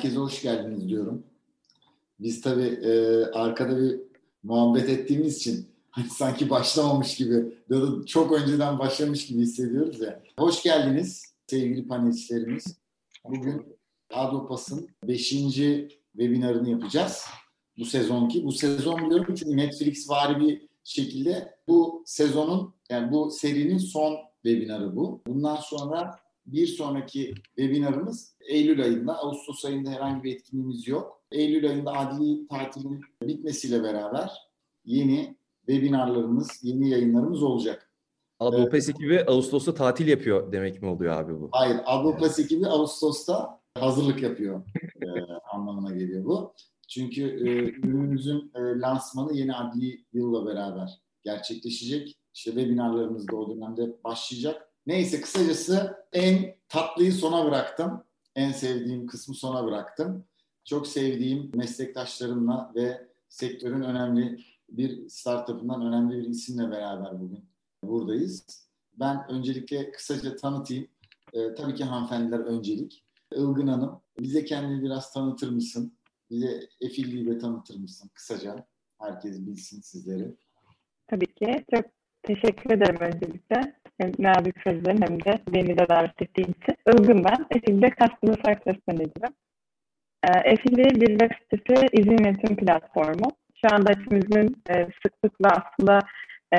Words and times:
Herkese 0.00 0.16
hoş 0.16 0.42
geldiniz 0.42 0.88
diyorum. 0.88 1.22
Biz 2.20 2.40
tabii 2.40 2.80
e, 2.84 3.24
arkada 3.24 3.80
bir 3.80 4.00
muhabbet 4.42 4.88
ettiğimiz 4.88 5.36
için 5.36 5.68
hani 5.90 6.08
sanki 6.08 6.50
başlamamış 6.50 7.14
gibi 7.16 7.34
ya 7.70 7.82
da 7.82 8.06
çok 8.06 8.32
önceden 8.32 8.78
başlamış 8.78 9.26
gibi 9.26 9.42
hissediyoruz 9.42 10.00
ya. 10.00 10.22
Hoş 10.38 10.62
geldiniz 10.62 11.34
sevgili 11.46 11.88
panelistlerimiz. 11.88 12.78
Bugün 13.24 13.76
Adopas'ın 14.10 14.88
5. 15.04 15.30
webinarını 16.12 16.70
yapacağız. 16.70 17.24
Bu 17.78 17.84
sezonki. 17.84 18.44
Bu 18.44 18.52
sezon 18.52 19.10
diyorum 19.10 19.34
çünkü 19.34 19.56
Netflix 19.56 20.10
vari 20.10 20.40
bir 20.40 20.68
şekilde 20.84 21.54
bu 21.68 22.02
sezonun 22.06 22.74
yani 22.90 23.12
bu 23.12 23.30
serinin 23.30 23.78
son 23.78 24.16
webinarı 24.44 24.96
bu. 24.96 25.22
Bundan 25.26 25.56
sonra 25.56 26.18
bir 26.52 26.66
sonraki 26.66 27.34
webinarımız 27.56 28.36
Eylül 28.40 28.82
ayında. 28.82 29.18
Ağustos 29.18 29.64
ayında 29.64 29.90
herhangi 29.90 30.24
bir 30.24 30.34
etkinliğimiz 30.34 30.88
yok. 30.88 31.22
Eylül 31.32 31.70
ayında 31.70 31.92
adli 31.92 32.48
tatilin 32.48 33.00
bitmesiyle 33.22 33.82
beraber 33.82 34.30
yeni 34.84 35.36
webinarlarımız, 35.66 36.60
yeni 36.62 36.90
yayınlarımız 36.90 37.42
olacak. 37.42 37.90
Adopes 38.40 38.88
evet. 38.88 38.96
ekibi 38.96 39.24
Ağustos'ta 39.24 39.74
tatil 39.74 40.08
yapıyor 40.08 40.52
demek 40.52 40.82
mi 40.82 40.88
oluyor 40.88 41.12
abi 41.12 41.40
bu? 41.40 41.48
Hayır, 41.52 41.76
Adopes 41.86 42.38
evet. 42.38 42.52
ekibi 42.52 42.66
Ağustos'ta 42.66 43.60
hazırlık 43.78 44.22
yapıyor 44.22 44.62
e, 45.02 45.08
anlamına 45.52 45.94
geliyor 45.94 46.24
bu. 46.24 46.54
Çünkü 46.88 47.22
e, 47.22 47.50
ürünümüzün 47.86 48.52
e, 48.54 48.60
lansmanı 48.60 49.32
yeni 49.32 49.54
adli 49.54 50.04
yılla 50.12 50.46
beraber 50.46 51.00
gerçekleşecek. 51.22 52.16
İşte 52.34 52.50
webinarlarımız 52.50 53.28
da 53.28 53.36
o 53.36 53.56
dönemde 53.56 54.04
başlayacak. 54.04 54.69
Neyse 54.90 55.20
kısacası 55.20 56.04
en 56.12 56.54
tatlıyı 56.68 57.12
sona 57.12 57.46
bıraktım. 57.46 58.04
En 58.36 58.52
sevdiğim 58.52 59.06
kısmı 59.06 59.34
sona 59.34 59.66
bıraktım. 59.66 60.24
Çok 60.64 60.86
sevdiğim 60.86 61.50
meslektaşlarımla 61.54 62.72
ve 62.74 63.08
sektörün 63.28 63.82
önemli 63.82 64.44
bir 64.68 65.08
startup'ından 65.08 65.86
önemli 65.86 66.18
bir 66.18 66.28
isimle 66.28 66.70
beraber 66.70 67.20
bugün 67.20 67.44
buradayız. 67.82 68.66
Ben 68.92 69.30
öncelikle 69.30 69.90
kısaca 69.90 70.36
tanıtayım. 70.36 70.88
Ee, 71.32 71.54
tabii 71.54 71.74
ki 71.74 71.84
hanımefendiler 71.84 72.38
öncelik. 72.38 73.04
Ilgın 73.32 73.66
Hanım, 73.66 74.00
bize 74.20 74.44
kendini 74.44 74.82
biraz 74.82 75.12
tanıtır 75.12 75.50
mısın? 75.50 75.94
Bize 76.30 76.68
Efilli'yi 76.80 77.38
tanıtır 77.38 77.76
mısın 77.76 78.10
kısaca? 78.14 78.66
Herkes 78.98 79.46
bilsin 79.46 79.80
sizleri. 79.80 80.34
Tabii 81.06 81.34
ki. 81.34 81.64
Çok 81.74 81.84
teşekkür 82.22 82.70
ederim 82.70 83.00
öncelikle. 83.00 83.79
Hem 84.00 84.12
nazik 84.18 84.54
sözlerin 84.64 85.02
hem 85.02 85.24
de 85.24 85.38
beni 85.54 85.78
de 85.78 85.88
davet 85.88 86.22
ettiğin 86.22 86.48
için. 86.48 86.76
Ilgın 86.88 87.24
ben. 87.24 87.46
Efilli 87.56 87.90
Customer 88.00 88.34
Success 88.34 88.76
Manager'ım. 88.88 89.34
Ee, 90.24 90.52
Efilli 90.52 91.00
bir 91.00 91.18
web 91.18 91.30
sitesi 91.42 91.86
izin 91.92 92.24
yönetim 92.24 92.56
platformu. 92.56 93.28
Şu 93.54 93.74
anda 93.74 93.90
hepimizin 93.90 94.62
e, 94.70 94.88
sıklıkla 95.02 95.48
aslında 95.48 95.98
e, 96.54 96.58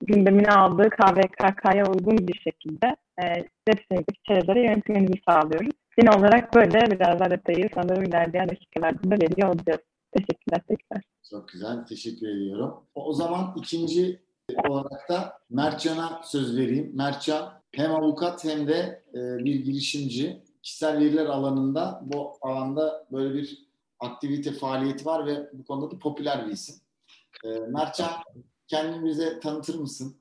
gündemine 0.00 0.48
aldığı 0.48 0.90
KVKK'ya 0.90 1.86
uygun 1.86 2.28
bir 2.28 2.38
şekilde 2.38 2.96
e, 3.22 3.24
web 3.68 3.82
sitemizdeki 3.82 4.20
içerileri 4.20 4.58
yönetmenizi 4.58 5.20
sağlıyoruz. 5.28 5.72
Genel 5.98 6.18
olarak 6.18 6.54
böyle 6.54 6.78
biraz 6.90 7.20
daha 7.20 7.30
detayı 7.30 7.68
sanırım 7.74 8.04
ilerleyen 8.04 8.48
dakikalarda 8.48 9.10
da 9.10 9.14
veriyor 9.14 9.48
olacağız. 9.48 9.80
Teşekkürler 10.12 10.60
tekrar. 10.68 11.02
Çok 11.30 11.48
güzel, 11.48 11.86
teşekkür 11.86 12.28
ediyorum. 12.28 12.74
O 12.94 13.12
zaman 13.12 13.54
ikinci 13.56 14.25
olarak 14.54 15.08
da 15.08 15.38
Mertcan'a 15.50 16.20
söz 16.24 16.56
vereyim. 16.56 16.90
Mertcan 16.94 17.62
hem 17.72 17.94
avukat 17.94 18.44
hem 18.44 18.68
de 18.68 19.02
e, 19.14 19.44
bir 19.44 19.54
girişimci. 19.54 20.42
Kişisel 20.62 20.98
veriler 20.98 21.26
alanında 21.26 22.00
bu 22.04 22.32
alanda 22.40 23.06
böyle 23.12 23.34
bir 23.34 23.66
aktivite, 24.00 24.52
faaliyeti 24.52 25.06
var 25.06 25.26
ve 25.26 25.50
bu 25.52 25.64
konuda 25.64 25.90
da 25.90 25.98
popüler 25.98 26.46
bir 26.46 26.52
isim. 26.52 26.76
E, 27.44 27.48
Mertcan 27.48 28.10
kendini 28.68 29.04
bize 29.04 29.40
tanıtır 29.40 29.78
mısın? 29.78 30.16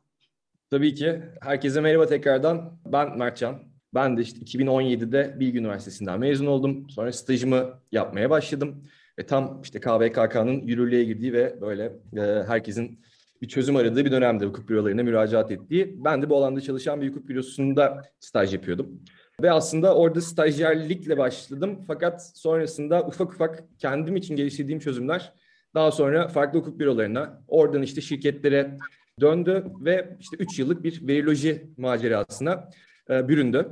Tabii 0.72 0.94
ki. 0.94 1.22
Herkese 1.42 1.82
merhaba 1.82 2.06
tekrardan. 2.06 2.78
Ben 2.86 3.18
Mertcan. 3.18 3.60
Ben 3.94 4.18
de 4.18 4.22
işte 4.22 4.40
2017'de 4.40 5.40
Bilgi 5.40 5.60
Üniversitesi'nden 5.60 6.20
mezun 6.20 6.46
oldum. 6.46 6.90
Sonra 6.90 7.12
stajımı 7.12 7.80
yapmaya 7.92 8.30
başladım. 8.30 8.84
Ve 9.20 9.26
tam 9.26 9.62
işte 9.62 9.80
KVKK'nın 9.80 10.62
yürürlüğe 10.62 11.04
girdiği 11.04 11.34
ve 11.34 11.62
böyle 11.62 11.94
e, 12.18 12.44
herkesin 12.48 13.00
bir 13.42 13.48
çözüm 13.48 13.76
aradığı 13.76 14.06
bir 14.06 14.12
dönemde 14.12 14.46
hukuk 14.46 14.70
bürolarına 14.70 15.04
müracaat 15.04 15.52
ettiği. 15.52 15.96
Ben 16.06 16.22
de 16.22 16.30
bu 16.30 16.38
alanda 16.38 16.62
çalışan 16.62 17.02
bir 17.02 17.10
hukuk 17.10 17.28
bürosunda 17.28 18.02
staj 18.20 18.54
yapıyordum. 18.54 19.02
Ve 19.42 19.52
aslında 19.52 19.96
orada 19.96 20.22
stajyerlikle 20.22 21.18
başladım. 21.18 21.80
Fakat 21.88 22.38
sonrasında 22.38 23.08
ufak 23.08 23.34
ufak 23.34 23.64
kendim 23.80 24.16
için 24.16 24.36
geliştirdiğim 24.36 24.80
çözümler 24.80 25.34
daha 25.76 25.92
sonra 25.92 26.28
farklı 26.28 26.60
hukuk 26.60 26.80
bürolarına, 26.80 27.42
oradan 27.48 27.82
işte 27.82 28.02
şirketlere 28.02 28.78
döndü 29.22 29.66
ve 29.80 30.18
işte 30.20 30.38
3 30.40 30.60
yıllık 30.60 30.84
bir 30.84 31.08
veriloji 31.08 31.68
macerasına 31.78 32.70
e, 33.10 33.28
büründü. 33.28 33.70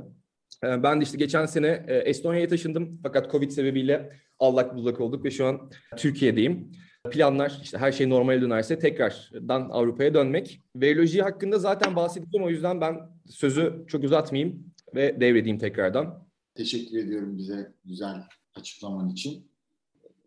E, 0.64 0.82
ben 0.82 1.00
de 1.00 1.04
işte 1.04 1.18
geçen 1.18 1.46
sene 1.46 1.84
e, 1.86 1.96
Estonya'ya 1.96 2.48
taşındım 2.48 3.00
fakat 3.02 3.30
Covid 3.30 3.50
sebebiyle 3.50 4.12
allak 4.38 4.76
bullak 4.76 5.00
olduk 5.00 5.24
ve 5.24 5.30
şu 5.30 5.46
an 5.46 5.70
Türkiye'deyim. 5.96 6.72
Planlar 7.10 7.60
işte 7.62 7.78
her 7.78 7.92
şey 7.92 8.10
normale 8.10 8.40
dönerse 8.40 8.78
tekrardan 8.78 9.68
Avrupa'ya 9.70 10.14
dönmek. 10.14 10.60
Veriloji 10.76 11.22
hakkında 11.22 11.58
zaten 11.58 11.96
bahsedeceğim 11.96 12.46
o 12.46 12.50
yüzden 12.50 12.80
ben 12.80 13.00
sözü 13.30 13.84
çok 13.88 14.04
uzatmayayım 14.04 14.74
ve 14.94 15.20
devredeyim 15.20 15.58
tekrardan. 15.58 16.24
Teşekkür 16.54 16.98
ediyorum 16.98 17.38
bize 17.38 17.72
güzel 17.84 18.24
açıklaman 18.54 19.08
için. 19.08 19.48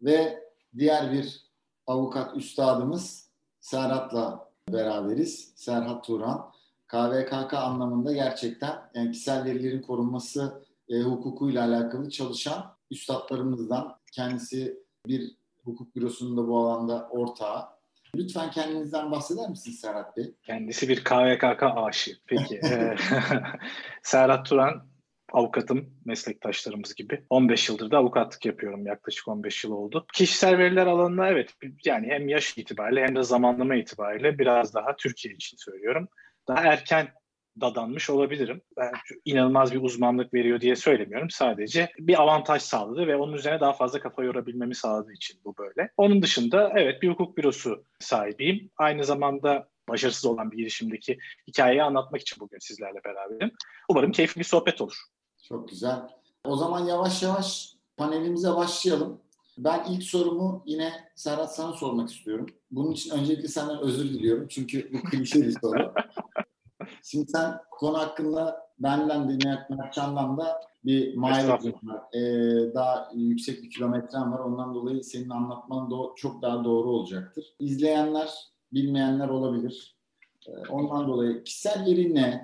Ve 0.02 0.44
diğer 0.78 1.12
bir 1.12 1.42
avukat 1.88 2.38
üstadımız 2.38 3.30
Serhat'la 3.60 4.52
beraberiz. 4.70 5.54
Serhat 5.56 6.04
Turan. 6.06 6.52
KVKK 6.88 7.54
anlamında 7.54 8.14
gerçekten 8.14 8.76
yani 8.94 9.12
kişisel 9.12 9.46
verilerin 9.46 9.82
korunması 9.82 10.64
e, 10.90 11.02
hukukuyla 11.02 11.68
alakalı 11.68 12.10
çalışan 12.10 12.76
üstadlarımızdan. 12.92 13.98
Kendisi 14.12 14.80
bir 15.08 15.38
hukuk 15.68 15.96
bürosunun 15.96 16.38
da 16.38 16.48
bu 16.48 16.60
alanda 16.60 17.08
ortağı. 17.10 17.66
Lütfen 18.16 18.52
kendinizden 18.52 19.12
bahseder 19.12 19.50
misiniz 19.50 19.80
Serhat 19.80 20.18
Bey? 20.18 20.34
Kendisi 20.44 20.90
bir 20.90 21.04
KVKK 21.04 21.64
aşığı. 21.64 22.18
Peki. 22.26 22.56
E, 22.56 22.96
Serhat 24.04 24.46
Turan 24.46 24.88
avukatım, 25.32 25.90
meslektaşlarımız 26.06 26.96
gibi. 26.96 27.26
15 27.30 27.70
yıldır 27.70 27.92
da 27.92 27.98
avukatlık 27.98 28.46
yapıyorum. 28.46 28.86
Yaklaşık 28.86 29.28
15 29.28 29.64
yıl 29.64 29.72
oldu. 29.72 30.06
Kişisel 30.14 30.58
veriler 30.58 30.88
alanına 30.88 31.28
evet 31.28 31.54
yani 31.86 32.08
hem 32.08 32.28
yaş 32.28 32.58
itibariyle 32.58 33.04
hem 33.04 33.16
de 33.16 33.24
zamanlama 33.24 33.76
itibariyle 33.76 34.40
biraz 34.40 34.74
daha 34.74 34.96
Türkiye 34.96 35.34
için 35.34 35.58
söylüyorum. 35.58 36.08
Daha 36.48 36.60
erken 36.60 37.08
dadanmış 37.62 38.10
olabilirim. 38.10 38.62
Ben 38.78 38.92
inanılmaz 39.26 39.74
bir 39.74 39.82
uzmanlık 39.82 40.34
veriyor 40.34 40.62
diye 40.62 40.76
söylemiyorum. 40.76 41.30
Sadece 41.30 41.92
bir 42.00 42.22
avantaj 42.22 42.62
sağladı 42.62 43.08
ve 43.08 43.16
onun 43.16 43.34
üzerine 43.34 43.60
daha 43.60 43.74
fazla 43.74 44.00
kafa 44.00 44.24
yorabilmemi 44.24 44.76
sağladığı 44.76 45.14
için 45.14 45.40
bu 45.46 45.58
böyle. 45.58 45.92
Onun 45.98 46.22
dışında 46.22 46.74
evet 46.76 47.02
bir 47.02 47.10
hukuk 47.10 47.38
bürosu 47.38 47.84
sahibiyim. 48.00 48.72
Aynı 48.78 49.04
zamanda 49.04 49.70
başarısız 49.90 50.26
olan 50.26 50.52
bir 50.52 50.58
girişimdeki 50.58 51.18
hikayeyi 51.48 51.84
anlatmak 51.84 52.22
için 52.22 52.40
bugün 52.40 52.60
sizlerle 52.60 53.04
beraberim. 53.06 53.52
Umarım 53.90 54.12
keyifli 54.12 54.40
bir 54.40 54.46
sohbet 54.46 54.82
olur. 54.82 54.98
Çok 55.44 55.70
güzel. 55.70 56.00
O 56.44 56.56
zaman 56.56 56.86
yavaş 56.86 57.24
yavaş 57.24 57.74
panelimize 57.98 58.56
başlayalım. 58.56 59.22
Ben 59.58 59.86
ilk 59.90 60.04
sorumu 60.04 60.64
yine 60.66 60.94
Serhat 61.16 61.56
sana 61.56 61.74
sormak 61.74 62.10
istiyorum. 62.10 62.46
Bunun 62.72 62.92
için 62.92 63.12
öncelikle 63.12 63.48
senden 63.48 63.80
özür 63.80 64.10
diliyorum. 64.10 64.48
Çünkü 64.48 64.94
bu 64.94 65.10
klişe 65.10 65.42
bir 65.42 65.56
soru. 65.62 65.94
Şimdi 67.04 67.32
sen 67.32 67.54
konu 67.72 67.98
hakkında 67.98 68.68
benden 68.80 69.42
de 69.42 69.58
Mertcan'dan 69.70 70.38
da 70.38 70.62
bir 70.86 71.16
mileage 71.16 71.74
var. 71.84 72.02
Ee, 72.14 72.74
daha 72.74 73.12
yüksek 73.16 73.64
bir 73.64 73.70
kilometren 73.70 74.32
var. 74.32 74.40
Ondan 74.40 74.76
dolayı 74.76 75.04
senin 75.04 75.30
anlatman 75.30 75.90
do- 75.90 76.16
çok 76.16 76.42
daha 76.42 76.64
doğru 76.64 76.90
olacaktır. 76.90 77.56
İzleyenler, 77.60 78.30
bilmeyenler 78.74 79.30
olabilir. 79.30 79.98
Ee, 80.48 80.52
ondan 80.70 81.08
dolayı 81.08 81.44
kişisel 81.44 81.86
veri 81.86 82.16
ne? 82.16 82.44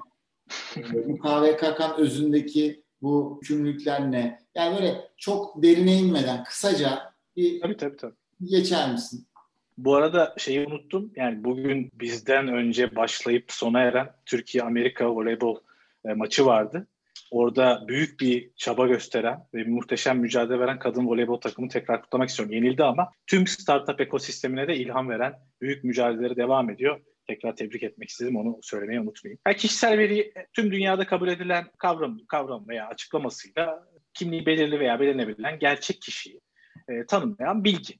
Ee, 0.77 1.09
bu 1.09 1.17
KVKK'nın 1.17 1.97
özündeki 1.97 2.83
bu 3.01 3.39
hükümlülükler 3.41 4.11
ne? 4.11 4.39
Yani 4.55 4.75
böyle 4.75 5.11
çok 5.17 5.63
derine 5.63 5.97
inmeden 5.97 6.43
kısaca 6.43 7.13
bir 7.35 7.61
tabii, 7.61 7.77
tabii, 7.77 7.97
tabii. 7.97 8.15
geçer 8.43 8.91
misin? 8.91 9.27
Bu 9.77 9.95
arada 9.95 10.35
şeyi 10.37 10.67
unuttum. 10.67 11.11
Yani 11.15 11.43
bugün 11.43 11.89
bizden 11.93 12.47
önce 12.47 12.95
başlayıp 12.95 13.51
sona 13.51 13.81
eren 13.81 14.09
Türkiye-Amerika 14.25 15.15
voleybol 15.15 15.57
e, 16.05 16.13
maçı 16.13 16.45
vardı. 16.45 16.87
Orada 17.31 17.85
büyük 17.87 18.19
bir 18.19 18.49
çaba 18.55 18.87
gösteren 18.87 19.39
ve 19.53 19.63
muhteşem 19.63 20.19
mücadele 20.19 20.59
veren 20.59 20.79
kadın 20.79 21.07
voleybol 21.07 21.41
takımı 21.41 21.69
tekrar 21.69 22.01
kutlamak 22.01 22.29
istiyorum. 22.29 22.53
Yenildi 22.53 22.83
ama 22.83 23.11
tüm 23.27 23.47
startup 23.47 24.01
ekosistemine 24.01 24.67
de 24.67 24.75
ilham 24.75 25.09
veren 25.09 25.33
büyük 25.61 25.83
mücadeleleri 25.83 26.35
devam 26.35 26.69
ediyor. 26.69 26.99
Tekrar 27.27 27.55
tebrik 27.55 27.83
etmek 27.83 28.09
istedim 28.09 28.35
onu 28.35 28.59
söylemeyi 28.61 28.99
unutmayayım. 28.99 29.39
Yani 29.47 29.57
kişisel 29.57 29.97
veri 29.97 30.33
tüm 30.53 30.71
dünyada 30.71 31.07
kabul 31.07 31.27
edilen 31.27 31.65
kavram, 31.77 32.17
kavram 32.27 32.67
veya 32.67 32.87
açıklamasıyla 32.87 33.87
kimliği 34.13 34.45
belirli 34.45 34.79
veya 34.79 34.99
belirlenebilen 34.99 35.59
gerçek 35.59 36.01
kişiyi 36.01 36.41
e, 36.89 37.05
tanımlayan 37.05 37.63
bilgi. 37.63 37.93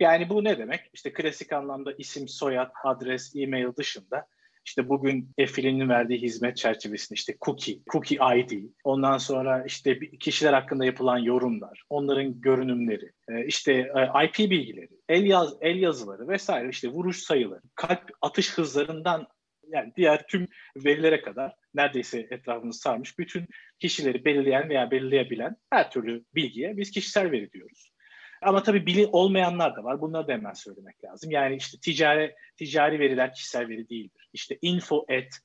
Yani 0.00 0.28
bu 0.28 0.44
ne 0.44 0.58
demek? 0.58 0.80
İşte 0.92 1.12
klasik 1.12 1.52
anlamda 1.52 1.92
isim, 1.98 2.28
soyad, 2.28 2.70
adres, 2.84 3.32
e-mail 3.36 3.76
dışında 3.76 4.26
işte 4.64 4.88
bugün 4.88 5.32
Efil'in 5.38 5.88
verdiği 5.88 6.22
hizmet 6.22 6.56
çerçevesinde 6.56 7.14
işte 7.14 7.34
cookie, 7.40 7.78
cookie 7.92 8.18
ID, 8.38 8.70
ondan 8.84 9.18
sonra 9.18 9.64
işte 9.66 9.98
kişiler 10.20 10.52
hakkında 10.52 10.84
yapılan 10.84 11.18
yorumlar, 11.18 11.82
onların 11.88 12.40
görünümleri, 12.40 13.12
e, 13.28 13.46
işte 13.46 13.72
e, 13.72 14.24
IP 14.24 14.38
bilgileri, 14.38 14.88
el 15.08 15.24
yaz 15.24 15.54
el 15.60 15.76
yazıları 15.76 16.28
vesaire 16.28 16.68
işte 16.68 16.88
vuruş 16.88 17.16
sayıları, 17.16 17.62
kalp 17.74 18.10
atış 18.22 18.58
hızlarından 18.58 19.26
yani 19.72 19.92
diğer 19.96 20.26
tüm 20.26 20.48
verilere 20.76 21.22
kadar 21.22 21.54
neredeyse 21.74 22.26
etrafımızı 22.30 22.80
sarmış 22.80 23.18
bütün 23.18 23.46
kişileri 23.78 24.24
belirleyen 24.24 24.68
veya 24.68 24.90
belirleyebilen 24.90 25.56
her 25.70 25.90
türlü 25.90 26.24
bilgiye 26.34 26.76
biz 26.76 26.90
kişisel 26.90 27.30
veri 27.30 27.52
diyoruz. 27.52 27.89
Ama 28.42 28.62
tabii 28.62 28.86
bili 28.86 29.06
olmayanlar 29.06 29.76
da 29.76 29.84
var. 29.84 30.00
Bunları 30.00 30.28
da 30.28 30.32
hemen 30.32 30.52
söylemek 30.52 31.04
lazım. 31.04 31.30
Yani 31.30 31.56
işte 31.56 31.78
ticari 31.78 32.34
ticari 32.56 32.98
veriler 32.98 33.34
kişisel 33.34 33.68
veri 33.68 33.88
değildir. 33.88 34.28
İşte 34.32 34.58
info 34.62 35.06
at 35.08 35.40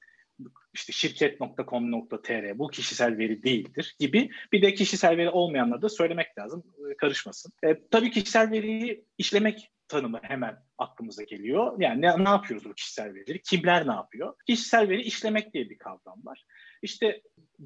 işte 0.74 0.94
şirket.com.tr 0.94 2.60
bu 2.60 2.68
kişisel 2.68 3.18
veri 3.18 3.44
değildir 3.44 3.96
gibi 4.00 4.30
bir 4.52 4.62
de 4.62 4.74
kişisel 4.74 5.18
veri 5.18 5.30
olmayanları 5.30 5.82
da 5.82 5.90
söylemek 5.90 6.38
lazım 6.38 6.64
e, 6.92 6.98
karışmasın. 6.98 7.52
E, 7.64 7.88
tabii 7.92 8.12
kişisel 8.12 8.52
veriyi 8.52 9.06
işlemek 9.18 9.72
tanımı 9.88 10.20
hemen 10.24 10.58
aklımıza 10.78 11.24
geliyor. 11.24 11.80
Yani 11.80 12.02
ne, 12.02 12.24
ne 12.24 12.30
yapıyoruz 12.30 12.66
bu 12.66 12.74
kişisel 12.74 13.14
verileri? 13.14 13.42
Kimler 13.42 13.88
ne 13.88 13.94
yapıyor? 13.94 14.34
Kişisel 14.48 14.90
veri 14.90 15.02
işlemek 15.02 15.54
diye 15.54 15.70
bir 15.70 15.78
kavram 15.78 16.26
var. 16.26 16.46
İşte 16.82 17.22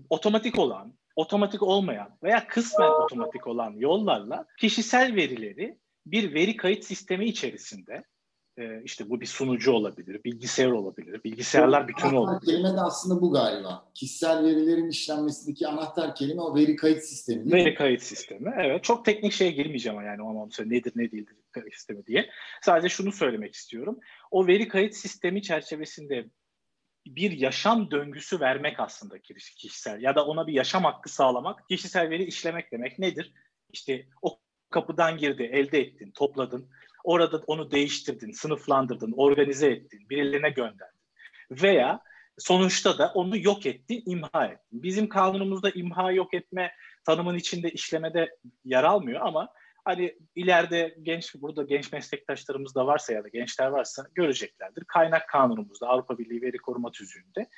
otomatik 0.09 0.59
olan, 0.59 0.93
otomatik 1.15 1.63
olmayan 1.63 2.17
veya 2.23 2.47
kısmen 2.47 2.89
otomatik 3.03 3.47
olan 3.47 3.71
yollarla 3.71 4.45
kişisel 4.59 5.15
verileri 5.15 5.77
bir 6.05 6.33
veri 6.33 6.55
kayıt 6.55 6.83
sistemi 6.83 7.25
içerisinde 7.25 8.03
e, 8.59 8.83
işte 8.83 9.09
bu 9.09 9.21
bir 9.21 9.25
sunucu 9.25 9.71
olabilir, 9.71 10.23
bilgisayar 10.23 10.71
olabilir, 10.71 11.23
bilgisayarlar 11.23 11.87
bütünü 11.87 12.15
olabilir. 12.17 12.51
Kelime 12.51 12.73
de 12.73 12.81
aslında 12.81 13.21
bu 13.21 13.31
galiba. 13.31 13.91
Kişisel 13.93 14.43
verilerin 14.43 14.89
işlenmesindeki 14.89 15.67
anahtar 15.67 16.15
kelime 16.15 16.41
o 16.41 16.55
veri 16.55 16.75
kayıt 16.75 17.03
sistemi. 17.03 17.51
Veri 17.51 17.75
kayıt 17.75 18.01
sistemi, 18.01 18.53
evet. 18.59 18.83
Çok 18.83 19.05
teknik 19.05 19.33
şeye 19.33 19.51
girmeyeceğim 19.51 19.97
ama 19.97 20.07
yani 20.07 20.21
o 20.23 20.49
nedir 20.65 20.93
ne 20.95 21.11
değildir 21.11 21.35
sistemi 21.71 22.05
diye. 22.05 22.29
Sadece 22.61 22.89
şunu 22.89 23.11
söylemek 23.11 23.53
istiyorum. 23.53 23.99
O 24.31 24.47
veri 24.47 24.67
kayıt 24.67 24.95
sistemi 24.95 25.41
çerçevesinde 25.41 26.25
bir 27.15 27.31
yaşam 27.31 27.91
döngüsü 27.91 28.39
vermek 28.39 28.79
aslında 28.79 29.19
kişisel 29.19 30.01
ya 30.01 30.15
da 30.15 30.25
ona 30.25 30.47
bir 30.47 30.53
yaşam 30.53 30.83
hakkı 30.83 31.09
sağlamak 31.09 31.67
kişisel 31.69 32.09
veri 32.09 32.23
işlemek 32.23 32.71
demek 32.71 32.99
nedir? 32.99 33.33
İşte 33.69 34.05
o 34.21 34.39
kapıdan 34.69 35.17
girdi, 35.17 35.43
elde 35.43 35.79
ettin, 35.79 36.11
topladın. 36.11 36.69
Orada 37.03 37.41
onu 37.47 37.71
değiştirdin, 37.71 38.31
sınıflandırdın, 38.31 39.13
organize 39.17 39.67
ettin, 39.67 40.09
birilerine 40.09 40.49
gönderdin. 40.49 40.99
Veya 41.51 41.99
sonuçta 42.37 42.97
da 42.97 43.11
onu 43.13 43.37
yok 43.37 43.65
ettin, 43.65 44.03
imha 44.05 44.45
ettin. 44.45 44.83
Bizim 44.83 45.09
kanunumuzda 45.09 45.69
imha 45.69 46.11
yok 46.11 46.33
etme 46.33 46.71
tanımın 47.05 47.35
içinde 47.35 47.69
işlemede 47.69 48.37
yer 48.65 48.83
almıyor 48.83 49.21
ama 49.21 49.49
hani 49.89 50.15
ileride 50.35 50.95
genç 51.01 51.35
burada 51.35 51.63
genç 51.63 51.91
meslektaşlarımız 51.91 52.75
da 52.75 52.87
varsa 52.87 53.13
ya 53.13 53.23
da 53.23 53.27
gençler 53.27 53.67
varsa 53.67 54.05
göreceklerdir. 54.15 54.83
Kaynak 54.83 55.29
kanunumuzda 55.29 55.87
Avrupa 55.87 56.17
Birliği 56.17 56.41
Veri 56.41 56.57
Koruma 56.57 56.91
Tüzüğü'nde 56.91 57.49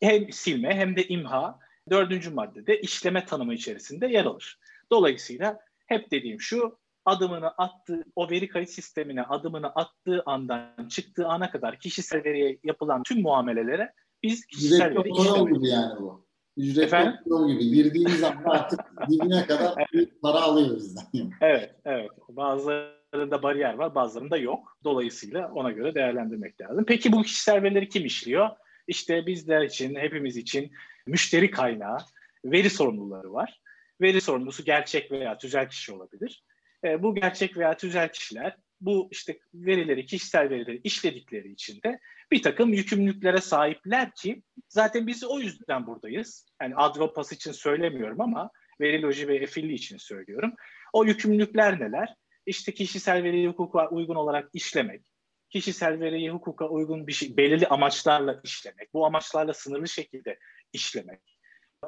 hem 0.00 0.32
silme 0.32 0.74
hem 0.74 0.96
de 0.96 1.08
imha 1.08 1.58
dördüncü 1.90 2.30
maddede 2.30 2.80
işleme 2.80 3.26
tanımı 3.26 3.54
içerisinde 3.54 4.06
yer 4.06 4.24
alır. 4.24 4.58
Dolayısıyla 4.90 5.60
hep 5.86 6.10
dediğim 6.10 6.40
şu 6.40 6.78
adımını 7.04 7.48
attığı, 7.48 8.04
o 8.16 8.30
veri 8.30 8.48
kayıt 8.48 8.70
sistemine 8.70 9.22
adımını 9.22 9.66
attığı 9.66 10.22
andan 10.26 10.88
çıktığı 10.88 11.26
ana 11.26 11.50
kadar 11.50 11.78
kişisel 11.78 12.24
veriye 12.24 12.58
yapılan 12.64 13.02
tüm 13.02 13.22
muamelelere 13.22 13.92
biz 14.22 14.46
kişisel 14.46 14.90
veri 14.90 15.10
işlemiyoruz. 15.10 15.58
gibi 15.58 15.68
yani 15.68 16.00
bu. 16.00 16.25
Ücretli 16.56 17.14
yol 17.26 17.50
gibi. 17.50 17.70
Girdiğimiz 17.70 18.22
anda 18.22 18.50
artık 18.50 18.80
dibine 19.10 19.46
kadar 19.46 19.74
bir 19.92 20.06
para 20.22 20.40
alıyor 20.40 20.76
bizden. 20.76 21.04
evet, 21.40 21.74
evet. 21.84 22.10
Bazılarında 22.28 23.42
bariyer 23.42 23.74
var, 23.74 23.94
bazılarında 23.94 24.36
yok. 24.36 24.78
Dolayısıyla 24.84 25.52
ona 25.54 25.70
göre 25.70 25.94
değerlendirmek 25.94 26.60
lazım. 26.60 26.84
Peki 26.88 27.12
bu 27.12 27.22
kişisel 27.22 27.62
verileri 27.62 27.88
kim 27.88 28.04
işliyor? 28.04 28.50
İşte 28.88 29.26
bizler 29.26 29.62
için, 29.62 29.94
hepimiz 29.94 30.36
için 30.36 30.72
müşteri 31.06 31.50
kaynağı, 31.50 31.98
veri 32.44 32.70
sorumluları 32.70 33.32
var. 33.32 33.60
Veri 34.00 34.20
sorumlusu 34.20 34.64
gerçek 34.64 35.12
veya 35.12 35.38
tüzel 35.38 35.68
kişi 35.68 35.92
olabilir. 35.92 36.44
E, 36.84 37.02
bu 37.02 37.14
gerçek 37.14 37.56
veya 37.56 37.76
tüzel 37.76 38.12
kişiler 38.12 38.56
bu 38.80 39.08
işte 39.10 39.38
verileri, 39.54 40.06
kişisel 40.06 40.50
verileri 40.50 40.80
işledikleri 40.84 41.52
için 41.52 41.82
de 41.82 42.00
bir 42.30 42.42
takım 42.42 42.72
yükümlülüklere 42.72 43.40
sahipler 43.40 44.14
ki 44.14 44.42
zaten 44.68 45.06
biz 45.06 45.24
o 45.24 45.40
yüzden 45.40 45.86
buradayız. 45.86 46.46
Yani 46.62 46.76
Advopas 46.76 47.32
için 47.32 47.52
söylemiyorum 47.52 48.20
ama 48.20 48.50
Veriloji 48.80 49.28
ve 49.28 49.36
Efilli 49.36 49.72
için 49.72 49.96
söylüyorum. 49.96 50.54
O 50.92 51.04
yükümlülükler 51.04 51.80
neler? 51.80 52.14
İşte 52.46 52.74
kişisel 52.74 53.22
veriyi 53.22 53.48
hukuka 53.48 53.88
uygun 53.88 54.14
olarak 54.14 54.50
işlemek, 54.52 55.02
kişisel 55.50 56.00
veriyi 56.00 56.30
hukuka 56.30 56.68
uygun 56.68 57.06
bir 57.06 57.12
şey, 57.12 57.36
belirli 57.36 57.66
amaçlarla 57.66 58.40
işlemek, 58.44 58.94
bu 58.94 59.06
amaçlarla 59.06 59.54
sınırlı 59.54 59.88
şekilde 59.88 60.38
işlemek, 60.72 61.20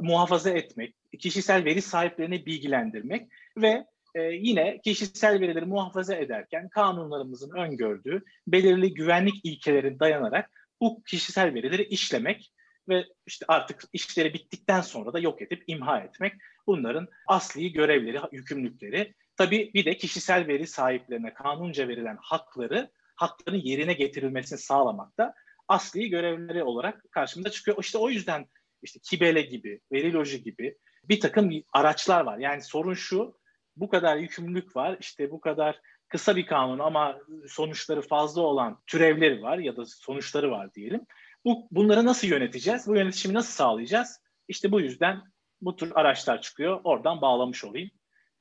muhafaza 0.00 0.50
etmek, 0.50 0.94
kişisel 1.18 1.64
veri 1.64 1.82
sahiplerini 1.82 2.46
bilgilendirmek 2.46 3.32
ve 3.56 3.84
e, 4.18 4.22
yine 4.32 4.80
kişisel 4.84 5.40
verileri 5.40 5.64
muhafaza 5.64 6.14
ederken 6.14 6.68
kanunlarımızın 6.68 7.50
öngördüğü 7.50 8.24
belirli 8.46 8.94
güvenlik 8.94 9.44
ilkeleri 9.44 10.00
dayanarak 10.00 10.50
bu 10.80 11.02
kişisel 11.02 11.54
verileri 11.54 11.82
işlemek 11.82 12.52
ve 12.88 13.04
işte 13.26 13.44
artık 13.48 13.82
işleri 13.92 14.34
bittikten 14.34 14.80
sonra 14.80 15.12
da 15.12 15.18
yok 15.18 15.42
edip 15.42 15.64
imha 15.66 16.00
etmek 16.00 16.32
bunların 16.66 17.08
asli 17.26 17.72
görevleri, 17.72 18.18
yükümlülükleri. 18.32 19.14
Tabii 19.36 19.70
bir 19.74 19.84
de 19.84 19.96
kişisel 19.96 20.46
veri 20.46 20.66
sahiplerine 20.66 21.34
kanunca 21.34 21.88
verilen 21.88 22.18
hakları, 22.20 22.90
hakların 23.16 23.58
yerine 23.58 23.92
getirilmesini 23.92 24.58
sağlamak 24.58 25.18
da 25.18 25.34
asli 25.68 26.08
görevleri 26.08 26.62
olarak 26.62 27.04
karşımıza 27.10 27.50
çıkıyor. 27.50 27.76
İşte 27.80 27.98
o 27.98 28.10
yüzden 28.10 28.46
işte 28.82 29.00
Kibele 29.02 29.42
gibi, 29.42 29.80
Veriloji 29.92 30.42
gibi 30.42 30.78
bir 31.04 31.20
takım 31.20 31.50
araçlar 31.72 32.24
var. 32.24 32.38
Yani 32.38 32.62
sorun 32.62 32.94
şu, 32.94 33.37
bu 33.80 33.88
kadar 33.88 34.16
yükümlülük 34.16 34.76
var, 34.76 34.96
işte 35.00 35.30
bu 35.30 35.40
kadar 35.40 35.80
kısa 36.08 36.36
bir 36.36 36.46
kanun 36.46 36.78
ama 36.78 37.18
sonuçları 37.48 38.02
fazla 38.02 38.42
olan 38.42 38.78
türevleri 38.86 39.42
var 39.42 39.58
ya 39.58 39.76
da 39.76 39.84
sonuçları 39.86 40.50
var 40.50 40.74
diyelim. 40.74 41.00
Bu 41.44 41.68
bunları 41.70 42.06
nasıl 42.06 42.28
yöneteceğiz? 42.28 42.86
Bu 42.86 42.96
yönetişimi 42.96 43.34
nasıl 43.34 43.52
sağlayacağız? 43.52 44.20
İşte 44.48 44.72
bu 44.72 44.80
yüzden 44.80 45.22
bu 45.60 45.76
tür 45.76 45.92
araçlar 45.94 46.40
çıkıyor. 46.40 46.80
Oradan 46.84 47.20
bağlamış 47.20 47.64
olayım. 47.64 47.90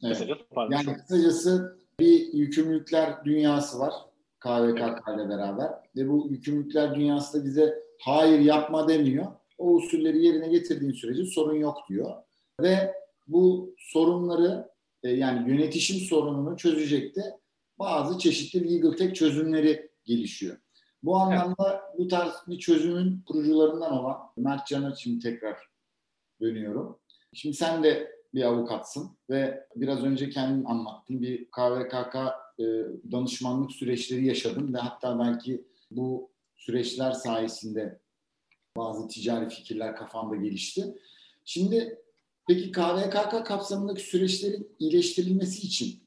Evet. 0.03 0.17
Kısaca 0.17 0.37
yani 0.69 0.97
kısacası 0.97 1.79
bir 1.99 2.33
yükümlülükler 2.33 3.25
dünyası 3.25 3.79
var 3.79 3.93
KVKK 4.39 5.07
ile 5.15 5.29
beraber 5.29 5.69
ve 5.95 6.09
bu 6.09 6.27
yükümlülükler 6.29 6.95
dünyası 6.95 7.39
da 7.39 7.45
bize 7.45 7.73
hayır 8.01 8.39
yapma 8.39 8.87
demiyor. 8.87 9.25
O 9.57 9.73
usulleri 9.73 10.25
yerine 10.25 10.47
getirdiğin 10.47 10.91
sürece 10.91 11.25
sorun 11.25 11.55
yok 11.55 11.77
diyor. 11.89 12.15
Ve 12.61 12.93
bu 13.27 13.75
sorunları 13.77 14.69
e, 15.07 15.11
yani 15.11 15.51
yönetişim 15.51 15.97
sorununu 15.97 16.57
çözecekti. 16.57 17.21
Bazı 17.79 18.19
çeşitli 18.19 18.75
legal 18.75 18.91
tech 18.91 19.13
çözümleri 19.13 19.91
gelişiyor. 20.05 20.57
Bu 21.03 21.17
anlamda 21.17 21.71
evet. 21.71 21.99
bu 21.99 22.07
tarz 22.07 22.33
bir 22.47 22.59
çözümün 22.59 23.21
kurucularından 23.25 23.91
olan 23.91 24.17
Mert 24.37 24.67
Can'a 24.67 24.95
şimdi 24.95 25.19
tekrar 25.19 25.57
dönüyorum. 26.41 26.99
Şimdi 27.33 27.55
sen 27.55 27.83
de 27.83 28.11
bir 28.33 28.43
avukatsın 28.43 29.17
ve 29.29 29.67
biraz 29.75 30.03
önce 30.03 30.29
kendin 30.29 30.65
anlattın. 30.65 31.21
Bir 31.21 31.45
KVKK 31.45 32.15
e, 32.59 32.63
danışmanlık 33.11 33.71
süreçleri 33.71 34.25
yaşadın 34.25 34.73
ve 34.73 34.77
hatta 34.77 35.19
belki 35.19 35.65
bu 35.91 36.31
süreçler 36.55 37.11
sayesinde 37.11 37.99
bazı 38.77 39.07
ticari 39.07 39.49
fikirler 39.49 39.95
kafanda 39.95 40.35
gelişti. 40.35 40.95
Şimdi 41.45 42.01
Peki 42.47 42.71
KVKK 42.71 43.45
kapsamındaki 43.45 44.01
süreçlerin 44.01 44.67
iyileştirilmesi 44.79 45.67
için 45.67 45.99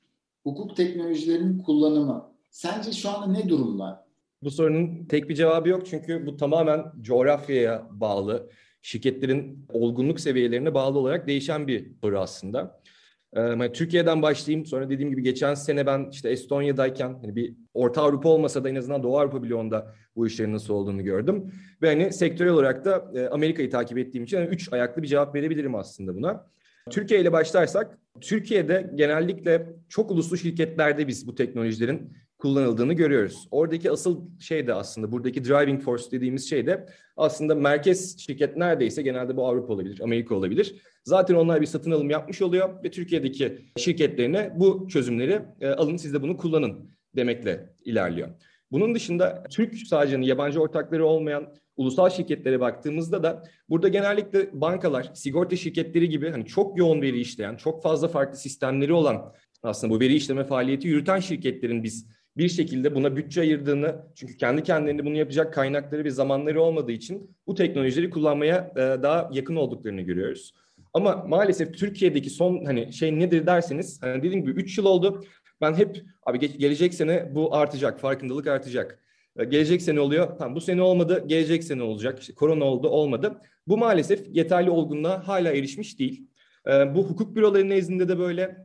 hukuk 0.42 0.76
teknolojilerinin 0.76 1.59
kullanımı 1.59 2.32
sence 2.50 2.92
şu 2.92 3.11
anda 3.11 3.26
ne 3.26 3.49
durumda? 3.49 4.06
Bu 4.42 4.50
sorunun 4.50 5.04
tek 5.04 5.28
bir 5.28 5.35
cevabı 5.35 5.68
yok 5.68 5.87
çünkü 5.87 6.26
bu 6.26 6.37
tamamen 6.37 6.85
coğrafyaya 7.00 7.87
bağlı, 7.90 8.50
şirketlerin 8.82 9.66
olgunluk 9.73 10.20
seviyelerine 10.20 10.75
bağlı 10.75 10.99
olarak 10.99 11.26
değişen 11.26 11.68
bir 11.68 11.92
soru 12.00 12.18
aslında. 12.20 12.79
Ee, 13.37 13.72
Türkiye'den 13.72 14.22
başlayayım. 14.22 14.66
Sonra 14.66 14.90
dediğim 14.90 15.10
gibi 15.10 15.22
geçen 15.22 15.54
sene 15.54 15.87
ben 15.87 16.08
işte 16.12 16.30
Estonya'dayken 16.30 17.18
hani 17.20 17.37
bir 17.37 17.54
Orta 17.75 18.02
Avrupa 18.02 18.28
olmasa 18.28 18.64
da 18.64 18.68
en 18.68 18.75
azından 18.75 19.02
Doğu 19.02 19.18
Avrupa 19.18 19.42
bloğunda 19.42 19.94
bu 20.16 20.26
işlerin 20.26 20.52
nasıl 20.52 20.75
olduğunu 20.75 21.04
gördüm. 21.04 21.52
Ve 21.82 21.88
hani 21.88 22.12
sektörel 22.12 22.52
olarak 22.52 22.84
da 22.84 23.10
e, 23.14 23.28
Amerika'yı 23.28 23.70
takip 23.70 23.99
ettiğim 23.99 24.25
için 24.25 24.37
hani 24.37 24.49
üç 24.49 24.72
ayaklı 24.72 25.02
bir 25.02 25.08
cevap 25.08 25.34
verebilirim 25.34 25.75
aslında 25.75 26.14
buna. 26.14 26.46
Türkiye 26.90 27.20
ile 27.20 27.32
başlarsak 27.32 27.99
Türkiye'de 28.20 28.90
genellikle 28.94 29.66
çok 29.88 30.10
uluslu 30.10 30.37
şirketlerde 30.37 31.08
biz 31.08 31.26
bu 31.26 31.34
teknolojilerin 31.34 32.12
kullanıldığını 32.40 32.92
görüyoruz. 32.92 33.49
Oradaki 33.50 33.90
asıl 33.90 34.20
şey 34.40 34.66
de 34.66 34.75
aslında 34.75 35.12
buradaki 35.12 35.44
driving 35.44 35.82
force 35.82 36.11
dediğimiz 36.11 36.50
şey 36.50 36.66
de 36.66 36.87
aslında 37.16 37.54
merkez 37.54 38.18
şirket 38.18 38.56
neredeyse 38.56 39.02
genelde 39.02 39.37
bu 39.37 39.47
Avrupa 39.47 39.73
olabilir, 39.73 40.00
Amerika 40.00 40.35
olabilir. 40.35 40.75
Zaten 41.04 41.35
onlar 41.35 41.61
bir 41.61 41.66
satın 41.66 41.90
alım 41.90 42.11
yapmış 42.11 42.42
oluyor 42.42 42.85
ve 42.85 42.90
Türkiye'deki 42.90 43.59
şirketlerine 43.76 44.52
bu 44.56 44.88
çözümleri 44.88 45.42
e, 45.61 45.68
alın 45.68 45.97
siz 45.97 46.14
de 46.14 46.23
bunu 46.23 46.37
kullanın 46.37 46.90
demekle 47.16 47.75
ilerliyor. 47.85 48.28
Bunun 48.73 48.94
dışında 48.94 49.42
Türk 49.50 49.75
sadece 49.75 50.16
yabancı 50.16 50.61
ortakları 50.61 51.06
olmayan 51.06 51.54
ulusal 51.76 52.11
şirketlere 52.11 52.61
baktığımızda 52.61 53.23
da 53.23 53.42
burada 53.68 53.88
genellikle 53.88 54.61
bankalar, 54.61 55.11
sigorta 55.14 55.56
şirketleri 55.56 56.09
gibi 56.09 56.30
hani 56.30 56.47
çok 56.47 56.78
yoğun 56.78 57.02
veri 57.02 57.20
işleyen, 57.20 57.56
çok 57.56 57.82
fazla 57.82 58.09
farklı 58.09 58.38
sistemleri 58.38 58.92
olan 58.92 59.32
aslında 59.62 59.94
bu 59.94 60.00
veri 60.00 60.14
işleme 60.14 60.44
faaliyeti 60.44 60.88
yürüten 60.88 61.20
şirketlerin 61.20 61.82
biz 61.82 62.06
bir 62.37 62.49
şekilde 62.49 62.94
buna 62.94 63.16
bütçe 63.16 63.40
ayırdığını 63.40 63.96
çünkü 64.14 64.37
kendi 64.37 64.62
kendilerine 64.62 65.04
bunu 65.04 65.16
yapacak 65.16 65.54
kaynakları 65.54 66.04
ve 66.04 66.10
zamanları 66.10 66.62
olmadığı 66.62 66.92
için 66.92 67.37
bu 67.46 67.54
teknolojileri 67.54 68.10
kullanmaya 68.10 68.72
e, 68.76 69.02
daha 69.02 69.30
yakın 69.32 69.56
olduklarını 69.56 70.00
görüyoruz. 70.00 70.54
Ama 70.94 71.25
maalesef 71.28 71.75
Türkiye'deki 71.75 72.30
son 72.30 72.64
hani 72.64 72.92
şey 72.92 73.18
nedir 73.18 73.46
derseniz 73.46 74.02
hani 74.02 74.22
dediğim 74.22 74.44
gibi 74.44 74.60
3 74.60 74.78
yıl 74.78 74.84
oldu. 74.84 75.25
Ben 75.60 75.75
hep 75.75 76.04
abi 76.26 76.58
gelecek 76.58 76.94
sene 76.94 77.34
bu 77.34 77.54
artacak, 77.54 78.00
farkındalık 78.00 78.46
artacak. 78.46 78.99
E, 79.37 79.44
gelecek 79.44 79.82
sene 79.82 80.00
oluyor. 80.00 80.38
Tamam 80.38 80.54
bu 80.54 80.60
sene 80.60 80.82
olmadı, 80.82 81.25
gelecek 81.26 81.64
sene 81.64 81.82
olacak. 81.82 82.20
İşte 82.20 82.34
korona 82.34 82.64
oldu, 82.64 82.88
olmadı. 82.88 83.40
Bu 83.66 83.78
maalesef 83.78 84.37
yeterli 84.37 84.70
olgunluğa 84.70 85.28
hala 85.28 85.52
erişmiş 85.52 85.99
değil. 85.99 86.29
E, 86.67 86.95
bu 86.95 87.05
hukuk 87.05 87.37
büroları 87.37 87.69
nezdinde 87.69 88.09
de 88.09 88.19
böyle, 88.19 88.64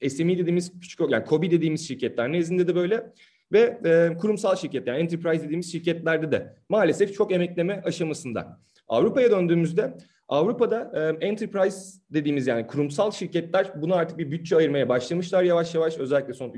e, 0.00 0.10
SME 0.10 0.38
dediğimiz 0.38 0.80
küçük 0.80 1.00
yani 1.10 1.24
KOBİ 1.24 1.50
dediğimiz 1.50 1.88
şirketler 1.88 2.32
nezdinde 2.32 2.66
de 2.66 2.74
böyle 2.74 3.12
ve 3.52 3.80
e, 3.84 4.16
kurumsal 4.16 4.56
şirketler, 4.56 4.92
yani 4.92 5.02
enterprise 5.02 5.44
dediğimiz 5.44 5.72
şirketlerde 5.72 6.32
de 6.32 6.56
maalesef 6.68 7.14
çok 7.14 7.32
emekleme 7.32 7.82
aşamasında. 7.84 8.60
Avrupa'ya 8.88 9.30
döndüğümüzde 9.30 9.96
Avrupa'da 10.28 10.92
e, 10.94 11.26
enterprise 11.26 12.00
dediğimiz 12.10 12.46
yani 12.46 12.66
kurumsal 12.66 13.10
şirketler 13.10 13.82
buna 13.82 13.94
artık 13.94 14.18
bir 14.18 14.30
bütçe 14.30 14.56
ayırmaya 14.56 14.88
başlamışlar 14.88 15.42
yavaş 15.42 15.74
yavaş 15.74 15.98
özellikle 15.98 16.34
son 16.34 16.54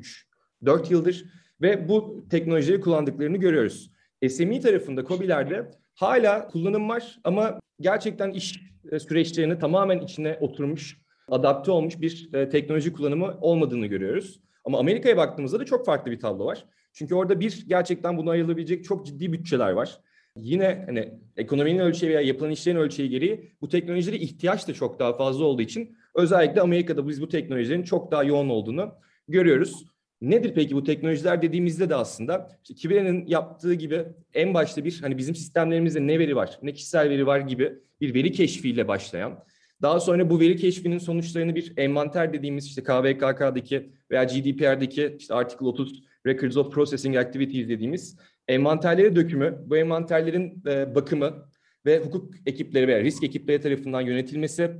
3-4 0.62 0.92
yıldır 0.92 1.24
ve 1.60 1.88
bu 1.88 2.26
teknolojiyi 2.30 2.80
kullandıklarını 2.80 3.36
görüyoruz. 3.36 3.92
SME 4.28 4.60
tarafında 4.60 5.04
COBİ'lerde 5.04 5.70
hala 5.94 6.48
kullanım 6.48 6.88
var 6.88 7.18
ama 7.24 7.60
gerçekten 7.80 8.30
iş 8.30 8.60
e, 8.92 8.98
süreçlerini 8.98 9.58
tamamen 9.58 10.00
içine 10.00 10.38
oturmuş, 10.40 10.98
adapte 11.28 11.70
olmuş 11.70 12.00
bir 12.00 12.34
e, 12.34 12.48
teknoloji 12.48 12.92
kullanımı 12.92 13.38
olmadığını 13.40 13.86
görüyoruz. 13.86 14.40
Ama 14.64 14.78
Amerika'ya 14.78 15.16
baktığımızda 15.16 15.60
da 15.60 15.64
çok 15.64 15.86
farklı 15.86 16.10
bir 16.10 16.20
tablo 16.20 16.44
var. 16.44 16.64
Çünkü 16.92 17.14
orada 17.14 17.40
bir 17.40 17.64
gerçekten 17.68 18.16
buna 18.16 18.30
ayrılabilecek 18.30 18.84
çok 18.84 19.06
ciddi 19.06 19.32
bütçeler 19.32 19.70
var. 19.70 20.00
Yine 20.36 20.82
hani 20.86 21.14
ekonominin 21.36 21.78
ölçeği 21.78 22.10
veya 22.12 22.20
yapılan 22.20 22.50
işlerin 22.50 22.76
ölçeği 22.76 23.08
gereği 23.08 23.52
bu 23.60 23.68
teknolojilere 23.68 24.18
ihtiyaç 24.18 24.68
da 24.68 24.74
çok 24.74 24.98
daha 24.98 25.12
fazla 25.16 25.44
olduğu 25.44 25.62
için 25.62 25.96
özellikle 26.14 26.60
Amerika'da 26.60 27.08
biz 27.08 27.22
bu 27.22 27.28
teknolojilerin 27.28 27.82
çok 27.82 28.12
daha 28.12 28.24
yoğun 28.24 28.48
olduğunu 28.48 28.94
görüyoruz. 29.28 29.86
Nedir 30.22 30.54
peki 30.54 30.74
bu 30.74 30.84
teknolojiler 30.84 31.42
dediğimizde 31.42 31.90
de 31.90 31.94
aslında? 31.94 32.50
İşte 32.62 32.74
Kibria'nın 32.74 33.26
yaptığı 33.26 33.74
gibi 33.74 34.04
en 34.34 34.54
başta 34.54 34.84
bir 34.84 35.00
hani 35.00 35.18
bizim 35.18 35.34
sistemlerimizde 35.34 36.06
ne 36.06 36.18
veri 36.18 36.36
var, 36.36 36.58
ne 36.62 36.72
kişisel 36.72 37.10
veri 37.10 37.26
var 37.26 37.38
gibi 37.38 37.72
bir 38.00 38.14
veri 38.14 38.32
keşfiyle 38.32 38.88
başlayan, 38.88 39.44
daha 39.82 40.00
sonra 40.00 40.30
bu 40.30 40.40
veri 40.40 40.56
keşfinin 40.56 40.98
sonuçlarını 40.98 41.54
bir 41.54 41.72
envanter 41.76 42.32
dediğimiz 42.32 42.66
işte 42.66 42.82
KVKK'daki 42.82 43.92
veya 44.10 44.24
GDPR'deki 44.24 45.16
işte 45.18 45.34
Article 45.34 45.66
30 45.66 46.02
Records 46.26 46.56
of 46.56 46.72
Processing 46.72 47.16
Activities 47.16 47.68
dediğimiz 47.68 48.16
envanterleri 48.48 49.16
dökümü, 49.16 49.58
bu 49.66 49.76
envanterlerin 49.76 50.62
e, 50.68 50.94
bakımı 50.94 51.48
ve 51.86 51.98
hukuk 51.98 52.34
ekipleri 52.46 52.88
veya 52.88 53.00
risk 53.00 53.24
ekipleri 53.24 53.60
tarafından 53.60 54.00
yönetilmesi, 54.00 54.70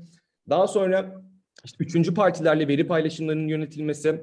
daha 0.49 0.67
sonra 0.67 1.23
işte 1.65 1.85
üçüncü 1.85 2.15
partilerle 2.15 2.69
veri 2.69 2.87
paylaşımlarının 2.87 3.49
yönetilmesi, 3.49 4.23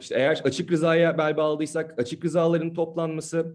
işte 0.00 0.14
eğer 0.14 0.40
açık 0.44 0.72
rızaya 0.72 1.18
bel 1.18 1.36
bağladıysak 1.36 1.94
açık 1.98 2.24
rızaların 2.24 2.74
toplanması 2.74 3.54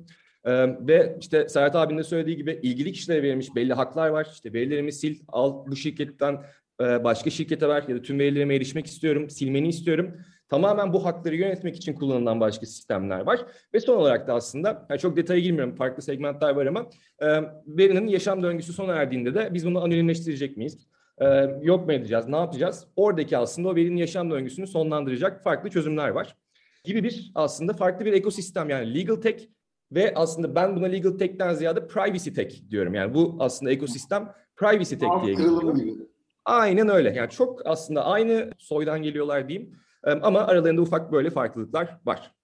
ve 0.79 1.17
işte 1.21 1.49
Serhat 1.49 1.75
abinin 1.75 1.99
de 1.99 2.03
söylediği 2.03 2.37
gibi 2.37 2.59
ilgili 2.63 2.91
kişilere 2.91 3.23
verilmiş 3.23 3.55
belli 3.55 3.73
haklar 3.73 4.09
var. 4.09 4.27
İşte 4.33 4.53
verilerimi 4.53 4.91
sil, 4.99 5.15
al 5.27 5.65
bu 5.67 5.75
şirketten 5.75 6.43
başka 6.79 7.29
şirkete 7.29 7.69
ver 7.69 7.83
ya 7.87 7.95
da 7.95 8.01
tüm 8.01 8.19
verilerime 8.19 8.55
erişmek 8.55 8.85
istiyorum, 8.85 9.29
silmeni 9.29 9.67
istiyorum. 9.67 10.17
Tamamen 10.49 10.93
bu 10.93 11.05
hakları 11.05 11.35
yönetmek 11.35 11.75
için 11.75 11.93
kullanılan 11.93 12.39
başka 12.39 12.65
sistemler 12.65 13.19
var. 13.19 13.39
Ve 13.73 13.79
son 13.79 13.97
olarak 13.97 14.27
da 14.27 14.33
aslında 14.33 14.85
yani 14.89 14.99
çok 14.99 15.17
detaya 15.17 15.39
girmiyorum 15.39 15.75
farklı 15.75 16.03
segmentler 16.03 16.49
var 16.55 16.65
ama 16.65 16.89
e, 17.21 17.27
verinin 17.67 18.07
yaşam 18.07 18.43
döngüsü 18.43 18.73
sona 18.73 18.93
erdiğinde 18.93 19.35
de 19.35 19.49
biz 19.53 19.65
bunu 19.65 19.83
anonimleştirecek 19.83 20.57
miyiz? 20.57 20.87
E, 21.17 21.25
yok 21.61 21.85
mu 21.85 21.93
edeceğiz? 21.93 22.27
Ne 22.27 22.35
yapacağız? 22.35 22.87
Oradaki 22.95 23.37
aslında 23.37 23.69
o 23.69 23.75
verinin 23.75 23.97
yaşam 23.97 24.31
döngüsünü 24.31 24.67
sonlandıracak 24.67 25.43
farklı 25.43 25.69
çözümler 25.69 26.09
var. 26.09 26.37
Gibi 26.83 27.03
bir 27.03 27.31
aslında 27.35 27.73
farklı 27.73 28.05
bir 28.05 28.13
ekosistem 28.13 28.69
yani 28.69 28.95
legal 28.95 29.15
tech 29.15 29.47
ve 29.91 30.13
aslında 30.15 30.55
ben 30.55 30.75
buna 30.75 30.85
legal 30.85 31.11
tech'ten 31.11 31.53
ziyade 31.53 31.87
privacy 31.87 32.29
tech 32.29 32.69
diyorum. 32.69 32.93
Yani 32.93 33.13
bu 33.13 33.35
aslında 33.39 33.71
ekosistem 33.71 34.33
privacy 34.55 34.95
tech 34.95 35.09
diye 35.23 35.33
geçiyor. 35.33 35.97
Aynen 36.45 36.89
öyle. 36.89 37.13
Yani 37.13 37.29
çok 37.29 37.67
aslında 37.67 38.05
aynı 38.05 38.51
soydan 38.57 39.03
geliyorlar 39.03 39.49
diyeyim. 39.49 39.79
Ama 40.21 40.39
aralarında 40.39 40.81
ufak 40.81 41.11
böyle 41.11 41.29
farklılıklar 41.29 41.99
var. 42.05 42.35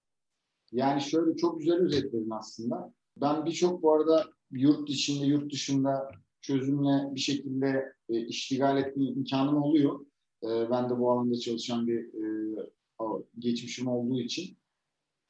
Yani 0.72 1.02
şöyle 1.02 1.36
çok 1.36 1.60
güzel 1.60 1.80
özetledin 1.80 2.30
aslında. 2.32 2.94
Ben 3.18 3.46
birçok 3.46 3.84
bu 3.84 3.94
arada 3.94 4.26
yurt 4.52 4.90
içinde, 4.90 5.26
yurt 5.26 5.54
dışında 5.54 6.12
çözümle 6.42 7.16
bir 7.16 7.20
şekilde 7.20 7.94
e, 8.10 8.26
iştigal 8.26 8.78
etme 8.78 9.04
imkanım 9.04 9.64
oluyor. 9.64 10.06
E, 10.44 10.72
ben 10.72 10.90
de 10.90 11.00
bu 11.00 11.12
alanda 11.12 11.40
çalışan 11.40 11.88
bir 11.88 12.00
e, 12.00 12.56
geçmişim 13.40 13.88
olduğu 13.88 14.20
için. 14.20 14.58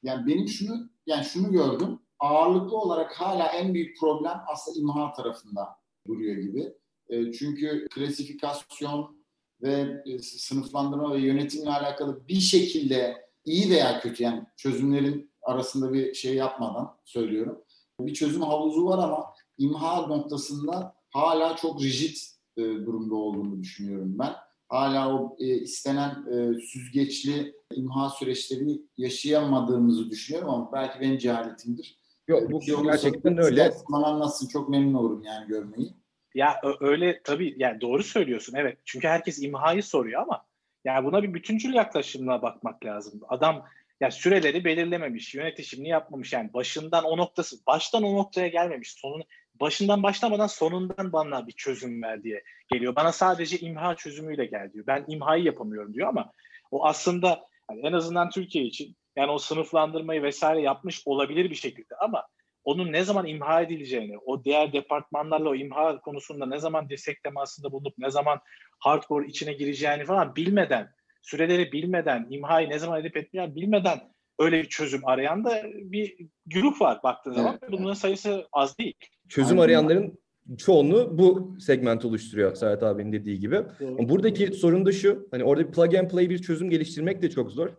Yani 0.04 0.28
benim 0.28 0.48
şunu 0.48 0.90
yani 1.06 1.26
şunu 1.26 1.52
gördüm. 1.52 2.00
Ağırlıklı 2.20 2.78
olarak 2.78 3.14
hala 3.14 3.48
en 3.48 3.74
büyük 3.74 4.00
problem 4.00 4.42
aslında 4.48 4.80
imha 4.80 5.14
tarafında 5.14 5.68
duruyor 6.08 6.38
gibi. 6.38 6.74
E, 7.10 7.32
çünkü 7.32 7.88
klasifikasyon, 7.90 9.20
ve 9.62 10.04
e, 10.06 10.20
sınıflandırma 10.20 11.14
ve 11.14 11.20
yönetimle 11.20 11.70
alakalı 11.70 12.28
bir 12.28 12.40
şekilde 12.40 13.30
iyi 13.46 13.70
veya 13.70 14.00
kötü 14.00 14.24
yani 14.24 14.44
çözümlerin 14.58 15.32
arasında 15.42 15.94
bir 15.94 16.14
şey 16.14 16.36
yapmadan 16.36 16.98
söylüyorum. 17.06 17.62
Bir 18.00 18.14
çözüm 18.14 18.42
havuzu 18.42 18.86
var 18.86 18.98
ama 18.98 19.34
imha 19.58 20.08
noktasında 20.08 20.96
hala 21.10 21.56
çok 21.56 21.82
rigid 21.82 22.16
e, 22.58 22.62
durumda 22.62 23.16
olduğunu 23.16 23.60
düşünüyorum 23.60 24.16
ben. 24.20 24.34
Hala 24.70 25.14
o 25.14 25.38
e, 25.40 25.46
istenen 25.46 26.10
e, 26.10 26.60
süzgeçli 26.60 27.56
imha 27.74 28.10
süreçlerini 28.10 28.82
yaşayamadığımızı 28.98 30.10
düşünüyorum 30.10 30.50
ama 30.50 30.72
belki 30.74 31.00
benim 31.00 31.18
cehaletimdir. 31.18 32.00
Yok 32.28 32.52
bu 32.52 32.62
şey 32.62 32.76
gerçekten 32.84 33.38
öyle. 33.38 33.72
Bana 33.92 34.06
anlatsın 34.06 34.48
çok 34.48 34.70
memnun 34.70 34.94
olurum 34.94 35.24
yani 35.24 35.48
görmeyi. 35.48 35.94
Ya 36.36 36.62
öyle 36.80 37.22
tabii 37.24 37.56
yani 37.58 37.82
doğru 37.82 38.04
söylüyorsun 38.04 38.54
evet. 38.58 38.78
Çünkü 38.86 39.08
herkes 39.08 39.44
imhayı 39.44 39.84
soruyor 39.84 40.22
ama 40.22 40.46
yani 40.86 41.06
buna 41.06 41.24
bir 41.24 41.34
bütüncül 41.34 41.74
yaklaşımla 41.74 42.42
bakmak 42.42 42.86
lazım. 42.86 43.22
Adam 43.30 43.66
ya 44.02 44.12
süreleri 44.12 44.66
belirlememiş, 44.66 45.36
yönetişimini 45.36 45.90
yapmamış 45.90 46.34
yani 46.34 46.54
başından 46.54 47.04
o 47.04 47.18
noktası, 47.18 47.66
baştan 47.68 48.04
o 48.04 48.16
noktaya 48.16 48.48
gelmemiş. 48.48 48.92
Sonun 48.92 49.24
başından 49.62 50.04
başlamadan 50.04 50.48
sonundan 50.48 51.14
bana 51.14 51.48
bir 51.48 51.52
çözüm 51.52 52.04
ver 52.04 52.24
diye 52.24 52.44
geliyor. 52.72 52.96
Bana 52.96 53.12
sadece 53.12 53.60
imha 53.60 53.96
çözümüyle 53.96 54.46
gel 54.46 54.74
diyor. 54.74 54.88
Ben 54.88 55.06
imhayı 55.08 55.44
yapamıyorum 55.44 55.94
diyor 55.94 56.08
ama 56.08 56.32
o 56.72 56.86
aslında 56.86 57.46
yani 57.72 57.88
en 57.88 57.94
azından 57.94 58.30
Türkiye 58.30 58.64
için 58.64 58.96
yani 59.16 59.32
o 59.32 59.38
sınıflandırmayı 59.38 60.24
vesaire 60.24 60.62
yapmış 60.62 61.02
olabilir 61.06 61.50
bir 61.50 61.56
şekilde 61.56 61.96
ama 61.96 62.28
onun 62.64 62.94
ne 62.94 63.04
zaman 63.04 63.28
imha 63.28 63.62
edileceğini, 63.62 64.18
o 64.18 64.44
diğer 64.44 64.74
departmanlarla 64.74 65.50
o 65.50 65.56
imha 65.56 66.02
konusunda 66.02 66.46
ne 66.46 66.60
zaman 66.60 66.90
dirsek 66.90 67.24
temasında 67.24 67.72
bulunup 67.72 67.98
ne 67.98 68.10
zaman 68.10 68.40
hardcore 68.80 69.28
içine 69.28 69.54
gireceğini 69.54 70.06
falan 70.06 70.36
bilmeden, 70.36 70.92
süreleri 71.22 71.72
bilmeden, 71.72 72.28
imhayı 72.30 72.70
ne 72.70 72.80
zaman 72.80 73.02
edip 73.02 73.18
etmeyen 73.18 73.56
bilmeden 73.56 74.00
öyle 74.40 74.64
bir 74.64 74.70
çözüm 74.70 75.08
arayan 75.08 75.46
da 75.46 75.64
bir 75.74 76.18
grup 76.46 76.82
var 76.82 77.00
baktığın 77.04 77.32
evet. 77.32 77.44
zaman. 77.44 77.60
Bunların 77.72 77.94
sayısı 77.94 78.48
az 78.54 78.78
değil. 78.78 78.94
Çözüm 79.30 79.60
Aynen. 79.60 79.66
arayanların 79.66 80.20
çoğunluğu 80.58 81.18
bu 81.18 81.56
segment 81.60 82.06
oluşturuyor 82.06 82.56
Serhat 82.56 82.84
abinin 82.84 83.12
dediği 83.12 83.40
gibi. 83.40 83.56
Doğru. 83.80 84.10
Buradaki 84.10 84.48
sorun 84.48 84.86
da 84.86 84.92
şu, 84.92 85.28
hani 85.32 85.44
orada 85.44 85.68
bir 85.68 85.72
plug 85.72 85.96
and 85.96 86.10
play 86.10 86.30
bir 86.30 86.42
çözüm 86.42 86.70
geliştirmek 86.70 87.22
de 87.22 87.30
çok 87.30 87.52
zor. 87.52 87.70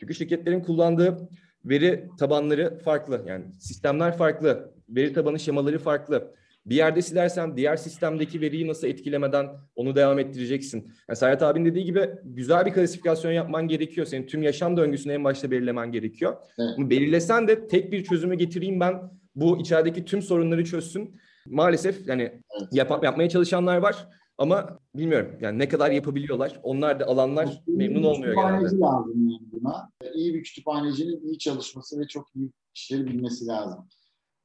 Çünkü 0.00 0.14
şirketlerin 0.14 0.60
kullandığı 0.60 1.28
veri 1.64 2.08
tabanları 2.18 2.78
farklı. 2.78 3.24
Yani 3.26 3.44
sistemler 3.60 4.16
farklı, 4.16 4.74
veri 4.88 5.12
tabanı 5.12 5.40
şemaları 5.40 5.78
farklı. 5.78 6.34
Bir 6.70 6.74
yerde 6.74 7.02
silersen 7.02 7.56
diğer 7.56 7.76
sistemdeki 7.76 8.40
veriyi 8.40 8.68
nasıl 8.68 8.86
etkilemeden 8.86 9.46
onu 9.76 9.96
devam 9.96 10.18
ettireceksin. 10.18 10.92
Yani 11.08 11.16
Serhat 11.16 11.42
abin 11.42 11.64
dediği 11.64 11.84
gibi 11.84 12.10
güzel 12.24 12.66
bir 12.66 12.72
klasifikasyon 12.72 13.32
yapman 13.32 13.68
gerekiyor. 13.68 14.06
Senin 14.06 14.26
tüm 14.26 14.42
yaşam 14.42 14.76
döngüsünü 14.76 15.12
en 15.12 15.24
başta 15.24 15.50
belirlemen 15.50 15.92
gerekiyor. 15.92 16.36
Evet. 16.58 16.90
Belirlesen 16.90 17.48
de 17.48 17.68
tek 17.68 17.92
bir 17.92 18.04
çözümü 18.04 18.34
getireyim 18.34 18.80
ben 18.80 19.10
bu 19.34 19.60
içerideki 19.60 20.04
tüm 20.04 20.22
sorunları 20.22 20.64
çözsün. 20.64 21.20
Maalesef 21.46 22.08
yani 22.08 22.42
yap, 22.72 23.04
yapmaya 23.04 23.28
çalışanlar 23.28 23.76
var 23.76 24.08
ama 24.38 24.78
bilmiyorum 24.94 25.38
yani 25.40 25.58
ne 25.58 25.68
kadar 25.68 25.90
yapabiliyorlar. 25.90 26.60
Onlar 26.62 27.00
da 27.00 27.06
alanlar 27.06 27.62
memnun 27.66 28.02
olmuyor 28.02 28.34
genelde. 28.34 28.78
lazım 28.80 29.28
yani 29.28 29.40
buna. 29.52 29.90
İyi 30.14 30.34
bir 30.34 30.42
kütüphanecinin 30.42 31.20
iyi 31.20 31.38
çalışması 31.38 32.00
ve 32.00 32.06
çok 32.06 32.36
iyi 32.36 32.50
işleri 32.74 33.06
bilmesi 33.06 33.46
lazım. 33.46 33.88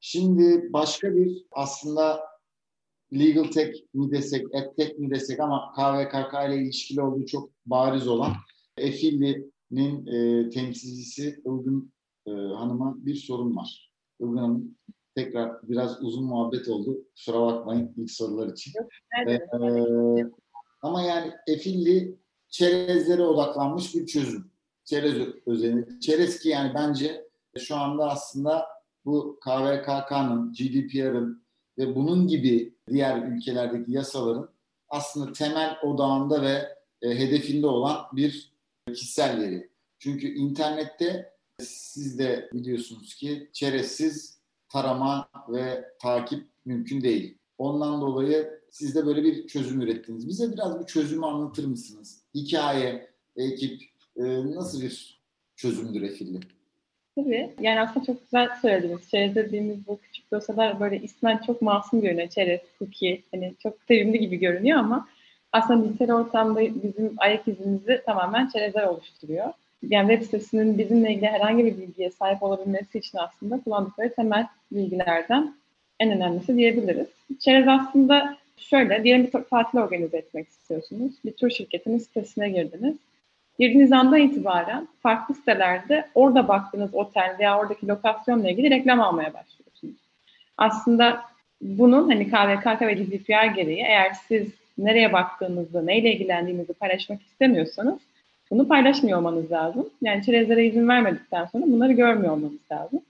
Şimdi 0.08 0.74
başka 0.74 1.16
bir 1.16 1.46
aslında 1.52 2.20
legal 3.14 3.44
tech 3.44 3.76
mi 3.94 4.12
desek, 4.12 4.46
edtech 4.54 5.00
mi 5.00 5.10
desek 5.10 5.40
ama 5.40 5.74
KVKK 5.76 6.34
ile 6.48 6.62
ilişkili 6.62 7.02
olduğu 7.02 7.26
çok 7.26 7.50
bariz 7.66 8.08
olan 8.08 8.34
Efilli'nin 8.78 10.06
e, 10.06 10.50
temsilcisi 10.50 11.42
Ilgın 11.46 11.94
e, 12.28 12.32
Hanım'a 12.32 12.96
bir 13.06 13.16
sorun 13.16 13.56
var. 13.56 13.92
Ilgın 14.20 14.38
Hanım 14.38 14.76
tekrar 15.16 15.70
biraz 15.70 16.04
uzun 16.04 16.26
muhabbet 16.26 16.68
oldu. 16.68 16.98
Kusura 17.16 17.42
bakmayın 17.42 17.94
ilk 17.98 18.12
sorular 18.12 18.54
için. 18.54 18.74
Evet. 19.26 19.42
Ee, 19.54 20.32
ama 20.82 21.02
yani 21.02 21.32
Efilli 21.48 22.20
çerezlere 22.50 23.22
odaklanmış 23.22 23.96
bir 23.96 24.06
çözüm. 24.06 24.52
Çerez 24.84 25.16
özellikle. 25.46 26.00
Çerez 26.00 26.40
ki 26.40 26.50
yani 26.50 26.72
bence 26.76 27.28
şu 27.58 27.76
anda 27.76 28.10
aslında 28.10 28.75
bu 29.06 29.40
KVKK'nın, 29.40 30.54
GDPR'ın 30.54 31.44
ve 31.78 31.96
bunun 31.96 32.28
gibi 32.28 32.76
diğer 32.90 33.28
ülkelerdeki 33.28 33.92
yasaların 33.92 34.50
aslında 34.90 35.34
temel 35.34 35.78
odağında 35.84 36.42
ve 36.42 36.76
e, 37.02 37.10
hedefinde 37.10 37.68
olan 37.68 38.06
bir 38.14 38.54
kişisel 38.88 39.40
veri. 39.42 39.70
Çünkü 40.00 40.28
internette 40.28 41.34
siz 41.60 42.20
de 42.20 42.50
biliyorsunuz 42.54 43.16
ki 43.16 43.50
çerezsiz 43.54 44.40
tarama 44.70 45.30
ve 45.50 45.86
takip 46.02 46.48
mümkün 46.66 47.02
değil. 47.02 47.38
Ondan 47.58 48.02
dolayı 48.02 48.62
siz 48.70 48.96
de 48.96 49.06
böyle 49.06 49.24
bir 49.24 49.48
çözüm 49.48 49.82
ürettiniz. 49.82 50.28
Bize 50.28 50.54
biraz 50.54 50.80
bu 50.80 50.86
çözümü 50.86 51.26
anlatır 51.26 51.66
mısınız? 51.66 52.22
Hikaye, 52.36 53.10
ekip 53.36 53.82
e, 54.16 54.24
nasıl 54.56 54.82
bir 54.82 55.22
çözümdür 55.56 56.02
Efilli? 56.02 56.40
Tabii. 57.16 57.50
Yani 57.60 57.82
aslında 57.82 58.06
çok 58.06 58.22
güzel 58.22 58.50
söylediniz. 58.62 59.10
Çerez 59.12 59.36
dediğimiz 59.36 59.88
bu 59.88 60.00
küçük 60.00 60.32
dosyalar 60.32 60.80
böyle 60.80 60.98
ismen 60.98 61.38
çok 61.38 61.62
masum 61.62 62.02
görünüyor. 62.02 62.28
Çerez, 62.28 62.62
cookie. 62.80 63.22
Hani 63.32 63.54
çok 63.64 63.78
sevimli 63.88 64.20
gibi 64.20 64.40
görünüyor 64.40 64.80
ama 64.80 65.08
aslında 65.52 65.90
dijital 65.90 66.10
ortamda 66.10 66.60
bizim 66.62 67.14
ayak 67.18 67.48
izimizi 67.48 68.02
tamamen 68.06 68.48
çerezler 68.48 68.84
oluşturuyor. 68.84 69.46
Yani 69.90 70.10
web 70.10 70.26
sitesinin 70.26 70.78
bizimle 70.78 71.12
ilgili 71.12 71.28
herhangi 71.28 71.66
bir 71.66 71.78
bilgiye 71.78 72.10
sahip 72.10 72.44
olabilmesi 72.44 72.98
için 72.98 73.18
aslında 73.18 73.60
kullandıkları 73.64 74.14
temel 74.14 74.48
bilgilerden 74.72 75.56
en 76.00 76.12
önemlisi 76.12 76.58
diyebiliriz. 76.58 77.08
Çerez 77.40 77.68
aslında 77.68 78.38
şöyle, 78.58 79.04
diyelim 79.04 79.28
bir 79.28 79.32
tatil 79.32 79.78
organize 79.78 80.18
etmek 80.18 80.48
istiyorsunuz. 80.48 81.12
Bir 81.26 81.32
tur 81.32 81.50
şirketinin 81.50 81.98
sitesine 81.98 82.50
girdiniz 82.50 82.96
girdiğiniz 83.60 83.92
andan 83.92 84.20
itibaren 84.20 84.88
farklı 85.04 85.36
sitelerde 85.36 86.08
orada 86.16 86.48
baktığınız 86.48 86.90
otel 86.94 87.36
veya 87.40 87.60
oradaki 87.60 87.88
lokasyonla 87.88 88.50
ilgili 88.50 88.70
reklam 88.70 89.02
almaya 89.02 89.34
başlıyorsunuz. 89.34 89.96
Aslında 90.58 91.22
bunun 91.62 92.10
hani 92.10 92.28
KVKK 92.28 92.82
ve 92.82 92.94
GDPR 92.94 93.46
gereği 93.46 93.82
eğer 93.82 94.14
siz 94.28 94.48
nereye 94.78 95.14
baktığınızı, 95.14 95.86
neyle 95.86 96.14
ilgilendiğinizi 96.14 96.74
paylaşmak 96.74 97.22
istemiyorsanız 97.22 98.00
bunu 98.52 98.68
paylaşmıyor 98.68 99.20
olmanız 99.20 99.52
lazım. 99.52 99.90
Yani 100.02 100.24
çerezlere 100.24 100.66
izin 100.66 100.88
vermedikten 100.88 101.46
sonra 101.46 101.64
bunları 101.66 101.92
görmüyor 101.92 102.34
olmanız 102.34 102.72
lazım. 102.72 103.02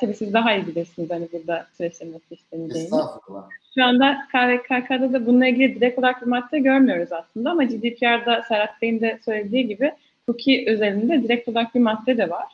Tabii 0.00 0.14
siz 0.14 0.32
daha 0.32 0.54
iyi 0.54 0.66
bilirsiniz 0.66 1.10
hani 1.10 1.28
burada 1.32 1.66
süreçlerin 1.76 2.12
nasıl 2.12 2.34
işleneceğini. 2.34 2.84
Estağfurullah. 2.84 3.48
Şu 3.78 3.84
anda 3.84 4.26
KVKK'da 4.32 5.12
da 5.12 5.26
bununla 5.26 5.46
ilgili 5.46 5.74
direkt 5.74 5.98
olarak 5.98 6.22
bir 6.22 6.26
madde 6.26 6.58
görmüyoruz 6.58 7.12
aslında 7.12 7.50
ama 7.50 7.64
GDPR'da 7.64 8.42
Serhat 8.48 8.82
Bey'in 8.82 9.00
de 9.00 9.18
söylediği 9.24 9.68
gibi 9.68 9.92
cookie 10.26 10.70
özelinde 10.70 11.22
direkt 11.22 11.48
olarak 11.48 11.74
bir 11.74 11.80
madde 11.80 12.18
de 12.18 12.30
var. 12.30 12.46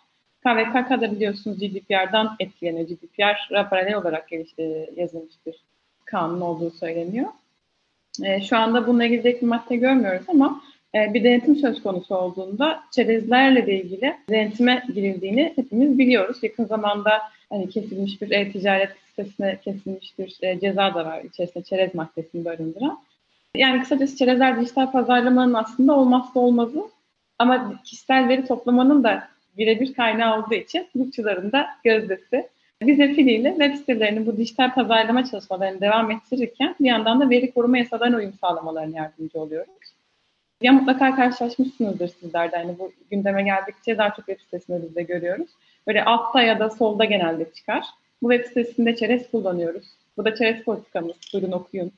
KVKK'da 0.44 1.12
biliyorsunuz 1.12 1.58
GDPR'dan 1.58 2.36
etkileniyor. 2.40 2.88
GDPR'a 2.88 3.68
paralel 3.68 3.94
olarak 3.94 4.28
yazılmış 4.96 5.34
bir 5.46 5.54
kanun 6.04 6.40
olduğu 6.40 6.70
söyleniyor. 6.70 7.28
E, 8.24 8.40
şu 8.40 8.56
anda 8.56 8.86
bununla 8.86 9.04
ilgili 9.04 9.22
direkt 9.22 9.42
bir 9.42 9.46
madde 9.46 9.76
görmüyoruz 9.76 10.26
ama 10.28 10.60
e, 10.94 11.14
bir 11.14 11.24
denetim 11.24 11.56
söz 11.56 11.82
konusu 11.82 12.14
olduğunda 12.14 12.82
çerezlerle 12.90 13.66
de 13.66 13.74
ilgili 13.74 14.16
denetime 14.30 14.82
girildiğini 14.94 15.52
hepimiz 15.56 15.98
biliyoruz. 15.98 16.36
Yakın 16.42 16.64
zamanda 16.64 17.22
hani 17.48 17.68
kesilmiş 17.68 18.22
bir 18.22 18.30
e-ticaret 18.30 19.01
sitesine 19.16 19.60
kesilmiş 19.64 20.18
bir 20.18 20.38
e, 20.42 20.60
ceza 20.60 20.94
da 20.94 21.04
var 21.04 21.22
içerisinde 21.22 21.64
çerez 21.64 21.94
maddesini 21.94 22.44
barındıran. 22.44 22.98
Yani 23.56 23.80
kısacası 23.80 24.16
çerezler 24.16 24.60
dijital 24.60 24.92
pazarlamanın 24.92 25.54
aslında 25.54 25.96
olmazsa 25.96 26.40
olmazı 26.40 26.82
ama 27.38 27.82
kişisel 27.84 28.28
veri 28.28 28.44
toplamanın 28.44 29.04
da 29.04 29.28
birebir 29.58 29.94
kaynağı 29.94 30.38
olduğu 30.38 30.54
için 30.54 30.88
hukukçuların 30.92 31.52
da 31.52 31.66
gözdesi. 31.84 32.48
Biz 32.82 33.00
Efili 33.00 33.44
web 33.58 33.74
sitelerinin 33.74 34.26
bu 34.26 34.36
dijital 34.36 34.74
pazarlama 34.74 35.24
çalışmalarını 35.24 35.80
devam 35.80 36.10
ettirirken 36.10 36.74
bir 36.80 36.86
yandan 36.86 37.20
da 37.20 37.30
veri 37.30 37.52
koruma 37.52 37.78
yasalarına 37.78 38.16
uyum 38.16 38.32
sağlamalarına 38.40 38.96
yardımcı 38.96 39.40
oluyoruz. 39.40 39.92
Ya 40.62 40.72
mutlaka 40.72 41.16
karşılaşmışsınızdır 41.16 42.08
sizler 42.08 42.52
de. 42.52 42.56
Yani 42.56 42.78
bu 42.78 42.92
gündeme 43.10 43.42
geldikçe 43.42 43.98
daha 43.98 44.08
çok 44.08 44.26
web 44.26 44.40
sitesinde 44.40 44.82
biz 44.82 44.94
de 44.94 45.02
görüyoruz. 45.02 45.50
Böyle 45.86 46.04
altta 46.04 46.42
ya 46.42 46.58
da 46.58 46.70
solda 46.70 47.04
genelde 47.04 47.52
çıkar. 47.52 47.84
Bu 48.22 48.32
web 48.32 48.48
sitesinde 48.48 48.96
çerez 48.96 49.30
kullanıyoruz. 49.30 49.84
Bu 50.16 50.24
da 50.24 50.34
çerez 50.34 50.62
politikamız. 50.62 51.16
Buyurun 51.34 51.52
okuyun. 51.52 51.92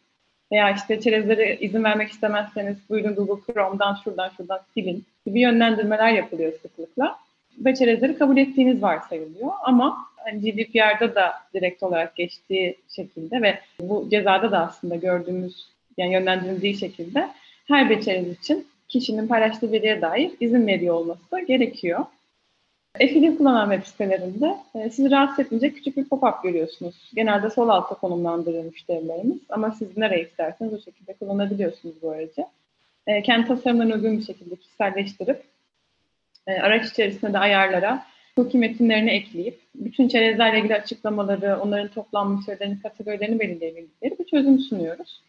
Veya 0.52 0.70
işte 0.70 1.00
çerezlere 1.00 1.56
izin 1.56 1.84
vermek 1.84 2.10
istemezseniz 2.10 2.76
buyurun 2.90 3.14
Google 3.14 3.52
Chrome'dan 3.52 3.94
şuradan 4.04 4.30
şuradan 4.36 4.60
silin 4.74 5.04
gibi 5.26 5.40
yönlendirmeler 5.40 6.12
yapılıyor 6.12 6.52
sıklıkla. 6.62 7.16
Ve 7.58 7.74
çerezleri 7.74 8.18
kabul 8.18 8.36
ettiğiniz 8.36 8.82
varsayılıyor. 8.82 9.50
Ama 9.62 9.96
hani 10.16 10.40
GDPR'da 10.40 11.14
da 11.14 11.32
direkt 11.54 11.82
olarak 11.82 12.16
geçtiği 12.16 12.76
şekilde 12.96 13.42
ve 13.42 13.58
bu 13.80 14.08
cezada 14.10 14.52
da 14.52 14.58
aslında 14.58 14.96
gördüğümüz 14.96 15.68
yani 15.96 16.12
yönlendirildiği 16.12 16.76
şekilde 16.76 17.28
her 17.68 17.90
bir 17.90 18.00
çerez 18.00 18.28
için 18.28 18.66
kişinin 18.88 19.28
paylaştığı 19.28 19.72
veriye 19.72 20.02
dair 20.02 20.30
izin 20.40 20.66
veriyor 20.66 20.94
olması 20.94 21.40
gerekiyor. 21.40 22.04
Affiliate 22.94 23.36
kullanan 23.36 23.70
web 23.70 23.86
sitelerinde 23.86 24.56
e, 24.74 24.90
sizi 24.90 25.10
rahatsız 25.10 25.38
etmeyecek 25.38 25.76
küçük 25.76 25.96
bir 25.96 26.04
pop-up 26.04 26.42
görüyorsunuz. 26.42 26.94
Genelde 27.14 27.50
sol 27.50 27.68
altta 27.68 27.94
konumlandırır 27.94 28.64
müşterilerimiz 28.64 29.38
ama 29.48 29.70
siz 29.70 29.96
nereye 29.96 30.22
isterseniz 30.22 30.72
o 30.72 30.78
şekilde 30.78 31.12
kullanabiliyorsunuz 31.12 31.94
bu 32.02 32.10
aracı. 32.10 32.44
E, 33.06 33.22
kendi 33.22 33.48
tasarımlarına 33.48 33.94
uygun 33.94 34.18
bir 34.18 34.24
şekilde 34.24 34.56
kişiselleştirip 34.56 35.42
e, 36.46 36.52
araç 36.52 36.90
içerisinde 36.90 37.32
de 37.32 37.38
ayarlara 37.38 38.06
cookie 38.36 38.60
metinlerini 38.60 39.10
ekleyip 39.10 39.60
bütün 39.74 40.08
çerezlerle 40.08 40.58
ilgili 40.58 40.74
açıklamaları, 40.74 41.60
onların 41.60 41.88
toplanmış 41.88 42.46
şeylerini, 42.46 42.82
kategorilerini 42.82 43.40
belirleyebildikleri 43.40 44.18
bir 44.18 44.24
çözüm 44.24 44.58
sunuyoruz. 44.58 45.22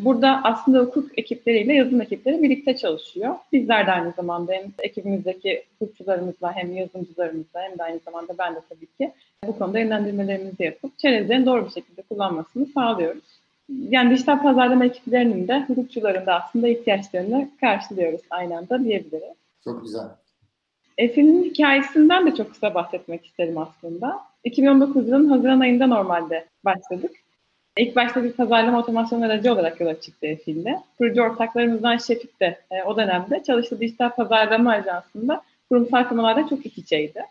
Burada 0.00 0.40
aslında 0.44 0.78
hukuk 0.78 1.18
ekipleriyle 1.18 1.74
yazılım 1.74 2.00
ekipleri 2.00 2.42
birlikte 2.42 2.76
çalışıyor. 2.76 3.34
Bizler 3.52 3.86
de 3.86 3.92
aynı 3.92 4.12
zamanda 4.16 4.52
hem 4.52 4.72
ekibimizdeki 4.78 5.64
hukukçularımızla 5.78 6.56
hem 6.56 6.76
yazılımcılarımızla 6.76 7.62
hem 7.62 7.78
de 7.78 7.82
aynı 7.82 7.98
zamanda 8.04 8.32
ben 8.38 8.54
de 8.54 8.58
tabii 8.68 8.86
ki 8.86 9.12
bu 9.46 9.58
konuda 9.58 9.78
yönlendirmelerimizi 9.78 10.62
yapıp 10.64 10.98
çerezlerin 10.98 11.46
doğru 11.46 11.66
bir 11.66 11.70
şekilde 11.70 12.02
kullanmasını 12.02 12.66
sağlıyoruz. 12.66 13.24
Yani 13.68 14.10
dijital 14.10 14.42
pazarlama 14.42 14.84
ekiplerinin 14.84 15.48
de 15.48 15.64
hukukçuların 15.68 16.26
da 16.26 16.34
aslında 16.34 16.68
ihtiyaçlarını 16.68 17.48
karşılıyoruz 17.60 18.20
aynı 18.30 18.58
anda 18.58 18.84
diyebiliriz. 18.84 19.36
Çok 19.64 19.82
güzel. 19.82 20.06
Efe'nin 20.98 21.44
hikayesinden 21.44 22.26
de 22.26 22.34
çok 22.34 22.50
kısa 22.50 22.74
bahsetmek 22.74 23.26
isterim 23.26 23.58
aslında. 23.58 24.20
2019 24.44 25.08
yılının 25.08 25.28
Haziran 25.28 25.60
ayında 25.60 25.86
normalde 25.86 26.44
başladık. 26.64 27.10
İlk 27.78 27.96
başta 27.96 28.24
bir 28.24 28.32
pazarlama 28.32 28.78
otomasyon 28.78 29.20
aracı 29.22 29.52
olarak 29.52 29.80
yola 29.80 30.00
çıktı 30.00 30.26
Efil'de. 30.26 30.80
Kurucu 30.98 31.22
ortaklarımızdan 31.22 31.96
Şefik 31.96 32.40
de 32.40 32.58
e, 32.70 32.82
o 32.82 32.96
dönemde 32.96 33.42
çalıştığı 33.42 33.80
dijital 33.80 34.10
pazarlama 34.10 34.70
ajansında 34.70 35.42
kurumsal 35.68 36.08
firmalarda 36.08 36.48
çok 36.48 36.66
iç 36.66 36.78
içeydi. 36.78 37.22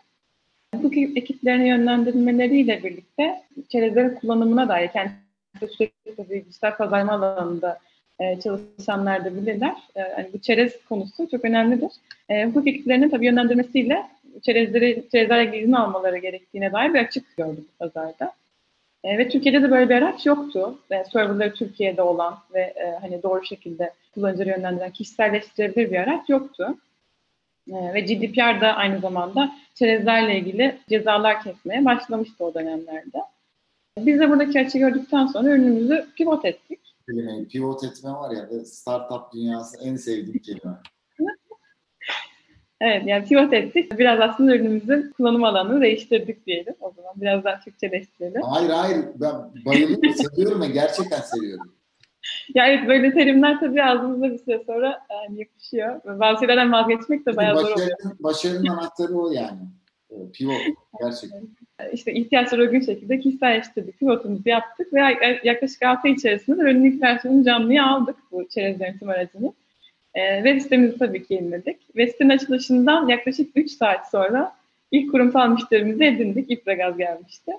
Bu 0.74 0.94
ekiplerine 0.94 1.68
yönlendirmeleriyle 1.68 2.82
birlikte 2.82 3.42
çerezlerin 3.68 4.14
kullanımına 4.14 4.68
dair 4.68 4.88
kendisi 4.88 5.76
sürekli 5.76 6.46
dijital 6.46 6.76
pazarlama 6.76 7.12
alanında 7.12 7.78
e, 8.20 8.40
çalışanlar 8.40 9.24
da 9.24 9.34
bilirler. 9.34 9.74
E, 9.94 10.00
yani 10.00 10.28
bu 10.32 10.38
çerez 10.38 10.84
konusu 10.84 11.30
çok 11.30 11.44
önemlidir. 11.44 11.90
E, 12.28 12.44
hukuk 12.44 12.68
ekiplerinin 12.68 13.10
tabii 13.10 13.26
yönlendirmesiyle 13.26 14.02
çerezleri, 14.42 15.04
çerezlerle 15.12 15.58
ilgili 15.58 15.76
almaları 15.76 16.18
gerektiğine 16.18 16.72
dair 16.72 16.94
bir 16.94 16.98
açık 16.98 17.36
gördük 17.36 17.78
pazarda. 17.78 18.32
E, 19.04 19.18
ve 19.18 19.28
Türkiye'de 19.28 19.62
de 19.62 19.70
böyle 19.70 19.88
bir 19.88 19.94
araç 19.94 20.26
yoktu. 20.26 20.78
E, 20.90 21.04
serverları 21.04 21.54
Türkiye'de 21.54 22.02
olan 22.02 22.38
ve 22.54 22.60
e, 22.60 22.98
hani 23.00 23.22
doğru 23.22 23.44
şekilde 23.44 23.92
kullanıcıları 24.14 24.48
yönlendiren, 24.48 24.90
kişiselleştirebilir 24.90 25.90
bir 25.90 25.96
araç 25.96 26.28
yoktu. 26.28 26.78
E, 27.68 27.94
ve 27.94 28.00
GDPR 28.00 28.60
da 28.60 28.74
aynı 28.74 29.00
zamanda 29.00 29.54
çerezlerle 29.74 30.38
ilgili 30.38 30.78
cezalar 30.88 31.42
kesmeye 31.42 31.84
başlamıştı 31.84 32.44
o 32.44 32.54
dönemlerde. 32.54 33.18
Biz 33.98 34.20
de 34.20 34.30
buradaki 34.30 34.60
açı 34.60 34.78
gördükten 34.78 35.26
sonra 35.26 35.48
ürünümüzü 35.48 36.06
pivot 36.16 36.44
ettik. 36.44 36.80
Kelimeyi 37.06 37.48
pivot 37.48 37.84
etme 37.84 38.10
var 38.10 38.30
ya 38.30 38.64
startup 38.64 39.32
dünyası 39.34 39.84
en 39.84 39.96
sevdiğim 39.96 40.38
kelime. 40.38 40.72
Evet 42.84 43.02
yani 43.06 43.24
pivot 43.24 43.52
ettik. 43.52 43.98
Biraz 43.98 44.20
aslında 44.20 44.56
ürünümüzün 44.56 45.12
kullanım 45.16 45.44
alanını 45.44 45.80
değiştirdik 45.80 46.46
diyelim. 46.46 46.74
O 46.80 46.92
zaman 46.96 47.12
biraz 47.16 47.44
daha 47.44 47.60
Türkçeleştirelim. 47.60 48.42
Hayır 48.42 48.70
hayır 48.70 49.04
ben 49.14 49.34
bayılıyorum, 49.66 50.14
seviyorum 50.14 50.62
ve 50.62 50.66
gerçekten 50.66 51.20
seviyorum. 51.20 51.74
Ya 52.54 52.66
evet 52.66 52.88
böyle 52.88 53.12
terimler 53.12 53.60
tabii 53.60 53.82
ağzımızda 53.82 54.32
bir 54.32 54.38
süre 54.38 54.62
sonra 54.66 55.00
yani 55.10 55.40
yapışıyor. 55.40 56.00
Ve 56.06 56.20
bazı 56.20 56.40
şeylerden 56.40 56.72
vazgeçmek 56.72 57.26
de 57.26 57.36
bayağı 57.36 57.60
zor 57.60 57.70
oluyor. 57.70 57.88
Başarının, 58.20 58.66
anahtarı 58.66 59.14
o 59.14 59.30
yani. 59.32 59.58
Pivot 60.32 60.60
gerçekten. 61.00 61.42
İşte 61.92 62.12
ihtiyaçlara 62.12 62.62
uygun 62.62 62.80
şekilde 62.80 63.18
kişiselleştirdik. 63.18 63.98
Pivotumuzu 63.98 64.48
yaptık 64.48 64.92
ve 64.92 65.00
yaklaşık 65.44 65.82
6 65.82 66.00
ay 66.04 66.12
içerisinde 66.12 66.58
de 66.58 66.62
ürünün 66.62 66.84
ilk 66.84 67.02
versiyonunu 67.02 67.44
canlıya 67.44 67.86
aldık 67.86 68.16
bu 68.32 68.48
çerez 68.48 68.80
yönetim 68.80 69.08
aracını. 69.08 69.52
E, 70.14 70.36
web 70.36 70.60
sitemizi 70.60 70.98
tabii 70.98 71.26
ki 71.26 71.34
yeniledik. 71.34 71.80
Web 71.86 72.08
sitenin 72.08 72.30
açılışından 72.30 73.08
yaklaşık 73.08 73.50
3 73.54 73.70
saat 73.70 74.10
sonra 74.10 74.52
ilk 74.90 75.10
kurumsal 75.10 75.48
müşterimizi 75.48 76.04
edindik. 76.04 76.50
İpragaz 76.50 76.96
gelmişti. 76.98 77.52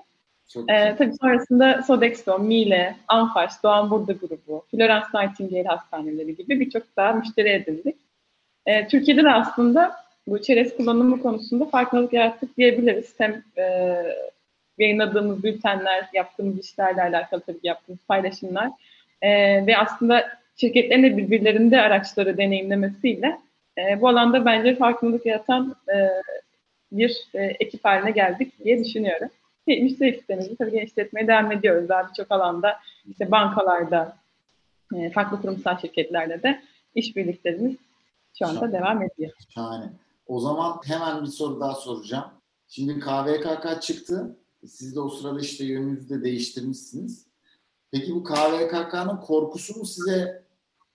Çok 0.52 0.70
E, 0.70 0.72
güzel. 0.74 0.96
tabii 0.96 1.14
sonrasında 1.20 1.82
Sodexo, 1.82 2.38
Miele, 2.38 2.96
Anfaş, 3.08 3.52
Doğan 3.62 3.90
Burda 3.90 4.12
grubu, 4.12 4.64
Florence 4.70 5.06
Nightingale 5.14 5.68
hastaneleri 5.68 6.36
gibi 6.36 6.60
birçok 6.60 6.82
daha 6.96 7.12
müşteri 7.12 7.48
edindik. 7.48 7.96
E, 8.66 8.88
Türkiye'de 8.88 9.24
de 9.24 9.30
aslında 9.30 9.96
bu 10.26 10.42
çerez 10.42 10.76
kullanımı 10.76 11.22
konusunda 11.22 11.64
farkındalık 11.64 12.12
yarattık 12.12 12.56
diyebiliriz. 12.56 13.14
Hem 13.18 13.42
e, 13.58 13.96
yayınladığımız 14.78 15.42
bültenler, 15.42 16.06
yaptığımız 16.14 16.58
işlerle 16.58 17.02
alakalı 17.02 17.40
tabii 17.40 17.58
yaptığımız 17.62 18.00
paylaşımlar 18.08 18.70
e, 19.22 19.30
ve 19.66 19.76
aslında 19.76 20.24
şirketlerin 20.56 21.02
de 21.02 21.16
birbirlerinde 21.16 21.80
araçları 21.80 22.38
deneyimlemesiyle 22.38 23.40
e, 23.78 24.00
bu 24.00 24.08
alanda 24.08 24.44
bence 24.44 24.76
farkındalık 24.76 25.26
yaratan 25.26 25.76
e, 25.88 25.96
bir 26.92 27.28
e, 27.34 27.42
ekip 27.44 27.84
haline 27.84 28.10
geldik 28.10 28.64
diye 28.64 28.84
düşünüyorum. 28.84 29.28
Müşteri 29.66 30.16
sistemimizi 30.16 30.56
tabii 30.56 30.70
genişletmeye 30.70 31.26
devam 31.26 31.52
ediyoruz. 31.52 31.88
Daha 31.88 32.08
birçok 32.08 32.32
alanda 32.32 32.76
işte 33.10 33.30
bankalarda, 33.30 34.16
e, 34.94 35.10
farklı 35.10 35.42
kurumsal 35.42 35.78
şirketlerle 35.78 36.42
de 36.42 36.62
işbirliklerimiz 36.94 37.76
şu 38.38 38.46
anda 38.46 38.60
Şahane. 38.60 38.72
devam 38.72 39.02
ediyor. 39.02 39.32
Şahane. 39.54 39.92
O 40.26 40.40
zaman 40.40 40.80
hemen 40.84 41.22
bir 41.22 41.26
soru 41.26 41.60
daha 41.60 41.74
soracağım. 41.74 42.24
Şimdi 42.68 43.00
KVKK 43.00 43.82
çıktı. 43.82 44.36
Siz 44.66 44.96
de 44.96 45.00
o 45.00 45.08
sırada 45.08 45.40
işte 45.40 45.64
yönünüzü 45.64 46.08
de 46.08 46.24
değiştirmişsiniz. 46.24 47.26
Peki 47.90 48.14
bu 48.14 48.24
KVKK'nın 48.24 49.16
korkusu 49.16 49.78
mu 49.78 49.86
size 49.86 50.45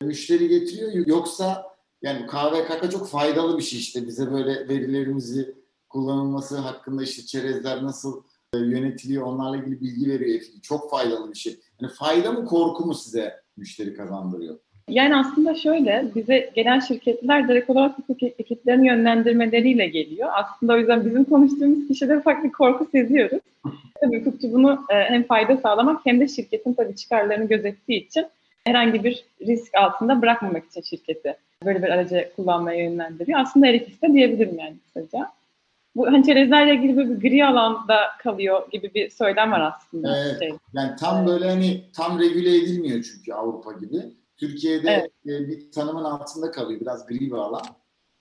müşteri 0.01 0.47
getiriyor 0.47 1.07
yoksa 1.07 1.71
yani 2.01 2.27
KVKK 2.27 2.91
çok 2.91 3.07
faydalı 3.07 3.57
bir 3.57 3.63
şey 3.63 3.79
işte 3.79 4.07
bize 4.07 4.31
böyle 4.31 4.67
verilerimizi 4.69 5.55
kullanılması 5.89 6.57
hakkında 6.57 7.03
işte 7.03 7.25
çerezler 7.25 7.83
nasıl 7.83 8.23
e, 8.53 8.57
yönetiliyor 8.57 9.23
onlarla 9.23 9.57
ilgili 9.57 9.81
bilgi 9.81 10.09
veriyor. 10.09 10.41
Çok 10.61 10.91
faydalı 10.91 11.33
bir 11.33 11.37
şey. 11.37 11.59
Yani 11.81 11.91
fayda 11.93 12.31
mı 12.31 12.45
korku 12.45 12.85
mu 12.85 12.93
size 12.93 13.33
müşteri 13.57 13.93
kazandırıyor? 13.93 14.59
Yani 14.89 15.15
aslında 15.15 15.55
şöyle, 15.55 16.05
bize 16.15 16.51
gelen 16.55 16.79
şirketler 16.79 17.47
direkt 17.47 17.69
olarak 17.69 17.95
ekip- 18.09 18.35
ekiplerini 18.39 18.87
yönlendirmeleriyle 18.87 19.87
geliyor. 19.87 20.29
Aslında 20.33 20.73
o 20.73 20.77
yüzden 20.77 21.05
bizim 21.05 21.23
konuştuğumuz 21.23 21.87
kişide 21.87 22.17
ufak 22.17 22.43
bir 22.43 22.51
korku 22.51 22.87
seziyoruz. 22.91 23.39
Tabii 24.01 24.19
hukukçu 24.19 24.53
bunu 24.53 24.79
e, 24.89 24.95
hem 24.95 25.23
fayda 25.23 25.57
sağlamak 25.57 26.01
hem 26.05 26.19
de 26.19 26.27
şirketin 26.27 26.73
tabii 26.73 26.95
çıkarlarını 26.95 27.47
gözettiği 27.47 28.07
için 28.07 28.25
herhangi 28.65 29.03
bir 29.03 29.25
risk 29.41 29.75
altında 29.75 30.21
bırakmamak 30.21 30.65
için 30.65 30.81
şirketi 30.81 31.37
böyle 31.65 31.83
bir 31.83 31.89
aracı 31.89 32.31
kullanmaya 32.35 32.83
yönlendiriyor. 32.83 33.39
Aslında 33.39 33.65
her 33.65 33.73
ikisi 33.73 34.01
de 34.01 34.13
diyebilirim 34.13 34.59
yani 34.59 34.75
kısaca. 34.85 35.31
Bu 35.95 36.07
hani 36.07 36.25
çerezlerle 36.25 36.75
ilgili 36.75 36.97
böyle 36.97 37.09
bir 37.09 37.29
gri 37.29 37.45
alanda 37.45 37.97
kalıyor 38.23 38.71
gibi 38.71 38.93
bir 38.93 39.09
söylem 39.09 39.51
var 39.51 39.61
aslında. 39.61 40.17
Evet. 40.17 40.39
Şey. 40.39 40.51
Yani 40.73 40.95
tam 40.99 41.27
böyle 41.27 41.49
hani 41.49 41.81
tam 41.95 42.19
regüle 42.19 42.55
edilmiyor 42.57 43.03
çünkü 43.03 43.33
Avrupa 43.33 43.73
gibi. 43.73 43.97
Türkiye'de 44.37 44.91
Evet. 44.91 45.41
e, 45.41 45.47
bir 45.47 45.71
tanımın 45.71 46.03
altında 46.03 46.51
kalıyor. 46.51 46.79
Biraz 46.79 47.07
gri 47.07 47.19
bir 47.19 47.31
alan. 47.31 47.61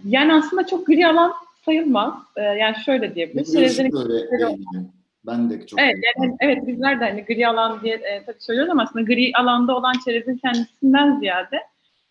Yani 0.05 0.35
aslında 0.35 0.67
çok 0.67 0.87
gri 0.87 1.07
alan 1.07 1.33
sayılmaz. 1.65 2.15
E, 2.37 2.43
yani 2.43 2.77
şöyle 2.85 3.07
görüşüm 3.07 3.45
Çerezlerin 3.45 3.93
böyle. 3.93 4.29
Ben 5.27 5.51
de 5.51 5.67
çok 5.67 5.81
Evet, 5.81 5.97
yani, 6.19 6.37
evet 6.41 6.67
bizler 6.67 7.01
de 7.01 7.05
hani 7.05 7.25
gri 7.25 7.49
alan 7.49 7.81
diye 7.81 7.95
e, 7.95 8.25
tabii 8.25 8.41
söylüyoruz 8.41 8.73
ama 8.73 8.83
aslında 8.83 9.05
gri 9.05 9.33
alanda 9.35 9.77
olan 9.77 9.95
çerezin 10.05 10.37
kendisinden 10.37 11.19
ziyade 11.19 11.61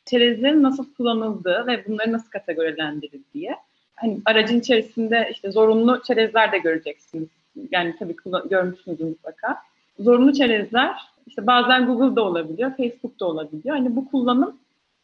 çerezlerin 0.05 0.63
nasıl 0.63 0.93
kullanıldığı 0.93 1.67
ve 1.67 1.87
bunları 1.87 2.11
nasıl 2.11 2.29
kategorilendirildiği. 2.29 3.55
Hani 3.95 4.17
aracın 4.25 4.59
içerisinde 4.59 5.29
işte 5.31 5.51
zorunlu 5.51 6.01
çerezler 6.03 6.51
de 6.51 6.57
göreceksiniz. 6.57 7.27
Yani 7.71 7.95
tabii 7.99 8.15
görmüşsünüzdür 8.49 9.05
mutlaka. 9.05 9.57
Zorunlu 9.99 10.33
çerezler 10.33 10.95
işte 11.27 11.47
bazen 11.47 11.85
Google'da 11.85 12.23
olabiliyor, 12.23 12.71
Facebook'ta 12.77 13.25
olabiliyor. 13.25 13.75
Hani 13.75 13.95
bu 13.95 14.11
kullanım 14.11 14.57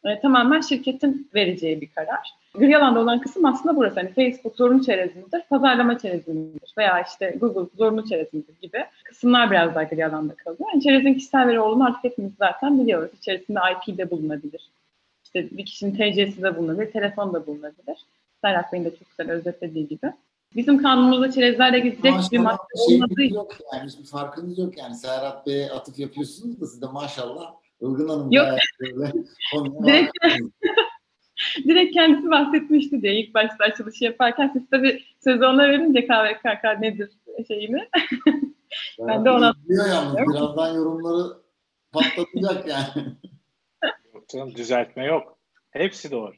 e, 0.06 0.20
tamamen 0.20 0.60
şirketin 0.60 1.30
vereceği 1.34 1.80
bir 1.80 1.88
karar. 1.88 2.34
Gri 2.54 2.78
alanda 2.78 3.00
olan 3.00 3.20
kısım 3.20 3.44
aslında 3.44 3.76
burası. 3.76 4.00
Hani 4.00 4.12
Facebook 4.12 4.56
zorunlu 4.56 4.84
çerez 4.84 5.16
midir, 5.16 5.42
pazarlama 5.50 5.92
midir 5.92 6.74
veya 6.78 7.02
işte 7.02 7.36
Google 7.40 7.70
zorunlu 7.76 8.08
çerez 8.08 8.34
midir 8.34 8.54
gibi 8.62 8.84
kısımlar 9.04 9.50
biraz 9.50 9.74
daha 9.74 9.82
gri 9.82 10.06
alanda 10.06 10.34
kalıyor. 10.34 10.70
Yani 10.72 10.82
çerezin 10.82 11.14
kişisel 11.14 11.48
veri 11.48 11.60
olduğunu 11.60 11.86
artık 11.86 12.04
hepimiz 12.04 12.32
zaten 12.38 12.80
biliyoruz. 12.80 13.10
İçerisinde 13.20 13.58
IP 13.72 13.98
de 13.98 14.10
bulunabilir. 14.10 14.70
İşte 15.24 15.56
bir 15.56 15.64
kişinin 15.64 15.92
TC'si 15.92 16.42
de 16.42 16.56
bulunabilir, 16.56 16.92
telefon 16.92 17.34
da 17.34 17.46
bulunabilir. 17.46 17.96
Serhat 18.42 18.72
Bey'in 18.72 18.84
de 18.84 18.90
çok 18.90 19.10
güzel 19.10 19.30
özetlediği 19.30 19.88
gibi. 19.88 20.12
Bizim 20.56 20.82
kanunumuzda 20.82 21.30
çerezlerle 21.30 21.82
direkt 21.82 22.32
bir 22.32 22.38
madde 22.38 22.56
şey 22.88 22.96
olmadığı 22.96 23.22
için 23.22 23.34
yok 23.34 23.56
yani 23.72 23.90
hiçbir 23.90 24.04
farkınız 24.04 24.58
yok 24.58 24.78
yani 24.78 24.94
Serhat 24.94 25.46
Bey'e 25.46 25.70
atıf 25.70 25.98
yapıyorsunuz 25.98 26.60
da 26.60 26.66
siz 26.66 26.82
de 26.82 26.86
maşallah 26.86 27.54
Ilgın 27.80 28.08
Hanım 28.08 28.32
Yok. 28.32 28.46
böyle 28.80 29.12
konuya 29.52 30.10
Direkt- 31.68 31.94
kendisi 31.94 32.30
bahsetmişti 32.30 33.02
diye 33.02 33.14
ilk 33.20 33.34
başta 33.34 33.64
açılışı 33.64 34.04
yaparken 34.04 34.50
siz 34.52 34.62
tabii 34.70 35.02
sözü 35.24 35.44
ona 35.44 35.68
verince 35.68 36.06
KVKK 36.06 36.80
nedir 36.80 37.10
şeyini. 37.48 37.88
Ben 38.98 39.24
de 39.24 39.30
ona- 39.30 39.54
Biliyor 39.68 39.88
yalnız 39.88 40.16
birazdan 40.16 40.74
yorumları 40.74 41.32
patlatacak 41.92 42.68
yani. 42.68 43.06
Yok 44.14 44.28
canım, 44.28 44.54
düzeltme 44.54 45.04
yok. 45.06 45.38
Hepsi 45.70 46.10
doğru. 46.10 46.32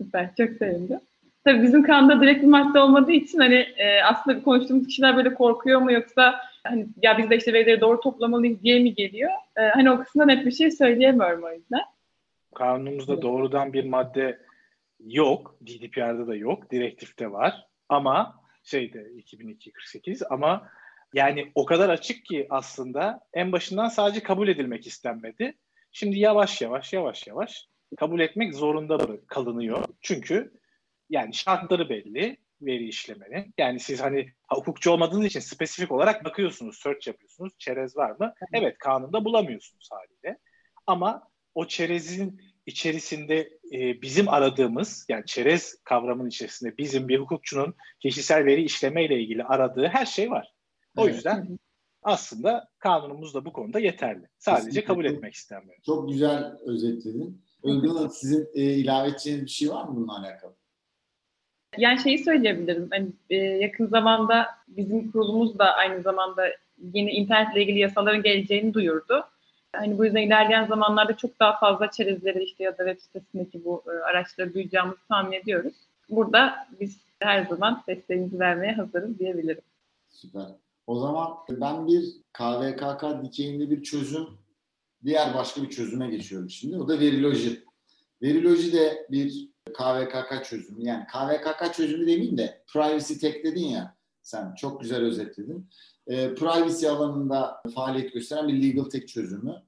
Süper, 0.00 0.34
çok 0.36 0.50
sevindim. 0.50 1.00
Tabii 1.44 1.62
bizim 1.62 1.82
kanunda 1.82 2.20
direkt 2.20 2.42
bir 2.42 2.46
madde 2.48 2.78
olmadığı 2.78 3.12
için 3.12 3.38
hani 3.38 3.54
e, 3.54 4.02
aslında 4.02 4.42
konuştuğumuz 4.42 4.86
kişiler 4.86 5.16
böyle 5.16 5.34
korkuyor 5.34 5.80
mu 5.80 5.92
yoksa 5.92 6.40
hani 6.64 6.86
ya 7.02 7.18
biz 7.18 7.30
de 7.30 7.36
işte 7.36 7.52
verileri 7.52 7.80
doğru 7.80 8.00
toplamalıyız 8.00 8.62
diye 8.62 8.80
mi 8.80 8.94
geliyor? 8.94 9.30
E, 9.56 9.60
hani 9.62 9.90
o 9.90 9.98
kısımda 9.98 10.26
net 10.26 10.46
bir 10.46 10.50
şey 10.50 10.70
söyleyemiyorum 10.70 11.44
o 11.44 11.50
yüzden. 11.52 11.80
Kanunumuzda 12.54 13.12
Evet. 13.12 13.22
doğrudan 13.22 13.72
bir 13.72 13.84
madde 13.84 14.38
yok. 15.00 15.56
GDPR'da 15.60 16.26
da 16.26 16.36
yok. 16.36 16.70
Direktifte 16.70 17.32
var. 17.32 17.66
Ama 17.88 18.40
şeyde 18.64 18.98
2002-48 18.98 20.26
ama 20.30 20.68
yani 21.14 21.52
o 21.54 21.64
kadar 21.64 21.88
açık 21.88 22.24
ki 22.24 22.46
aslında 22.50 23.20
en 23.32 23.52
başından 23.52 23.88
sadece 23.88 24.22
kabul 24.22 24.48
edilmek 24.48 24.86
istenmedi. 24.86 25.54
Şimdi 25.92 26.18
yavaş 26.18 26.62
yavaş 26.62 26.92
yavaş 26.92 27.26
yavaş 27.26 27.68
kabul 27.98 28.20
etmek 28.20 28.54
zorunda 28.54 28.98
kalınıyor. 29.26 29.84
Çünkü 30.00 30.52
yani 31.10 31.34
şartları 31.34 31.88
belli 31.88 32.36
veri 32.62 32.88
işlemenin. 32.88 33.54
Yani 33.58 33.80
siz 33.80 34.00
hani 34.00 34.32
hukukçu 34.52 34.90
olmadığınız 34.90 35.26
için 35.26 35.40
spesifik 35.40 35.92
olarak 35.92 36.24
bakıyorsunuz, 36.24 36.78
search 36.78 37.06
yapıyorsunuz. 37.06 37.52
Çerez 37.58 37.96
var 37.96 38.10
mı? 38.10 38.34
Evet 38.52 38.78
kanunda 38.78 39.24
bulamıyorsunuz 39.24 39.88
haliyle. 39.92 40.38
Ama 40.86 41.22
o 41.54 41.66
çerezin 41.66 42.40
içerisinde 42.66 43.50
e, 43.72 44.02
bizim 44.02 44.28
aradığımız 44.28 45.06
yani 45.08 45.26
çerez 45.26 45.74
kavramının 45.84 46.28
içerisinde 46.28 46.78
bizim 46.78 47.08
bir 47.08 47.18
hukukçunun 47.18 47.74
kişisel 48.00 48.44
veri 48.44 48.62
işleme 48.62 49.04
ile 49.04 49.20
ilgili 49.20 49.44
aradığı 49.44 49.86
her 49.86 50.06
şey 50.06 50.30
var. 50.30 50.54
O 50.96 51.04
Evet. 51.04 51.14
yüzden 51.14 51.58
aslında 52.02 52.68
kanunumuz 52.78 53.34
da 53.34 53.44
bu 53.44 53.52
konuda 53.52 53.80
yeterli. 53.80 54.26
Sadece 54.38 54.64
Kesinlikle. 54.66 54.84
kabul 54.84 55.04
etmek 55.04 55.34
istenmiyor. 55.34 55.78
Çok 55.86 56.08
güzel 56.08 56.52
özetledin. 56.66 57.44
Hanım 57.64 58.10
sizin 58.10 58.48
e, 58.54 58.62
ilave 58.62 59.08
edeceğiniz 59.08 59.44
bir 59.44 59.50
şey 59.50 59.70
var 59.70 59.84
mı 59.84 59.96
bununla 59.96 60.18
alakalı? 60.20 60.54
Yani 61.78 62.00
şeyi 62.00 62.18
söyleyebilirim. 62.18 62.88
Hani, 62.90 63.08
e, 63.30 63.36
yakın 63.36 63.86
zamanda 63.86 64.46
bizim 64.68 65.10
kurulumuz 65.12 65.58
da 65.58 65.74
aynı 65.74 66.02
zamanda 66.02 66.44
yeni 66.94 67.10
internetle 67.10 67.62
ilgili 67.62 67.78
yasaların 67.78 68.22
geleceğini 68.22 68.74
duyurdu. 68.74 69.24
Hani 69.72 69.98
bu 69.98 70.04
yüzden 70.04 70.22
ilerleyen 70.22 70.66
zamanlarda 70.66 71.16
çok 71.16 71.40
daha 71.40 71.58
fazla 71.58 71.90
çerezleri 71.90 72.44
işte 72.44 72.64
ya 72.64 72.78
da 72.78 72.84
web 72.86 73.00
sitesindeki 73.00 73.64
bu 73.64 73.82
e, 73.86 73.90
araçları 73.90 74.54
duyacağımızı 74.54 75.00
tahmin 75.08 75.32
ediyoruz. 75.32 75.74
Burada 76.10 76.66
biz 76.80 77.00
her 77.20 77.46
zaman 77.46 77.82
desteğimizi 77.88 78.40
vermeye 78.40 78.72
hazırız 78.72 79.18
diyebilirim. 79.18 79.62
Süper. 80.08 80.46
O 80.86 80.98
zaman 80.98 81.28
ben 81.50 81.86
bir 81.86 82.04
KVKK 82.32 83.24
dikeyinde 83.24 83.70
bir 83.70 83.82
çözüm, 83.82 84.26
diğer 85.04 85.34
başka 85.34 85.62
bir 85.62 85.70
çözüme 85.70 86.10
geçiyorum 86.10 86.50
şimdi. 86.50 86.78
O 86.78 86.88
da 86.88 87.00
veriloji. 87.00 87.64
Veriloji 88.22 88.72
de 88.72 89.06
bir 89.10 89.49
KVKK 89.72 90.44
çözümü. 90.44 90.84
Yani 90.84 91.06
KVKK 91.06 91.74
çözümü 91.74 92.00
demeyeyim 92.00 92.38
de 92.38 92.64
privacy 92.72 93.14
tech 93.14 93.44
dedin 93.44 93.66
ya 93.66 93.96
sen 94.22 94.54
çok 94.54 94.80
güzel 94.80 95.02
özetledin. 95.02 95.70
E, 96.06 96.34
privacy 96.34 96.88
alanında 96.88 97.62
faaliyet 97.74 98.12
gösteren 98.12 98.48
bir 98.48 98.62
legal 98.62 98.84
tech 98.84 99.06
çözümü. 99.06 99.62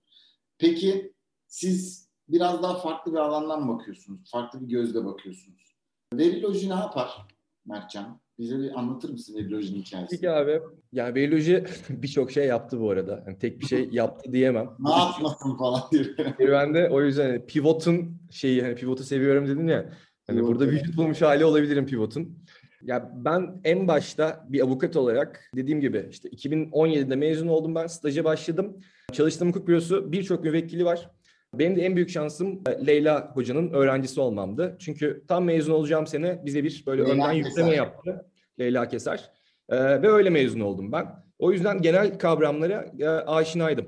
Peki 0.58 1.12
siz 1.46 2.08
biraz 2.28 2.62
daha 2.62 2.80
farklı 2.80 3.12
bir 3.12 3.18
alandan 3.18 3.68
bakıyorsunuz. 3.68 4.30
Farklı 4.30 4.60
bir 4.60 4.66
gözle 4.66 5.04
bakıyorsunuz. 5.04 5.74
Veriloji 6.14 6.70
ne 6.70 6.74
yapar 6.74 7.26
Mertcan? 7.66 8.20
Bize 8.38 8.58
bir 8.58 8.78
anlatır 8.78 9.10
mısın 9.10 9.34
Verilojinin 9.36 9.82
hikayesini? 9.82 10.10
Peki 10.10 10.30
abi. 10.30 10.60
Yani 10.92 11.14
Veriloji 11.14 11.64
birçok 11.88 12.30
şey 12.30 12.46
yaptı 12.46 12.80
bu 12.80 12.90
arada. 12.90 13.24
Yani 13.26 13.38
tek 13.38 13.60
bir 13.60 13.66
şey 13.66 13.88
yaptı 13.92 14.32
diyemem. 14.32 14.70
ne 14.78 14.90
yapmasın 14.90 15.56
falan 15.56 15.82
diye. 15.92 16.04
Ben 16.38 16.74
de 16.74 16.88
o 16.90 17.02
yüzden 17.02 17.30
hani 17.30 17.46
pivotun 17.46 18.16
şeyi 18.30 18.62
hani 18.62 18.74
pivotu 18.74 19.04
seviyorum 19.04 19.48
dedin 19.48 19.66
ya. 19.66 19.92
Hani 20.26 20.36
Pivot, 20.38 20.50
burada 20.50 20.66
vücut 20.66 20.96
bulmuş 20.96 21.22
hali 21.22 21.44
olabilirim 21.44 21.86
pivotun. 21.86 22.38
Ya 22.82 23.10
ben 23.14 23.60
en 23.64 23.88
başta 23.88 24.46
bir 24.48 24.60
avukat 24.60 24.96
olarak 24.96 25.50
dediğim 25.56 25.80
gibi 25.80 26.06
işte 26.10 26.28
2017'de 26.28 27.16
mezun 27.16 27.48
oldum 27.48 27.74
ben 27.74 27.86
staja 27.86 28.24
başladım. 28.24 28.76
Çalıştığım 29.12 29.48
hukuk 29.48 29.68
bürosu 29.68 30.12
birçok 30.12 30.44
müvekkili 30.44 30.84
var. 30.84 31.10
Benim 31.54 31.76
de 31.76 31.82
en 31.82 31.96
büyük 31.96 32.10
şansım 32.10 32.62
e, 32.66 32.86
Leyla 32.86 33.32
hocanın 33.34 33.70
öğrencisi 33.70 34.20
olmamdı. 34.20 34.76
Çünkü 34.78 35.24
tam 35.28 35.44
mezun 35.44 35.72
olacağım 35.72 36.06
sene 36.06 36.42
bize 36.44 36.64
bir 36.64 36.84
böyle 36.86 37.02
Leyla 37.02 37.14
önden 37.14 37.32
yükleme 37.32 37.74
yaptı. 37.74 38.26
Leyla 38.60 38.88
Keser. 38.88 39.30
Ee, 39.68 40.02
ve 40.02 40.08
öyle 40.08 40.30
mezun 40.30 40.60
oldum 40.60 40.92
ben. 40.92 41.06
O 41.38 41.52
yüzden 41.52 41.82
genel 41.82 42.18
kavramlara 42.18 42.86
e, 42.98 43.06
aşinaydım. 43.06 43.86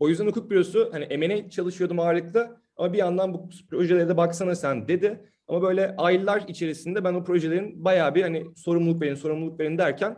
O 0.00 0.08
yüzden 0.08 0.26
hukuk 0.26 0.50
bürosu 0.50 0.88
hani 0.92 1.16
M&A 1.16 1.50
çalışıyordum 1.50 2.00
ağırlıklı 2.00 2.56
ama 2.76 2.92
bir 2.92 2.98
yandan 2.98 3.34
bu 3.34 3.48
projelere 3.70 4.08
de 4.08 4.16
baksana 4.16 4.54
sen 4.54 4.88
dedi. 4.88 5.20
Ama 5.48 5.62
böyle 5.62 5.94
aylar 5.96 6.44
içerisinde 6.48 7.04
ben 7.04 7.14
o 7.14 7.24
projelerin 7.24 7.84
bayağı 7.84 8.14
bir 8.14 8.22
hani 8.22 8.44
sorumluluk 8.56 9.02
verin, 9.02 9.14
sorumluluk 9.14 9.60
verin 9.60 9.78
derken 9.78 10.16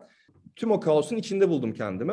tüm 0.57 0.71
o 0.71 0.81
kaosun 0.81 1.17
içinde 1.17 1.49
buldum 1.49 1.73
kendimi. 1.73 2.13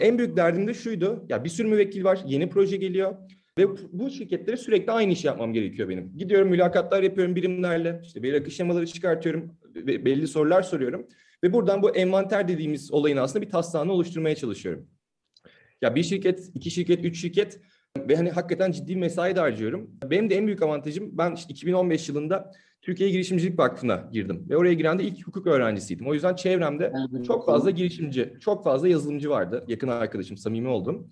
En 0.00 0.18
büyük 0.18 0.36
derdim 0.36 0.66
de 0.66 0.74
şuydu. 0.74 1.26
Ya 1.28 1.44
bir 1.44 1.48
sürü 1.48 1.68
müvekkil 1.68 2.04
var, 2.04 2.20
yeni 2.26 2.50
proje 2.50 2.76
geliyor 2.76 3.14
ve 3.58 3.66
bu 3.92 4.10
şirketlere 4.10 4.56
sürekli 4.56 4.92
aynı 4.92 5.12
işi 5.12 5.26
yapmam 5.26 5.52
gerekiyor 5.52 5.88
benim. 5.88 6.16
Gidiyorum 6.16 6.48
mülakatlar 6.48 7.02
yapıyorum 7.02 7.36
birimlerle, 7.36 8.00
işte 8.04 8.22
veri 8.22 8.36
akış 8.36 8.56
şemaları 8.56 8.86
çıkartıyorum, 8.86 9.52
belli 9.74 10.28
sorular 10.28 10.62
soruyorum 10.62 11.06
ve 11.44 11.52
buradan 11.52 11.82
bu 11.82 11.96
envanter 11.96 12.48
dediğimiz 12.48 12.92
olayın 12.92 13.16
aslında 13.16 13.46
bir 13.46 13.50
taslağını 13.50 13.92
oluşturmaya 13.92 14.36
çalışıyorum. 14.36 14.86
Ya 15.82 15.94
bir 15.94 16.02
şirket, 16.02 16.50
iki 16.54 16.70
şirket, 16.70 17.04
üç 17.04 17.20
şirket 17.20 17.60
ve 17.98 18.16
hani 18.16 18.30
hakikaten 18.30 18.72
ciddi 18.72 18.96
mesai 18.96 19.36
de 19.36 19.40
harcıyorum. 19.40 19.90
Benim 20.10 20.30
de 20.30 20.36
en 20.36 20.46
büyük 20.46 20.62
avantajım 20.62 21.18
ben 21.18 21.34
işte 21.34 21.52
2015 21.52 22.08
yılında 22.08 22.52
Türkiye 22.82 23.10
Girişimcilik 23.10 23.58
Vakfı'na 23.58 24.08
girdim 24.12 24.46
ve 24.48 24.56
oraya 24.56 24.74
giren 24.74 24.98
de 24.98 25.04
ilk 25.04 25.26
hukuk 25.26 25.46
öğrencisiydim. 25.46 26.08
O 26.08 26.14
yüzden 26.14 26.34
çevremde 26.34 26.92
çok 27.26 27.46
fazla 27.46 27.70
girişimci, 27.70 28.34
çok 28.40 28.64
fazla 28.64 28.88
yazılımcı 28.88 29.30
vardı. 29.30 29.64
Yakın 29.68 29.88
arkadaşım, 29.88 30.36
samimi 30.36 30.68
oldum. 30.68 31.10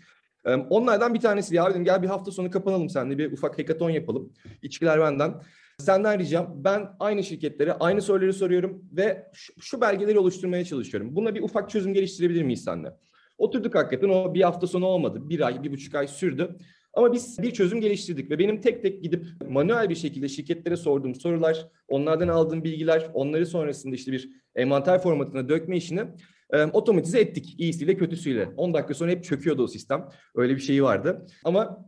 Onlardan 0.71 1.15
bir 1.15 1.21
tanesi 1.21 1.55
ya 1.55 1.71
dedim 1.71 1.85
gel 1.85 2.03
bir 2.03 2.09
hafta 2.09 2.31
sonu 2.31 2.51
kapanalım 2.51 2.89
seninle 2.89 3.19
bir 3.19 3.33
ufak 3.33 3.59
hackathon 3.59 3.91
yapalım. 3.91 4.33
İçkiler 4.63 5.01
benden. 5.01 5.43
Senden 5.79 6.19
ricam 6.19 6.53
ben 6.57 6.89
aynı 7.01 7.25
şirketlere 7.25 7.73
aynı 7.73 8.03
soruları 8.03 8.33
soruyorum 8.33 8.85
ve 8.93 9.31
şu, 9.33 9.53
şu 9.61 9.81
belgeleri 9.81 10.19
oluşturmaya 10.19 10.65
çalışıyorum. 10.65 11.17
Buna 11.17 11.35
bir 11.35 11.43
ufak 11.43 11.71
çözüm 11.71 11.95
geliştirebilir 11.95 12.43
miyiz 12.43 12.65
seninle? 12.65 12.93
Oturduk 13.39 13.75
hakikaten 13.75 14.09
o 14.09 14.35
bir 14.35 14.43
hafta 14.43 14.67
sonu 14.67 14.87
olmadı. 14.87 15.29
Bir 15.29 15.41
ay, 15.41 15.63
bir 15.63 15.73
buçuk 15.73 15.95
ay 15.95 16.09
sürdü. 16.09 16.57
Ama 16.95 17.13
biz 17.13 17.43
bir 17.43 17.51
çözüm 17.51 17.81
geliştirdik 17.81 18.31
ve 18.31 18.39
benim 18.39 18.61
tek 18.61 18.83
tek 18.83 19.03
gidip 19.03 19.25
manuel 19.49 19.91
bir 19.91 19.95
şekilde 19.95 20.29
şirketlere 20.29 20.77
sorduğum 20.77 21.15
sorular, 21.15 21.69
onlardan 21.89 22.29
aldığım 22.29 22.65
bilgiler, 22.65 23.11
onları 23.15 23.47
sonrasında 23.47 23.95
işte 23.95 24.13
bir 24.13 24.31
envanter 24.55 25.03
formatına 25.03 25.49
dökme 25.49 25.77
işini 25.77 26.05
e, 26.53 26.65
otomatize 26.65 27.21
ettik. 27.21 27.55
İyisiyle 27.59 27.97
kötüsüyle. 27.97 28.49
10 28.57 28.75
dakika 28.75 28.95
sonra 28.95 29.11
hep 29.11 29.25
çöküyordu 29.25 29.63
o 29.63 29.67
sistem. 29.67 30.09
Öyle 30.35 30.57
bir 30.57 30.61
şeyi 30.61 30.83
vardı. 30.83 31.27
Ama 31.45 31.87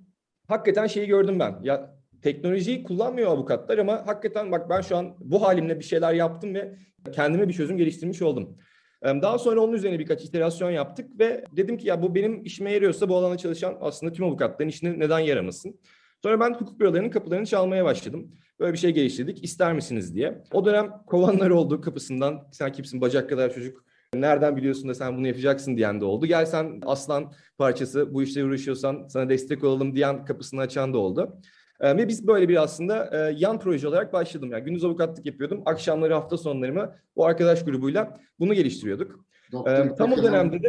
hakikaten 0.49 0.87
şeyi 0.87 1.07
gördüm 1.07 1.39
ben. 1.41 1.61
Ya 1.63 1.99
teknolojiyi 2.23 2.83
kullanmıyor 2.83 3.31
avukatlar 3.31 3.79
ama 3.79 4.07
hakikaten 4.07 4.53
bak 4.53 4.71
ben 4.71 4.81
şu 4.81 4.97
an 4.97 5.17
bu 5.21 5.43
halimle 5.43 5.79
bir 5.79 5.85
şeyler 5.85 6.15
yaptım 6.15 6.55
ve 6.55 6.75
kendime 7.13 7.49
bir 7.49 7.53
çözüm 7.53 7.77
geliştirmiş 7.77 8.23
oldum. 8.23 8.59
Daha 9.05 9.39
sonra 9.39 9.61
onun 9.61 9.73
üzerine 9.73 9.99
birkaç 9.99 10.25
iterasyon 10.25 10.71
yaptık 10.71 11.19
ve 11.19 11.45
dedim 11.57 11.79
ki 11.79 11.89
ya 11.89 12.03
bu 12.03 12.15
benim 12.15 12.45
işime 12.45 12.73
yarıyorsa 12.73 13.09
bu 13.09 13.17
alanda 13.17 13.37
çalışan 13.37 13.77
aslında 13.81 14.13
tüm 14.13 14.25
avukatların 14.25 14.69
işine 14.69 14.99
neden 14.99 15.19
yaramasın? 15.19 15.81
Sonra 16.23 16.41
ben 16.41 16.55
hukuk 16.55 16.81
bürolarının 16.81 17.11
kapılarını 17.11 17.47
çalmaya 17.47 17.85
başladım. 17.85 18.33
Böyle 18.61 18.73
bir 18.73 18.79
şey 18.79 18.91
geliştirdik 18.91 19.45
ister 19.45 19.73
misiniz 19.73 20.15
diye. 20.15 20.43
O 20.53 20.65
dönem 20.65 20.91
kovanlar 21.07 21.51
oldu 21.51 21.81
kapısından 21.81 22.49
sen 22.53 22.73
kimsin 22.73 23.01
bacak 23.01 23.29
kadar 23.31 23.55
çocuk 23.55 23.85
nereden 24.15 24.57
biliyorsun 24.57 24.89
da 24.89 24.95
sen 24.95 25.17
bunu 25.17 25.27
yapacaksın 25.27 25.77
diyen 25.77 26.01
de 26.01 26.05
oldu. 26.05 26.27
Gel 26.27 26.47
sen 26.47 26.81
aslan 26.87 27.33
parçası 27.59 28.15
bu 28.15 28.23
işle 28.23 28.45
uğraşıyorsan 28.45 29.07
sana 29.09 29.29
destek 29.29 29.65
olalım 29.65 29.95
diyen 29.95 30.25
kapısını 30.25 30.61
açan 30.61 30.95
da 30.95 30.99
oldu. 30.99 31.41
Ee, 31.81 31.97
ve 31.97 32.09
biz 32.09 32.27
böyle 32.27 32.49
bir 32.49 32.63
aslında 32.63 33.11
e, 33.13 33.35
yan 33.39 33.61
proje 33.61 33.89
olarak 33.89 34.13
başladım. 34.13 34.51
Yani 34.53 34.65
gündüz 34.65 34.85
avukatlık 34.85 35.27
yapıyordum. 35.27 35.63
Akşamları 35.67 36.15
hafta 36.15 36.37
sonlarımı 36.37 36.95
bu 37.17 37.27
arkadaş 37.27 37.65
grubuyla 37.65 38.19
bunu 38.39 38.55
geliştiriyorduk. 38.55 39.25
Ee, 39.67 39.95
tam 39.99 40.13
o 40.13 40.23
dönemde 40.23 40.63
de 40.63 40.69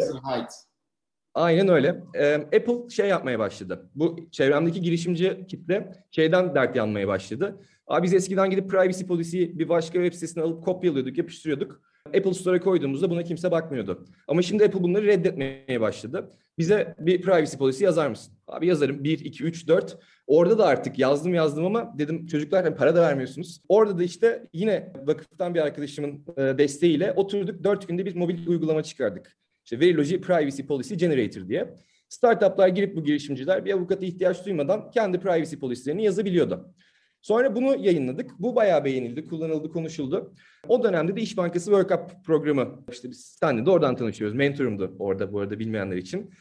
aynen 1.34 1.68
öyle. 1.68 2.04
Ee, 2.16 2.34
Apple 2.34 2.90
şey 2.90 3.10
yapmaya 3.10 3.40
başladı. 3.40 3.90
Bu 3.96 4.30
çevremdeki 4.32 4.82
girişimci 4.82 5.46
kitle 5.48 5.92
şeyden 6.12 6.56
dert 6.56 6.76
yanmaya 6.76 7.08
başladı. 7.08 7.62
Abi 7.88 8.04
biz 8.04 8.14
eskiden 8.14 8.50
gidip 8.50 8.70
privacy 8.70 9.06
policy'yi 9.06 9.60
bir 9.60 9.70
başka 9.70 9.94
web 9.94 10.14
sitesine 10.14 10.44
alıp 10.44 10.66
kopyalıyorduk, 10.66 11.18
yapıştırıyorduk. 11.18 11.82
Apple 12.18 12.34
Store'a 12.34 12.60
koyduğumuzda 12.60 13.10
buna 13.10 13.24
kimse 13.24 13.52
bakmıyordu. 13.52 14.06
Ama 14.28 14.42
şimdi 14.42 14.66
Apple 14.66 14.84
bunları 14.84 15.06
reddetmeye 15.06 15.82
başladı. 15.82 16.32
Bize 16.58 16.96
bir 17.00 17.22
privacy 17.22 17.58
policy 17.58 17.84
yazar 17.84 18.10
mısın? 18.10 18.34
Abi 18.48 18.68
yazarım 18.68 19.04
1, 19.04 19.20
2, 19.20 19.44
3, 19.44 19.68
4. 19.68 19.98
Orada 20.28 20.58
da 20.58 20.66
artık 20.66 21.00
yazdım 21.00 21.34
yazdım 21.34 21.66
ama 21.66 21.94
dedim 21.98 22.26
çocuklar 22.26 22.64
hani 22.64 22.76
para 22.76 22.96
da 22.96 23.02
vermiyorsunuz. 23.02 23.62
Orada 23.70 23.98
da 23.98 24.04
işte 24.04 24.48
yine 24.54 24.94
vakıftan 25.04 25.56
bir 25.56 25.60
arkadaşımın 25.60 26.26
e, 26.38 26.58
desteğiyle 26.58 27.12
oturduk 27.12 27.64
4 27.64 27.88
günde 27.88 28.06
bir 28.06 28.16
mobil 28.16 28.48
uygulama 28.48 28.84
çıkardık. 28.84 29.38
İşte 29.66 29.80
Verilogy 29.80 30.18
Privacy 30.18 30.62
Policy 30.62 30.96
Generator 30.96 31.48
diye. 31.48 31.78
Startuplar 32.10 32.68
girip 32.68 32.96
bu 32.96 33.04
girişimciler 33.04 33.66
bir 33.66 33.74
avukata 33.74 34.06
ihtiyaç 34.06 34.46
duymadan 34.46 34.92
kendi 34.92 35.20
privacy 35.20 35.56
policy'lerini 35.56 36.04
yazabiliyordu. 36.04 36.74
Sonra 37.22 37.56
bunu 37.56 37.86
yayınladık. 37.86 38.32
Bu 38.40 38.56
bayağı 38.56 38.86
beğenildi, 38.86 39.28
kullanıldı, 39.28 39.72
konuşuldu. 39.72 40.34
O 40.68 40.84
dönemde 40.84 41.16
de 41.16 41.22
İş 41.22 41.38
Bankası 41.38 41.66
Work 41.66 41.92
Up 41.92 42.26
programı, 42.26 42.84
işte 42.92 43.10
biz 43.10 43.38
senle 43.40 43.66
de 43.66 43.70
oradan 43.70 43.96
tanışıyoruz. 43.96 44.36
Mentorumdu 44.36 44.96
orada 45.00 45.34
bu 45.34 45.40
arada 45.40 45.60
bilmeyenler 45.60 45.98
için. 45.98 46.32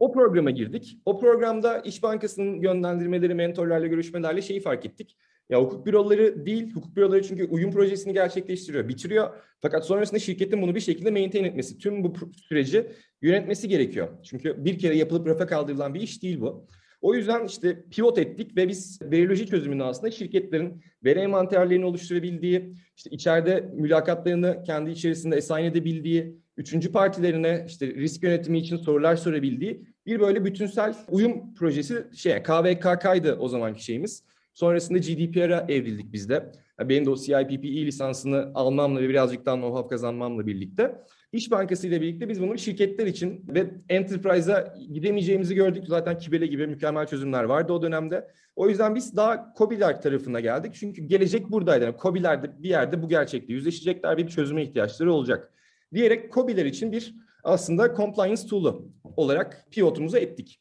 O 0.00 0.12
programa 0.12 0.50
girdik. 0.50 0.98
O 1.04 1.20
programda 1.20 1.78
İş 1.78 2.02
Bankası'nın 2.02 2.60
yönlendirmeleri, 2.60 3.34
mentorlarla 3.34 3.86
görüşmelerle 3.86 4.42
şeyi 4.42 4.60
fark 4.60 4.86
ettik. 4.86 5.16
Ya 5.50 5.60
hukuk 5.60 5.86
büroları 5.86 6.46
değil, 6.46 6.74
hukuk 6.74 6.96
büroları 6.96 7.22
çünkü 7.22 7.44
uyum 7.44 7.70
projesini 7.70 8.12
gerçekleştiriyor, 8.12 8.88
bitiriyor. 8.88 9.30
Fakat 9.60 9.86
sonrasında 9.86 10.20
şirketin 10.20 10.62
bunu 10.62 10.74
bir 10.74 10.80
şekilde 10.80 11.10
maintain 11.10 11.44
etmesi, 11.44 11.78
tüm 11.78 12.04
bu 12.04 12.12
süreci 12.48 12.86
yönetmesi 13.22 13.68
gerekiyor. 13.68 14.08
Çünkü 14.22 14.64
bir 14.64 14.78
kere 14.78 14.96
yapılıp 14.96 15.26
rafa 15.26 15.46
kaldırılan 15.46 15.94
bir 15.94 16.00
iş 16.00 16.22
değil 16.22 16.40
bu. 16.40 16.66
O 17.00 17.14
yüzden 17.14 17.44
işte 17.44 17.84
pivot 17.90 18.18
ettik 18.18 18.56
ve 18.56 18.68
biz 18.68 18.98
veriloji 19.02 19.46
çözümünü 19.46 19.84
aslında 19.84 20.10
şirketlerin 20.10 20.82
veri 21.04 21.18
envanterlerini 21.18 21.84
oluşturabildiği, 21.84 22.74
işte 22.96 23.10
içeride 23.10 23.70
mülakatlarını 23.74 24.62
kendi 24.66 24.90
içerisinde 24.90 25.36
assign 25.36 25.64
edebildiği, 25.64 26.36
üçüncü 26.56 26.92
partilerine 26.92 27.64
işte 27.66 27.86
risk 27.86 28.22
yönetimi 28.22 28.58
için 28.58 28.76
sorular 28.76 29.16
sorabildiği 29.16 29.86
bir 30.06 30.20
böyle 30.20 30.44
bütünsel 30.44 30.94
uyum 31.10 31.54
projesi 31.54 32.06
şey 32.14 32.42
KVKK'ydı 32.42 33.36
o 33.36 33.48
zamanki 33.48 33.84
şeyimiz. 33.84 34.24
Sonrasında 34.54 34.98
GDPR'a 34.98 35.66
evrildik 35.68 36.12
biz 36.12 36.28
de. 36.28 36.52
Benim 36.80 37.06
de 37.06 37.10
o 37.10 37.16
CIPPE 37.16 37.86
lisansını 37.86 38.50
almamla 38.54 39.00
ve 39.00 39.08
birazcık 39.08 39.46
daha 39.46 39.56
know-how 39.56 39.88
kazanmamla 39.88 40.46
birlikte. 40.46 40.94
İş 41.36 41.50
Bankası 41.50 41.86
ile 41.86 42.00
birlikte 42.00 42.28
biz 42.28 42.42
bunu 42.42 42.58
şirketler 42.58 43.06
için 43.06 43.44
ve 43.48 43.70
Enterprise'a 43.88 44.74
gidemeyeceğimizi 44.92 45.54
gördük. 45.54 45.84
Zaten 45.88 46.18
Kibele 46.18 46.46
gibi 46.46 46.66
mükemmel 46.66 47.06
çözümler 47.06 47.44
vardı 47.44 47.72
o 47.72 47.82
dönemde. 47.82 48.28
O 48.56 48.68
yüzden 48.68 48.94
biz 48.94 49.16
daha 49.16 49.54
COBİ'ler 49.58 50.02
tarafına 50.02 50.40
geldik. 50.40 50.74
Çünkü 50.74 51.02
gelecek 51.02 51.50
buradaydı. 51.50 51.84
Yani 51.84 51.96
COBİ'ler 52.02 52.42
de 52.42 52.62
bir 52.62 52.68
yerde 52.68 53.02
bu 53.02 53.08
gerçekle 53.08 53.54
yüzleşecekler 53.54 54.16
bir 54.18 54.28
çözüme 54.28 54.62
ihtiyaçları 54.62 55.12
olacak. 55.12 55.52
Diyerek 55.94 56.32
COBİ'ler 56.32 56.64
için 56.64 56.92
bir 56.92 57.14
aslında 57.44 57.94
compliance 57.94 58.42
tool'u 58.46 58.88
olarak 59.16 59.66
pivotumuza 59.70 60.18
ettik. 60.18 60.60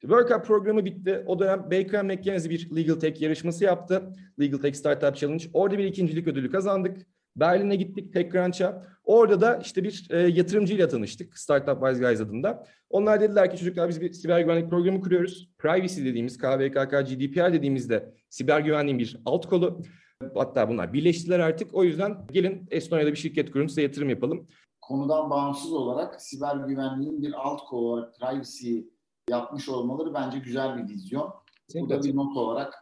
Workup 0.00 0.46
programı 0.46 0.84
bitti. 0.84 1.24
O 1.26 1.38
dönem 1.38 1.70
Baker 1.70 2.04
McKenzie 2.04 2.50
bir 2.50 2.76
Legal 2.76 2.94
Tech 2.94 3.22
yarışması 3.22 3.64
yaptı. 3.64 4.02
Legal 4.40 4.58
Tech 4.58 4.76
Startup 4.76 5.16
Challenge. 5.16 5.44
Orada 5.52 5.78
bir 5.78 5.84
ikincilik 5.84 6.28
ödülü 6.28 6.50
kazandık. 6.50 7.06
Berlin'e 7.36 7.76
gittik 7.76 8.12
TechCrunch'a. 8.12 8.82
Orada 9.04 9.40
da 9.40 9.56
işte 9.56 9.84
bir 9.84 10.06
e, 10.10 10.18
yatırımcıyla 10.18 10.88
tanıştık. 10.88 11.38
Startup 11.38 11.80
Wise 11.80 12.04
Guys 12.04 12.20
adında. 12.20 12.66
Onlar 12.90 13.20
dediler 13.20 13.50
ki 13.50 13.58
çocuklar 13.58 13.88
biz 13.88 14.00
bir 14.00 14.12
siber 14.12 14.40
güvenlik 14.40 14.70
programı 14.70 15.00
kuruyoruz. 15.00 15.50
Privacy 15.58 16.04
dediğimiz 16.04 16.38
KVKK, 16.38 16.90
GDPR 16.90 17.52
dediğimizde 17.52 18.14
siber 18.30 18.60
güvenliğin 18.60 18.98
bir 18.98 19.16
alt 19.24 19.46
kolu. 19.46 19.82
Hatta 20.34 20.68
bunlar 20.68 20.92
birleştiler 20.92 21.38
artık. 21.38 21.74
O 21.74 21.84
yüzden 21.84 22.26
gelin 22.32 22.66
Estonya'da 22.70 23.10
bir 23.10 23.16
şirket 23.16 23.50
kurun 23.50 23.66
size 23.66 23.82
yatırım 23.82 24.10
yapalım. 24.10 24.48
Konudan 24.80 25.30
bağımsız 25.30 25.72
olarak 25.72 26.22
siber 26.22 26.56
güvenliğin 26.56 27.22
bir 27.22 27.32
alt 27.32 27.60
kolu 27.64 27.88
olarak 27.88 28.14
privacy 28.20 28.80
yapmış 29.30 29.68
olmaları 29.68 30.14
bence 30.14 30.38
güzel 30.38 30.76
bir 30.76 30.94
vizyon. 30.94 31.34
Kesinlikle. 31.66 31.98
Bu 31.98 32.02
da 32.02 32.08
bir 32.08 32.16
not 32.16 32.36
olarak 32.36 32.74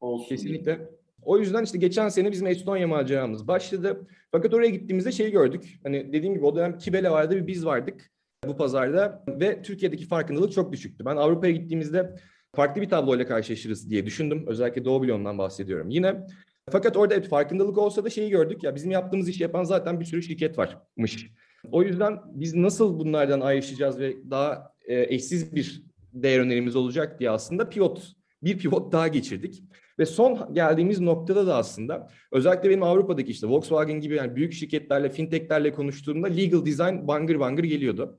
olsun. 0.00 0.28
Kesinlikle. 0.28 0.95
O 1.26 1.38
yüzden 1.38 1.64
işte 1.64 1.78
geçen 1.78 2.08
sene 2.08 2.32
bizim 2.32 2.46
Estonya 2.46 2.88
maceramız 2.88 3.48
başladı. 3.48 4.06
Fakat 4.32 4.54
oraya 4.54 4.70
gittiğimizde 4.70 5.12
şeyi 5.12 5.30
gördük. 5.30 5.80
Hani 5.82 6.12
dediğim 6.12 6.34
gibi 6.34 6.44
o 6.44 6.56
dönem 6.56 6.78
Kibele 6.78 7.10
vardı 7.10 7.36
bir 7.36 7.46
biz 7.46 7.66
vardık 7.66 8.10
bu 8.46 8.56
pazarda 8.56 9.24
ve 9.28 9.62
Türkiye'deki 9.62 10.06
farkındalık 10.06 10.52
çok 10.52 10.72
düşüktü. 10.72 11.04
Ben 11.04 11.16
Avrupa'ya 11.16 11.52
gittiğimizde 11.52 12.16
farklı 12.54 12.82
bir 12.82 12.88
tabloyla 12.88 13.26
karşılaşırız 13.26 13.90
diye 13.90 14.06
düşündüm. 14.06 14.44
Özellikle 14.46 14.84
Doğu 14.84 15.02
Bloğu'ndan 15.02 15.38
bahsediyorum. 15.38 15.90
Yine 15.90 16.26
fakat 16.70 16.96
orada 16.96 17.14
evet 17.14 17.28
farkındalık 17.28 17.78
olsa 17.78 18.04
da 18.04 18.10
şeyi 18.10 18.30
gördük 18.30 18.62
ya 18.62 18.74
bizim 18.74 18.90
yaptığımız 18.90 19.28
işi 19.28 19.42
yapan 19.42 19.64
zaten 19.64 20.00
bir 20.00 20.04
sürü 20.04 20.22
şirket 20.22 20.58
varmış. 20.58 21.30
O 21.72 21.82
yüzden 21.82 22.18
biz 22.26 22.54
nasıl 22.54 22.98
bunlardan 22.98 23.40
ayrışacağız 23.40 23.98
ve 23.98 24.16
daha 24.30 24.72
e, 24.88 25.14
eşsiz 25.14 25.54
bir 25.54 25.82
değer 26.12 26.40
önerimiz 26.40 26.76
olacak 26.76 27.20
diye 27.20 27.30
aslında 27.30 27.68
pivot 27.68 28.12
bir 28.42 28.58
pivot 28.58 28.92
daha 28.92 29.08
geçirdik. 29.08 29.62
Ve 29.98 30.06
son 30.06 30.54
geldiğimiz 30.54 31.00
noktada 31.00 31.46
da 31.46 31.56
aslında 31.56 32.08
özellikle 32.32 32.70
benim 32.70 32.82
Avrupa'daki 32.82 33.30
işte 33.30 33.46
Volkswagen 33.46 34.00
gibi 34.00 34.14
yani 34.14 34.36
büyük 34.36 34.52
şirketlerle, 34.52 35.10
fintechlerle 35.10 35.72
konuştuğumda 35.72 36.26
legal 36.26 36.66
design 36.66 37.08
bangır 37.08 37.40
bangır 37.40 37.64
geliyordu. 37.64 38.18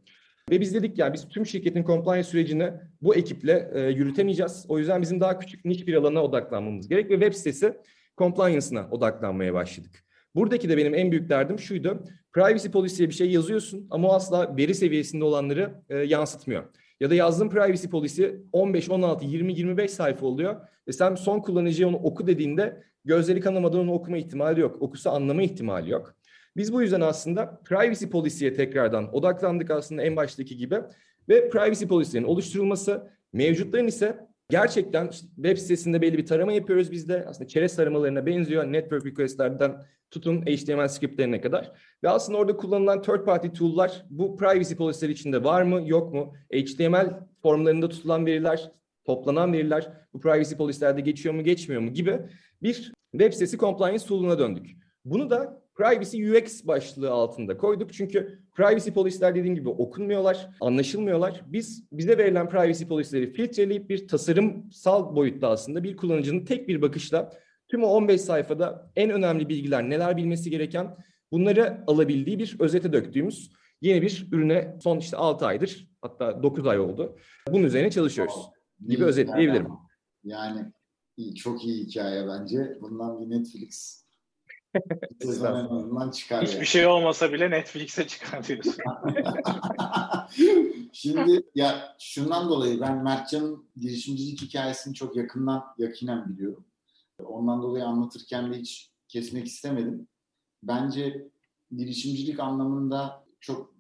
Ve 0.50 0.62
biz 0.62 0.74
dedik 0.74 0.98
ya 0.98 1.14
biz 1.14 1.28
tüm 1.28 1.46
şirketin 1.46 1.84
compliance 1.84 2.28
sürecini 2.28 2.72
bu 3.02 3.16
ekiple 3.16 3.72
e, 3.74 3.80
yürütemeyeceğiz. 3.82 4.66
O 4.70 4.80
yüzden 4.80 5.02
bizim 5.02 5.20
daha 5.20 5.40
küçük 5.40 5.66
niş 5.66 5.88
bir 5.88 5.94
alana 5.94 6.24
odaklanmamız 6.24 6.88
gerek 6.88 7.10
ve 7.10 7.14
web 7.14 7.34
sitesi 7.34 7.74
compliance'ına 8.18 8.88
odaklanmaya 8.92 9.54
başladık. 9.54 10.04
Buradaki 10.36 10.70
de 10.70 10.78
benim 10.78 10.96
en 10.96 11.12
büyük 11.12 11.30
derdim 11.30 11.60
şuydu. 11.60 12.04
Privacy 12.34 12.68
policy'ye 12.68 13.10
bir 13.10 13.14
şey 13.14 13.32
yazıyorsun 13.32 13.88
ama 13.90 14.16
asla 14.16 14.58
veri 14.58 14.76
seviyesinde 14.76 15.24
olanları 15.24 15.84
e, 15.90 15.98
yansıtmıyor. 15.98 16.64
Ya 17.00 17.10
da 17.10 17.16
yazdığın 17.16 17.50
privacy 17.50 17.88
policy 17.88 18.26
15, 18.52 18.90
16, 18.90 19.26
20, 19.26 19.54
25 19.54 19.92
sayfa 19.92 20.26
oluyor. 20.26 20.62
Ve 20.88 20.92
sen 20.92 21.16
son 21.16 21.40
kullanıcıya 21.40 21.88
onu 21.88 21.98
oku 21.98 22.28
dediğinde 22.28 22.84
gözleri 23.06 23.40
kanamadan 23.40 23.80
onu 23.80 23.94
okuma 23.94 24.18
ihtimali 24.18 24.60
yok. 24.60 24.82
Okusa 24.82 25.12
anlama 25.12 25.42
ihtimali 25.44 25.92
yok. 25.92 26.16
Biz 26.58 26.74
bu 26.74 26.82
yüzden 26.82 27.02
aslında 27.02 27.62
privacy 27.66 28.06
policy'ye 28.06 28.54
tekrardan 28.54 29.16
odaklandık 29.16 29.72
aslında 29.72 30.04
en 30.04 30.16
baştaki 30.16 30.58
gibi. 30.58 30.82
Ve 31.30 31.50
privacy 31.50 31.86
policy'nin 31.86 32.24
oluşturulması, 32.24 33.12
mevcutların 33.34 33.88
ise 33.88 34.28
gerçekten 34.50 35.10
web 35.36 35.58
sitesinde 35.58 36.02
belli 36.02 36.18
bir 36.18 36.26
tarama 36.26 36.54
yapıyoruz 36.54 36.92
biz 36.92 37.10
de. 37.10 37.26
Aslında 37.28 37.48
çerez 37.48 37.76
taramalarına 37.76 38.26
benziyor. 38.26 38.64
Network 38.64 39.06
request'lerden 39.06 39.86
tutun 40.12 40.42
HTML 40.42 40.88
scriptlerine 40.88 41.42
kadar. 41.42 41.72
Ve 42.04 42.10
aslında 42.10 42.38
orada 42.38 42.58
kullanılan 42.58 43.02
third 43.02 43.26
party 43.26 43.48
tool'lar 43.48 44.06
bu 44.10 44.38
privacy 44.38 44.76
policy'ler 44.76 45.10
içinde 45.10 45.44
var 45.44 45.62
mı 45.62 45.82
yok 45.86 46.14
mu? 46.14 46.34
HTML 46.54 47.20
formlarında 47.42 47.90
tutulan 47.90 48.26
veriler, 48.26 48.72
toplanan 49.06 49.54
veriler 49.54 49.92
bu 50.14 50.20
privacy 50.20 50.56
policy'lerde 50.56 51.02
geçiyor 51.02 51.36
mu 51.36 51.44
geçmiyor 51.44 51.82
mu 51.82 51.94
gibi 51.94 52.20
bir 52.62 52.94
web 53.12 53.34
sitesi 53.34 53.58
compliance 53.58 54.06
tool'una 54.06 54.40
döndük. 54.40 54.78
Bunu 55.06 55.30
da 55.30 55.67
Privacy 55.78 56.32
UX 56.32 56.68
başlığı 56.68 57.12
altında 57.12 57.58
koyduk. 57.58 57.94
Çünkü 57.94 58.40
privacy 58.56 58.90
policy'ler 58.90 59.36
dediğim 59.36 59.56
gibi 59.56 59.70
okunmuyorlar, 59.70 60.50
anlaşılmıyorlar. 60.62 61.42
Biz 61.48 61.84
bize 61.92 62.18
verilen 62.18 62.50
privacy 62.50 62.86
policy'leri 62.86 63.34
filtreleyip 63.34 63.90
bir 63.90 64.08
tasarımsal 64.08 65.16
boyutta 65.16 65.50
aslında 65.50 65.84
bir 65.84 65.98
kullanıcının 65.98 66.46
tek 66.46 66.68
bir 66.68 66.82
bakışla 66.82 67.34
tüm 67.68 67.84
o 67.84 67.88
15 67.88 68.22
sayfada 68.22 68.92
en 68.96 69.10
önemli 69.10 69.50
bilgiler 69.50 69.90
neler 69.90 70.18
bilmesi 70.18 70.50
gereken 70.50 70.98
bunları 71.32 71.84
alabildiği 71.88 72.40
bir 72.40 72.56
özete 72.60 72.94
döktüğümüz 72.94 73.52
yeni 73.82 74.02
bir 74.02 74.28
ürüne 74.32 74.78
son 74.84 74.98
işte 75.00 75.18
6 75.18 75.46
aydır 75.46 75.90
hatta 76.02 76.44
9 76.44 76.68
ay 76.68 76.80
oldu. 76.80 77.18
Bunun 77.52 77.64
üzerine 77.64 77.92
çalışıyoruz 77.92 78.50
gibi 78.88 79.04
özetleyebilirim. 79.04 79.68
Yani 80.24 80.72
çok 81.36 81.66
iyi 81.66 81.86
hikaye 81.86 82.28
bence. 82.28 82.78
Bundan 82.82 83.22
bir 83.22 83.30
Netflix 83.30 84.07
sezon 85.22 86.12
çıkar. 86.12 86.44
Hiçbir 86.44 86.56
yani. 86.56 86.66
şey 86.66 86.88
olmasa 86.88 87.34
bile 87.34 87.52
Netflix'e 87.52 88.08
çıkar 88.08 88.48
diyorsun. 88.48 88.76
Şimdi 90.94 91.44
ya 91.56 91.96
şundan 92.00 92.50
dolayı 92.50 92.82
ben 92.82 93.04
Mertcan'ın 93.04 93.70
girişimcilik 93.76 94.42
hikayesini 94.42 94.94
çok 94.94 95.16
yakından 95.16 95.64
yakinen 95.78 96.30
biliyorum. 96.30 96.66
Ondan 97.24 97.62
dolayı 97.62 97.86
anlatırken 97.86 98.54
de 98.54 98.58
hiç 98.58 98.92
kesmek 99.08 99.48
istemedim. 99.48 100.08
Bence 100.64 101.28
girişimcilik 101.72 102.40
anlamında 102.40 103.26
çok 103.40 103.74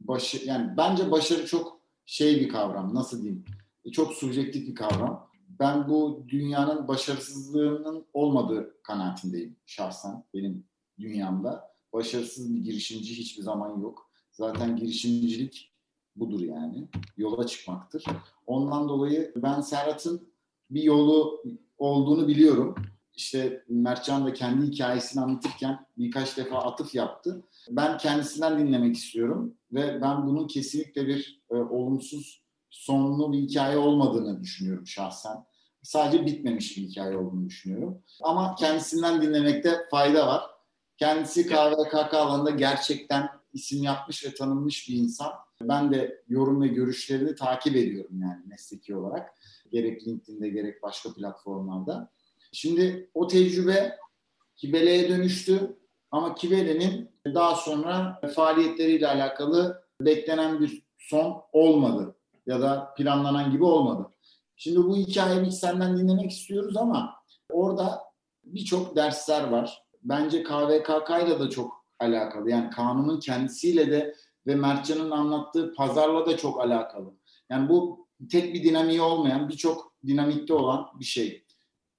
başı 0.00 0.48
yani 0.48 0.76
bence 0.76 1.10
başarı 1.10 1.46
çok 1.46 1.80
şey 2.06 2.40
bir 2.40 2.48
kavram 2.48 2.94
nasıl 2.94 3.22
diyeyim 3.22 3.44
çok 3.92 4.12
subjektif 4.12 4.68
bir 4.68 4.74
kavram. 4.74 5.31
Ben 5.58 5.88
bu 5.88 6.24
dünyanın 6.28 6.88
başarısızlığının 6.88 8.06
olmadığı 8.12 8.82
kanaatindeyim 8.82 9.56
şahsen 9.66 10.24
benim 10.34 10.66
dünyamda. 10.98 11.72
Başarısız 11.92 12.54
bir 12.54 12.60
girişimci 12.60 13.14
hiçbir 13.14 13.42
zaman 13.42 13.80
yok. 13.80 14.10
Zaten 14.32 14.76
girişimcilik 14.76 15.72
budur 16.16 16.40
yani. 16.40 16.88
Yola 17.16 17.46
çıkmaktır. 17.46 18.04
Ondan 18.46 18.88
dolayı 18.88 19.32
ben 19.36 19.60
Serhat'ın 19.60 20.32
bir 20.70 20.82
yolu 20.82 21.44
olduğunu 21.78 22.28
biliyorum. 22.28 22.74
İşte 23.14 23.64
Mertcan 23.68 24.26
da 24.26 24.32
kendi 24.32 24.66
hikayesini 24.66 25.22
anlatırken 25.22 25.86
birkaç 25.98 26.36
defa 26.36 26.58
atıf 26.58 26.94
yaptı. 26.94 27.42
Ben 27.70 27.98
kendisinden 27.98 28.58
dinlemek 28.58 28.96
istiyorum 28.96 29.54
ve 29.72 30.02
ben 30.02 30.26
bunun 30.26 30.46
kesinlikle 30.46 31.06
bir 31.06 31.42
e, 31.50 31.54
olumsuz 31.54 32.41
sonlu 32.72 33.32
bir 33.32 33.38
hikaye 33.38 33.76
olmadığını 33.76 34.40
düşünüyorum 34.40 34.86
şahsen. 34.86 35.36
Sadece 35.82 36.26
bitmemiş 36.26 36.76
bir 36.76 36.82
hikaye 36.82 37.16
olduğunu 37.16 37.46
düşünüyorum. 37.46 38.02
Ama 38.22 38.54
kendisinden 38.54 39.22
dinlemekte 39.22 39.78
fayda 39.90 40.26
var. 40.26 40.42
Kendisi 40.98 41.46
KVKK 41.46 42.14
alanında 42.14 42.50
gerçekten 42.50 43.28
isim 43.52 43.82
yapmış 43.82 44.26
ve 44.26 44.34
tanınmış 44.34 44.88
bir 44.88 44.94
insan. 44.94 45.32
Ben 45.62 45.92
de 45.92 46.22
yorum 46.28 46.62
ve 46.62 46.68
görüşlerini 46.68 47.34
takip 47.34 47.76
ediyorum 47.76 48.20
yani 48.20 48.42
mesleki 48.46 48.96
olarak. 48.96 49.30
Gerek 49.72 50.06
LinkedIn'de 50.06 50.48
gerek 50.48 50.82
başka 50.82 51.14
platformlarda. 51.14 52.10
Şimdi 52.52 53.10
o 53.14 53.26
tecrübe 53.26 53.96
Kibele'ye 54.56 55.08
dönüştü 55.08 55.76
ama 56.10 56.34
Kibele'nin 56.34 57.10
daha 57.26 57.54
sonra 57.54 58.20
faaliyetleriyle 58.34 59.08
alakalı 59.08 59.84
beklenen 60.00 60.60
bir 60.60 60.82
son 60.98 61.42
olmadı 61.52 62.16
ya 62.46 62.60
da 62.60 62.94
planlanan 62.96 63.50
gibi 63.50 63.64
olmadı. 63.64 64.10
Şimdi 64.56 64.78
bu 64.78 64.96
hikayeyi 64.96 65.42
biz 65.46 65.58
senden 65.58 65.98
dinlemek 65.98 66.30
istiyoruz 66.30 66.76
ama 66.76 67.14
orada 67.50 68.02
birçok 68.44 68.96
dersler 68.96 69.48
var. 69.48 69.82
Bence 70.02 70.42
KVKK 70.42 71.10
ile 71.26 71.40
de 71.40 71.50
çok 71.50 71.86
alakalı. 71.98 72.50
Yani 72.50 72.70
kanunun 72.70 73.20
kendisiyle 73.20 73.90
de 73.90 74.14
ve 74.46 74.54
Mertcan'ın 74.54 75.10
anlattığı 75.10 75.74
pazarla 75.74 76.26
da 76.26 76.36
çok 76.36 76.60
alakalı. 76.60 77.14
Yani 77.50 77.68
bu 77.68 78.06
tek 78.30 78.54
bir 78.54 78.64
dinamiği 78.64 79.00
olmayan, 79.00 79.48
birçok 79.48 79.94
dinamikte 80.06 80.54
olan 80.54 80.86
bir 81.00 81.04
şey. 81.04 81.44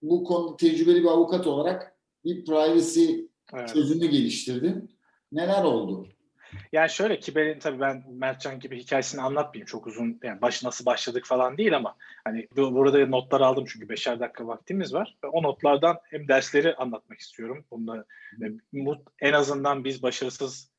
Bu 0.01 0.23
konu 0.23 0.57
tecrübeli 0.57 1.03
bir 1.03 1.07
avukat 1.07 1.47
olarak 1.47 1.95
bir 2.25 2.45
privacy 2.45 3.05
evet. 3.53 3.69
çözümü 3.73 4.07
geliştirdin. 4.07 4.95
Neler 5.31 5.63
oldu? 5.63 6.07
Yani 6.71 6.89
şöyle 6.89 7.19
Kiber'in 7.19 7.59
tabii 7.59 7.79
ben 7.79 8.03
Mertcan 8.09 8.59
gibi 8.59 8.79
hikayesini 8.79 9.21
anlatmayayım. 9.21 9.65
Çok 9.65 9.87
uzun 9.87 10.19
yani 10.23 10.41
baş 10.41 10.63
nasıl 10.63 10.85
başladık 10.85 11.25
falan 11.25 11.57
değil 11.57 11.75
ama 11.75 11.95
hani 12.23 12.47
burada 12.55 13.05
notlar 13.05 13.41
aldım 13.41 13.65
çünkü 13.67 13.89
beşer 13.89 14.19
dakika 14.19 14.47
vaktimiz 14.47 14.93
var. 14.93 15.17
O 15.31 15.43
notlardan 15.43 15.99
hem 16.03 16.27
dersleri 16.27 16.75
anlatmak 16.75 17.19
istiyorum. 17.19 17.65
Bunda 17.71 18.05
en 19.21 19.33
azından 19.33 19.83
biz 19.83 20.03
başarısız 20.03 20.71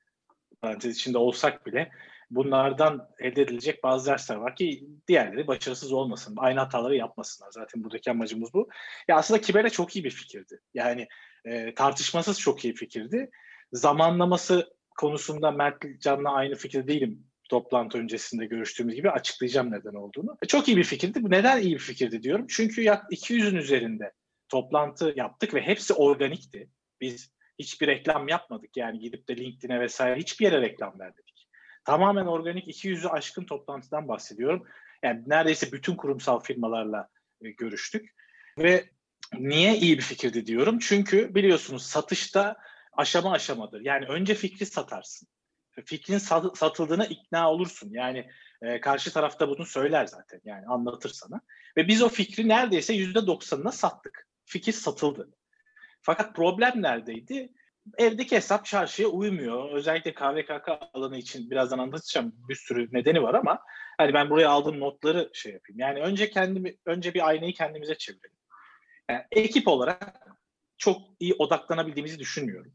parantez 0.60 0.96
içinde 0.96 1.18
olsak 1.18 1.66
bile 1.66 1.90
bunlardan 2.30 3.08
elde 3.18 3.42
edilecek 3.42 3.84
bazı 3.84 4.10
dersler 4.10 4.36
var 4.36 4.56
ki 4.56 4.88
diğerleri 5.08 5.46
başarısız 5.46 5.92
olmasın. 5.92 6.34
Aynı 6.38 6.60
hataları 6.60 6.96
yapmasınlar. 6.96 7.50
Zaten 7.50 7.84
buradaki 7.84 8.10
amacımız 8.10 8.54
bu. 8.54 8.68
Ya 9.08 9.16
aslında 9.16 9.40
Kiber'e 9.40 9.70
çok 9.70 9.96
iyi 9.96 10.04
bir 10.04 10.10
fikirdi. 10.10 10.60
Yani 10.74 11.08
e, 11.44 11.74
tartışmasız 11.74 12.40
çok 12.40 12.64
iyi 12.64 12.74
fikirdi. 12.74 13.30
Zamanlaması 13.72 14.74
konusunda 14.98 15.50
Mert 15.50 16.00
Can'la 16.00 16.32
aynı 16.32 16.54
fikirde 16.54 16.88
değilim 16.88 17.26
toplantı 17.48 17.98
öncesinde 17.98 18.46
görüştüğümüz 18.46 18.94
gibi 18.94 19.10
açıklayacağım 19.10 19.72
neden 19.72 19.94
olduğunu. 19.94 20.38
E, 20.42 20.46
çok 20.46 20.68
iyi 20.68 20.76
bir 20.76 20.84
fikirdi. 20.84 21.30
Neden 21.30 21.62
iyi 21.62 21.74
bir 21.74 21.78
fikirdi 21.78 22.22
diyorum? 22.22 22.46
Çünkü 22.48 22.82
yak 22.82 23.12
200'ün 23.12 23.56
üzerinde 23.56 24.12
toplantı 24.48 25.12
yaptık 25.16 25.54
ve 25.54 25.62
hepsi 25.62 25.94
organikti. 25.94 26.68
Biz 27.00 27.30
hiçbir 27.58 27.86
reklam 27.86 28.28
yapmadık. 28.28 28.76
Yani 28.76 28.98
gidip 28.98 29.28
de 29.28 29.36
LinkedIn'e 29.36 29.80
vesaire 29.80 30.16
hiçbir 30.20 30.44
yere 30.44 30.60
reklam 30.60 30.98
vermedik. 30.98 31.48
Tamamen 31.84 32.26
organik 32.26 32.68
200'ü 32.68 33.08
aşkın 33.08 33.44
toplantıdan 33.44 34.08
bahsediyorum. 34.08 34.66
Yani 35.02 35.22
neredeyse 35.26 35.72
bütün 35.72 35.96
kurumsal 35.96 36.40
firmalarla 36.40 37.08
e, 37.42 37.50
görüştük. 37.50 38.14
Ve 38.58 38.84
niye 39.38 39.76
iyi 39.76 39.96
bir 39.96 40.02
fikirdi 40.02 40.46
diyorum? 40.46 40.78
Çünkü 40.78 41.34
biliyorsunuz 41.34 41.86
satışta 41.86 42.56
aşama 42.96 43.32
aşamadır. 43.32 43.80
Yani 43.80 44.06
önce 44.06 44.34
fikri 44.34 44.66
satarsın. 44.66 45.28
Fikrin 45.84 46.18
satıldığına 46.54 47.06
ikna 47.06 47.50
olursun. 47.50 47.90
Yani 47.92 48.30
e, 48.62 48.80
karşı 48.80 49.12
tarafta 49.12 49.48
bunu 49.48 49.66
söyler 49.66 50.06
zaten. 50.06 50.40
Yani 50.44 50.66
anlatır 50.66 51.10
sana. 51.10 51.40
Ve 51.76 51.88
biz 51.88 52.02
o 52.02 52.08
fikri 52.08 52.48
neredeyse 52.48 52.94
yüzde 52.94 53.26
doksanına 53.26 53.72
sattık. 53.72 54.28
Fikir 54.44 54.72
satıldı. 54.72 55.30
Fakat 56.00 56.36
problem 56.36 56.82
neredeydi? 56.82 57.52
Evdeki 57.98 58.36
hesap 58.36 58.66
çarşıya 58.66 59.08
uymuyor. 59.08 59.70
Özellikle 59.72 60.14
KVKK 60.14 60.68
alanı 60.94 61.16
için 61.16 61.50
birazdan 61.50 61.78
anlatacağım 61.78 62.34
bir 62.48 62.54
sürü 62.54 62.88
nedeni 62.92 63.22
var 63.22 63.34
ama 63.34 63.58
hani 63.98 64.14
ben 64.14 64.30
buraya 64.30 64.50
aldığım 64.50 64.80
notları 64.80 65.30
şey 65.32 65.52
yapayım. 65.52 65.80
Yani 65.80 66.00
önce 66.00 66.30
kendimi 66.30 66.74
önce 66.86 67.14
bir 67.14 67.28
aynayı 67.28 67.54
kendimize 67.54 67.98
çevirelim. 67.98 68.36
Yani 69.10 69.24
ekip 69.32 69.68
olarak 69.68 70.20
çok 70.78 71.02
iyi 71.20 71.34
odaklanabildiğimizi 71.34 72.18
düşünmüyorum. 72.18 72.72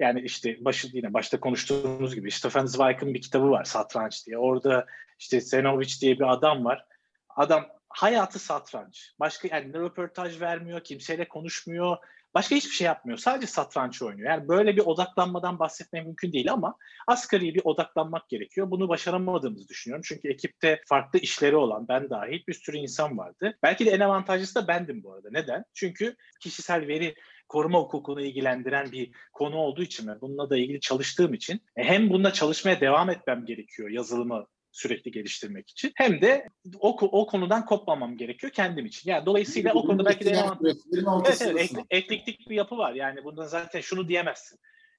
Yani 0.00 0.20
işte 0.20 0.56
başı 0.60 0.88
yine 0.92 1.14
başta 1.14 1.40
konuştuğumuz 1.40 2.14
gibi 2.14 2.30
Stefan 2.30 2.66
Zweig'ın 2.66 3.14
bir 3.14 3.20
kitabı 3.20 3.50
var 3.50 3.64
Satranç 3.64 4.26
diye. 4.26 4.38
Orada 4.38 4.86
işte 5.18 5.40
Zenovic 5.40 6.00
diye 6.00 6.18
bir 6.18 6.32
adam 6.32 6.64
var. 6.64 6.84
Adam 7.28 7.66
hayatı 7.88 8.38
satranç. 8.38 9.12
Başka 9.20 9.48
yani 9.48 9.74
röportaj 9.74 10.40
vermiyor, 10.40 10.84
kimseyle 10.84 11.28
konuşmuyor. 11.28 11.96
Başka 12.34 12.56
hiçbir 12.56 12.74
şey 12.74 12.84
yapmıyor. 12.84 13.18
Sadece 13.18 13.46
satranç 13.46 14.02
oynuyor. 14.02 14.30
Yani 14.30 14.48
böyle 14.48 14.76
bir 14.76 14.80
odaklanmadan 14.80 15.58
bahsetmek 15.58 16.06
mümkün 16.06 16.32
değil 16.32 16.52
ama 16.52 16.76
asgari 17.06 17.54
bir 17.54 17.60
odaklanmak 17.64 18.28
gerekiyor. 18.28 18.70
Bunu 18.70 18.88
başaramadığımızı 18.88 19.68
düşünüyorum. 19.68 20.04
Çünkü 20.06 20.28
ekipte 20.28 20.80
farklı 20.86 21.18
işleri 21.18 21.56
olan 21.56 21.88
ben 21.88 22.10
dahil 22.10 22.46
bir 22.48 22.54
sürü 22.54 22.76
insan 22.76 23.18
vardı. 23.18 23.58
Belki 23.62 23.86
de 23.86 23.90
en 23.90 24.00
avantajlısı 24.00 24.54
da 24.54 24.68
bendim 24.68 25.02
bu 25.02 25.12
arada. 25.12 25.28
Neden? 25.30 25.64
Çünkü 25.74 26.16
kişisel 26.40 26.86
veri 26.86 27.14
koruma 27.48 27.78
hukukunu 27.78 28.20
ilgilendiren 28.20 28.92
bir 28.92 29.10
konu 29.32 29.56
olduğu 29.56 29.82
için 29.82 30.08
ve 30.08 30.20
bununla 30.20 30.50
da 30.50 30.56
ilgili 30.56 30.80
çalıştığım 30.80 31.34
için 31.34 31.60
e, 31.76 31.84
hem 31.84 32.10
bununla 32.10 32.32
çalışmaya 32.32 32.80
devam 32.80 33.10
etmem 33.10 33.44
gerekiyor 33.44 33.90
yazılımı 33.90 34.46
sürekli 34.72 35.10
geliştirmek 35.10 35.70
için. 35.70 35.92
Hem 35.94 36.20
de 36.20 36.48
o, 36.78 36.96
o 37.00 37.26
konudan 37.26 37.66
kopmamam 37.66 38.16
gerekiyor 38.16 38.52
kendim 38.52 38.86
için. 38.86 39.10
Yani 39.10 39.26
dolayısıyla 39.26 39.74
o 39.74 39.86
konuda 39.86 40.04
belki 40.04 40.24
de 40.24 40.30
evet, 40.30 41.42
evet, 41.42 41.72
eklektik 41.90 42.50
bir 42.50 42.56
yapı 42.56 42.78
var. 42.78 42.94
Yani 42.94 43.24
bundan 43.24 43.46
zaten 43.46 43.80
şunu 43.80 44.08
diyemezsin. 44.08 44.58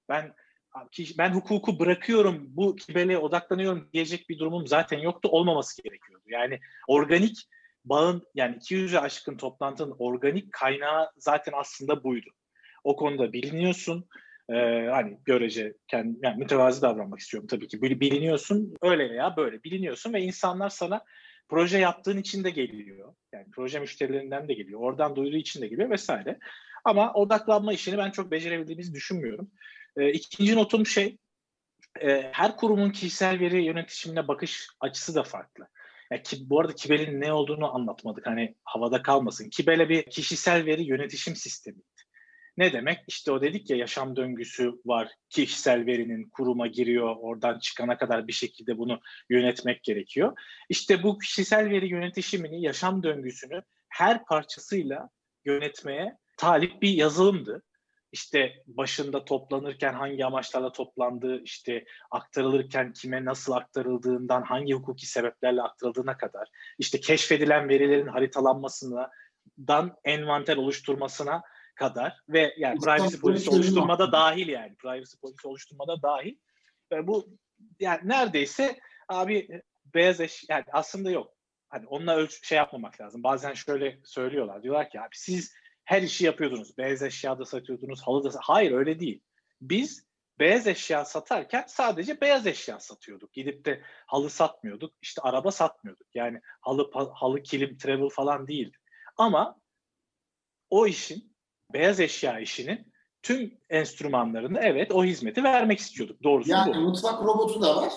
Ben 0.10 0.34
ben 1.18 1.30
hukuku 1.34 1.80
bırakıyorum, 1.80 2.46
bu 2.48 2.76
kibele 2.76 3.18
odaklanıyorum 3.18 3.90
diyecek 3.94 4.30
bir 4.30 4.40
durumum 4.40 4.68
zaten 4.68 5.00
yoktu. 5.00 5.30
Olmaması 5.32 5.84
gerekiyordu. 5.84 6.26
Yani 6.28 6.60
organik 6.88 7.38
bağın 7.86 8.28
yani 8.36 8.56
200'e 8.56 9.00
aşkın 9.00 9.38
toplantının 9.38 9.96
organik 10.00 10.52
kaynağı 10.52 11.12
zaten 11.18 11.54
aslında 11.56 12.04
buydu. 12.04 12.30
O 12.84 12.96
konuda 12.96 13.34
biliniyorsun. 13.34 14.06
Ee, 14.50 14.88
hani 14.92 15.18
görece 15.26 15.74
kendi, 15.88 16.20
yani 16.24 16.38
mütevazi 16.38 16.82
davranmak 16.82 17.20
istiyorum 17.20 17.48
tabii 17.48 17.68
ki. 17.68 17.82
Biliniyorsun 17.82 18.74
öyle 18.82 19.10
veya 19.10 19.38
böyle 19.38 19.64
biliniyorsun 19.64 20.14
ve 20.14 20.22
insanlar 20.22 20.70
sana 20.70 21.04
proje 21.50 21.78
yaptığın 21.78 22.18
için 22.18 22.44
de 22.44 22.50
geliyor. 22.50 23.14
Yani 23.34 23.46
proje 23.52 23.80
müşterilerinden 23.80 24.48
de 24.48 24.54
geliyor. 24.54 24.80
Oradan 24.80 25.16
duyduğu 25.16 25.38
için 25.38 25.62
de 25.62 25.68
geliyor 25.68 25.90
vesaire. 25.90 26.40
Ama 26.86 27.14
odaklanma 27.14 27.74
işini 27.74 27.98
ben 27.98 28.12
çok 28.12 28.32
becerebildiğimizi 28.32 28.94
düşünmüyorum. 28.94 29.52
Ee, 29.98 30.12
ikinci 30.12 30.56
notum 30.56 30.86
şey, 30.86 31.18
e, 32.02 32.30
her 32.32 32.56
kurumun 32.56 32.90
kişisel 32.90 33.40
veri 33.40 33.64
yönetimine 33.64 34.28
bakış 34.28 34.68
açısı 34.80 35.16
da 35.16 35.24
farklı. 35.24 35.68
Yani 36.12 36.24
ki, 36.24 36.38
bu 36.50 36.60
arada 36.60 36.76
Kibel'in 36.76 37.22
ne 37.22 37.34
olduğunu 37.34 37.76
anlatmadık. 37.76 38.28
Hani 38.28 38.56
havada 38.64 39.02
kalmasın. 39.02 39.50
Kibel'e 39.50 39.90
bir 39.90 40.04
kişisel 40.04 40.66
veri 40.66 40.84
yönetişim 40.84 41.36
sistemi. 41.36 41.82
Ne 42.60 42.74
demek? 42.74 43.00
İşte 43.08 43.32
o 43.32 43.42
dedik 43.42 43.70
ya 43.70 43.78
yaşam 43.78 44.16
döngüsü 44.16 44.72
var. 44.86 45.12
Kişisel 45.30 45.86
verinin 45.86 46.30
kuruma 46.30 46.68
giriyor. 46.68 47.16
Oradan 47.20 47.60
çıkana 47.60 47.98
kadar 47.98 48.28
bir 48.28 48.34
şekilde 48.34 48.78
bunu 48.78 49.00
yönetmek 49.30 49.84
gerekiyor. 49.84 50.38
İşte 50.70 51.04
bu 51.04 51.18
kişisel 51.18 51.70
veri 51.70 51.88
yönetişimini, 51.90 52.62
yaşam 52.62 53.04
döngüsünü 53.04 53.62
her 53.90 54.26
parçasıyla 54.26 55.10
yönetmeye 55.46 56.18
talip 56.38 56.82
bir 56.82 56.90
yazılımdı. 56.90 57.64
İşte 58.12 58.64
başında 58.68 59.26
toplanırken 59.26 59.94
hangi 59.94 60.26
amaçlarla 60.26 60.72
toplandığı, 60.72 61.44
işte 61.44 61.86
aktarılırken 62.12 62.94
kime 62.94 63.26
nasıl 63.26 63.54
aktarıldığından, 63.54 64.42
hangi 64.42 64.74
hukuki 64.74 65.06
sebeplerle 65.06 65.62
aktarıldığına 65.62 66.18
kadar, 66.18 66.48
işte 66.78 67.00
keşfedilen 67.00 67.70
verilerin 67.70 68.08
haritalanmasından 68.08 69.96
envanter 70.04 70.58
oluşturmasına 70.58 71.42
kadar 71.80 72.20
ve 72.30 72.54
yani 72.58 72.80
privacy 72.80 73.18
polisi 73.18 73.50
oluşturmada 73.50 74.12
dahil 74.12 74.48
yani 74.48 74.76
privacy 74.76 75.18
polisi 75.22 75.48
oluşturmada 75.48 76.02
dahil. 76.02 76.36
ve 76.92 77.08
bu 77.08 77.28
yani 77.80 78.00
neredeyse 78.04 78.80
abi 79.08 79.62
beyaz 79.94 80.20
eş 80.20 80.46
yani 80.50 80.64
aslında 80.72 81.12
yok. 81.12 81.34
Hani 81.70 81.88
onunla 81.88 82.16
ölç 82.16 82.48
şey 82.48 82.58
yapmamak 82.58 83.02
lazım. 83.02 83.24
Bazen 83.24 83.54
şöyle 83.54 84.00
söylüyorlar. 84.04 84.64
Diyorlar 84.64 84.90
ki 84.90 85.02
abi 85.02 85.16
siz 85.16 85.54
her 85.86 86.02
işi 86.02 86.26
yapıyordunuz. 86.26 86.78
Beyaz 86.78 87.04
eşya 87.04 87.40
da 87.40 87.46
satıyordunuz, 87.46 88.02
halı 88.02 88.34
da 88.34 88.40
Hayır 88.42 88.72
öyle 88.72 89.00
değil. 89.00 89.22
Biz 89.62 90.06
beyaz 90.40 90.68
eşya 90.68 91.06
satarken 91.06 91.66
sadece 91.68 92.22
beyaz 92.22 92.48
eşya 92.48 92.80
satıyorduk. 92.80 93.34
Gidip 93.34 93.66
de 93.66 93.82
halı 94.06 94.30
satmıyorduk. 94.30 94.94
İşte 95.02 95.22
araba 95.22 95.52
satmıyorduk. 95.52 96.08
Yani 96.16 96.42
halı 96.62 96.92
halı 97.14 97.44
kilim 97.44 97.78
travel 97.78 98.10
falan 98.10 98.48
değildi. 98.48 98.78
Ama 99.18 99.60
o 100.70 100.88
işin 100.88 101.29
beyaz 101.74 102.00
eşya 102.00 102.40
işinin 102.40 102.94
tüm 103.22 103.58
enstrümanlarını 103.70 104.60
evet 104.60 104.92
o 104.92 105.04
hizmeti 105.04 105.44
vermek 105.44 105.80
istiyorduk. 105.80 106.24
Doğrusu 106.24 106.52
yani 106.52 106.76
bu. 106.76 106.80
mutfak 106.80 107.24
robotu 107.24 107.62
da 107.62 107.76
var. 107.76 107.94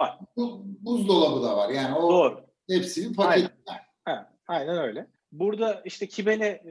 Var. 0.00 0.18
Bu, 0.36 0.62
buzdolabı 0.64 1.42
da 1.42 1.56
var. 1.56 1.68
Yani 1.68 1.94
o 1.94 2.12
Doğru. 2.12 2.46
hepsi 2.68 3.10
bir 3.10 3.16
paket. 3.16 3.50
Aynen. 3.66 3.84
Ha, 4.04 4.32
aynen 4.48 4.78
öyle. 4.78 5.06
Burada 5.32 5.82
işte 5.84 6.08
Kibele 6.08 6.64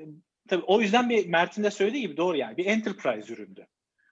tabii 0.48 0.64
o 0.68 0.82
yüzden 0.82 1.10
bir 1.10 1.30
Mert'in 1.30 1.64
de 1.64 1.72
söylediği 1.72 2.02
gibi 2.02 2.18
doğru 2.18 2.38
yani 2.38 2.58
bir 2.58 2.66
enterprise 2.66 3.34
üründü. 3.34 3.68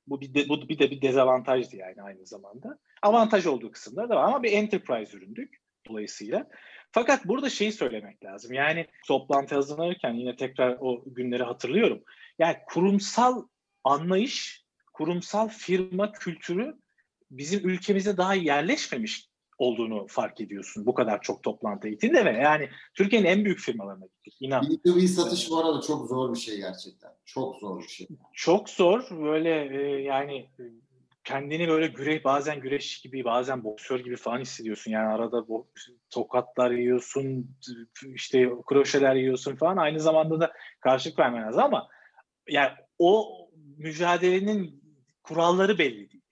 Bu 0.07 0.21
bir 0.21 0.33
de, 0.33 0.49
bu 0.49 0.69
bir 0.69 0.79
de 0.79 0.91
bir 0.91 1.01
dezavantajdı 1.01 1.75
yani 1.75 2.01
aynı 2.01 2.25
zamanda. 2.25 2.79
Avantaj 3.01 3.45
olduğu 3.45 3.71
kısımda 3.71 4.09
da 4.09 4.15
var 4.15 4.23
ama 4.23 4.43
bir 4.43 4.51
enterprise 4.51 5.17
üründük 5.17 5.61
dolayısıyla. 5.87 6.47
Fakat 6.91 7.25
burada 7.25 7.49
şeyi 7.49 7.71
söylemek 7.71 8.23
lazım. 8.23 8.53
Yani 8.53 8.87
toplantı 9.07 9.55
hazırlanırken 9.55 10.13
yine 10.13 10.35
tekrar 10.35 10.77
o 10.79 11.03
günleri 11.05 11.43
hatırlıyorum. 11.43 12.03
Yani 12.39 12.57
kurumsal 12.67 13.43
anlayış, 13.83 14.65
kurumsal 14.93 15.47
firma 15.47 16.11
kültürü 16.11 16.77
bizim 17.31 17.69
ülkemizde 17.69 18.17
daha 18.17 18.33
yerleşmemiş 18.33 19.31
olduğunu 19.57 20.07
fark 20.07 20.41
ediyorsun 20.41 20.85
bu 20.85 20.93
kadar 20.93 21.21
çok 21.21 21.43
toplantı 21.43 21.87
gittiğinde 21.87 22.25
ve 22.25 22.31
yani 22.31 22.69
Türkiye'nin 22.93 23.27
en 23.27 23.45
büyük 23.45 23.59
firmalarına 23.59 24.05
gittik 24.05 24.37
inan. 24.39 24.63
B2B 24.63 25.07
satış 25.07 25.49
bu 25.49 25.59
arada 25.59 25.81
çok 25.81 26.07
zor 26.07 26.33
bir 26.33 26.39
şey 26.39 26.57
gerçekten. 26.57 27.11
Çok 27.25 27.55
zor 27.55 27.83
bir 27.83 27.87
şey. 27.87 28.07
Çok 28.33 28.69
zor 28.69 29.07
böyle 29.11 29.81
e, 29.81 30.01
yani 30.01 30.49
kendini 31.23 31.67
böyle 31.67 31.87
güreş 31.87 32.23
bazen 32.23 32.59
güreş 32.59 33.01
gibi 33.01 33.23
bazen 33.23 33.63
boksör 33.63 33.99
gibi 33.99 34.15
falan 34.15 34.39
hissediyorsun. 34.39 34.91
Yani 34.91 35.07
arada 35.07 35.47
bu 35.47 35.71
tokatlar 36.09 36.71
yiyorsun, 36.71 37.57
işte 38.15 38.49
kroşeler 38.69 39.15
yiyorsun 39.15 39.55
falan. 39.55 39.77
Aynı 39.77 39.99
zamanda 39.99 40.39
da 40.39 40.53
karşılık 40.79 41.19
vermen 41.19 41.47
lazım 41.47 41.63
ama 41.63 41.87
yani 42.49 42.71
o 42.99 43.37
mücadelenin 43.77 44.83
kuralları 45.23 45.77
belli 45.77 46.11
değil. 46.11 46.23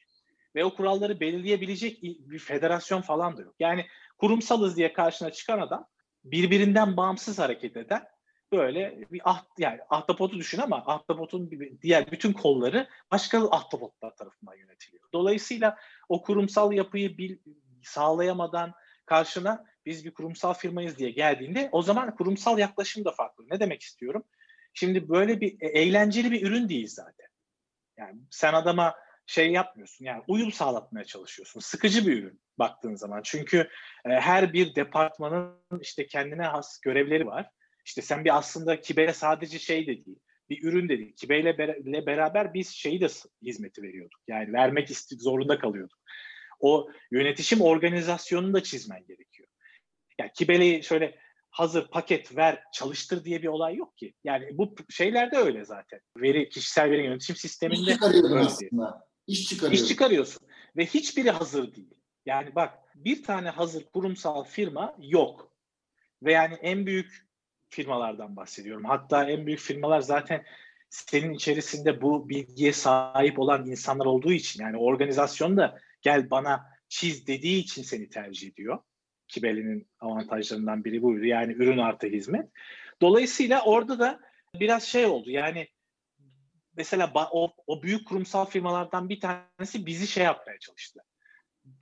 Ve 0.55 0.65
o 0.65 0.75
kuralları 0.75 1.19
belirleyebilecek 1.19 2.03
bir 2.03 2.39
federasyon 2.39 3.01
falan 3.01 3.37
da 3.37 3.41
yok. 3.41 3.55
Yani 3.59 3.85
kurumsalız 4.17 4.77
diye 4.77 4.93
karşına 4.93 5.31
çıkan 5.31 5.59
adam 5.59 5.87
birbirinden 6.23 6.97
bağımsız 6.97 7.39
hareket 7.39 7.77
eden 7.77 8.03
böyle 8.51 9.05
bir 9.11 9.21
ah, 9.23 9.45
yani 9.57 9.79
ahtapotu 9.89 10.37
düşün 10.37 10.59
ama 10.59 10.83
ahtapotun 10.85 11.51
diğer 11.81 12.11
bütün 12.11 12.33
kolları 12.33 12.87
başka 13.11 13.49
ahtapotlar 13.49 14.15
tarafından 14.15 14.55
yönetiliyor. 14.55 15.03
Dolayısıyla 15.13 15.77
o 16.09 16.21
kurumsal 16.21 16.71
yapıyı 16.71 17.17
bil, 17.17 17.37
sağlayamadan 17.83 18.73
karşına 19.05 19.65
biz 19.85 20.05
bir 20.05 20.13
kurumsal 20.13 20.53
firmayız 20.53 20.97
diye 20.97 21.11
geldiğinde 21.11 21.69
o 21.71 21.81
zaman 21.81 22.15
kurumsal 22.15 22.59
yaklaşım 22.59 23.05
da 23.05 23.11
farklı. 23.11 23.43
Ne 23.49 23.59
demek 23.59 23.81
istiyorum? 23.81 24.23
Şimdi 24.73 25.09
böyle 25.09 25.41
bir 25.41 25.61
e, 25.61 25.67
eğlenceli 25.67 26.31
bir 26.31 26.47
ürün 26.47 26.69
değil 26.69 26.87
zaten. 26.87 27.27
Yani 27.97 28.21
sen 28.29 28.53
adama 28.53 28.95
şey 29.25 29.51
yapmıyorsun. 29.51 30.05
Yani 30.05 30.23
uyum 30.27 30.51
sağlatmaya 30.51 31.05
çalışıyorsun. 31.05 31.59
Sıkıcı 31.59 32.07
bir 32.07 32.23
ürün 32.23 32.41
baktığın 32.59 32.95
zaman. 32.95 33.21
Çünkü 33.23 33.69
e, 34.05 34.09
her 34.09 34.53
bir 34.53 34.75
departmanın 34.75 35.81
işte 35.81 36.07
kendine 36.07 36.43
has 36.43 36.79
görevleri 36.79 37.25
var. 37.25 37.49
İşte 37.85 38.01
sen 38.01 38.25
bir 38.25 38.37
aslında 38.37 38.81
Kibe'ye 38.81 39.13
sadece 39.13 39.59
şey 39.59 39.87
de 39.87 40.05
değil, 40.05 40.19
bir 40.49 40.63
ürün 40.63 40.89
de 40.89 40.97
değil. 40.97 41.15
Kibe'yle 41.15 41.49
ber- 41.49 42.05
beraber 42.05 42.53
biz 42.53 42.69
şeyi 42.69 43.01
de 43.01 43.07
hizmeti 43.41 43.83
veriyorduk. 43.83 44.19
Yani 44.27 44.53
vermek 44.53 44.89
zorunda 45.19 45.59
kalıyorduk. 45.59 45.99
O 46.59 46.89
yönetişim 47.11 47.61
organizasyonunu 47.61 48.53
da 48.53 48.63
çizmen 48.63 49.05
gerekiyor. 49.05 49.49
Yani 50.19 50.31
Kibe'li 50.33 50.83
şöyle 50.83 51.19
hazır 51.49 51.87
paket 51.87 52.37
ver 52.37 52.63
çalıştır 52.73 53.23
diye 53.23 53.41
bir 53.41 53.47
olay 53.47 53.75
yok 53.75 53.97
ki. 53.97 54.13
Yani 54.23 54.57
bu 54.57 54.75
şeylerde 54.89 55.37
öyle 55.37 55.65
zaten. 55.65 55.99
Veri 56.17 56.49
kişisel 56.49 56.91
veri 56.91 57.03
yönetim 57.03 57.35
sisteminde 57.35 57.91
İş 57.91 58.01
öyle. 58.03 58.39
aslında. 58.39 59.07
İş 59.27 59.49
çıkarıyorsun. 59.49 59.83
İş 59.83 59.89
çıkarıyorsun. 59.89 60.47
Ve 60.77 60.85
hiçbiri 60.85 61.31
hazır 61.31 61.75
değil. 61.75 61.93
Yani 62.25 62.55
bak 62.55 62.73
bir 62.95 63.23
tane 63.23 63.49
hazır 63.49 63.85
kurumsal 63.85 64.43
firma 64.43 64.95
yok. 64.99 65.55
Ve 66.23 66.31
yani 66.33 66.53
en 66.53 66.85
büyük 66.85 67.28
firmalardan 67.69 68.35
bahsediyorum. 68.35 68.85
Hatta 68.85 69.29
en 69.29 69.45
büyük 69.45 69.59
firmalar 69.59 70.01
zaten 70.01 70.45
senin 70.89 71.33
içerisinde 71.33 72.01
bu 72.01 72.29
bilgiye 72.29 72.73
sahip 72.73 73.39
olan 73.39 73.65
insanlar 73.65 74.05
olduğu 74.05 74.31
için 74.31 74.63
yani 74.63 74.77
organizasyon 74.77 75.57
da 75.57 75.79
gel 76.01 76.29
bana 76.29 76.65
çiz 76.89 77.27
dediği 77.27 77.59
için 77.59 77.83
seni 77.83 78.09
tercih 78.09 78.51
ediyor. 78.51 78.79
Kibeli'nin 79.27 79.87
avantajlarından 79.99 80.85
biri 80.85 81.01
buydu. 81.01 81.25
Yani 81.25 81.53
ürün 81.53 81.77
artı 81.77 82.07
hizmet. 82.07 82.49
Dolayısıyla 83.01 83.61
orada 83.65 83.99
da 83.99 84.19
biraz 84.55 84.83
şey 84.83 85.05
oldu. 85.05 85.29
Yani 85.29 85.67
mesela 86.77 87.11
o, 87.31 87.53
o 87.67 87.83
büyük 87.83 88.07
kurumsal 88.07 88.45
firmalardan 88.45 89.09
bir 89.09 89.19
tanesi 89.19 89.85
bizi 89.85 90.07
şey 90.07 90.23
yapmaya 90.23 90.59
çalıştı. 90.59 90.99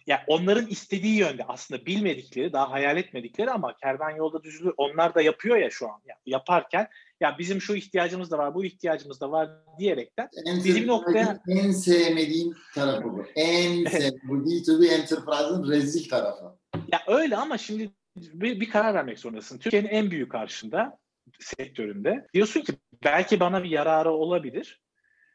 Yani 0.08 0.22
onların 0.28 0.68
istediği 0.68 1.16
yönde 1.16 1.44
aslında 1.48 1.86
bilmedikleri, 1.86 2.54
daha 2.54 2.72
hayal 2.72 2.98
etmedikleri 2.98 3.52
ama 3.52 3.78
kervan 3.78 4.10
yolda 4.10 4.44
düzülür. 4.44 4.74
Onlar 4.78 5.16
da 5.16 5.22
yapıyor 5.22 5.58
ya 5.58 5.70
şu 5.70 5.88
an. 5.88 6.02
Yani 6.06 6.20
yaparken 6.26 6.88
ya 7.22 7.36
bizim 7.40 7.62
şu 7.62 7.76
ihtiyacımız 7.76 8.32
da 8.32 8.38
var, 8.38 8.56
bu 8.56 8.66
ihtiyacımız 8.66 9.22
da 9.22 9.32
var 9.32 9.50
diyerekten 9.80 10.30
en 10.46 10.58
bizi 10.58 10.82
bir 10.82 10.88
noktaya... 10.88 11.40
En 11.48 11.72
sevmediğim 11.72 12.56
tarafı 12.76 13.04
bu. 13.04 13.26
En 13.36 13.86
sevdiğim, 13.86 14.22
bu 14.24 14.36
B2B 14.36 14.88
Enterprise'ın 14.88 15.70
rezil 15.70 16.10
tarafı. 16.10 16.46
Ya 16.92 17.02
öyle 17.08 17.38
ama 17.38 17.58
şimdi 17.58 17.92
bir, 18.16 18.60
bir 18.60 18.70
karar 18.70 18.94
vermek 18.94 19.20
zorundasın. 19.20 19.58
Türkiye'nin 19.58 19.88
en 19.88 20.12
büyük 20.12 20.32
karşında 20.32 20.98
sektöründe. 21.40 22.28
Diyorsun 22.34 22.62
ki 22.62 22.74
belki 23.04 23.40
bana 23.40 23.64
bir 23.64 23.70
yararı 23.70 24.12
olabilir. 24.12 24.82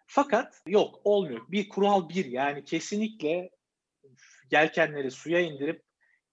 Fakat 0.07 0.63
yok 0.67 1.01
olmuyor. 1.05 1.41
Bir 1.49 1.69
kural 1.69 2.09
bir 2.09 2.25
yani 2.25 2.65
kesinlikle 2.65 3.51
yelkenleri 4.53 5.11
suya 5.11 5.41
indirip 5.41 5.83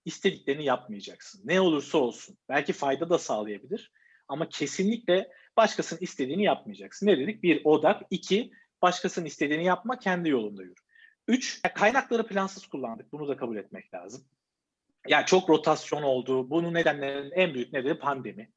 istediklerini 0.06 0.66
yapmayacaksın. 0.66 1.42
Ne 1.46 1.62
olursa 1.62 1.98
olsun. 1.98 2.38
Belki 2.50 2.74
fayda 2.74 3.10
da 3.10 3.18
sağlayabilir. 3.18 3.92
Ama 4.28 4.50
kesinlikle 4.50 5.32
başkasının 5.58 6.02
istediğini 6.02 6.44
yapmayacaksın. 6.44 7.08
Ne 7.08 7.20
dedik? 7.20 7.44
Bir, 7.44 7.62
odak. 7.64 8.02
iki 8.10 8.52
başkasının 8.82 9.26
istediğini 9.26 9.66
yapma, 9.66 10.00
kendi 10.00 10.30
yolunda 10.30 10.64
yürü. 10.64 10.74
Üç, 11.28 11.62
kaynakları 11.76 12.28
plansız 12.28 12.68
kullandık. 12.68 13.12
Bunu 13.12 13.28
da 13.28 13.38
kabul 13.38 13.58
etmek 13.58 13.94
lazım. 13.94 14.26
Yani 15.08 15.26
çok 15.26 15.50
rotasyon 15.50 16.02
oldu. 16.02 16.50
Bunun 16.50 16.74
nedenlerinin 16.74 17.32
en 17.32 17.54
büyük 17.54 17.74
nedeni 17.74 18.00
pandemi. 18.00 18.52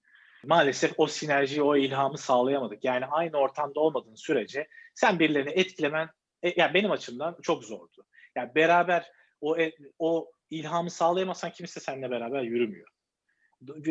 Maalesef 0.44 0.92
o 0.96 1.06
sinerjiyi, 1.06 1.62
o 1.62 1.76
ilhamı 1.76 2.18
sağlayamadık. 2.18 2.84
Yani 2.84 3.06
aynı 3.06 3.36
ortamda 3.36 3.80
olmadığın 3.80 4.14
sürece 4.14 4.68
sen 4.94 5.18
birilerini 5.18 5.50
etkilemen, 5.50 6.08
e, 6.42 6.60
yani 6.60 6.74
benim 6.74 6.90
açımdan 6.90 7.36
çok 7.42 7.64
zordu. 7.64 8.06
Yani 8.36 8.54
beraber 8.54 9.10
o 9.43 9.59
e, 9.59 9.72
o 9.99 10.32
ilhamı 10.51 10.90
sağlayamazsan 10.90 11.53
kimse 11.53 11.80
seninle 11.80 12.11
beraber 12.11 12.43
yürümüyor. 12.43 12.88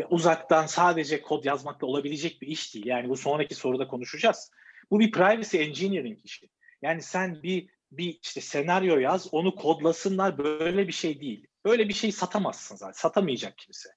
Uzaktan 0.09 0.65
sadece 0.65 1.21
kod 1.21 1.45
yazmakla 1.45 1.87
olabilecek 1.87 2.41
bir 2.41 2.47
iş 2.47 2.75
değil. 2.75 2.85
Yani 2.85 3.09
bu 3.09 3.17
sonraki 3.17 3.55
soruda 3.55 3.87
konuşacağız. 3.87 4.51
Bu 4.91 4.99
bir 4.99 5.11
privacy 5.11 5.57
engineering 5.63 6.19
işi. 6.23 6.49
Yani 6.81 7.01
sen 7.01 7.43
bir 7.43 7.69
bir 7.91 8.19
işte 8.23 8.41
senaryo 8.41 8.97
yaz, 8.97 9.33
onu 9.33 9.55
kodlasınlar 9.55 10.37
böyle 10.37 10.87
bir 10.87 10.93
şey 10.93 11.21
değil. 11.21 11.47
Böyle 11.65 11.89
bir 11.89 11.93
şey 11.93 12.11
satamazsın 12.11 12.75
zaten. 12.75 12.91
Satamayacak 12.91 13.57
kimse. 13.57 13.89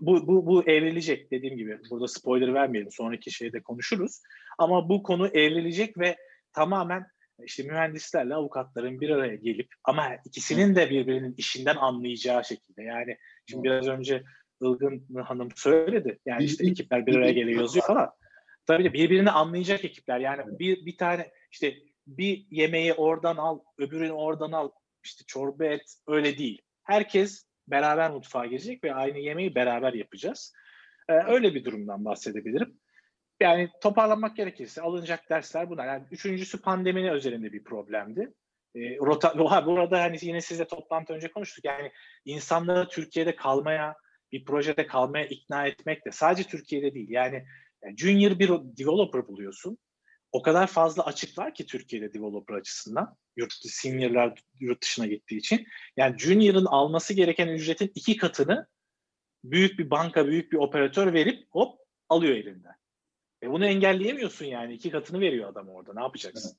Bu, 0.00 0.26
bu, 0.26 0.46
bu 0.46 0.62
evrilecek 0.62 1.30
dediğim 1.30 1.56
gibi. 1.56 1.78
Burada 1.90 2.08
spoiler 2.08 2.54
vermeyelim. 2.54 2.92
Sonraki 2.92 3.30
şeyde 3.30 3.62
konuşuruz. 3.62 4.20
Ama 4.58 4.88
bu 4.88 5.02
konu 5.02 5.28
evrilecek 5.28 5.98
ve 5.98 6.16
tamamen 6.52 7.06
işte 7.44 7.62
mühendislerle 7.62 8.34
avukatların 8.34 9.00
bir 9.00 9.10
araya 9.10 9.34
gelip 9.34 9.68
ama 9.84 10.08
ikisinin 10.24 10.76
de 10.76 10.90
birbirinin 10.90 11.34
işinden 11.36 11.76
anlayacağı 11.76 12.44
şekilde. 12.44 12.82
Yani 12.82 13.16
şimdi 13.46 13.64
biraz 13.64 13.88
önce 13.88 14.22
Ilgın 14.62 15.06
Hanım 15.24 15.48
söyledi. 15.56 16.18
Yani 16.26 16.44
işte 16.44 16.66
ekipler 16.66 17.06
bir 17.06 17.16
araya 17.16 17.32
geliyor 17.32 17.60
yazıyor 17.60 17.86
falan. 17.86 18.10
Tabii 18.66 18.84
de 18.84 18.92
birbirini 18.92 19.30
anlayacak 19.30 19.84
ekipler. 19.84 20.20
Yani 20.20 20.58
bir, 20.58 20.86
bir 20.86 20.96
tane 20.96 21.30
işte 21.52 21.74
bir 22.06 22.46
yemeği 22.50 22.94
oradan 22.94 23.36
al, 23.36 23.60
öbürünü 23.78 24.12
oradan 24.12 24.52
al. 24.52 24.70
İşte 25.04 25.24
çorba 25.26 25.64
et 25.64 25.94
öyle 26.08 26.38
değil. 26.38 26.62
Herkes 26.82 27.46
beraber 27.68 28.10
mutfağa 28.10 28.46
girecek 28.46 28.84
ve 28.84 28.94
aynı 28.94 29.18
yemeği 29.18 29.54
beraber 29.54 29.92
yapacağız. 29.92 30.52
Ee, 31.08 31.12
öyle 31.12 31.54
bir 31.54 31.64
durumdan 31.64 32.04
bahsedebilirim. 32.04 32.80
Yani 33.40 33.70
toparlanmak 33.80 34.36
gerekirse 34.36 34.82
alınacak 34.82 35.30
dersler 35.30 35.70
bunlar. 35.70 35.86
Yani 35.86 36.04
üçüncüsü 36.10 36.60
pandeminin 36.60 37.08
özelinde 37.08 37.52
bir 37.52 37.64
problemdi. 37.64 38.34
E, 38.74 38.96
rota, 38.96 39.38
burada 39.66 40.00
hani 40.02 40.18
yine 40.20 40.40
sizle 40.40 40.66
toplantı 40.66 41.12
önce 41.12 41.32
konuştuk. 41.32 41.64
Yani 41.64 41.92
insanları 42.24 42.88
Türkiye'de 42.88 43.36
kalmaya, 43.36 43.96
bir 44.32 44.44
projede 44.44 44.86
kalmaya 44.86 45.26
ikna 45.26 45.66
etmek 45.66 46.06
de 46.06 46.10
sadece 46.12 46.48
Türkiye'de 46.48 46.94
değil. 46.94 47.10
Yani, 47.10 47.44
yani 47.84 47.96
junior 47.96 48.38
bir 48.38 48.48
developer 48.48 49.28
buluyorsun. 49.28 49.78
O 50.32 50.42
kadar 50.42 50.66
fazla 50.66 51.06
açık 51.06 51.38
var 51.38 51.54
ki 51.54 51.66
Türkiye'de 51.66 52.14
developer 52.14 52.54
açısından. 52.54 53.16
Yurt, 53.36 53.52
seniorlar 53.52 54.42
yurt 54.60 54.82
dışına 54.82 55.06
gittiği 55.06 55.36
için. 55.36 55.66
Yani 55.96 56.18
junior'ın 56.18 56.64
alması 56.64 57.14
gereken 57.14 57.48
ücretin 57.48 57.92
iki 57.94 58.16
katını 58.16 58.66
büyük 59.44 59.78
bir 59.78 59.90
banka, 59.90 60.26
büyük 60.26 60.52
bir 60.52 60.56
operatör 60.56 61.12
verip 61.12 61.46
hop 61.50 61.78
alıyor 62.08 62.34
elinden. 62.36 62.74
E 63.42 63.50
bunu 63.50 63.66
engelleyemiyorsun 63.66 64.44
yani. 64.44 64.74
iki 64.74 64.90
katını 64.90 65.20
veriyor 65.20 65.48
adam 65.48 65.68
orada. 65.68 65.94
Ne 65.94 66.02
yapacaksın? 66.02 66.56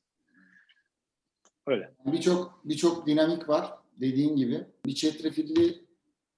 Öyle. 1.67 1.93
Birçok 2.05 2.61
birçok 2.65 3.07
dinamik 3.07 3.49
var 3.49 3.73
dediğin 3.97 4.35
gibi. 4.35 4.65
Bir 4.85 4.95
çetrefilli 4.95 5.85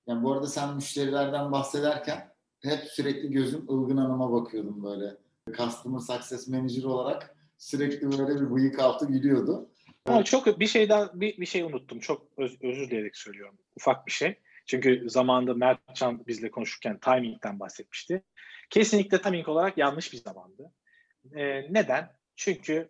yani 0.08 0.24
bu 0.24 0.34
arada 0.34 0.48
sen 0.48 0.76
müşterilerden 0.76 1.52
bahsederken 1.52 2.32
hep 2.60 2.80
sürekli 2.80 3.32
gözüm 3.32 3.62
Ilgın 3.62 3.98
Hanım'a 3.98 4.32
bakıyordum 4.32 4.84
böyle. 4.84 5.18
Customer 5.58 6.00
Success 6.00 6.48
Manager 6.48 6.84
olarak 6.84 7.36
sürekli 7.58 8.12
böyle 8.12 8.42
bir 8.42 8.52
bıyık 8.52 8.80
altı 8.80 9.06
gülüyordu. 9.06 9.70
Ama 10.06 10.24
çok 10.24 10.60
bir 10.60 10.68
şey 10.68 10.90
daha 10.90 11.12
bir, 11.14 11.38
bir 11.38 11.46
şey 11.46 11.62
unuttum. 11.62 12.00
Çok 12.00 12.28
öz, 12.38 12.58
özür 12.62 12.88
dileyerek 12.88 13.18
söylüyorum. 13.18 13.58
Ufak 13.76 14.08
bir 14.08 14.12
şey. 14.12 14.36
Çünkü 14.66 15.10
zamanında 15.10 15.54
Mertcan 15.54 16.28
bizle 16.28 16.52
konuşurken 16.52 17.00
timing'den 17.00 17.60
bahsetmişti. 17.60 18.24
Kesinlikle 18.72 19.22
timing 19.22 19.50
olarak 19.50 19.78
yanlış 19.78 20.14
bir 20.14 20.18
zamandı. 20.18 20.74
E, 21.36 21.74
neden? 21.74 22.16
Çünkü 22.36 22.90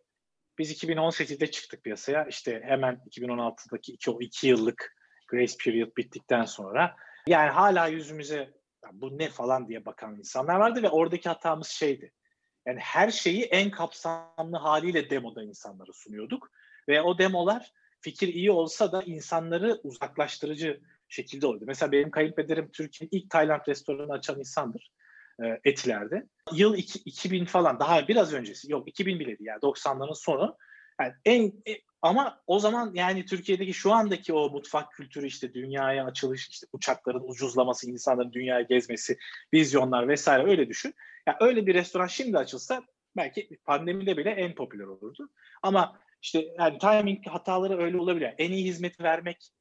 biz 0.58 0.84
2018'de 0.84 1.52
çıktık 1.52 1.84
piyasaya. 1.84 2.26
İşte 2.26 2.62
hemen 2.66 3.02
2016'daki 3.10 3.92
iki, 3.92 4.12
o 4.12 4.22
iki 4.22 4.48
yıllık 4.48 4.96
grace 5.28 5.54
period 5.64 5.98
bittikten 5.98 6.46
sonra 6.46 6.96
yani 7.28 7.50
hala 7.50 7.88
yüzümüze 7.88 8.54
bu 8.94 9.18
ne 9.18 9.30
falan 9.30 9.68
diye 9.68 9.86
bakan 9.86 10.16
insanlar 10.16 10.56
vardı 10.56 10.84
ve 10.84 10.90
oradaki 10.90 11.30
hatamız 11.30 11.68
şeydi. 11.68 12.14
Yani 12.66 12.80
her 12.80 13.12
şeyi 13.12 13.44
en 13.44 13.72
kapsamlı 13.72 14.58
haliyle 14.58 15.10
demoda 15.10 15.44
insanlara 15.44 15.94
sunuyorduk. 15.94 16.52
Ve 16.88 17.02
o 17.02 17.18
demolar 17.18 17.72
fikir 18.02 18.28
iyi 18.28 18.52
olsa 18.52 18.92
da 18.92 19.04
insanları 19.04 19.80
uzaklaştırıcı 19.84 20.82
şekilde 21.10 21.48
oldu. 21.48 21.64
Mesela 21.68 21.92
benim 21.92 22.12
kayınpederim 22.12 22.70
Türkiye'nin 22.72 23.18
ilk 23.18 23.30
Tayland 23.30 23.62
restoranı 23.68 24.14
açan 24.14 24.40
insandır 24.40 24.92
Etiler'de. 25.64 26.28
Yıl 26.54 26.78
iki, 26.78 27.00
2000 27.00 27.46
falan 27.46 27.80
daha 27.80 28.08
biraz 28.08 28.34
öncesi 28.34 28.72
yok 28.72 28.88
2000 28.88 29.20
bile 29.20 29.28
değil 29.28 29.48
yani 29.48 29.60
90'ların 29.60 30.16
sonu. 30.16 30.58
Yani 31.02 31.14
en 31.26 31.48
e, 31.48 31.82
ama 32.02 32.42
o 32.48 32.60
zaman 32.60 32.92
yani 32.94 33.26
Türkiye'deki 33.26 33.74
şu 33.74 33.94
andaki 33.94 34.34
o 34.34 34.50
mutfak 34.50 34.92
kültürü 34.92 35.28
işte 35.28 35.54
dünyaya 35.54 36.06
açılış, 36.06 36.50
işte 36.50 36.68
uçakların 36.74 37.24
ucuzlaması, 37.28 37.90
insanların 37.90 38.34
dünyaya 38.34 38.62
gezmesi, 38.62 39.18
vizyonlar 39.54 40.08
vesaire 40.08 40.50
öyle 40.50 40.70
düşün. 40.70 40.94
Yani 41.28 41.38
öyle 41.40 41.68
bir 41.68 41.74
restoran 41.74 42.08
şimdi 42.08 42.38
açılsa 42.38 42.84
belki 43.18 43.50
pandemide 43.66 44.18
bile 44.18 44.30
en 44.30 44.56
popüler 44.56 44.86
olurdu. 44.86 45.30
Ama 45.62 46.00
işte 46.22 46.48
yani 46.60 46.78
timing 46.78 47.28
hataları 47.28 47.78
öyle 47.78 47.98
olabilir. 47.98 48.34
En 48.38 48.52
iyi 48.52 48.66
hizmeti 48.66 49.04
vermek 49.04 49.52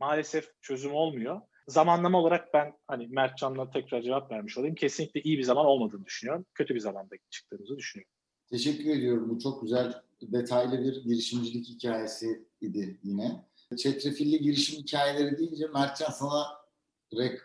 maalesef 0.00 0.62
çözüm 0.62 0.92
olmuyor 0.92 1.40
zamanlama 1.68 2.18
olarak 2.20 2.54
ben 2.54 2.72
hani 2.86 3.06
Mertcan'la 3.06 3.70
tekrar 3.70 4.02
cevap 4.02 4.30
vermiş 4.30 4.58
olayım. 4.58 4.74
Kesinlikle 4.74 5.20
iyi 5.20 5.38
bir 5.38 5.42
zaman 5.42 5.66
olmadığını 5.66 6.04
düşünüyorum. 6.04 6.46
Kötü 6.54 6.74
bir 6.74 6.80
zamanda 6.80 7.14
çıktığımızı 7.30 7.76
düşünüyorum. 7.76 8.12
Teşekkür 8.50 8.90
ediyorum. 8.90 9.30
Bu 9.30 9.38
çok 9.38 9.62
güzel, 9.62 10.02
detaylı 10.22 10.84
bir 10.84 11.04
girişimcilik 11.04 11.68
hikayesi 11.68 12.46
idi 12.60 13.00
yine. 13.02 13.44
Çetrefilli 13.78 14.38
girişim 14.38 14.82
hikayeleri 14.82 15.38
deyince 15.38 15.66
Mertcan 15.66 16.10
sana 16.10 16.46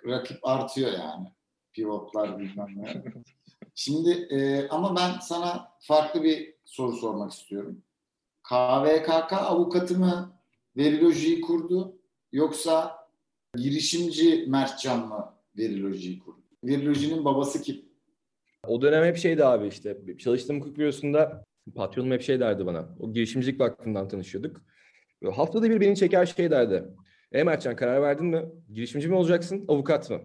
rakip 0.05 0.37
artıyor 0.43 0.91
yani. 0.91 1.27
Pivotlar 1.73 2.39
bilmem 2.39 2.67
ne. 2.75 3.03
Şimdi 3.75 4.09
e, 4.09 4.67
ama 4.69 4.95
ben 4.95 5.19
sana 5.19 5.71
farklı 5.81 6.23
bir 6.23 6.55
soru 6.65 6.95
sormak 6.95 7.31
istiyorum. 7.31 7.83
KVKK 8.43 9.33
avukatı 9.33 9.99
mı 9.99 10.33
Veriloji'yi 10.77 11.41
kurdu 11.41 11.99
yoksa 12.31 13.00
girişimci 13.57 14.45
Mertcan 14.47 15.07
mı 15.07 15.33
Veriloji'yi 15.57 16.19
kurdu? 16.19 16.41
Veriloji'nin 16.63 17.25
babası 17.25 17.61
kim? 17.61 17.81
O 18.67 18.81
dönem 18.81 19.03
hep 19.05 19.17
şeydi 19.17 19.45
abi 19.45 19.67
işte 19.67 19.97
çalıştığım 20.19 20.59
hukuk 20.59 20.77
bürosunda 20.77 21.43
patronum 21.75 22.11
hep 22.11 22.21
şey 22.21 22.39
derdi 22.39 22.65
bana. 22.65 22.89
O 22.99 23.13
girişimcilik 23.13 23.59
vakfından 23.59 24.07
tanışıyorduk. 24.07 24.61
Haftada 25.33 25.69
bir 25.69 25.81
beni 25.81 25.95
çeker 25.95 26.25
şey 26.25 26.51
derdi. 26.51 26.83
E 27.31 27.43
Mertcan 27.43 27.75
karar 27.75 28.01
verdin 28.01 28.25
mi? 28.25 28.41
Girişimci 28.73 29.07
mi 29.07 29.15
olacaksın, 29.15 29.65
avukat 29.67 30.09
mı? 30.09 30.21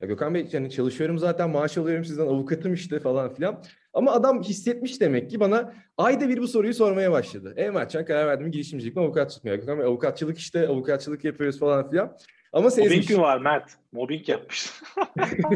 Ya 0.00 0.08
Gökhan 0.08 0.34
Bey 0.34 0.46
yani 0.52 0.70
çalışıyorum 0.70 1.18
zaten 1.18 1.50
maaş 1.50 1.78
alıyorum 1.78 2.04
sizden 2.04 2.26
avukatım 2.26 2.74
işte 2.74 3.00
falan 3.00 3.34
filan. 3.34 3.64
Ama 3.92 4.12
adam 4.12 4.42
hissetmiş 4.42 5.00
demek 5.00 5.30
ki 5.30 5.40
bana 5.40 5.74
ayda 5.98 6.28
bir 6.28 6.38
bu 6.38 6.48
soruyu 6.48 6.74
sormaya 6.74 7.12
başladı. 7.12 7.54
E 7.56 7.70
Mertcan 7.70 8.04
karar 8.04 8.26
verdim 8.26 8.50
girişimcilik 8.50 8.96
mi 8.96 9.02
avukatçılık 9.02 9.44
mı? 9.44 9.50
Ya 9.50 9.56
Gökhan 9.56 9.78
Bey 9.78 9.86
avukatçılık 9.86 10.38
işte 10.38 10.68
avukatçılık 10.68 11.24
yapıyoruz 11.24 11.58
falan 11.58 11.90
filan. 11.90 12.16
Ama 12.52 12.70
sezmiş. 12.70 13.10
Mobbing 13.10 13.20
var 13.20 13.38
Mert. 13.38 13.70
Mobbing 13.92 14.28
yapmış. 14.28 14.70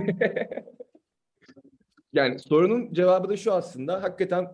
yani 2.12 2.38
sorunun 2.38 2.92
cevabı 2.92 3.28
da 3.28 3.36
şu 3.36 3.52
aslında. 3.52 4.02
Hakikaten 4.02 4.44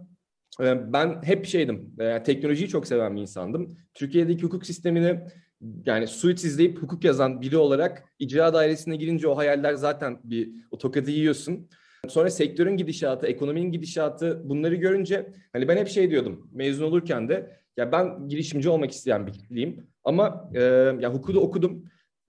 e, 0.60 0.92
ben 0.92 1.22
hep 1.22 1.46
şeydim. 1.46 1.94
Yani 1.98 2.22
teknolojiyi 2.22 2.68
çok 2.68 2.86
seven 2.86 3.16
bir 3.16 3.20
insandım. 3.20 3.76
Türkiye'deki 3.94 4.42
hukuk 4.42 4.66
sistemini 4.66 5.20
yani 5.86 6.06
suit 6.06 6.44
izleyip 6.44 6.82
hukuk 6.82 7.04
yazan 7.04 7.40
biri 7.40 7.56
olarak 7.56 8.04
icra 8.18 8.54
dairesine 8.54 8.96
girince 8.96 9.28
o 9.28 9.36
hayaller 9.36 9.74
zaten 9.74 10.18
bir 10.24 10.50
o 10.70 10.78
tokadı 10.78 11.10
yiyorsun. 11.10 11.68
Sonra 12.08 12.30
sektörün 12.30 12.76
gidişatı, 12.76 13.26
ekonominin 13.26 13.72
gidişatı 13.72 14.42
bunları 14.44 14.74
görünce 14.74 15.32
hani 15.52 15.68
ben 15.68 15.76
hep 15.76 15.88
şey 15.88 16.10
diyordum 16.10 16.50
mezun 16.52 16.84
olurken 16.84 17.28
de 17.28 17.60
ya 17.76 17.92
ben 17.92 18.28
girişimci 18.28 18.68
olmak 18.68 18.90
isteyen 18.90 19.26
biriyim 19.50 19.86
ama 20.04 20.50
e, 20.54 20.60
ya 21.00 21.14
hukuku 21.14 21.40
okudum 21.40 21.84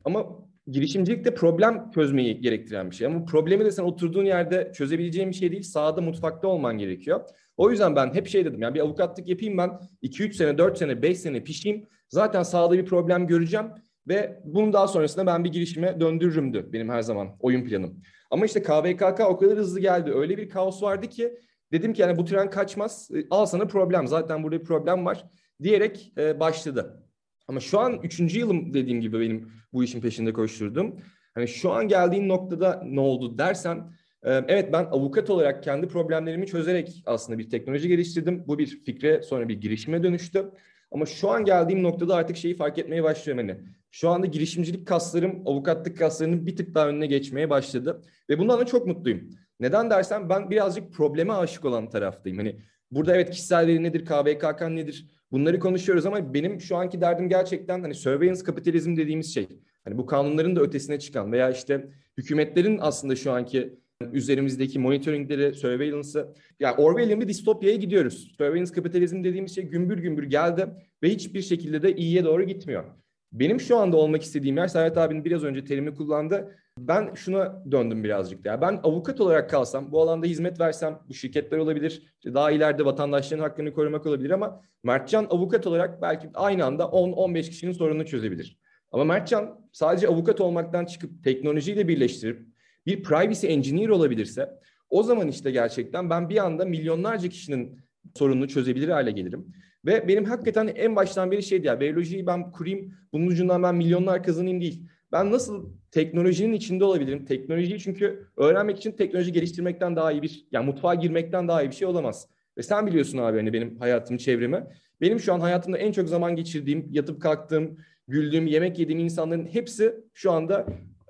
ama 0.06 0.26
girişimcilik 0.68 1.26
de 1.26 1.34
problem 1.34 1.92
çözmeyi 1.92 2.42
gerektiren 2.42 2.92
bir 2.92 2.96
şey. 2.96 3.08
Ama 3.08 3.26
problemi 3.26 3.66
de 3.66 3.72
sen 3.72 3.84
oturduğun 3.84 4.26
yerde 4.26 4.72
çözebileceğin 4.76 5.30
bir 5.30 5.36
şey 5.36 5.52
değil. 5.52 5.64
Sahada, 5.64 6.02
mutfakta 6.02 6.48
olman 6.48 6.78
gerekiyor. 6.78 7.22
O 7.58 7.72
yüzden 7.72 7.96
ben 7.96 8.14
hep 8.14 8.28
şey 8.28 8.46
dedim. 8.46 8.62
Yani 8.62 8.76
bir 8.76 8.80
avukatlık 8.80 9.28
yapayım 9.28 9.58
ben 9.58 9.80
2-3 10.04 10.34
sene, 10.34 10.58
4 10.58 10.78
sene, 10.78 11.02
5 11.02 11.20
sene 11.20 11.44
pişeyim. 11.44 11.88
Zaten 12.10 12.44
sahada 12.44 12.74
bir 12.74 12.86
problem 12.86 13.28
göreceğim. 13.28 13.66
Ve 14.08 14.42
bunun 14.46 14.74
daha 14.74 14.88
sonrasında 14.88 15.26
ben 15.26 15.44
bir 15.44 15.52
girişime 15.52 16.00
döndürürümdü 16.00 16.70
benim 16.74 16.90
her 16.90 17.02
zaman 17.02 17.28
oyun 17.40 17.66
planım. 17.66 18.02
Ama 18.32 18.46
işte 18.46 18.64
KVKK 18.64 19.20
o 19.20 19.38
kadar 19.38 19.58
hızlı 19.58 19.80
geldi. 19.80 20.12
Öyle 20.14 20.38
bir 20.38 20.50
kaos 20.50 20.84
vardı 20.84 21.08
ki 21.08 21.38
dedim 21.72 21.94
ki 21.94 22.02
yani 22.02 22.18
bu 22.18 22.26
tren 22.26 22.50
kaçmaz. 22.50 23.10
E, 23.16 23.26
al 23.30 23.46
sana 23.46 23.68
problem. 23.68 24.08
Zaten 24.08 24.44
burada 24.44 24.60
bir 24.60 24.66
problem 24.66 25.06
var 25.06 25.26
diyerek 25.64 26.14
e, 26.18 26.40
başladı. 26.40 27.04
Ama 27.52 27.60
şu 27.60 27.80
an 27.80 28.00
üçüncü 28.04 28.40
yılım 28.40 28.74
dediğim 28.74 29.02
gibi 29.02 29.20
benim 29.20 29.52
bu 29.74 29.84
işin 29.84 30.02
peşinde 30.02 30.34
koşturdum. 30.34 30.96
Hani 31.34 31.48
şu 31.48 31.72
an 31.72 31.88
geldiğin 31.88 32.30
noktada 32.30 32.84
ne 32.86 33.00
oldu 33.00 33.38
dersen 33.38 33.78
e, 34.24 34.32
evet 34.48 34.74
ben 34.74 34.84
avukat 34.84 35.30
olarak 35.30 35.64
kendi 35.64 35.88
problemlerimi 35.88 36.48
çözerek 36.48 37.04
aslında 37.06 37.40
bir 37.40 37.50
teknoloji 37.50 37.88
geliştirdim. 37.88 38.44
Bu 38.48 38.58
bir 38.58 38.68
fikre 38.68 39.22
sonra 39.22 39.50
bir 39.50 39.62
girişime 39.62 40.04
dönüştü. 40.04 40.52
Ama 40.92 41.06
şu 41.06 41.30
an 41.30 41.46
geldiğim 41.46 41.84
noktada 41.84 42.16
artık 42.16 42.38
şeyi 42.38 42.56
fark 42.56 42.78
etmeye 42.78 43.04
başlıyorum 43.04 43.48
hani. 43.48 43.60
Şu 43.92 44.10
anda 44.10 44.26
girişimcilik 44.26 44.88
kaslarım 44.88 45.44
avukatlık 45.46 45.98
kaslarının 45.98 46.46
bir 46.46 46.56
tık 46.56 46.76
daha 46.76 46.88
önüne 46.88 47.08
geçmeye 47.08 47.50
başladı. 47.50 48.02
Ve 48.30 48.40
bundan 48.40 48.60
da 48.60 48.66
çok 48.66 48.88
mutluyum. 48.88 49.30
Neden 49.60 49.90
dersen 49.90 50.30
ben 50.30 50.50
birazcık 50.50 50.94
probleme 50.94 51.34
aşık 51.34 51.66
olan 51.66 51.90
taraftayım. 51.90 52.38
Hani 52.38 52.62
burada 52.92 53.16
evet 53.16 53.30
kişisel 53.30 53.68
veri 53.68 53.84
nedir, 53.84 54.06
KVKK 54.06 54.62
nedir? 54.62 55.21
Bunları 55.32 55.60
konuşuyoruz 55.60 56.06
ama 56.06 56.34
benim 56.34 56.62
şu 56.62 56.76
anki 56.76 57.02
derdim 57.02 57.30
gerçekten 57.30 57.82
hani 57.82 57.96
surveillance 57.96 58.44
kapitalizm 58.44 58.96
dediğimiz 58.98 59.34
şey. 59.34 59.48
Hani 59.84 59.98
bu 59.98 60.06
kanunların 60.06 60.56
da 60.56 60.62
ötesine 60.62 61.00
çıkan 61.00 61.32
veya 61.32 61.50
işte 61.50 61.90
hükümetlerin 62.18 62.78
aslında 62.82 63.16
şu 63.16 63.32
anki 63.32 63.74
üzerimizdeki 64.14 64.80
monitoringleri, 64.80 65.54
surveillance'ı. 65.54 66.34
Yani 66.60 66.76
Orwell'in 66.76 67.22
bir 67.22 67.28
distopyaya 67.28 67.76
gidiyoruz. 67.76 68.34
Surveillance 68.38 68.74
kapitalizm 68.74 69.24
dediğimiz 69.24 69.56
şey 69.56 69.64
gümbür 69.64 69.98
gümbür 69.98 70.24
geldi 70.24 70.68
ve 71.04 71.10
hiçbir 71.10 71.42
şekilde 71.42 71.82
de 71.82 71.96
iyiye 71.96 72.24
doğru 72.24 72.44
gitmiyor. 72.44 72.84
Benim 73.32 73.60
şu 73.60 73.78
anda 73.78 73.98
olmak 73.98 74.22
istediğim 74.22 74.58
yer, 74.58 74.68
Serhat 74.68 74.98
abinin 74.98 75.26
biraz 75.26 75.44
önce 75.44 75.64
terimi 75.64 75.94
kullandı. 75.94 76.56
Ben 76.78 77.14
şuna 77.14 77.64
döndüm 77.72 78.04
birazcık. 78.04 78.46
Yani 78.46 78.62
ben 78.62 78.80
avukat 78.84 79.22
olarak 79.22 79.50
kalsam, 79.50 79.92
bu 79.92 80.02
alanda 80.02 80.26
hizmet 80.26 80.60
versem, 80.60 81.00
bu 81.10 81.14
şirketler 81.14 81.58
olabilir, 81.58 82.14
daha 82.26 82.52
ileride 82.52 82.86
vatandaşların 82.86 83.44
hakkını 83.44 83.74
korumak 83.74 84.06
olabilir 84.06 84.30
ama 84.30 84.62
Mertcan 84.84 85.28
avukat 85.30 85.68
olarak 85.68 86.02
belki 86.02 86.30
aynı 86.34 86.66
anda 86.66 86.84
10-15 86.84 87.50
kişinin 87.50 87.72
sorununu 87.72 88.06
çözebilir. 88.06 88.60
Ama 88.92 89.04
Mertcan 89.04 89.70
sadece 89.72 90.08
avukat 90.08 90.42
olmaktan 90.42 90.86
çıkıp 90.86 91.24
teknolojiyle 91.24 91.88
birleştirip 91.88 92.48
bir 92.86 93.04
privacy 93.04 93.48
engineer 93.48 93.90
olabilirse 93.90 94.50
o 94.90 95.04
zaman 95.04 95.28
işte 95.28 95.52
gerçekten 95.52 96.10
ben 96.10 96.30
bir 96.30 96.38
anda 96.38 96.66
milyonlarca 96.66 97.30
kişinin 97.30 97.80
sorununu 98.16 98.48
çözebilir 98.48 98.90
hale 98.90 99.12
gelirim. 99.12 99.54
Ve 99.86 100.08
benim 100.08 100.26
hakikaten 100.26 100.68
en 100.68 100.96
baştan 100.96 101.32
beri 101.32 101.44
şeydi 101.44 101.68
ya 101.68 101.80
biyolojiyi 101.80 102.28
ben 102.28 102.52
kurayım 102.52 102.94
bunun 103.14 103.28
ucundan 103.28 103.64
ben 103.64 103.76
milyonlar 103.76 104.24
kazanayım 104.24 104.62
değil. 104.62 104.88
Ben 105.12 105.32
nasıl 105.32 105.70
teknolojinin 105.92 106.54
içinde 106.54 106.84
olabilirim? 106.84 107.26
Teknolojiyi 107.26 107.80
çünkü 107.80 108.28
öğrenmek 108.38 108.78
için 108.78 108.92
teknoloji 108.92 109.32
geliştirmekten 109.32 109.96
daha 109.96 110.12
iyi 110.12 110.22
bir, 110.22 110.48
yani 110.52 110.66
mutfağa 110.66 110.96
girmekten 110.96 111.48
daha 111.48 111.64
iyi 111.64 111.70
bir 111.70 111.76
şey 111.76 111.88
olamaz. 111.88 112.28
Ve 112.58 112.64
sen 112.64 112.88
biliyorsun 112.88 113.18
abi 113.18 113.38
hani 113.38 113.54
benim 113.54 113.80
hayatımı, 113.80 114.20
çevremi. 114.20 114.64
Benim 115.02 115.20
şu 115.20 115.34
an 115.34 115.40
hayatımda 115.40 115.78
en 115.78 115.92
çok 115.92 116.10
zaman 116.10 116.36
geçirdiğim, 116.36 116.88
yatıp 116.92 117.22
kalktığım, 117.22 117.78
güldüğüm, 118.08 118.48
yemek 118.48 118.80
yediğim 118.80 119.00
insanların 119.00 119.46
hepsi 119.46 119.96
şu 120.14 120.32
anda 120.32 120.66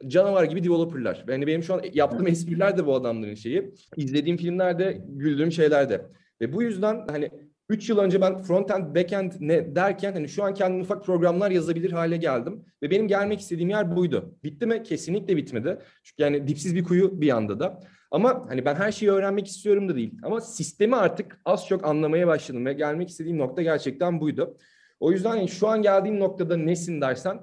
canavar 0.08 0.43
gibi 0.43 0.64
developerlar. 0.64 1.26
Yani 1.28 1.47
benim 1.47 1.64
şu 1.64 1.74
an 1.74 1.82
yaptığım 1.93 2.28
espriler 2.28 2.78
de 2.78 2.86
bu 2.86 2.95
adamların 2.95 3.36
şeyi. 3.36 3.74
İzlediğim 3.97 4.38
filmlerde, 4.38 5.02
güldüğüm 5.08 5.52
şeyler 5.52 5.89
de. 5.89 6.06
Ve 6.41 6.54
bu 6.54 6.64
yüzden 6.64 7.08
hani 7.08 7.30
3 7.72 7.89
yıl 7.89 7.97
önce 7.97 8.22
ben 8.22 8.38
frontend, 8.38 8.95
backend 8.95 9.32
ne 9.39 9.76
derken 9.76 10.13
hani 10.13 10.30
şu 10.30 10.43
an 10.43 10.53
kendim 10.53 10.82
ufak 10.82 11.05
programlar 11.05 11.51
yazabilir 11.51 11.91
hale 11.91 12.17
geldim. 12.17 12.65
Ve 12.84 12.91
benim 12.91 13.07
gelmek 13.07 13.39
istediğim 13.39 13.69
yer 13.69 13.95
buydu. 13.95 14.36
Bitti 14.43 14.65
mi? 14.65 14.84
Kesinlikle 14.84 15.38
bitmedi. 15.38 15.78
Çünkü 16.03 16.24
yani 16.24 16.47
dipsiz 16.47 16.76
bir 16.76 16.84
kuyu 16.84 17.22
bir 17.22 17.30
anda 17.30 17.59
da. 17.59 17.80
Ama 18.11 18.45
hani 18.49 18.65
ben 18.65 18.76
her 18.76 18.91
şeyi 18.91 19.11
öğrenmek 19.11 19.47
istiyorum 19.47 19.89
da 19.89 19.95
değil. 19.95 20.19
Ama 20.24 20.41
sistemi 20.41 20.95
artık 20.95 21.41
az 21.45 21.67
çok 21.67 21.86
anlamaya 21.86 22.28
başladım 22.28 22.65
ve 22.65 22.74
gelmek 22.74 23.09
istediğim 23.09 23.38
nokta 23.38 23.61
gerçekten 23.61 24.22
buydu. 24.22 24.57
O 24.99 25.11
yüzden 25.11 25.36
yani 25.36 25.49
şu 25.49 25.67
an 25.67 25.82
geldiğim 25.82 26.19
noktada 26.19 26.57
nesin 26.57 27.01
dersen 27.01 27.39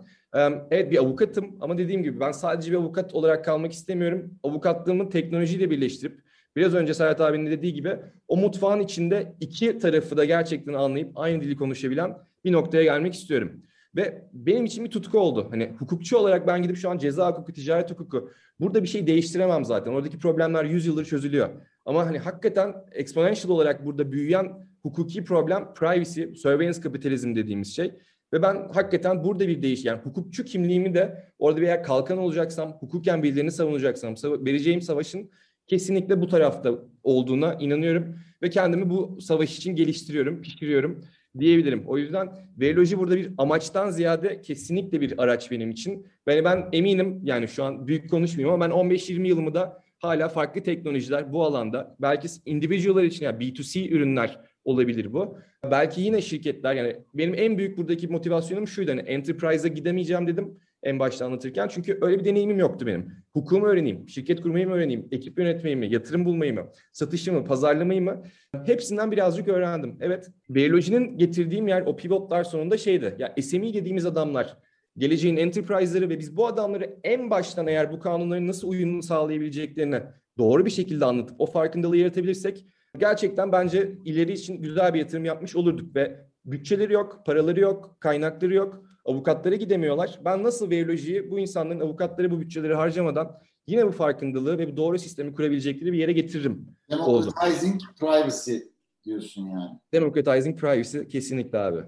Evet 0.70 0.90
bir 0.90 0.98
avukatım 0.98 1.56
ama 1.60 1.78
dediğim 1.78 2.02
gibi 2.02 2.20
ben 2.20 2.32
sadece 2.32 2.70
bir 2.70 2.76
avukat 2.76 3.14
olarak 3.14 3.44
kalmak 3.44 3.72
istemiyorum. 3.72 4.30
Avukatlığımı 4.42 5.10
teknolojiyle 5.10 5.70
birleştirip 5.70 6.27
biraz 6.56 6.74
önce 6.74 6.94
Serhat 6.94 7.20
abinin 7.20 7.50
dediği 7.50 7.74
gibi 7.74 7.96
o 8.28 8.36
mutfağın 8.36 8.80
içinde 8.80 9.36
iki 9.40 9.78
tarafı 9.78 10.16
da 10.16 10.24
gerçekten 10.24 10.72
anlayıp 10.72 11.10
aynı 11.14 11.40
dili 11.42 11.56
konuşabilen 11.56 12.18
bir 12.44 12.52
noktaya 12.52 12.82
gelmek 12.82 13.14
istiyorum. 13.14 13.62
Ve 13.96 14.28
benim 14.32 14.64
için 14.64 14.84
bir 14.84 14.90
tutku 14.90 15.18
oldu. 15.18 15.46
Hani 15.50 15.72
hukukçu 15.78 16.18
olarak 16.18 16.46
ben 16.46 16.62
gidip 16.62 16.76
şu 16.76 16.90
an 16.90 16.98
ceza 16.98 17.30
hukuku, 17.30 17.52
ticaret 17.52 17.90
hukuku 17.90 18.30
burada 18.60 18.82
bir 18.82 18.88
şey 18.88 19.06
değiştiremem 19.06 19.64
zaten. 19.64 19.92
Oradaki 19.92 20.18
problemler 20.18 20.64
100 20.64 20.86
yıldır 20.86 21.04
çözülüyor. 21.04 21.48
Ama 21.84 22.06
hani 22.06 22.18
hakikaten 22.18 22.74
exponential 22.92 23.50
olarak 23.50 23.86
burada 23.86 24.12
büyüyen 24.12 24.68
hukuki 24.82 25.24
problem 25.24 25.74
privacy, 25.74 26.22
surveillance 26.34 26.80
kapitalizm 26.80 27.34
dediğimiz 27.34 27.76
şey. 27.76 27.92
Ve 28.32 28.42
ben 28.42 28.68
hakikaten 28.74 29.24
burada 29.24 29.48
bir 29.48 29.62
değiş 29.62 29.84
yani 29.84 30.00
hukukçu 30.00 30.44
kimliğimi 30.44 30.94
de 30.94 31.32
orada 31.38 31.60
bir 31.60 31.66
eğer 31.66 31.82
kalkan 31.82 32.18
olacaksam, 32.18 32.72
hukuken 32.72 33.22
birilerini 33.22 33.52
savunacaksam, 33.52 34.14
vereceğim 34.24 34.80
savaşın 34.80 35.30
kesinlikle 35.68 36.20
bu 36.20 36.28
tarafta 36.28 36.74
olduğuna 37.02 37.54
inanıyorum 37.54 38.14
ve 38.42 38.50
kendimi 38.50 38.90
bu 38.90 39.18
savaş 39.20 39.58
için 39.58 39.76
geliştiriyorum, 39.76 40.42
pişiriyorum 40.42 41.04
diyebilirim. 41.38 41.84
O 41.86 41.98
yüzden 41.98 42.28
Veloji 42.60 42.98
burada 42.98 43.16
bir 43.16 43.30
amaçtan 43.38 43.90
ziyade 43.90 44.40
kesinlikle 44.40 45.00
bir 45.00 45.22
araç 45.22 45.50
benim 45.50 45.70
için. 45.70 46.06
Yani 46.28 46.44
ben 46.44 46.68
eminim 46.72 47.20
yani 47.24 47.48
şu 47.48 47.64
an 47.64 47.86
büyük 47.86 48.10
konuşmayayım 48.10 48.54
ama 48.54 48.64
ben 48.66 48.90
15-20 48.90 49.26
yılımı 49.26 49.54
da 49.54 49.82
hala 49.98 50.28
farklı 50.28 50.62
teknolojiler 50.62 51.32
bu 51.32 51.44
alanda 51.44 51.96
belki 52.00 52.28
individual'lar 52.46 53.04
için 53.04 53.24
yani 53.24 53.44
B2C 53.44 53.90
ürünler 53.90 54.40
olabilir 54.64 55.12
bu. 55.12 55.38
Belki 55.70 56.00
yine 56.00 56.22
şirketler 56.22 56.74
yani 56.74 56.96
benim 57.14 57.34
en 57.34 57.58
büyük 57.58 57.78
buradaki 57.78 58.08
motivasyonum 58.08 58.68
şuydu 58.68 58.90
hani 58.90 59.00
enterprise'a 59.00 59.68
gidemeyeceğim 59.68 60.26
dedim. 60.26 60.58
En 60.82 60.98
başta 60.98 61.26
anlatırken. 61.26 61.68
Çünkü 61.68 61.98
öyle 62.00 62.18
bir 62.18 62.24
deneyimim 62.24 62.58
yoktu 62.58 62.86
benim. 62.86 63.12
Hukumu 63.32 63.66
öğreneyim, 63.66 64.08
şirket 64.08 64.40
kurmayı 64.40 64.68
mı 64.68 64.74
öğreneyim, 64.74 65.08
ekip 65.10 65.38
yönetmeyi 65.38 65.76
mi, 65.76 65.92
yatırım 65.92 66.24
bulmayı 66.24 66.54
mı, 66.54 66.70
satışı 66.92 67.32
mı, 67.32 67.44
pazarlamayı 67.44 68.02
mı? 68.02 68.22
Hepsinden 68.66 69.10
birazcık 69.10 69.48
öğrendim. 69.48 69.96
Evet, 70.00 70.30
biyolojinin 70.48 71.18
getirdiğim 71.18 71.68
yer 71.68 71.82
o 71.82 71.96
pivotlar 71.96 72.44
sonunda 72.44 72.78
şeydi. 72.78 73.16
Ya 73.18 73.34
SME 73.42 73.74
dediğimiz 73.74 74.06
adamlar, 74.06 74.56
geleceğin 74.96 75.36
enterprise'ları 75.36 76.08
ve 76.08 76.18
biz 76.18 76.36
bu 76.36 76.46
adamları 76.46 76.96
en 77.04 77.30
baştan 77.30 77.66
eğer 77.66 77.92
bu 77.92 78.00
kanunların 78.00 78.46
nasıl 78.46 78.68
uyumunu 78.68 79.02
sağlayabileceklerini 79.02 80.00
doğru 80.38 80.64
bir 80.64 80.70
şekilde 80.70 81.04
anlatıp 81.04 81.40
o 81.40 81.46
farkındalığı 81.46 81.96
yaratabilirsek 81.96 82.66
gerçekten 82.98 83.52
bence 83.52 83.92
ileri 84.04 84.32
için 84.32 84.62
güzel 84.62 84.94
bir 84.94 84.98
yatırım 84.98 85.24
yapmış 85.24 85.56
olurduk 85.56 85.96
ve 85.96 86.26
bütçeleri 86.44 86.92
yok, 86.92 87.22
paraları 87.26 87.60
yok, 87.60 87.96
kaynakları 88.00 88.54
yok, 88.54 88.82
avukatlara 89.08 89.54
gidemiyorlar. 89.54 90.20
Ben 90.24 90.42
nasıl 90.44 90.70
veolojiyi 90.70 91.30
bu 91.30 91.38
insanların 91.38 91.80
avukatları 91.80 92.30
bu 92.30 92.40
bütçeleri 92.40 92.74
harcamadan 92.74 93.38
yine 93.66 93.86
bu 93.86 93.92
farkındalığı 93.92 94.58
ve 94.58 94.72
bu 94.72 94.76
doğru 94.76 94.98
sistemi 94.98 95.34
kurabilecekleri 95.34 95.92
bir 95.92 95.98
yere 95.98 96.12
getiririm. 96.12 96.76
Democratizing 96.90 97.80
privacy 98.00 98.56
diyorsun 99.04 99.46
yani. 99.46 99.80
Democratizing 99.92 100.60
privacy 100.60 100.98
kesinlikle 100.98 101.58
abi. 101.58 101.84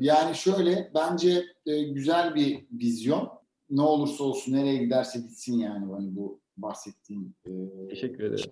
Yani 0.00 0.34
şöyle 0.34 0.90
bence 0.94 1.44
e, 1.66 1.82
güzel 1.82 2.34
bir 2.34 2.66
vizyon. 2.72 3.30
Ne 3.70 3.82
olursa 3.82 4.24
olsun 4.24 4.52
nereye 4.52 4.76
giderse 4.76 5.18
gitsin 5.18 5.58
yani 5.58 5.92
hani 5.92 6.16
bu 6.16 6.40
bahsettiğim. 6.56 7.34
E, 7.46 7.50
Teşekkür 7.88 8.24
ederim. 8.24 8.50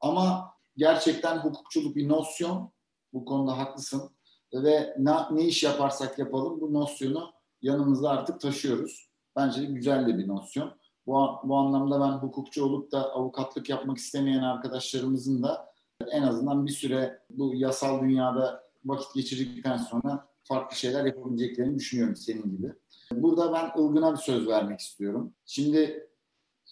Ama 0.00 0.50
gerçekten 0.76 1.38
hukukçuluk 1.38 1.96
bir 1.96 2.08
nosyon. 2.08 2.72
Bu 3.12 3.24
konuda 3.24 3.58
haklısın. 3.58 4.10
Ve 4.54 4.94
ne, 4.98 5.12
ne 5.30 5.46
iş 5.46 5.62
yaparsak 5.62 6.18
yapalım 6.18 6.60
bu 6.60 6.72
nosyonu 6.72 7.32
yanımızda 7.62 8.10
artık 8.10 8.40
taşıyoruz. 8.40 9.08
Bence 9.36 9.64
güzel 9.64 10.06
de 10.06 10.18
bir 10.18 10.28
nosyon. 10.28 10.72
Bu, 11.06 11.28
bu 11.44 11.56
anlamda 11.56 12.00
ben 12.00 12.12
hukukçu 12.12 12.64
olup 12.64 12.92
da 12.92 13.12
avukatlık 13.12 13.68
yapmak 13.68 13.98
istemeyen 13.98 14.42
arkadaşlarımızın 14.42 15.42
da 15.42 15.72
en 16.10 16.22
azından 16.22 16.66
bir 16.66 16.72
süre 16.72 17.22
bu 17.30 17.54
yasal 17.54 18.00
dünyada 18.00 18.64
vakit 18.84 19.14
geçirdikten 19.14 19.76
sonra 19.76 20.28
farklı 20.44 20.76
şeyler 20.76 21.04
yapabileceklerini 21.04 21.78
düşünüyorum 21.78 22.16
senin 22.16 22.56
gibi. 22.56 22.72
Burada 23.12 23.52
ben 23.52 23.82
Ilgın'a 23.82 24.12
bir 24.12 24.18
söz 24.18 24.48
vermek 24.48 24.80
istiyorum. 24.80 25.34
Şimdi 25.46 26.08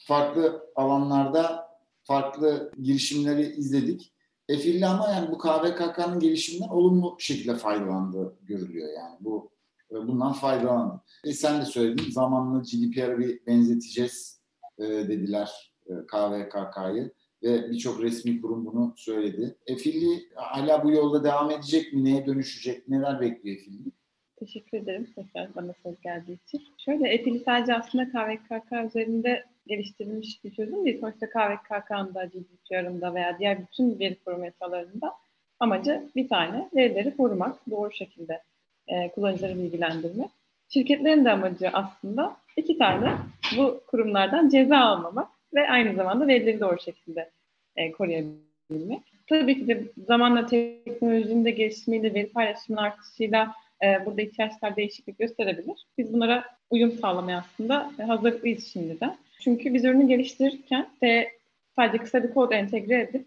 farklı 0.06 0.62
alanlarda 0.76 1.70
farklı 2.02 2.72
girişimleri 2.82 3.42
izledik. 3.42 4.12
Efilli 4.48 4.86
ama 4.86 5.08
yani 5.08 5.30
bu 5.30 5.38
KVKK'nın 5.38 6.20
gelişiminden 6.20 6.68
olumlu 6.68 7.16
şekilde 7.18 7.54
faydalandığı 7.54 8.36
görülüyor 8.42 8.88
yani. 8.96 9.16
Bu 9.20 9.50
bundan 9.90 10.32
faydalandı. 10.32 11.00
E 11.24 11.32
sen 11.32 11.60
de 11.60 11.64
söyledin 11.64 12.10
zamanla 12.10 12.58
GDPR'a 12.58 13.18
bir 13.18 13.46
benzeteceğiz 13.46 14.40
e, 14.78 14.84
dediler 14.84 15.72
e, 15.86 15.92
KVKK'yı 16.06 17.12
ve 17.42 17.70
birçok 17.70 18.02
resmi 18.02 18.40
kurum 18.40 18.66
bunu 18.66 18.94
söyledi. 18.96 19.56
Efilli 19.66 20.28
hala 20.34 20.84
bu 20.84 20.90
yolda 20.90 21.24
devam 21.24 21.50
edecek 21.50 21.92
mi? 21.92 22.04
Neye 22.04 22.26
dönüşecek? 22.26 22.88
Neler 22.88 23.20
bekliyor 23.20 23.56
Efilli? 23.56 23.90
Teşekkür 24.36 24.78
ederim 24.78 25.08
tekrar 25.14 25.54
bana 25.54 25.74
söz 25.82 26.00
geldiği 26.00 26.38
için. 26.46 26.62
Şöyle 26.84 27.08
Efilli 27.08 27.40
sadece 27.40 27.74
aslında 27.74 28.08
KVKK 28.08 28.88
üzerinde 28.88 29.44
geliştirilmiş 29.66 30.44
bir 30.44 30.54
çözüm 30.54 30.84
değil. 30.84 31.00
Sonuçta 31.00 31.26
KVKK'nın 31.28 32.14
da 32.14 32.24
GDPR'ın 32.24 33.00
da 33.00 33.14
veya 33.14 33.38
diğer 33.38 33.58
bütün 33.66 33.98
veri 33.98 34.18
koruma 34.24 34.46
yasalarında 34.46 35.12
amacı 35.60 36.10
bir 36.16 36.28
tane 36.28 36.68
verileri 36.74 37.16
korumak, 37.16 37.70
doğru 37.70 37.92
şekilde 37.92 38.42
e, 38.90 39.08
kullanıcıları 39.08 39.58
bilgilendirmek. 39.58 40.30
Şirketlerin 40.68 41.24
de 41.24 41.30
amacı 41.30 41.70
aslında 41.72 42.36
iki 42.56 42.78
tane 42.78 43.12
bu 43.56 43.80
kurumlardan 43.86 44.48
ceza 44.48 44.78
almamak 44.78 45.28
ve 45.54 45.70
aynı 45.70 45.94
zamanda 45.94 46.26
verileri 46.26 46.60
doğru 46.60 46.80
şekilde 46.80 47.30
e, 47.76 47.92
koruyabilmek. 47.92 49.00
Tabii 49.28 49.58
ki 49.58 49.68
de 49.68 49.82
zamanla 50.06 50.46
teknolojinin 50.46 51.44
de 51.44 51.50
gelişimiyle, 51.50 52.14
veri 52.14 52.28
paylaşımının 52.28 52.82
artışıyla 52.82 53.54
e, 53.84 54.06
burada 54.06 54.22
ihtiyaçlar 54.22 54.76
değişiklik 54.76 55.18
gösterebilir. 55.18 55.86
Biz 55.98 56.12
bunlara 56.12 56.44
uyum 56.70 56.92
sağlamaya 56.92 57.38
aslında 57.38 57.90
hazırlıklıyız 58.06 58.66
şimdiden. 58.66 59.16
Çünkü 59.40 59.74
biz 59.74 59.84
ürünü 59.84 60.08
geliştirirken 60.08 60.86
de 61.02 61.30
sadece 61.76 62.04
kısa 62.04 62.22
bir 62.22 62.34
kod 62.34 62.52
entegre 62.52 63.00
edip 63.00 63.26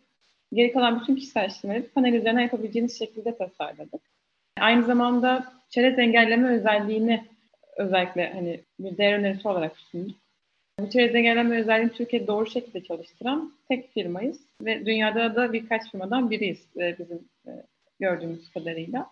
geri 0.53 0.73
kalan 0.73 1.01
bütün 1.01 1.15
kişisel 1.15 1.49
işlemleri 1.49 1.87
panel 1.87 2.13
üzerinden 2.13 2.41
yapabileceğiniz 2.41 2.99
şekilde 2.99 3.37
tasarladık. 3.37 4.12
Aynı 4.63 4.85
zamanda 4.85 5.53
çerez 5.69 5.99
engelleme 5.99 6.49
özelliğini 6.49 7.23
özellikle 7.77 8.33
hani 8.33 8.59
bir 8.79 8.97
değer 8.97 9.13
önerisi 9.19 9.47
olarak 9.47 9.77
sunduk. 9.77 10.15
Bu 10.79 10.89
çerez 10.89 11.15
engelleme 11.15 11.59
özelliğini 11.59 11.91
Türkiye'de 11.91 12.27
doğru 12.27 12.45
şekilde 12.45 12.83
çalıştıran 12.83 13.53
tek 13.67 13.93
firmayız 13.93 14.39
ve 14.61 14.85
dünyada 14.85 15.35
da 15.35 15.53
birkaç 15.53 15.91
firmadan 15.91 16.31
biriyiz 16.31 16.67
e, 16.77 16.95
bizim 16.99 17.19
e, 17.47 17.51
gördüğümüz 17.99 18.51
kadarıyla. 18.51 19.09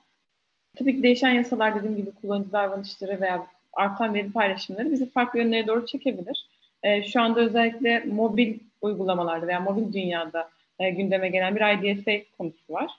Tabii 0.78 0.96
ki 0.96 1.04
değişen 1.04 1.32
yasalar 1.32 1.76
dediğim 1.76 1.98
gibi 1.98 2.12
kullanıcı 2.12 2.52
davranışları 2.52 3.22
veya 3.22 3.48
artan 3.74 4.14
veri 4.14 4.32
paylaşımları 4.32 4.92
bizi 4.92 5.10
farklı 5.10 5.40
yönlere 5.40 5.68
doğru 5.68 5.86
çekebilir. 5.86 6.48
E, 6.84 7.04
şu 7.04 7.22
anda 7.22 7.40
özellikle 7.40 8.00
mobil 8.00 8.60
uygulamalarda 8.82 9.48
veya 9.48 9.60
mobil 9.60 9.94
dünyada 9.94 10.50
gündeme 10.80 11.30
gelen 11.30 11.56
bir 11.56 11.62
IDSA 11.62 12.12
konusu 12.38 12.74
var. 12.74 12.92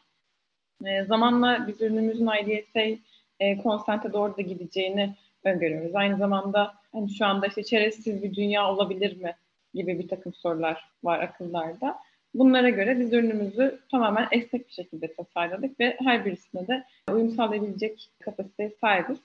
Zamanla 1.08 1.64
biz 1.68 1.80
ürünümüzün 1.80 2.28
IDSA 2.42 3.02
e, 3.40 3.56
konsente 3.56 4.12
doğru 4.12 4.36
da 4.36 4.42
gideceğini 4.42 5.14
öngörüyoruz. 5.44 5.94
Aynı 5.94 6.16
zamanda 6.16 6.74
hani 6.92 7.10
şu 7.10 7.26
anda 7.26 7.46
işte 7.46 7.64
çerezsiz 7.64 8.22
bir 8.22 8.34
dünya 8.34 8.70
olabilir 8.70 9.16
mi 9.16 9.34
gibi 9.74 9.98
bir 9.98 10.08
takım 10.08 10.34
sorular 10.34 10.84
var 11.04 11.20
akıllarda. 11.20 11.98
Bunlara 12.34 12.70
göre 12.70 13.00
biz 13.00 13.12
ürünümüzü 13.12 13.80
tamamen 13.90 14.28
esnek 14.30 14.68
bir 14.68 14.72
şekilde 14.72 15.14
tasarladık 15.14 15.80
ve 15.80 15.96
her 15.98 16.24
birisine 16.24 16.66
de 16.66 16.84
uyum 17.12 17.30
sağlayabilecek 17.30 18.10
kapasiteye 18.20 18.70
sahibiz. 18.80 19.18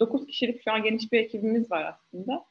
9 0.00 0.22
ee, 0.22 0.26
kişilik 0.26 0.64
şu 0.64 0.72
an 0.72 0.82
geniş 0.82 1.12
bir 1.12 1.18
ekibimiz 1.18 1.70
var 1.70 1.84
aslında. 1.84 2.44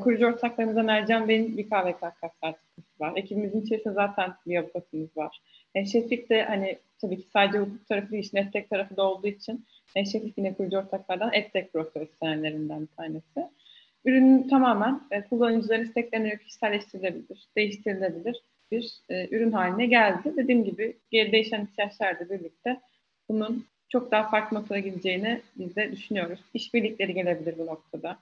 Kurucu 0.00 0.26
ortaklarımızdan 0.26 0.88
Ercan 0.88 1.28
Bey'in 1.28 1.56
bir 1.56 1.70
KVKK 1.70 2.00
sertifikası 2.40 3.00
var. 3.00 3.12
Ekibimizin 3.16 3.60
içerisinde 3.60 3.94
zaten 3.94 4.34
bir 4.46 4.56
avukatımız 4.56 5.16
var. 5.16 5.40
E, 5.74 5.86
Şefik 5.86 6.30
de 6.30 6.42
hani 6.42 6.78
tabii 7.00 7.16
ki 7.16 7.26
sadece 7.32 7.58
hukuk 7.58 7.88
tarafı 7.88 8.10
değil, 8.10 8.24
işin 8.24 8.36
ettek 8.36 8.70
tarafı 8.70 8.96
da 8.96 9.02
olduğu 9.02 9.26
için 9.26 9.64
e, 9.96 10.04
Şefik 10.04 10.38
yine 10.38 10.54
kurucu 10.54 10.78
ortaklardan 10.78 11.32
ettek 11.32 11.72
profesyonellerinden 11.72 12.82
bir 12.82 12.96
tanesi. 12.96 13.50
Ürün 14.04 14.48
tamamen 14.48 15.00
e, 15.10 15.22
kullanıcıların 15.22 15.84
isteklerine 15.84 16.38
kişiselleştirilebilir, 16.38 17.48
değiştirilebilir 17.56 18.42
bir 18.70 19.00
e, 19.08 19.28
ürün 19.36 19.52
haline 19.52 19.86
geldi. 19.86 20.32
Dediğim 20.36 20.64
gibi 20.64 20.96
geri 21.10 21.32
değişen 21.32 21.64
ihtiyaçlarla 21.64 22.30
birlikte 22.30 22.80
bunun 23.28 23.66
çok 23.88 24.10
daha 24.10 24.30
farklı 24.30 24.58
noktada 24.58 24.78
gideceğini 24.78 25.40
biz 25.56 25.76
de 25.76 25.92
düşünüyoruz. 25.92 26.40
İşbirlikleri 26.54 27.14
gelebilir 27.14 27.58
bu 27.58 27.66
noktada. 27.66 28.18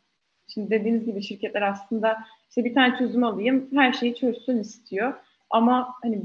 Şimdi 0.48 0.70
dediğiniz 0.70 1.06
gibi 1.06 1.22
şirketler 1.22 1.62
aslında 1.62 2.18
işte 2.48 2.64
bir 2.64 2.74
tane 2.74 2.98
çözüm 2.98 3.24
alayım, 3.24 3.68
her 3.74 3.92
şeyi 3.92 4.14
çözsün 4.14 4.58
istiyor. 4.58 5.14
Ama 5.50 5.94
hani 6.02 6.22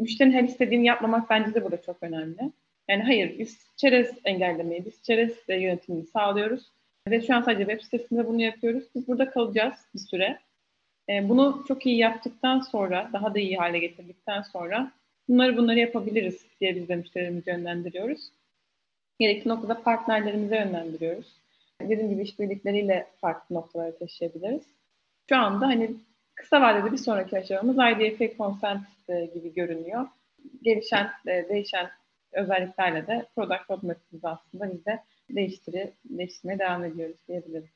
müşterinin 0.00 0.34
her 0.34 0.44
istediğini 0.44 0.86
yapmamak 0.86 1.30
bence 1.30 1.54
de 1.54 1.64
burada 1.64 1.82
çok 1.82 2.02
önemli. 2.02 2.52
Yani 2.88 3.02
hayır 3.02 3.38
biz 3.38 3.66
çerez 3.76 4.10
engellemeyi, 4.24 4.84
biz 4.84 5.02
çerez 5.02 5.32
yönetimini 5.48 6.06
sağlıyoruz. 6.06 6.72
Ve 7.08 7.22
şu 7.22 7.34
an 7.34 7.42
sadece 7.42 7.64
web 7.66 7.82
sitesinde 7.82 8.26
bunu 8.26 8.42
yapıyoruz. 8.42 8.84
Biz 8.94 9.08
burada 9.08 9.30
kalacağız 9.30 9.74
bir 9.94 9.98
süre. 9.98 10.38
E, 11.08 11.28
bunu 11.28 11.64
çok 11.68 11.86
iyi 11.86 11.96
yaptıktan 11.96 12.60
sonra, 12.60 13.10
daha 13.12 13.34
da 13.34 13.38
iyi 13.38 13.56
hale 13.56 13.78
getirdikten 13.78 14.42
sonra 14.42 14.92
bunları 15.28 15.56
bunları 15.56 15.78
yapabiliriz 15.78 16.46
diye 16.60 16.76
biz 16.76 16.88
de 16.88 16.96
müşterilerimizi 16.96 17.50
yönlendiriyoruz. 17.50 18.20
Gerekli 19.18 19.48
noktada 19.48 19.82
partnerlerimize 19.82 20.56
yönlendiriyoruz. 20.56 21.26
Dediğim 21.80 22.10
gibi 22.10 22.22
işbirlikleriyle 22.22 23.06
farklı 23.20 23.54
noktalara 23.54 23.98
taşıyabiliriz. 23.98 24.62
Şu 25.28 25.36
anda 25.36 25.66
hani 25.66 25.90
kısa 26.40 26.60
vadede 26.60 26.92
bir 26.92 26.96
sonraki 26.96 27.38
aşamamız 27.38 27.76
IDFA 27.76 28.36
Consent 28.36 28.82
e, 29.08 29.30
gibi 29.34 29.54
görünüyor. 29.54 30.06
Gelişen, 30.62 31.10
e, 31.26 31.48
değişen 31.48 31.90
özelliklerle 32.32 33.06
de 33.06 33.26
product 33.36 33.70
roadmap'imizi 33.70 34.28
aslında 34.28 34.72
biz 34.72 34.86
de 34.86 35.02
değiştiri, 35.30 35.92
değiştirmeye 36.04 36.58
devam 36.58 36.84
ediyoruz 36.84 37.16
diyebilirim. 37.28 37.68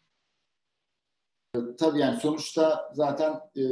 Tabii 1.78 1.98
yani 1.98 2.20
sonuçta 2.20 2.90
zaten 2.92 3.32
e, 3.32 3.62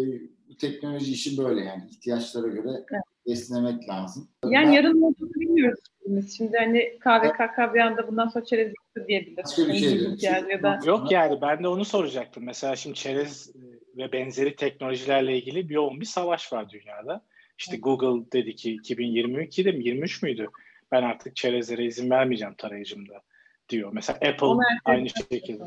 bu 0.48 0.56
teknoloji 0.56 1.12
işi 1.12 1.38
böyle 1.38 1.60
yani 1.60 1.82
ihtiyaçlara 1.90 2.46
göre 2.46 2.68
evet. 2.90 3.02
esnemek 3.26 3.88
lazım. 3.88 4.28
Yani 4.44 4.66
ben, 4.66 4.72
yarın 4.72 5.00
ne 5.00 5.04
olduğunu 5.06 5.34
bilmiyoruz 5.34 5.80
biz. 6.06 6.36
Şimdi 6.36 6.56
hani 6.56 6.98
KVKK 6.98 7.74
bir 7.74 7.80
anda 7.80 8.08
bundan 8.08 8.28
sonra 8.28 8.44
çerez 8.44 8.68
yoktu 8.68 9.08
diyebiliriz. 9.08 9.44
Başka 9.44 9.68
bir 9.68 9.74
şey, 9.74 10.50
ya 10.50 10.62
da... 10.62 10.80
Yok 10.84 11.12
yani 11.12 11.40
ben 11.42 11.62
de 11.62 11.68
onu 11.68 11.84
soracaktım. 11.84 12.44
Mesela 12.44 12.76
şimdi 12.76 12.96
çerez 12.96 13.56
e, 13.56 13.71
ve 13.96 14.12
benzeri 14.12 14.56
teknolojilerle 14.56 15.36
ilgili 15.36 15.68
bir 15.68 15.74
yoğun 15.74 16.00
bir 16.00 16.06
savaş 16.06 16.52
var 16.52 16.70
dünyada. 16.70 17.24
İşte 17.58 17.76
Google 17.76 18.32
dedi 18.32 18.54
ki 18.54 18.76
2022'de 18.76 19.72
mi 19.72 19.84
23 19.84 20.22
müydü? 20.22 20.46
Ben 20.92 21.02
artık 21.02 21.36
çerezlere 21.36 21.84
izin 21.84 22.10
vermeyeceğim 22.10 22.54
tarayıcımda 22.54 23.22
diyor. 23.68 23.90
Mesela 23.92 24.16
Apple 24.16 24.64
aynı 24.84 25.08
şekilde. 25.08 25.64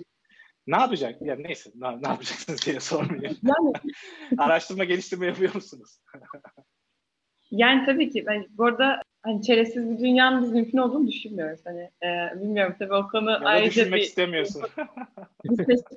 Ne 0.68 0.78
yapacak? 0.78 1.22
Ya 1.22 1.36
neyse 1.36 1.70
ne, 1.76 1.88
ne 1.88 2.08
yapacaksınız 2.08 2.66
diye 2.66 2.80
sormayayım. 2.80 3.38
Yani... 3.44 3.74
Araştırma 4.38 4.84
geliştirme 4.84 5.26
yapıyor 5.26 5.56
musunuz? 5.56 6.00
yani 7.52 7.86
tabii 7.86 8.10
ki. 8.10 8.26
Ben 8.26 8.48
bu 8.50 8.66
arada 8.66 9.02
hani 9.22 9.42
çerezsiz 9.42 9.90
bir 9.90 10.00
dünyanın 10.00 10.44
biz 10.44 10.52
mümkün 10.52 10.78
olduğunu 10.78 11.08
düşünmüyoruz. 11.08 11.60
Hani 11.66 11.82
e, 11.82 12.42
bilmiyorum 12.42 12.76
tabii 12.80 12.94
o 12.94 13.08
konu 13.08 13.32
ya 13.32 13.40
ayrıca 13.44 13.72
düşünmek 13.72 14.02
bir, 14.02 14.06
istemiyorsun. 14.06 14.64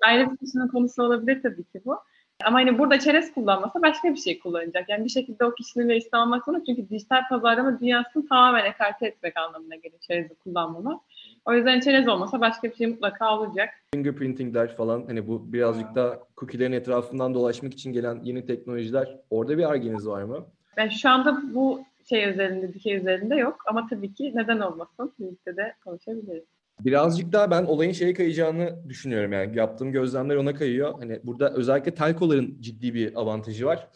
ayrı 0.02 0.30
bir 0.30 0.68
konusu 0.72 1.02
olabilir 1.02 1.42
tabii 1.42 1.64
ki 1.64 1.82
bu. 1.84 1.98
Ama 2.44 2.58
hani 2.58 2.78
burada 2.78 2.98
çerez 2.98 3.34
kullanmasa 3.34 3.82
başka 3.82 4.08
bir 4.10 4.16
şey 4.16 4.38
kullanacak. 4.38 4.88
Yani 4.88 5.04
bir 5.04 5.10
şekilde 5.10 5.44
o 5.44 5.54
kişinin 5.54 5.88
verisi 5.88 6.08
almak 6.12 6.44
zorunda. 6.44 6.64
Çünkü 6.64 6.88
dijital 6.88 7.28
pazarlama 7.28 7.80
dünyasını 7.80 8.28
tamamen 8.28 8.64
ekarte 8.64 9.06
etmek 9.06 9.36
anlamına 9.36 9.74
geliyor 9.74 10.00
çerezi 10.00 10.34
kullanmamak. 10.34 11.00
O 11.44 11.54
yüzden 11.54 11.80
çerez 11.80 12.08
olmasa 12.08 12.40
başka 12.40 12.70
bir 12.70 12.74
şey 12.74 12.86
mutlaka 12.86 13.38
olacak. 13.38 13.68
Fingerprintingler 13.94 14.76
falan 14.76 15.04
hani 15.06 15.28
bu 15.28 15.52
birazcık 15.52 15.94
da 15.94 16.18
cookie'lerin 16.36 16.72
etrafından 16.72 17.34
dolaşmak 17.34 17.72
için 17.72 17.92
gelen 17.92 18.20
yeni 18.22 18.46
teknolojiler. 18.46 19.16
Orada 19.30 19.58
bir 19.58 19.70
argeniz 19.70 20.06
var 20.06 20.22
mı? 20.22 20.46
Ben 20.76 20.88
şu 20.88 21.08
anda 21.10 21.42
bu 21.54 21.82
şey 22.08 22.30
üzerinde, 22.30 22.74
dikey 22.74 22.96
üzerinde 22.96 23.36
yok. 23.36 23.62
Ama 23.66 23.86
tabii 23.90 24.14
ki 24.14 24.32
neden 24.34 24.60
olmasın? 24.60 25.12
Birlikte 25.18 25.56
de 25.56 25.74
konuşabiliriz. 25.84 26.44
Birazcık 26.84 27.32
daha 27.32 27.50
ben 27.50 27.64
olayın 27.64 27.92
şeye 27.92 28.14
kayacağını 28.14 28.88
düşünüyorum 28.88 29.32
yani 29.32 29.58
yaptığım 29.58 29.92
gözlemler 29.92 30.36
ona 30.36 30.54
kayıyor. 30.54 30.94
Hani 30.98 31.20
burada 31.24 31.54
özellikle 31.54 31.94
telkoların 31.94 32.56
ciddi 32.60 32.94
bir 32.94 33.20
avantajı 33.20 33.66
var. 33.66 33.88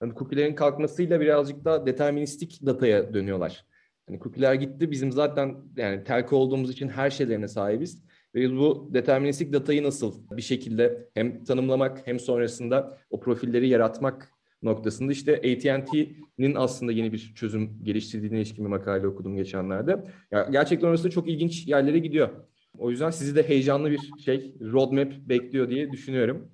Hani 0.00 0.14
cookie'lerin 0.14 0.54
kalkmasıyla 0.54 1.20
birazcık 1.20 1.64
daha 1.64 1.86
deterministik 1.86 2.66
dataya 2.66 3.14
dönüyorlar. 3.14 3.66
Hani 4.08 4.20
cookie'ler 4.20 4.54
gitti 4.54 4.90
bizim 4.90 5.12
zaten 5.12 5.56
yani 5.76 6.04
telko 6.04 6.36
olduğumuz 6.36 6.70
için 6.70 6.88
her 6.88 7.10
şeylerine 7.10 7.48
sahibiz. 7.48 8.04
Ve 8.34 8.56
bu 8.56 8.90
deterministik 8.94 9.52
datayı 9.52 9.82
nasıl 9.82 10.14
bir 10.30 10.42
şekilde 10.42 11.08
hem 11.14 11.44
tanımlamak 11.44 12.06
hem 12.06 12.20
sonrasında 12.20 12.98
o 13.10 13.20
profilleri 13.20 13.68
yaratmak 13.68 14.32
noktasında 14.62 15.12
işte 15.12 15.36
AT&T'nin 15.36 16.54
aslında 16.54 16.92
yeni 16.92 17.12
bir 17.12 17.32
çözüm 17.34 17.84
geliştirdiğine 17.84 18.36
ilişkin 18.36 18.64
bir 18.64 18.70
makale 18.70 19.06
okudum 19.06 19.36
geçenlerde. 19.36 20.04
Ya 20.30 20.48
gerçekten 20.52 20.88
orası 20.88 21.04
da 21.04 21.10
çok 21.10 21.28
ilginç 21.28 21.66
yerlere 21.66 21.98
gidiyor. 21.98 22.28
O 22.78 22.90
yüzden 22.90 23.10
sizi 23.10 23.36
de 23.36 23.48
heyecanlı 23.48 23.90
bir 23.90 24.10
şey 24.24 24.54
roadmap 24.60 25.12
bekliyor 25.12 25.70
diye 25.70 25.92
düşünüyorum. 25.92 26.50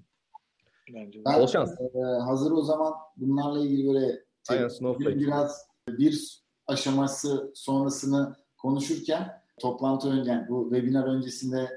Bence 0.94 1.20
ben, 1.26 1.40
Bol 1.40 1.46
şans. 1.46 1.80
E, 1.80 1.98
hazır 2.26 2.52
o 2.52 2.62
zaman 2.62 2.92
bunlarla 3.16 3.64
ilgili 3.64 3.88
böyle 3.88 4.26
Aynen, 4.48 4.70
biraz 5.00 5.66
bir 5.88 6.42
aşaması 6.66 7.52
sonrasını 7.54 8.36
konuşurken 8.56 9.42
toplantı 9.60 10.10
önce 10.10 10.46
bu 10.48 10.70
webinar 10.70 11.08
öncesinde 11.08 11.68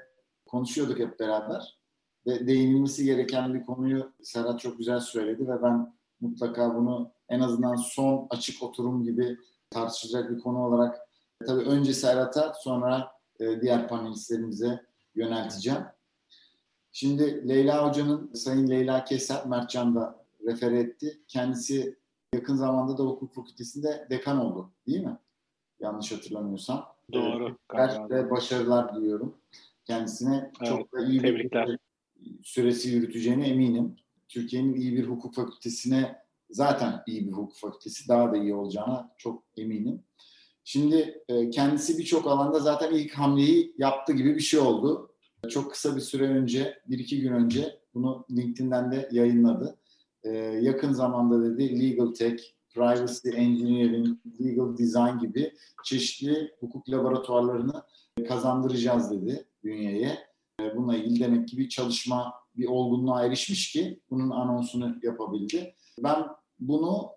konuşuyorduk 0.46 1.00
hep 1.00 1.20
beraber 1.20 1.80
ve 2.28 2.48
değinilmesi 2.48 3.06
gereken 3.06 3.54
bir 3.54 3.66
konuyu 3.66 4.14
Serhat 4.24 4.60
çok 4.60 4.78
güzel 4.78 5.00
söyledi 5.00 5.48
ve 5.48 5.64
ben 5.64 5.94
mutlaka 6.22 6.76
bunu 6.76 7.12
en 7.30 7.40
azından 7.40 7.76
son 7.76 8.28
açık 8.30 8.64
oturum 8.64 9.04
gibi 9.04 9.38
tartışacak 9.70 10.32
bir 10.32 10.40
konu 10.40 10.66
olarak 10.66 11.00
tabii 11.46 11.64
önce 11.64 11.94
Serhat'a 11.94 12.54
sonra 12.54 13.12
e, 13.40 13.62
diğer 13.62 13.88
panelistlerimize 13.88 14.86
yönelteceğim. 15.16 15.84
Şimdi 16.92 17.50
Leyla 17.50 17.90
Hoca'nın, 17.90 18.34
Sayın 18.34 18.68
Leyla 18.68 19.04
Keser, 19.04 19.46
Mertcan 19.46 19.96
da 19.96 20.26
refer 20.46 20.72
etti. 20.72 21.24
Kendisi 21.28 22.00
yakın 22.34 22.56
zamanda 22.56 22.98
da 22.98 23.04
hukuk 23.04 23.36
fakültesinde 23.36 24.08
dekan 24.10 24.38
oldu 24.46 24.72
değil 24.88 25.04
mi? 25.04 25.18
Yanlış 25.80 26.12
hatırlamıyorsam. 26.12 26.86
Doğru. 27.14 27.58
Ve 28.10 28.32
başarılar 28.32 28.96
diliyorum 28.96 29.38
kendisine. 29.86 30.52
Evet, 30.62 30.70
çok 30.70 30.94
da 30.94 31.06
iyi 31.06 31.22
tebrikler. 31.22 31.68
bir 31.68 31.80
süresi 32.44 32.90
yürüteceğine 32.90 33.48
eminim. 33.48 33.96
Türkiye'nin 34.30 34.74
iyi 34.74 34.96
bir 34.96 35.08
hukuk 35.08 35.36
fakültesine 35.36 36.16
zaten 36.50 37.04
iyi 37.08 37.28
bir 37.28 37.32
hukuk 37.32 37.58
fakültesi 37.58 38.08
daha 38.08 38.32
da 38.32 38.38
iyi 38.38 38.56
olacağına 38.56 39.12
çok 39.18 39.44
eminim. 39.58 40.04
Şimdi 40.64 41.24
e, 41.30 41.50
kendisi 41.50 41.98
birçok 41.98 42.28
alanda 42.28 42.60
zaten 42.60 42.94
ilk 42.94 43.14
hamleyi 43.14 43.76
yaptı 43.78 44.14
gibi 44.14 44.36
bir 44.36 44.42
şey 44.42 44.60
oldu. 44.60 45.12
Çok 45.50 45.72
kısa 45.72 45.96
bir 45.96 46.02
süre 46.02 46.28
önce, 46.28 46.80
bir 46.88 47.00
iki 47.00 47.22
gün 47.22 47.34
önce 47.34 47.80
bunu 47.94 48.26
LinkedIn'den 48.32 48.92
de 48.92 49.10
yayınladı. 49.12 49.78
E, 50.24 50.30
yakın 50.62 50.94
zamanda 50.94 51.44
dedi 51.44 51.80
legal 51.80 52.14
tech, 52.14 52.44
privacy 52.76 53.30
engineering, 53.36 54.18
legal 54.42 54.78
design 54.78 55.20
gibi 55.20 55.54
çeşitli 55.84 56.52
hukuk 56.60 56.90
laboratuvarlarını 56.90 57.84
kazandıracağız 58.28 59.12
dedi 59.12 59.46
dünyaya. 59.64 60.18
E, 60.62 60.76
bununla 60.76 60.98
ilgili 60.98 61.20
demek 61.20 61.48
ki 61.48 61.58
bir 61.58 61.70
çalışma 61.70 62.34
bir 62.60 62.68
olgunluğa 62.68 63.26
erişmiş 63.26 63.72
ki 63.72 64.00
bunun 64.10 64.30
anonsunu 64.30 64.96
yapabildi. 65.04 65.76
Ben 66.00 66.28
bunu 66.60 67.12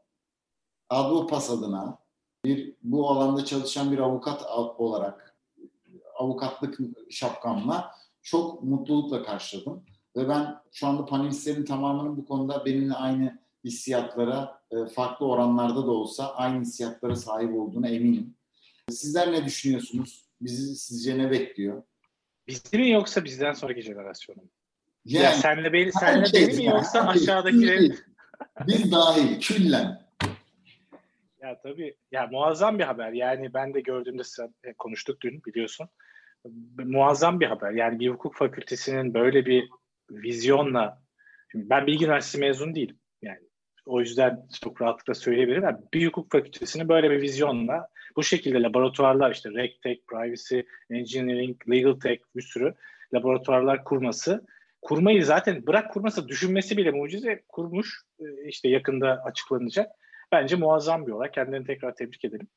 Advopas 0.88 1.50
adına 1.50 1.98
bir 2.44 2.76
bu 2.82 3.10
alanda 3.10 3.44
çalışan 3.44 3.92
bir 3.92 3.98
avukat 3.98 4.42
olarak 4.78 5.36
avukatlık 6.18 6.78
şapkamla 7.10 7.94
çok 8.22 8.62
mutlulukla 8.62 9.22
karşıladım. 9.22 9.84
Ve 10.16 10.28
ben 10.28 10.56
şu 10.72 10.86
anda 10.86 11.06
panelistlerin 11.06 11.64
tamamının 11.64 12.16
bu 12.16 12.26
konuda 12.26 12.64
benimle 12.64 12.94
aynı 12.94 13.38
hissiyatlara 13.64 14.62
e, 14.70 14.86
farklı 14.86 15.26
oranlarda 15.26 15.86
da 15.86 15.90
olsa 15.90 16.34
aynı 16.34 16.60
hissiyatlara 16.60 17.16
sahip 17.16 17.54
olduğuna 17.54 17.88
eminim. 17.88 18.36
Sizler 18.90 19.32
ne 19.32 19.44
düşünüyorsunuz? 19.44 20.28
Bizi 20.40 20.76
sizce 20.76 21.18
ne 21.18 21.30
bekliyor? 21.30 21.82
Bizi 22.48 22.78
mi 22.78 22.90
yoksa 22.90 23.24
bizden 23.24 23.52
sonraki 23.52 23.82
jenerasyonu 23.82 24.42
mu? 24.42 24.48
Yani, 25.04 25.24
ya 25.24 25.32
senle 25.32 25.72
beni, 25.72 25.92
senle 25.92 26.24
beni 26.34 26.56
mi 26.56 26.64
yoksa 26.64 27.08
aşağıdakileri? 27.08 27.92
Biz 28.66 28.92
dahil, 28.92 29.40
küllen. 29.40 30.02
Ya 31.42 31.60
tabii, 31.62 31.96
ya 32.12 32.26
muazzam 32.26 32.78
bir 32.78 32.84
haber. 32.84 33.12
Yani 33.12 33.54
ben 33.54 33.74
de 33.74 33.80
gördüğümde 33.80 34.24
sen 34.24 34.54
e, 34.64 34.72
konuştuk 34.72 35.20
dün 35.20 35.42
biliyorsun. 35.46 35.88
Muazzam 36.78 37.40
bir 37.40 37.46
haber. 37.46 37.70
Yani 37.70 38.00
bir 38.00 38.08
hukuk 38.08 38.36
fakültesinin 38.36 39.14
böyle 39.14 39.46
bir 39.46 39.68
vizyonla, 40.10 41.02
şimdi 41.52 41.70
ben 41.70 41.86
Bilgi 41.86 42.04
Üniversitesi 42.04 42.40
mezun 42.40 42.74
değilim. 42.74 42.96
Yani 43.22 43.40
o 43.86 44.00
yüzden 44.00 44.46
çok 44.62 44.82
rahatlıkla 44.82 45.14
söyleyebilirim. 45.14 45.62
Yani 45.62 45.78
bir 45.94 46.06
hukuk 46.06 46.32
fakültesinin 46.32 46.88
böyle 46.88 47.10
bir 47.10 47.22
vizyonla 47.22 47.88
bu 48.16 48.22
şekilde 48.22 48.62
laboratuvarlar 48.62 49.34
işte 49.34 49.50
RegTech, 49.50 50.00
Privacy, 50.06 50.60
Engineering, 50.90 51.70
Legal 51.70 52.00
Tech 52.00 52.20
bir 52.36 52.42
sürü 52.42 52.74
laboratuvarlar 53.14 53.84
kurması 53.84 54.46
kurmayı 54.82 55.24
zaten 55.24 55.66
bırak 55.66 55.92
kurmasa 55.92 56.28
düşünmesi 56.28 56.76
bile 56.76 56.90
mucize 56.90 57.42
kurmuş. 57.48 58.02
E, 58.20 58.24
işte 58.48 58.68
yakında 58.68 59.22
açıklanacak. 59.24 59.90
Bence 60.32 60.56
muazzam 60.56 61.06
bir 61.06 61.12
olay. 61.12 61.30
Kendilerini 61.30 61.66
tekrar 61.66 61.94
tebrik 61.94 62.24
edelim. 62.24 62.48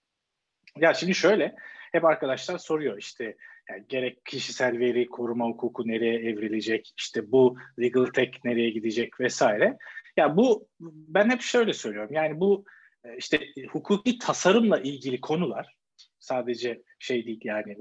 Ya 0.77 0.93
şimdi 0.93 1.15
şöyle 1.15 1.55
hep 1.91 2.05
arkadaşlar 2.05 2.57
soruyor 2.57 2.97
işte 2.97 3.37
yani 3.69 3.85
gerek 3.89 4.25
kişisel 4.25 4.79
veri 4.79 5.07
koruma 5.07 5.45
hukuku 5.45 5.87
nereye 5.87 6.19
evrilecek 6.19 6.93
işte 6.97 7.31
bu 7.31 7.57
legal 7.79 8.05
tech 8.05 8.31
nereye 8.43 8.69
gidecek 8.69 9.19
vesaire. 9.19 9.77
Ya 10.17 10.37
bu 10.37 10.67
ben 10.79 11.29
hep 11.29 11.41
şöyle 11.41 11.73
söylüyorum 11.73 12.13
yani 12.13 12.39
bu 12.39 12.65
e, 13.03 13.17
işte 13.17 13.39
hukuki 13.69 14.17
tasarımla 14.17 14.79
ilgili 14.79 15.21
konular 15.21 15.75
sadece 16.19 16.81
şey 16.99 17.25
değil 17.25 17.41
yani 17.43 17.77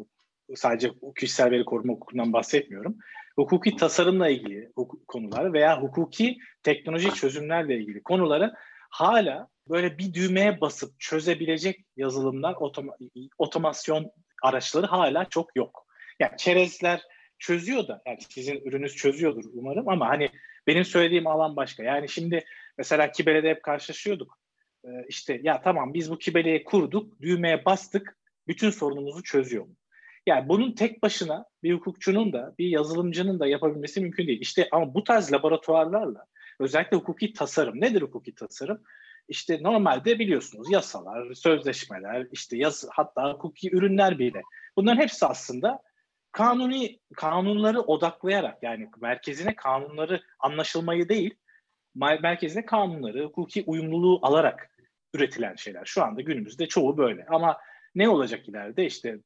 sadece 0.54 0.90
kişisel 1.16 1.50
veri 1.50 1.64
koruma 1.64 1.92
hukukundan 1.92 2.32
bahsetmiyorum. 2.32 2.98
Hukuki 3.36 3.76
tasarımla 3.76 4.28
ilgili 4.28 4.72
konular 5.08 5.52
veya 5.52 5.82
hukuki 5.82 6.38
teknoloji 6.62 7.14
çözümlerle 7.14 7.76
ilgili 7.76 8.02
konuları 8.02 8.54
hala 8.90 9.48
böyle 9.68 9.98
bir 9.98 10.14
düğmeye 10.14 10.60
basıp 10.60 11.00
çözebilecek 11.00 11.84
yazılımlar, 11.96 12.54
otoma, 12.54 12.96
otomasyon 13.38 14.10
araçları 14.42 14.86
hala 14.86 15.24
çok 15.24 15.56
yok. 15.56 15.86
Yani 16.20 16.32
çerezler 16.36 17.02
çözüyor 17.38 17.88
da, 17.88 18.02
yani 18.06 18.18
sizin 18.28 18.60
ürününüz 18.64 18.96
çözüyordur 18.96 19.44
umarım 19.52 19.88
ama 19.88 20.08
hani 20.08 20.28
benim 20.66 20.84
söylediğim 20.84 21.26
alan 21.26 21.56
başka. 21.56 21.82
Yani 21.82 22.08
şimdi 22.08 22.44
mesela 22.78 23.12
Kibele'de 23.12 23.50
hep 23.50 23.62
karşılaşıyorduk. 23.62 24.38
Ee, 24.84 24.88
işte 25.08 25.40
ya 25.42 25.60
tamam 25.62 25.94
biz 25.94 26.10
bu 26.10 26.18
Kibele'yi 26.18 26.64
kurduk, 26.64 27.20
düğmeye 27.20 27.64
bastık, 27.64 28.16
bütün 28.48 28.70
sorunumuzu 28.70 29.22
çözüyor 29.22 29.64
mu? 29.66 29.74
Yani 30.26 30.48
bunun 30.48 30.72
tek 30.72 31.02
başına 31.02 31.44
bir 31.62 31.74
hukukçunun 31.74 32.32
da 32.32 32.54
bir 32.58 32.68
yazılımcının 32.68 33.40
da 33.40 33.46
yapabilmesi 33.46 34.00
mümkün 34.00 34.26
değil. 34.26 34.40
İşte 34.40 34.68
ama 34.72 34.94
bu 34.94 35.04
tarz 35.04 35.32
laboratuvarlarla 35.32 36.26
özellikle 36.60 36.96
hukuki 36.96 37.32
tasarım 37.32 37.80
nedir 37.80 38.02
hukuki 38.02 38.34
tasarım? 38.34 38.82
İşte 39.28 39.58
normalde 39.62 40.18
biliyorsunuz 40.18 40.70
yasalar, 40.70 41.34
sözleşmeler, 41.34 42.26
işte 42.32 42.56
yaz, 42.56 42.86
hatta 42.90 43.32
hukuki 43.32 43.70
ürünler 43.76 44.18
bile. 44.18 44.42
Bunların 44.76 45.00
hepsi 45.00 45.26
aslında 45.26 45.82
kanuni 46.32 47.00
kanunları 47.16 47.80
odaklayarak 47.80 48.62
yani 48.62 48.90
merkezine 49.00 49.56
kanunları 49.56 50.22
anlaşılmayı 50.40 51.08
değil, 51.08 51.34
merkezine 51.94 52.66
kanunları, 52.66 53.24
hukuki 53.24 53.64
uyumluluğu 53.66 54.18
alarak 54.22 54.70
üretilen 55.14 55.54
şeyler. 55.54 55.84
Şu 55.84 56.02
anda 56.02 56.20
günümüzde 56.20 56.66
çoğu 56.66 56.96
böyle. 56.96 57.26
Ama 57.28 57.58
ne 57.94 58.08
olacak 58.08 58.48
ileride? 58.48 58.86
İşte 58.86 59.18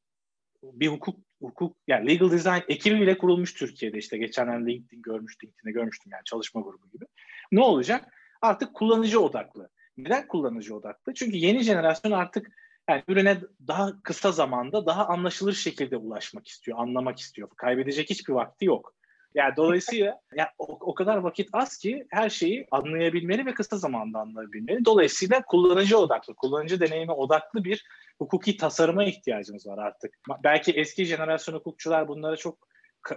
bir 0.63 0.87
hukuk 0.87 1.19
hukuk 1.41 1.77
yani 1.87 2.07
legal 2.07 2.31
design 2.31 2.61
ekibi 2.67 3.01
bile 3.01 3.17
kurulmuş 3.17 3.53
Türkiye'de 3.53 3.97
işte 3.97 4.17
geçenlerde 4.17 4.71
LinkedIn 4.71 5.01
görmüş, 5.01 5.37
LinkedIn'de 5.43 5.71
görmüştüm 5.71 6.11
yani 6.11 6.23
çalışma 6.25 6.61
grubu 6.61 6.89
gibi. 6.89 7.05
Ne 7.51 7.61
olacak? 7.61 8.13
Artık 8.41 8.73
kullanıcı 8.73 9.19
odaklı. 9.19 9.69
Neden 9.97 10.27
kullanıcı 10.27 10.75
odaklı? 10.75 11.13
Çünkü 11.13 11.37
yeni 11.37 11.63
jenerasyon 11.63 12.11
artık 12.11 12.51
yani 12.89 13.03
ürüne 13.07 13.37
daha 13.67 14.01
kısa 14.03 14.31
zamanda 14.31 14.85
daha 14.85 15.07
anlaşılır 15.07 15.53
şekilde 15.53 15.97
ulaşmak 15.97 16.47
istiyor, 16.47 16.77
anlamak 16.79 17.19
istiyor. 17.19 17.49
Kaybedecek 17.57 18.09
hiçbir 18.09 18.33
vakti 18.33 18.65
yok. 18.65 18.93
Yani 19.35 19.55
dolayısıyla 19.55 20.19
yani 20.35 20.49
o, 20.57 20.77
o 20.81 20.93
kadar 20.93 21.17
vakit 21.17 21.49
az 21.53 21.77
ki 21.77 22.07
her 22.11 22.29
şeyi 22.29 22.67
anlayabilmeli 22.71 23.45
ve 23.45 23.53
kısa 23.53 23.77
zamanda 23.77 24.19
anlayabilmeli. 24.19 24.85
Dolayısıyla 24.85 25.41
kullanıcı 25.41 25.97
odaklı, 25.97 26.35
kullanıcı 26.35 26.79
deneyimi 26.79 27.11
odaklı 27.11 27.63
bir 27.63 27.85
hukuki 28.19 28.57
tasarıma 28.57 29.03
ihtiyacımız 29.03 29.67
var 29.67 29.77
artık. 29.77 30.13
Belki 30.43 30.71
eski 30.71 31.05
jenerasyon 31.05 31.55
hukukçular 31.55 32.07
bunlara 32.07 32.35
çok 32.35 32.67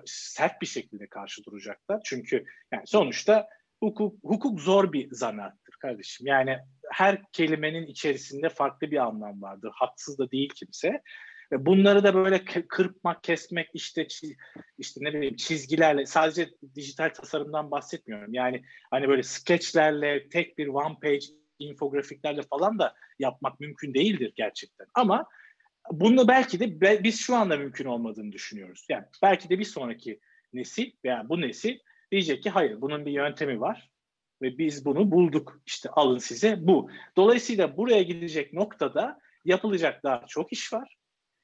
sert 0.07 0.61
bir 0.61 0.66
şekilde 0.66 1.07
karşı 1.07 1.44
duracaklar. 1.44 2.00
Çünkü 2.05 2.44
yani 2.72 2.82
sonuçta 2.86 3.48
hukuk, 3.80 4.24
hukuk 4.24 4.61
zor 4.61 4.92
bir 4.92 5.09
zanaattır 5.11 5.74
kardeşim. 5.80 6.26
Yani 6.26 6.59
her 6.90 7.22
kelimenin 7.32 7.86
içerisinde 7.86 8.48
farklı 8.48 8.90
bir 8.90 8.96
anlam 8.96 9.42
vardır. 9.42 9.70
Haksız 9.74 10.18
da 10.18 10.30
değil 10.30 10.53
kimse. 10.55 11.03
Bunları 11.53 12.05
da 12.05 12.14
böyle 12.14 12.44
kırpmak, 12.44 13.22
kesmek, 13.22 13.68
işte 13.74 14.07
işte 14.78 15.00
ne 15.05 15.14
bileyim 15.14 15.36
çizgilerle 15.36 16.07
sadece 16.07 16.48
dijital 16.74 17.09
tasarımdan 17.09 17.70
bahsetmiyorum. 17.70 18.34
Yani 18.34 18.62
hani 18.90 19.09
böyle 19.09 19.22
skeçlerle, 19.22 20.28
tek 20.28 20.59
bir 20.59 20.66
one 20.66 20.96
page 21.03 21.26
infografiklerle 21.59 22.42
falan 22.42 22.78
da 22.78 22.94
yapmak 23.18 23.61
mümkün 23.61 23.94
değildir 23.94 24.32
gerçekten. 24.36 24.86
Ama 24.94 25.26
bunu 25.90 26.28
belki 26.28 26.61
de 26.61 26.80
biz 27.05 27.20
şu 27.20 27.36
anda 27.36 27.57
mümkün 27.57 27.84
olmadığını 27.84 28.32
düşünüyoruz. 28.32 28.86
Yani 28.88 29.05
belki 29.22 29.48
de 29.48 29.59
bir 29.59 29.64
sonraki 29.64 30.20
nesil 30.53 30.90
veya 31.05 31.28
bu 31.28 31.40
nesil 31.40 31.78
diyecek 32.11 32.42
ki 32.42 32.50
hayır 32.50 32.80
bunun 32.80 33.07
bir 33.07 33.12
yöntemi 33.12 33.61
var 33.61 33.90
ve 34.42 34.59
biz 34.59 34.84
bunu 34.84 35.11
bulduk. 35.11 35.61
İşte 35.66 35.88
alın 35.90 36.18
size 36.18 36.57
bu. 36.61 36.90
Dolayısıyla 37.16 37.76
buraya 37.76 38.03
gidecek 38.03 38.53
noktada 38.53 39.18
yapılacak 39.44 40.05
daha 40.05 40.24
çok 40.26 40.53
iş 40.53 40.72
var 40.72 40.96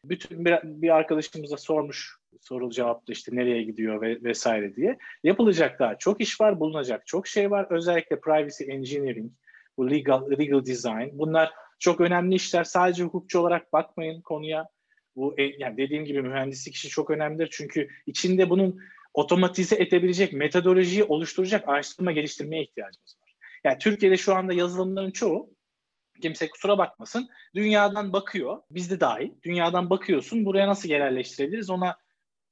bütün 0.04 0.44
bir, 0.44 0.58
bir 0.64 0.96
arkadaşımıza 0.96 1.56
sormuş 1.56 2.16
soru 2.40 2.70
cevaplı 2.70 3.12
işte 3.12 3.36
nereye 3.36 3.62
gidiyor 3.62 4.00
ve 4.00 4.22
vesaire 4.22 4.76
diye. 4.76 4.98
Yapılacak 5.24 5.78
daha 5.78 5.98
çok 5.98 6.20
iş 6.20 6.40
var, 6.40 6.60
bulunacak 6.60 7.06
çok 7.06 7.26
şey 7.26 7.50
var. 7.50 7.66
Özellikle 7.70 8.20
privacy 8.20 8.64
engineering, 8.64 9.32
bu 9.78 9.90
legal 9.90 10.30
legal 10.30 10.66
design 10.66 11.08
bunlar 11.12 11.52
çok 11.78 12.00
önemli 12.00 12.34
işler. 12.34 12.64
Sadece 12.64 13.02
hukukçu 13.02 13.40
olarak 13.40 13.72
bakmayın 13.72 14.20
konuya. 14.20 14.68
Bu 15.16 15.34
e, 15.38 15.42
yani 15.42 15.76
dediğim 15.76 16.04
gibi 16.04 16.22
mühendislik 16.22 16.74
işi 16.74 16.88
çok 16.88 17.10
önemlidir. 17.10 17.48
Çünkü 17.52 17.88
içinde 18.06 18.50
bunun 18.50 18.80
otomatize 19.14 19.76
edebilecek 19.76 20.32
metodolojiyi 20.32 21.04
oluşturacak 21.04 21.68
araştırma 21.68 22.12
geliştirmeye 22.12 22.62
ihtiyacımız 22.62 23.16
var. 23.22 23.34
Yani 23.64 23.78
Türkiye'de 23.78 24.16
şu 24.16 24.34
anda 24.34 24.52
yazılımların 24.52 25.10
çoğu 25.10 25.50
kimse 26.22 26.48
kusura 26.48 26.78
bakmasın. 26.78 27.28
Dünyadan 27.54 28.12
bakıyor, 28.12 28.58
biz 28.70 28.90
de 28.90 29.00
dahil. 29.00 29.30
Dünyadan 29.42 29.90
bakıyorsun, 29.90 30.44
buraya 30.44 30.68
nasıl 30.68 30.88
yerelleştirebiliriz 30.88 31.70
ona 31.70 31.96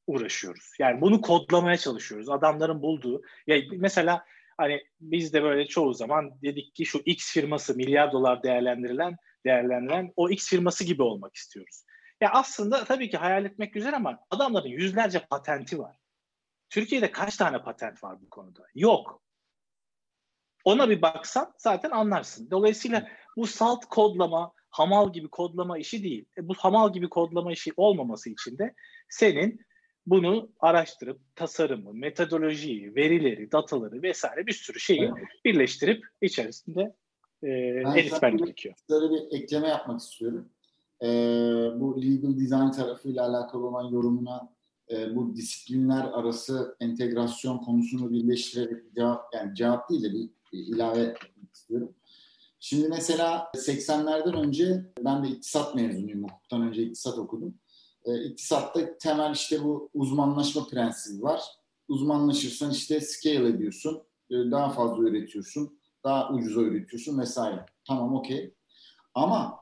uğraşıyoruz. 0.06 0.72
Yani 0.78 1.00
bunu 1.00 1.20
kodlamaya 1.20 1.76
çalışıyoruz. 1.76 2.28
Adamların 2.28 2.82
bulduğu. 2.82 3.22
Ya 3.46 3.62
mesela 3.72 4.24
hani 4.56 4.82
biz 5.00 5.32
de 5.32 5.42
böyle 5.42 5.66
çoğu 5.66 5.94
zaman 5.94 6.42
dedik 6.42 6.74
ki 6.74 6.86
şu 6.86 6.98
X 6.98 7.32
firması 7.32 7.76
milyar 7.76 8.12
dolar 8.12 8.42
değerlendirilen 8.42 9.16
değerlendirilen 9.46 10.12
o 10.16 10.30
X 10.30 10.48
firması 10.48 10.84
gibi 10.84 11.02
olmak 11.02 11.34
istiyoruz. 11.34 11.84
Ya 12.20 12.30
aslında 12.32 12.84
tabii 12.84 13.10
ki 13.10 13.16
hayal 13.16 13.44
etmek 13.44 13.74
güzel 13.74 13.96
ama 13.96 14.18
adamların 14.30 14.68
yüzlerce 14.68 15.26
patenti 15.30 15.78
var. 15.78 15.96
Türkiye'de 16.70 17.10
kaç 17.10 17.36
tane 17.36 17.62
patent 17.62 18.04
var 18.04 18.20
bu 18.20 18.30
konuda? 18.30 18.66
Yok. 18.74 19.22
Ona 20.64 20.90
bir 20.90 21.02
baksan 21.02 21.52
zaten 21.58 21.90
anlarsın. 21.90 22.50
Dolayısıyla 22.50 23.08
bu 23.36 23.46
salt 23.46 23.84
kodlama, 23.84 24.52
hamal 24.70 25.12
gibi 25.12 25.28
kodlama 25.28 25.78
işi 25.78 26.02
değil. 26.02 26.26
E, 26.38 26.48
bu 26.48 26.54
hamal 26.54 26.92
gibi 26.92 27.08
kodlama 27.08 27.52
işi 27.52 27.72
olmaması 27.76 28.30
için 28.30 28.58
de 28.58 28.74
senin 29.08 29.60
bunu 30.06 30.48
araştırıp 30.60 31.20
tasarımı, 31.36 31.94
metodolojiyi, 31.94 32.94
verileri, 32.94 33.52
dataları 33.52 34.02
vesaire 34.02 34.46
bir 34.46 34.52
sürü 34.52 34.80
şeyi 34.80 35.02
evet. 35.02 35.28
birleştirip 35.44 36.04
içerisinde 36.20 36.94
e, 37.42 37.48
eritmen 37.48 38.36
gerekiyor. 38.36 38.74
Böyle 38.90 39.14
bir 39.14 39.40
ekleme 39.40 39.68
yapmak 39.68 40.00
istiyorum. 40.00 40.48
E, 41.02 41.06
bu 41.74 42.02
legal 42.02 42.38
design 42.40 42.70
tarafıyla 42.70 43.28
alakalı 43.28 43.66
olan 43.66 43.90
yorumuna 43.90 44.56
e, 44.90 45.16
bu 45.16 45.36
disiplinler 45.36 46.04
arası 46.04 46.76
entegrasyon 46.80 47.58
konusunu 47.58 48.10
birleştirerek 48.10 48.94
cevap, 48.94 49.34
yani 49.34 49.54
cevap 49.54 49.90
değil 49.90 50.02
de 50.02 50.12
bir, 50.12 50.30
bir 50.52 50.74
ilave 50.74 51.00
etmek 51.00 51.54
istiyorum. 51.54 51.94
Şimdi 52.60 52.88
mesela 52.88 53.50
80'lerden 53.54 54.46
önce 54.46 54.92
ben 55.04 55.24
de 55.24 55.28
iktisat 55.28 55.74
mezunuyum. 55.74 56.24
Hukuktan 56.24 56.62
önce 56.62 56.82
iktisat 56.82 57.18
okudum. 57.18 57.54
E, 58.06 58.24
iktisatta 58.24 58.98
temel 58.98 59.34
işte 59.34 59.64
bu 59.64 59.90
uzmanlaşma 59.94 60.66
prensibi 60.66 61.22
var. 61.22 61.42
Uzmanlaşırsan 61.88 62.70
işte 62.70 63.00
scale 63.00 63.48
ediyorsun. 63.48 64.02
E, 64.30 64.34
daha 64.34 64.70
fazla 64.70 65.02
üretiyorsun. 65.02 65.78
Daha 66.04 66.32
ucuza 66.32 66.60
üretiyorsun 66.60 67.18
vesaire. 67.18 67.66
Tamam 67.84 68.14
okey. 68.14 68.54
Ama 69.14 69.58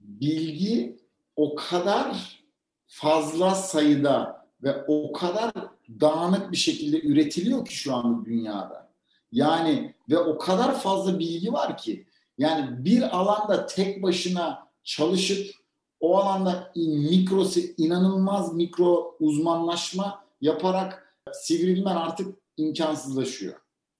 bilgi 0.00 0.98
o 1.36 1.54
kadar 1.54 2.40
fazla 2.86 3.54
sayıda 3.54 4.46
ve 4.62 4.84
o 4.88 5.12
kadar 5.12 5.52
dağınık 6.00 6.52
bir 6.52 6.56
şekilde 6.56 7.00
üretiliyor 7.00 7.66
ki 7.66 7.74
şu 7.74 7.94
anda 7.94 8.24
dünyada 8.24 8.90
yani 9.32 9.94
ve 10.10 10.18
o 10.18 10.38
kadar 10.38 10.80
fazla 10.80 11.18
bilgi 11.18 11.52
var 11.52 11.76
ki 11.76 12.06
yani 12.38 12.84
bir 12.84 13.16
alanda 13.16 13.66
tek 13.66 14.02
başına 14.02 14.68
çalışıp 14.84 15.63
o 16.04 16.16
alanda 16.16 16.72
mikro 16.76 17.44
inanılmaz 17.76 18.54
mikro 18.54 19.16
uzmanlaşma 19.20 20.24
yaparak 20.40 21.16
sivrilmen 21.32 21.96
artık 21.96 22.38
imkansızlaşıyor. 22.56 23.54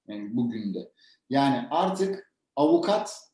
Yani 0.07 0.35
bugün 0.35 0.73
de. 0.73 0.91
Yani 1.29 1.67
artık 1.71 2.33
avukat 2.55 3.31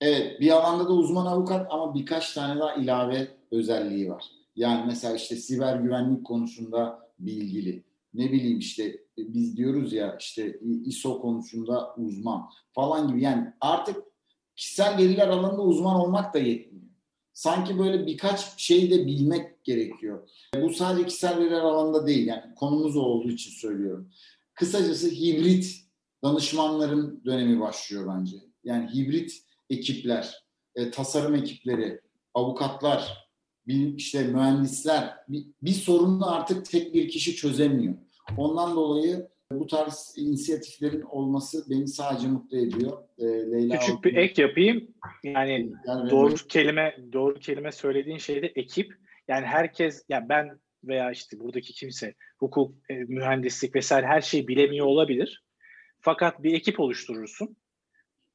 evet 0.00 0.40
bir 0.40 0.50
alanda 0.50 0.88
da 0.88 0.92
uzman 0.92 1.26
avukat 1.26 1.66
ama 1.70 1.94
birkaç 1.94 2.34
tane 2.34 2.60
daha 2.60 2.74
ilave 2.74 3.28
özelliği 3.50 4.10
var. 4.10 4.24
Yani 4.56 4.84
mesela 4.86 5.16
işte 5.16 5.36
siber 5.36 5.76
güvenlik 5.76 6.26
konusunda 6.26 7.10
bilgili 7.18 7.84
ne 8.14 8.32
bileyim 8.32 8.58
işte 8.58 8.84
e, 9.18 9.34
biz 9.34 9.56
diyoruz 9.56 9.92
ya 9.92 10.16
işte 10.20 10.60
ISO 10.84 11.20
konusunda 11.20 11.94
uzman 11.96 12.50
falan 12.72 13.08
gibi 13.08 13.22
yani 13.22 13.52
artık 13.60 13.96
kişisel 14.56 14.98
veriler 14.98 15.28
alanında 15.28 15.62
uzman 15.62 15.96
olmak 15.96 16.34
da 16.34 16.38
yetmiyor. 16.38 16.71
Sanki 17.34 17.78
böyle 17.78 18.06
birkaç 18.06 18.60
şey 18.60 18.90
de 18.90 19.06
bilmek 19.06 19.64
gerekiyor. 19.64 20.28
Bu 20.62 20.70
sadece 20.70 21.06
kişisel 21.06 21.38
veriler 21.38 21.60
alanında 21.60 22.06
değil 22.06 22.26
yani 22.26 22.54
konumuz 22.56 22.96
olduğu 22.96 23.30
için 23.30 23.50
söylüyorum. 23.50 24.10
Kısacası 24.54 25.08
hibrit 25.08 25.76
danışmanların 26.24 27.22
dönemi 27.24 27.60
başlıyor 27.60 28.14
bence. 28.16 28.36
Yani 28.64 28.94
hibrit 28.94 29.32
ekipler, 29.70 30.44
e, 30.74 30.90
tasarım 30.90 31.34
ekipleri, 31.34 32.00
avukatlar, 32.34 33.28
bir 33.66 33.94
işte 33.94 34.24
mühendisler 34.24 35.16
bir, 35.28 35.46
bir 35.62 35.72
sorunu 35.72 36.30
artık 36.30 36.70
tek 36.70 36.94
bir 36.94 37.08
kişi 37.08 37.36
çözemiyor. 37.36 37.94
Ondan 38.36 38.76
dolayı 38.76 39.28
bu 39.60 39.66
tarz 39.66 40.14
inisiyatiflerin 40.16 41.00
olması 41.00 41.70
beni 41.70 41.88
sadece 41.88 42.28
mutlu 42.28 42.58
ediyor. 42.58 42.98
E, 43.18 43.24
Leyla 43.24 43.78
Küçük 43.78 43.94
Altın, 43.94 44.10
bir 44.10 44.16
ek 44.16 44.42
yapayım. 44.42 44.94
Yani, 45.24 45.72
yani 45.86 46.10
doğru 46.10 46.28
benim... 46.28 46.48
kelime 46.48 46.96
doğru 47.12 47.34
kelime 47.34 47.72
söylediğin 47.72 48.18
şeyde 48.18 48.46
ekip. 48.46 48.94
Yani 49.28 49.46
herkes 49.46 50.04
yani 50.08 50.28
ben 50.28 50.60
veya 50.84 51.10
işte 51.10 51.40
buradaki 51.40 51.72
kimse 51.72 52.14
hukuk, 52.38 52.74
e, 52.88 52.94
mühendislik 52.94 53.74
vesaire 53.74 54.06
her 54.06 54.20
şeyi 54.20 54.48
bilemiyor 54.48 54.86
olabilir. 54.86 55.44
Fakat 56.00 56.42
bir 56.42 56.54
ekip 56.54 56.80
oluşturursun 56.80 57.56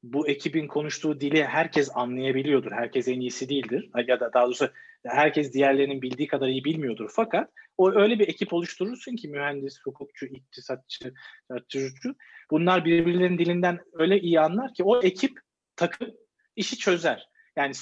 bu 0.02 0.28
ekibin 0.28 0.66
konuştuğu 0.66 1.20
dili 1.20 1.44
herkes 1.44 1.90
anlayabiliyordur. 1.94 2.72
Herkes 2.72 3.08
en 3.08 3.20
iyisi 3.20 3.48
değildir. 3.48 3.90
Ya 4.06 4.20
da 4.20 4.32
daha 4.32 4.44
doğrusu 4.44 4.70
herkes 5.06 5.52
diğerlerinin 5.52 6.02
bildiği 6.02 6.28
kadar 6.28 6.48
iyi 6.48 6.64
bilmiyordur. 6.64 7.10
Fakat 7.14 7.50
o 7.78 7.92
öyle 7.92 8.18
bir 8.18 8.28
ekip 8.28 8.52
oluşturursun 8.52 9.16
ki 9.16 9.28
mühendis, 9.28 9.80
hukukçu, 9.84 10.26
iktisatçı, 10.26 11.14
tartışıcı 11.48 12.14
bunlar 12.50 12.84
birbirlerinin 12.84 13.38
dilinden 13.38 13.78
öyle 13.92 14.20
iyi 14.20 14.40
anlar 14.40 14.74
ki 14.74 14.84
o 14.84 15.02
ekip 15.02 15.40
takım 15.76 16.08
işi 16.56 16.78
çözer. 16.78 17.28
Yani 17.56 17.72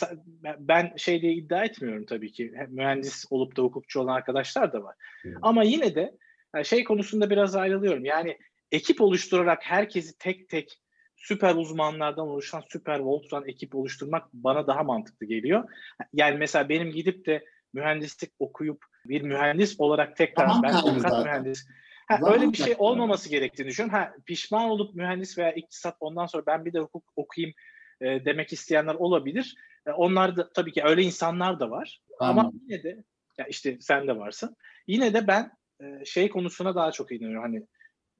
ben 0.58 0.92
şey 0.96 1.22
diye 1.22 1.32
iddia 1.32 1.64
etmiyorum 1.64 2.06
tabii 2.06 2.32
ki. 2.32 2.52
Mühendis 2.68 3.24
olup 3.30 3.56
da 3.56 3.62
hukukçu 3.62 4.00
olan 4.00 4.14
arkadaşlar 4.14 4.72
da 4.72 4.82
var. 4.82 4.96
Hmm. 5.22 5.32
Ama 5.42 5.62
yine 5.62 5.94
de 5.94 6.16
şey 6.64 6.84
konusunda 6.84 7.30
biraz 7.30 7.56
ayrılıyorum. 7.56 8.04
Yani 8.04 8.38
ekip 8.72 9.00
oluşturarak 9.00 9.62
herkesi 9.62 10.18
tek 10.18 10.48
tek 10.48 10.80
süper 11.16 11.54
uzmanlardan 11.54 12.28
oluşan 12.28 12.62
süper 12.68 12.98
Voltran 12.98 13.48
ekip 13.48 13.74
oluşturmak 13.74 14.32
bana 14.32 14.66
daha 14.66 14.82
mantıklı 14.82 15.26
geliyor. 15.26 15.68
Yani 16.12 16.36
mesela 16.36 16.68
benim 16.68 16.90
gidip 16.90 17.26
de 17.26 17.44
mühendislik 17.72 18.30
okuyup 18.38 18.84
bir 19.04 19.22
mühendis 19.22 19.80
olarak 19.80 20.16
tekrar 20.16 20.48
Zaman 20.48 20.62
ben 20.62 20.72
avukat 20.72 21.24
mühendis 21.24 21.66
Ha, 22.06 22.16
Zaman 22.16 22.34
öyle 22.34 22.52
bir 22.52 22.56
şey 22.56 22.74
olmaması 22.78 23.28
gerektiğini 23.28 23.68
düşünüyorum. 23.68 23.98
Ha, 23.98 24.12
pişman 24.26 24.70
olup 24.70 24.94
mühendis 24.94 25.38
veya 25.38 25.52
iktisat 25.52 25.96
ondan 26.00 26.26
sonra 26.26 26.46
ben 26.46 26.64
bir 26.64 26.72
de 26.72 26.78
hukuk 26.78 27.04
okuyayım 27.16 27.54
e, 28.00 28.24
demek 28.24 28.52
isteyenler 28.52 28.94
olabilir. 28.94 29.56
E, 29.86 29.90
onlar 29.90 30.36
da 30.36 30.52
tabii 30.52 30.72
ki 30.72 30.82
öyle 30.84 31.02
insanlar 31.02 31.60
da 31.60 31.70
var. 31.70 32.00
Ama 32.18 32.40
Anladım. 32.40 32.60
yine 32.68 32.82
de 32.82 33.04
ya 33.38 33.46
işte 33.46 33.78
sen 33.80 34.08
de 34.08 34.16
varsın. 34.16 34.56
Yine 34.86 35.14
de 35.14 35.26
ben 35.26 35.52
e, 35.80 36.04
şey 36.04 36.28
konusuna 36.28 36.74
daha 36.74 36.92
çok 36.92 37.12
inanıyorum. 37.12 37.42
Hani 37.42 37.66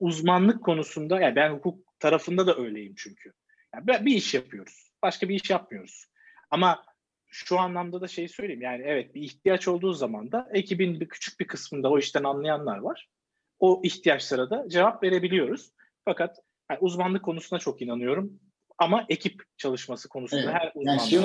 uzmanlık 0.01 0.64
konusunda 0.64 1.20
yani 1.20 1.36
ben 1.36 1.51
hukuk 1.51 1.86
tarafında 1.99 2.47
da 2.47 2.57
öyleyim 2.57 2.94
çünkü. 2.97 3.32
Yani 3.74 4.07
bir 4.07 4.14
iş 4.16 4.34
yapıyoruz. 4.34 4.90
Başka 5.03 5.28
bir 5.28 5.34
iş 5.34 5.51
yapmıyoruz. 5.51 6.07
Ama 6.51 6.84
şu 7.26 7.59
anlamda 7.59 8.01
da 8.01 8.09
şey 8.09 8.28
söyleyeyim. 8.28 8.62
Yani 8.62 8.82
evet 8.86 9.14
bir 9.14 9.22
ihtiyaç 9.22 9.68
olduğu 9.68 9.92
zaman 9.92 10.32
da 10.32 10.49
ekibin 10.53 11.01
bir 11.01 11.09
küçük 11.09 11.40
bir 11.40 11.47
kısmında 11.47 11.90
o 11.90 11.99
işten 11.99 12.24
anlayanlar 12.24 12.78
var. 12.78 13.09
O 13.59 13.80
ihtiyaçlara 13.84 14.51
da 14.51 14.68
cevap 14.68 15.03
verebiliyoruz. 15.03 15.72
Fakat 16.05 16.38
yani 16.70 16.78
uzmanlık 16.80 17.24
konusuna 17.24 17.59
çok 17.59 17.82
inanıyorum. 17.82 18.40
Ama 18.78 19.07
ekip 19.09 19.42
çalışması 19.57 20.09
konusunda 20.09 20.42
Evet. 20.42 20.55
her 20.55 20.72
uzmanlığa 20.74 20.92
Yani 20.92 21.11
şey 21.11 21.18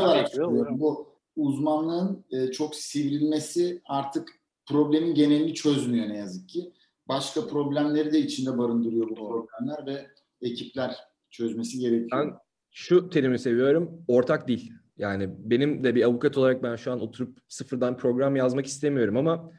olarak 0.43 0.79
bu 0.79 1.15
uzmanlığın 1.35 2.25
e, 2.31 2.51
çok 2.51 2.75
sivrilmesi 2.75 3.81
artık 3.85 4.41
problemin 4.65 5.15
genelini 5.15 5.53
çözmüyor 5.53 6.09
ne 6.09 6.17
yazık 6.17 6.49
ki. 6.49 6.73
Başka 7.07 7.47
problemleri 7.47 8.13
de 8.13 8.19
içinde 8.19 8.57
barındırıyor 8.57 9.09
bu 9.09 9.15
problemler 9.15 9.85
ve 9.85 10.07
ekipler 10.41 10.95
çözmesi 11.29 11.79
gerekiyor. 11.79 12.09
Ben 12.11 12.33
şu 12.71 13.09
terimi 13.09 13.39
seviyorum. 13.39 14.03
Ortak 14.07 14.47
dil. 14.47 14.69
Yani 14.97 15.29
benim 15.37 15.83
de 15.83 15.95
bir 15.95 16.03
avukat 16.03 16.37
olarak 16.37 16.63
ben 16.63 16.75
şu 16.75 16.91
an 16.91 17.01
oturup 17.01 17.37
sıfırdan 17.47 17.97
program 17.97 18.35
yazmak 18.35 18.65
istemiyorum 18.65 19.17
ama 19.17 19.51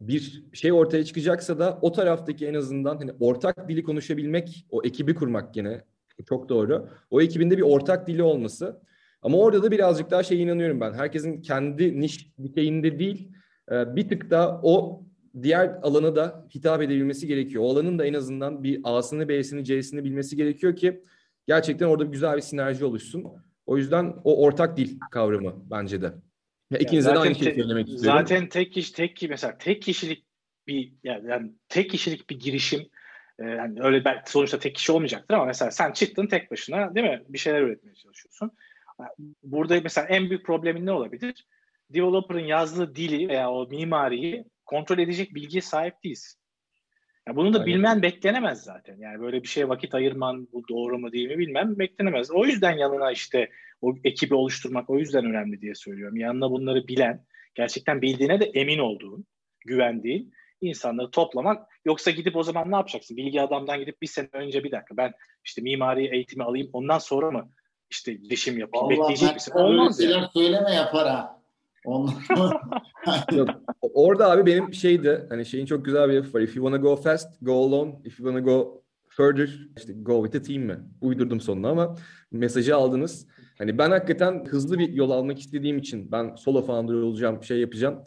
bir 0.00 0.44
şey 0.52 0.72
ortaya 0.72 1.04
çıkacaksa 1.04 1.58
da 1.58 1.78
o 1.82 1.92
taraftaki 1.92 2.46
en 2.46 2.54
azından 2.54 2.96
hani 2.96 3.12
ortak 3.20 3.68
dili 3.68 3.82
konuşabilmek, 3.82 4.66
o 4.70 4.82
ekibi 4.84 5.14
kurmak 5.14 5.56
yine 5.56 5.84
çok 6.28 6.48
doğru. 6.48 6.88
O 7.10 7.20
ekibin 7.20 7.50
de 7.50 7.56
bir 7.58 7.62
ortak 7.62 8.06
dili 8.06 8.22
olması. 8.22 8.80
Ama 9.22 9.38
orada 9.38 9.62
da 9.62 9.70
birazcık 9.70 10.10
daha 10.10 10.22
şey 10.22 10.42
inanıyorum 10.42 10.80
ben. 10.80 10.92
Herkesin 10.92 11.42
kendi 11.42 12.00
niş 12.00 12.32
dikeyinde 12.42 12.98
değil, 12.98 13.32
e, 13.72 13.96
bir 13.96 14.08
tık 14.08 14.30
da 14.30 14.60
o 14.62 15.02
diğer 15.42 15.66
alana 15.82 16.16
da 16.16 16.46
hitap 16.54 16.82
edebilmesi 16.82 17.26
gerekiyor. 17.26 17.64
O 17.64 17.70
alanın 17.70 17.98
da 17.98 18.06
en 18.06 18.14
azından 18.14 18.62
bir 18.62 18.80
A'sını, 18.84 19.28
B'sini, 19.28 19.64
C'sini 19.64 20.04
bilmesi 20.04 20.36
gerekiyor 20.36 20.76
ki 20.76 21.02
gerçekten 21.46 21.86
orada 21.86 22.04
güzel 22.04 22.36
bir 22.36 22.40
sinerji 22.40 22.84
oluşsun. 22.84 23.24
O 23.66 23.76
yüzden 23.76 24.14
o 24.24 24.44
ortak 24.44 24.76
dil 24.76 25.00
kavramı 25.10 25.54
bence 25.70 26.02
de. 26.02 26.12
Ya 26.70 26.78
ikinize 26.78 27.10
de 27.10 27.14
zaten 27.14 27.28
aynı 27.28 27.34
şeyi 27.34 27.54
söylemek 27.54 27.88
istiyorum. 27.88 28.20
Zaten 28.20 28.48
tek 28.48 28.72
kişi 28.72 28.92
tek 28.92 29.16
ki 29.16 29.28
mesela 29.28 29.58
tek 29.58 29.82
kişilik 29.82 30.24
bir 30.66 30.92
yani, 31.04 31.30
yani 31.30 31.52
tek 31.68 31.90
kişilik 31.90 32.30
bir 32.30 32.40
girişim 32.40 32.88
e, 33.38 33.44
yani 33.44 33.82
öyle 33.82 34.04
belki 34.04 34.30
sonuçta 34.30 34.58
tek 34.58 34.74
kişi 34.74 34.92
olmayacaktır 34.92 35.34
ama 35.34 35.44
mesela 35.44 35.70
sen 35.70 35.92
çıktın 35.92 36.26
tek 36.26 36.50
başına 36.50 36.94
değil 36.94 37.06
mi? 37.06 37.22
Bir 37.28 37.38
şeyler 37.38 37.62
üretmeye 37.62 37.94
çalışıyorsun. 37.94 38.50
Burada 39.42 39.80
mesela 39.84 40.06
en 40.06 40.30
büyük 40.30 40.46
problemin 40.46 40.86
ne 40.86 40.92
olabilir? 40.92 41.46
Developer'ın 41.90 42.46
yazdığı 42.46 42.96
dili 42.96 43.28
veya 43.28 43.50
o 43.50 43.68
mimariyi 43.68 44.44
kontrol 44.72 44.98
edecek 44.98 45.34
bilgiye 45.34 45.60
sahip 45.60 46.04
değilsin. 46.04 46.40
Ya 47.28 47.36
bunu 47.36 47.54
da 47.54 47.58
Aynen. 47.58 47.66
bilmen 47.66 48.02
beklenemez 48.02 48.62
zaten. 48.64 48.96
Yani 48.98 49.20
böyle 49.20 49.42
bir 49.42 49.48
şeye 49.48 49.68
vakit 49.68 49.94
ayırman 49.94 50.48
bu 50.52 50.68
doğru 50.68 50.98
mu 50.98 51.12
değil 51.12 51.28
mi 51.28 51.38
bilmem 51.38 51.78
beklenemez. 51.78 52.30
O 52.30 52.46
yüzden 52.46 52.78
yanına 52.78 53.12
işte 53.12 53.50
o 53.80 53.94
ekibi 54.04 54.34
oluşturmak 54.34 54.90
o 54.90 54.98
yüzden 54.98 55.24
önemli 55.24 55.60
diye 55.60 55.74
söylüyorum. 55.74 56.16
Yanına 56.16 56.50
bunları 56.50 56.88
bilen, 56.88 57.24
gerçekten 57.54 58.02
bildiğine 58.02 58.40
de 58.40 58.44
emin 58.44 58.78
olduğun, 58.78 59.26
güvendiğin 59.66 60.32
insanları 60.60 61.10
toplamak. 61.10 61.68
Yoksa 61.84 62.10
gidip 62.10 62.36
o 62.36 62.42
zaman 62.42 62.70
ne 62.70 62.76
yapacaksın? 62.76 63.16
Bilgi 63.16 63.42
adamdan 63.42 63.80
gidip 63.80 64.02
bir 64.02 64.06
sene 64.06 64.28
önce 64.32 64.64
bir 64.64 64.70
dakika 64.70 64.96
ben 64.96 65.12
işte 65.44 65.62
mimari 65.62 66.14
eğitimi 66.14 66.44
alayım 66.44 66.70
ondan 66.72 66.98
sonra 66.98 67.30
mı 67.30 67.48
işte 67.90 68.12
girişim 68.12 68.58
yapayım? 68.58 68.86
Vallahi 68.86 68.98
Bekleyecek 69.00 69.34
misin? 69.34 69.52
sana 69.54 69.68
öyle 69.68 69.80
Olmaz 69.80 69.98
şeyler 69.98 70.16
yani. 70.16 70.28
söyleme 70.34 70.72
yapar 70.74 71.08
ha. 71.08 71.42
Ondan 71.84 72.14
Yok, 73.32 73.48
orada 73.94 74.30
abi 74.30 74.46
benim 74.46 74.74
şeydi 74.74 75.26
hani 75.28 75.46
şeyin 75.46 75.66
çok 75.66 75.84
güzel 75.84 76.08
bir 76.08 76.14
lafı 76.14 76.38
var. 76.38 76.40
If 76.40 76.56
you 76.56 76.66
wanna 76.66 76.76
go 76.76 76.96
fast, 76.96 77.28
go 77.42 77.52
alone. 77.52 77.90
If 78.04 78.20
you 78.20 78.28
wanna 78.28 78.40
go 78.40 78.82
further, 79.08 79.68
işte 79.76 79.92
go 79.92 80.24
with 80.24 80.44
a 80.44 80.48
team 80.48 80.62
mi? 80.62 80.78
Uydurdum 81.00 81.40
sonuna 81.40 81.68
ama 81.68 81.96
mesajı 82.32 82.76
aldınız. 82.76 83.26
Hani 83.58 83.78
ben 83.78 83.90
hakikaten 83.90 84.44
hızlı 84.44 84.78
bir 84.78 84.92
yol 84.92 85.10
almak 85.10 85.38
istediğim 85.38 85.78
için 85.78 86.12
ben 86.12 86.34
solo 86.34 86.62
founder 86.62 86.94
olacağım, 86.94 87.42
şey 87.42 87.58
yapacağım. 87.58 87.98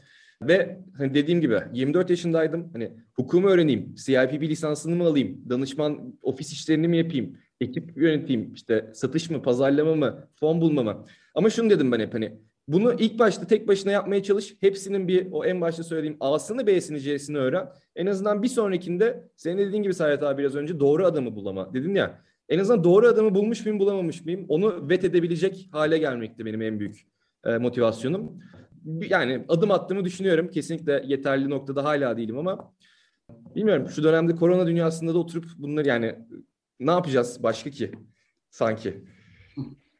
Ve 0.41 0.79
hani 0.97 1.13
dediğim 1.13 1.41
gibi 1.41 1.59
24 1.73 2.09
yaşındaydım. 2.09 2.69
Hani 2.73 2.91
hukumu 3.13 3.47
öğreneyim, 3.47 3.95
CIPP 3.95 4.41
lisansını 4.41 4.95
mı 4.95 5.03
alayım, 5.03 5.49
danışman 5.49 6.19
ofis 6.21 6.51
işlerini 6.51 6.87
mi 6.87 6.97
yapayım, 6.97 7.37
ekip 7.61 7.97
yöneteyim, 7.97 8.53
işte 8.53 8.91
satış 8.93 9.29
mı, 9.29 9.41
pazarlama 9.41 9.95
mı, 9.95 10.27
fon 10.35 10.61
bulma 10.61 10.83
mı? 10.83 11.05
Ama 11.35 11.49
şunu 11.49 11.69
dedim 11.69 11.91
ben 11.91 11.99
hep 11.99 12.13
hani 12.13 12.37
bunu 12.67 12.93
ilk 12.93 13.19
başta 13.19 13.47
tek 13.47 13.67
başına 13.67 13.91
yapmaya 13.91 14.23
çalış. 14.23 14.55
Hepsinin 14.61 15.07
bir 15.07 15.27
o 15.31 15.45
en 15.45 15.61
başta 15.61 15.83
söylediğim 15.83 16.17
A'sını, 16.19 16.67
B'sini, 16.67 17.01
C'sini 17.01 17.37
öğren. 17.37 17.69
En 17.95 18.05
azından 18.05 18.43
bir 18.43 18.47
sonrakinde 18.47 19.29
senin 19.35 19.57
dediğin 19.57 19.83
gibi 19.83 19.93
Serhat 19.93 20.23
abi 20.23 20.41
biraz 20.41 20.55
önce 20.55 20.79
doğru 20.79 21.05
adamı 21.05 21.35
bulama 21.35 21.73
dedin 21.73 21.95
ya. 21.95 22.21
En 22.49 22.59
azından 22.59 22.83
doğru 22.83 23.07
adamı 23.07 23.35
bulmuş 23.35 23.65
muyum, 23.65 23.79
bulamamış 23.79 24.25
mıyım? 24.25 24.45
Onu 24.49 24.89
vet 24.89 25.03
edebilecek 25.03 25.69
hale 25.71 25.97
gelmekti 25.97 26.45
benim 26.45 26.61
en 26.61 26.79
büyük 26.79 27.07
e, 27.45 27.57
motivasyonum. 27.57 28.39
Yani 29.09 29.45
adım 29.47 29.71
attığımı 29.71 30.05
düşünüyorum. 30.05 30.49
Kesinlikle 30.49 31.03
yeterli 31.07 31.49
noktada 31.49 31.83
hala 31.83 32.17
değilim 32.17 32.37
ama 32.37 32.73
bilmiyorum. 33.55 33.89
Şu 33.89 34.03
dönemde 34.03 34.35
korona 34.35 34.67
dünyasında 34.67 35.13
da 35.13 35.17
oturup 35.17 35.45
bunları 35.57 35.87
yani 35.87 36.15
ne 36.79 36.91
yapacağız 36.91 37.43
başka 37.43 37.69
ki 37.69 37.91
sanki? 38.49 39.03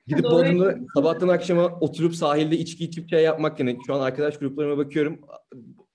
Gidip 0.07 0.23
Doğru. 0.23 0.33
Bodrum'da 0.33 0.77
sabahtan 0.95 1.27
akşama 1.27 1.65
oturup 1.65 2.15
sahilde 2.15 2.57
içki 2.57 2.83
içip 2.83 3.09
çay 3.09 3.23
yapmak 3.23 3.59
yani 3.59 3.77
şu 3.87 3.93
an 3.93 3.99
arkadaş 3.99 4.37
gruplarıma 4.39 4.77
bakıyorum. 4.77 5.19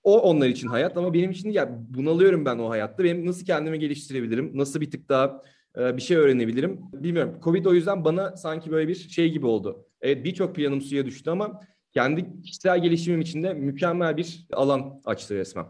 O 0.05 0.21
onlar 0.21 0.49
için 0.49 0.69
hayat 0.69 0.97
ama 0.97 1.15
benim 1.15 1.31
için 1.31 1.51
ya 1.51 1.79
bunalıyorum 1.89 2.45
ben 2.45 2.59
o 2.59 2.71
hayatta. 2.71 3.05
Benim 3.05 3.27
nasıl 3.27 3.47
kendimi 3.47 3.79
geliştirebilirim? 3.79 4.51
Nasıl 4.55 4.81
bir 4.81 4.91
tık 4.91 5.09
daha 5.09 5.43
e, 5.79 5.97
bir 5.97 6.03
şey 6.03 6.17
öğrenebilirim? 6.17 6.81
Bilmiyorum. 6.93 7.35
Covid 7.45 7.65
o 7.65 7.75
yüzden 7.75 8.05
bana 8.05 8.37
sanki 8.37 8.71
böyle 8.71 8.89
bir 8.89 8.95
şey 8.95 9.31
gibi 9.31 9.47
oldu. 9.47 9.87
Evet 10.01 10.25
birçok 10.25 10.55
planım 10.57 10.81
suya 10.81 11.07
düştü 11.07 11.31
ama 11.31 11.61
kendi 11.95 12.43
kişisel 12.43 12.83
gelişimim 12.83 13.21
için 13.21 13.43
de 13.43 13.55
mükemmel 13.55 14.17
bir 14.17 14.47
alan 14.53 15.01
açtı 15.05 15.35
resmen. 15.35 15.67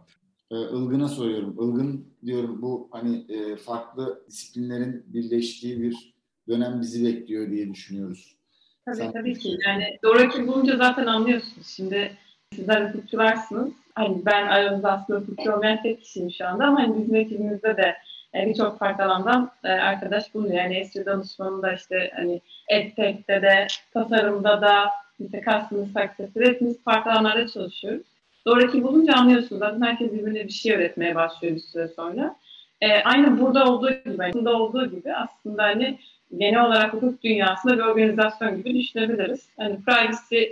Ee, 0.51 0.57
Ilgın'a 0.57 1.09
soruyorum. 1.09 1.57
Ilgın 1.61 2.07
diyorum 2.27 2.63
bu 2.63 2.89
hani 2.91 3.27
e, 3.29 3.57
farklı 3.57 4.25
disiplinlerin 4.29 5.05
birleştiği 5.07 5.83
bir 5.83 6.15
dönem 6.49 6.81
bizi 6.81 7.07
bekliyor 7.07 7.51
diye 7.51 7.75
düşünüyoruz. 7.75 8.37
Tabii 8.85 8.97
Sen- 8.97 9.13
tabii 9.13 9.39
ki. 9.39 9.57
Yani 9.67 9.99
doğru 10.03 10.23
ekip 10.23 10.49
bulunca 10.49 10.77
zaten 10.77 11.07
anlıyorsunuz. 11.07 11.67
Şimdi 11.67 12.13
sizler 12.55 12.89
hukukçularsınız. 12.89 13.73
Hani 13.95 14.27
ben 14.27 14.47
aranızda 14.47 14.93
aslında 14.93 15.21
hukukçu 15.21 15.53
olmayan 15.53 15.83
tek 15.83 16.03
kişiyim 16.03 16.31
şu 16.31 16.47
anda 16.47 16.65
ama 16.65 16.83
hani 16.83 17.03
bizim 17.03 17.15
ekibimizde 17.15 17.77
de 17.77 17.97
e, 18.35 18.47
birçok 18.47 18.79
farklı 18.79 19.05
alandan 19.05 19.51
e, 19.65 19.69
arkadaş 19.69 20.35
bulunuyor. 20.35 20.55
Yani 20.55 20.77
esri 20.77 21.07
danışmanında 21.07 21.73
işte 21.73 22.11
hani 22.17 22.41
edtech'te 22.69 23.43
de, 23.43 23.67
tasarımda 23.95 24.63
da, 24.63 24.91
işte 25.21 25.43
customer 25.45 25.87
success'te 25.87 26.41
de 26.41 26.47
hepimiz 26.47 26.83
farklı 26.83 27.13
alanlarda 27.13 27.49
çalışıyoruz. 27.49 28.07
Doğru 28.47 28.63
ekip 28.63 28.83
bulunca 28.83 29.15
anlıyorsunuz. 29.15 29.59
Zaten 29.59 29.83
herkes 29.83 30.13
birbirine 30.13 30.45
bir 30.45 30.53
şey 30.53 30.75
öğretmeye 30.75 31.15
başlıyor 31.15 31.55
bir 31.55 31.61
süre 31.61 31.89
sonra. 31.89 32.37
E, 32.81 33.03
aynı 33.03 33.41
burada 33.41 33.73
olduğu 33.73 33.91
gibi, 33.91 34.19
burada 34.35 34.57
olduğu 34.57 34.91
gibi 34.91 35.15
aslında 35.15 35.63
hani 35.63 35.99
genel 36.39 36.67
olarak 36.67 36.93
hukuk 36.93 37.23
dünyasında 37.23 37.77
bir 37.79 37.83
organizasyon 37.83 38.57
gibi 38.57 38.75
düşünebiliriz. 38.75 39.49
Hani 39.57 39.77
privacy 39.77 40.45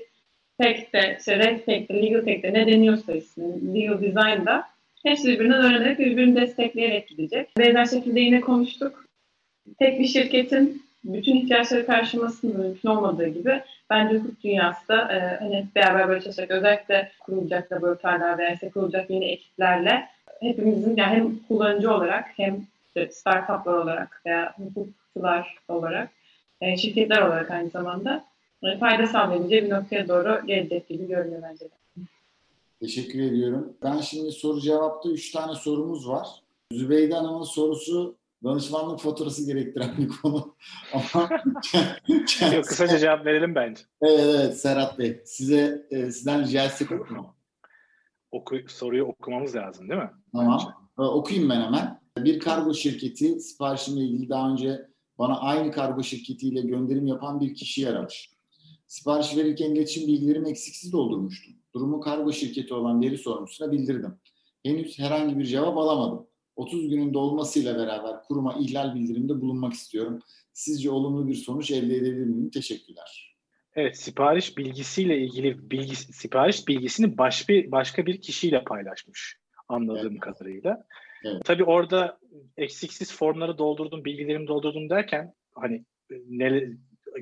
tech'te, 0.61 1.17
işte 1.19 1.39
red 1.39 1.65
tech'te, 1.65 2.03
legal 2.03 2.25
tech'te 2.25 2.53
ne 2.53 2.67
deniyorsa 2.67 3.13
ismi, 3.13 3.75
legal 3.75 4.01
design'da 4.01 4.65
hepsi 5.03 5.29
birbirinden 5.29 5.65
öğrenerek 5.65 5.99
birbirini 5.99 6.41
destekleyerek 6.41 7.09
gidecek. 7.09 7.49
Benzer 7.59 7.85
şekilde 7.85 8.21
yine 8.21 8.41
konuştuk. 8.41 9.05
Tek 9.79 10.01
bir 10.01 10.07
şirketin 10.07 10.83
bütün 11.05 11.37
ihtiyaçları 11.37 11.87
karşılamasının 11.87 12.61
mümkün 12.61 12.89
olmadığı 12.89 13.29
gibi 13.29 13.63
bence 13.91 14.17
hukuk 14.17 14.45
dünyası 14.45 14.89
da 14.89 15.13
e, 15.13 15.45
hani 15.45 15.67
beraber 15.75 16.09
böyle 16.09 16.21
çalışarak 16.21 16.51
özellikle 16.51 17.13
kurulacak 17.21 17.73
laboratuvarlar 17.73 18.39
veya 18.39 18.53
işte 18.53 18.71
kurulacak 18.71 19.11
yeni 19.11 19.25
ekiplerle 19.25 20.09
hepimizin 20.41 20.97
yani 20.97 21.17
hem 21.17 21.39
kullanıcı 21.49 21.95
olarak 21.95 22.25
hem 22.37 22.67
işte 22.87 23.09
startuplar 23.13 23.75
olarak 23.75 24.23
veya 24.27 24.55
hukukçular 25.19 25.59
olarak 25.69 26.11
e, 26.61 26.77
şirketler 26.77 27.23
olarak 27.23 27.51
aynı 27.51 27.71
zamanda 27.71 28.25
e, 28.63 28.79
fayda 28.79 29.07
sağlayabileceği 29.07 29.65
bir 29.65 29.71
noktaya 29.71 30.09
doğru 30.09 30.47
gelecek 30.47 30.89
gibi 30.89 31.09
görünüyor 31.09 31.43
bence 31.43 31.65
de. 31.65 32.05
Teşekkür 32.81 33.21
ediyorum. 33.21 33.77
Ben 33.83 34.01
şimdi 34.01 34.33
soru 34.33 34.61
cevapta 34.61 35.11
üç 35.11 35.31
tane 35.31 35.55
sorumuz 35.55 36.09
var. 36.09 36.27
Zübeyde 36.73 37.15
Hanım'ın 37.15 37.43
sorusu 37.43 38.17
danışmanlık 38.45 39.01
faturası 39.01 39.47
gerektiren 39.47 39.91
bir 39.99 40.09
konu. 40.09 40.55
Ama 40.93 41.29
Yok, 42.55 42.65
kısaca 42.65 42.99
cevap 42.99 43.27
verelim 43.27 43.55
bence. 43.55 43.83
Evet, 44.03 44.21
evet 44.21 44.61
Serhat 44.61 44.99
Bey. 44.99 45.21
Size 45.25 45.87
e, 45.91 45.97
sizden 46.11 46.43
rica 46.43 46.65
etsek 46.65 46.93
olur 46.93 47.11
mu? 47.11 47.35
oku, 48.31 48.57
soruyu 48.69 49.05
okumamız 49.05 49.57
lazım 49.57 49.89
değil 49.89 50.01
mi? 50.01 50.11
Tamam. 50.33 50.61
Ee, 50.99 51.03
okuyayım 51.03 51.51
ben 51.51 51.61
hemen. 51.61 52.01
Bir 52.19 52.39
kargo 52.39 52.75
şirketi 52.75 53.41
siparişimle 53.41 54.01
ilgili 54.01 54.29
daha 54.29 54.51
önce 54.51 54.89
bana 55.19 55.41
aynı 55.41 55.73
kargo 55.73 56.03
şirketiyle 56.03 56.61
gönderim 56.61 57.07
yapan 57.07 57.41
bir 57.41 57.55
kişi 57.55 57.89
aramış. 57.89 58.31
Sipariş 58.87 59.37
verirken 59.37 59.71
iletişim 59.71 60.09
bilgilerimi 60.09 60.49
eksiksiz 60.49 60.93
doldurmuştum. 60.93 61.55
Durumu 61.75 62.01
kargo 62.01 62.33
şirketi 62.33 62.75
olan 62.75 63.03
veri 63.03 63.19
sorumlusuna 63.19 63.73
bildirdim. 63.73 64.15
Henüz 64.63 64.99
herhangi 64.99 65.39
bir 65.39 65.45
cevap 65.45 65.79
alamadım. 65.79 66.27
30 66.57 66.89
günün 66.89 67.15
dolmasıyla 67.15 67.79
beraber 67.79 68.23
kuruma 68.23 68.57
ihlal 68.61 68.95
bildiriminde 68.95 69.41
bulunmak 69.41 69.73
istiyorum. 69.73 70.23
Sizce 70.53 70.91
olumlu 70.91 71.29
bir 71.29 71.35
sonuç 71.35 71.71
elde 71.71 71.97
edebilir 71.97 72.27
miyim? 72.27 72.51
Teşekkürler. 72.51 73.37
Evet, 73.75 73.97
sipariş 73.97 74.57
bilgisiyle 74.57 75.19
ilgili 75.19 75.71
bilgi, 75.71 75.97
sipariş 75.97 76.69
bilgisini 76.69 77.19
baş 77.19 77.49
bir, 77.49 77.71
başka 77.71 78.07
bir 78.07 78.21
kişiyle 78.21 78.65
paylaşmış 78.65 79.39
anladığım 79.69 80.13
evet. 80.13 80.21
kadarıyla. 80.21 80.87
Evet. 81.25 81.45
Tabii 81.45 81.65
orada 81.65 82.19
eksiksiz 82.57 83.17
formları 83.17 83.59
doldurdum, 83.59 84.05
bilgilerimi 84.05 84.47
doldurdum 84.47 84.91
derken 84.91 85.33
hani 85.55 85.85
ne, 86.29 86.63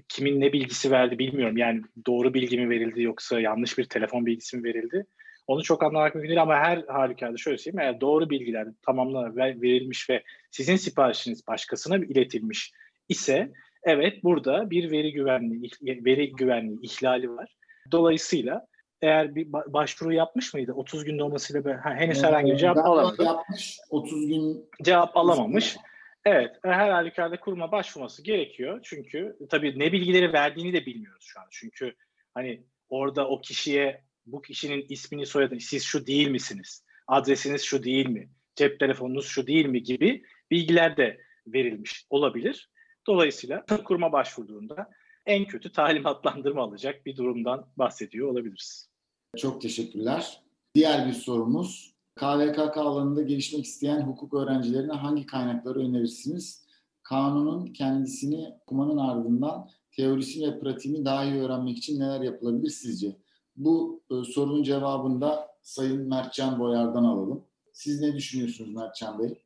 kimin 0.08 0.40
ne 0.40 0.52
bilgisi 0.52 0.90
verdi 0.90 1.18
bilmiyorum. 1.18 1.56
Yani 1.56 1.82
doğru 2.06 2.34
bilgi 2.34 2.58
mi 2.58 2.70
verildi 2.70 3.02
yoksa 3.02 3.40
yanlış 3.40 3.78
bir 3.78 3.84
telefon 3.84 4.26
bilgisi 4.26 4.56
mi 4.56 4.64
verildi? 4.64 5.06
Onu 5.46 5.62
çok 5.62 5.82
anlamak 5.82 6.14
mümkün 6.14 6.28
değil 6.28 6.42
ama 6.42 6.56
her 6.56 6.78
halükarda 6.88 7.36
şöyle 7.36 7.58
söyleyeyim. 7.58 7.80
Eğer 7.80 8.00
doğru 8.00 8.30
bilgiler 8.30 8.68
tamamlanarak 8.86 9.36
verilmiş 9.36 10.10
ve 10.10 10.22
sizin 10.50 10.76
siparişiniz 10.76 11.46
başkasına 11.46 11.96
iletilmiş 11.96 12.72
ise 13.08 13.52
evet 13.82 14.24
burada 14.24 14.70
bir 14.70 14.90
veri 14.90 15.12
güvenliği 15.12 15.70
veri 15.82 16.32
güvenliği 16.32 16.78
ihlali 16.82 17.30
var. 17.30 17.56
Dolayısıyla 17.92 18.66
eğer 19.02 19.34
bir 19.34 19.52
başvuru 19.52 20.12
yapmış 20.12 20.54
mıydı? 20.54 20.72
30 20.72 21.04
gün 21.04 21.18
olmasıyla 21.18 21.64
be, 21.64 21.72
ha, 21.72 21.94
henüz 21.94 22.24
ee, 22.24 22.26
herhangi 22.26 22.52
bir 22.52 22.56
cevap 22.56 22.76
alamadı. 22.76 23.24
Yapmış, 23.24 23.78
30 23.90 24.26
gün 24.26 24.70
cevap 24.82 25.16
alamamış. 25.16 25.76
Evet, 26.24 26.56
her 26.64 26.90
halükarda 26.90 27.40
kuruma 27.40 27.72
başvurması 27.72 28.22
gerekiyor. 28.22 28.80
Çünkü 28.82 29.36
tabii 29.50 29.78
ne 29.78 29.92
bilgileri 29.92 30.32
verdiğini 30.32 30.72
de 30.72 30.86
bilmiyoruz 30.86 31.24
şu 31.24 31.40
an. 31.40 31.46
Çünkü 31.50 31.94
hani 32.34 32.62
orada 32.88 33.28
o 33.28 33.40
kişiye 33.40 34.02
bu 34.26 34.42
kişinin 34.42 34.86
ismini 34.88 35.26
soyadını 35.26 35.60
siz 35.60 35.84
şu 35.84 36.06
değil 36.06 36.28
misiniz? 36.28 36.84
Adresiniz 37.06 37.62
şu 37.62 37.82
değil 37.82 38.08
mi? 38.08 38.28
Cep 38.56 38.80
telefonunuz 38.80 39.26
şu 39.26 39.46
değil 39.46 39.66
mi 39.66 39.82
gibi 39.82 40.22
bilgiler 40.50 40.96
de 40.96 41.20
verilmiş 41.46 42.06
olabilir. 42.10 42.70
Dolayısıyla 43.06 43.64
kuruma 43.84 44.12
başvurduğunda 44.12 44.90
en 45.26 45.44
kötü 45.44 45.72
talimatlandırma 45.72 46.62
alacak 46.62 47.06
bir 47.06 47.16
durumdan 47.16 47.66
bahsediyor 47.76 48.28
olabiliriz. 48.28 48.88
Çok 49.36 49.60
teşekkürler. 49.60 50.42
Diğer 50.74 51.08
bir 51.08 51.12
sorumuz 51.12 51.94
KVKK 52.14 52.76
alanında 52.76 53.22
gelişmek 53.22 53.64
isteyen 53.64 54.00
hukuk 54.00 54.34
öğrencilerine 54.34 54.92
hangi 54.92 55.26
kaynakları 55.26 55.78
önerirsiniz? 55.78 56.66
Kanunun 57.02 57.66
kendisini 57.66 58.48
okumanın 58.62 58.98
ardından 58.98 59.68
teorisini 59.92 60.52
ve 60.52 60.60
pratiğini 60.60 61.04
daha 61.04 61.24
iyi 61.24 61.40
öğrenmek 61.40 61.78
için 61.78 62.00
neler 62.00 62.20
yapılabilir 62.20 62.70
sizce? 62.70 63.16
Bu 63.56 64.02
e, 64.10 64.14
sorunun 64.24 64.62
cevabını 64.62 65.20
da 65.20 65.48
Sayın 65.62 66.08
Mertcan 66.08 66.58
Boyar'dan 66.58 67.04
alalım. 67.04 67.44
Siz 67.72 68.00
ne 68.00 68.14
düşünüyorsunuz 68.14 68.74
Mertcan 68.74 69.18
Bey? 69.18 69.42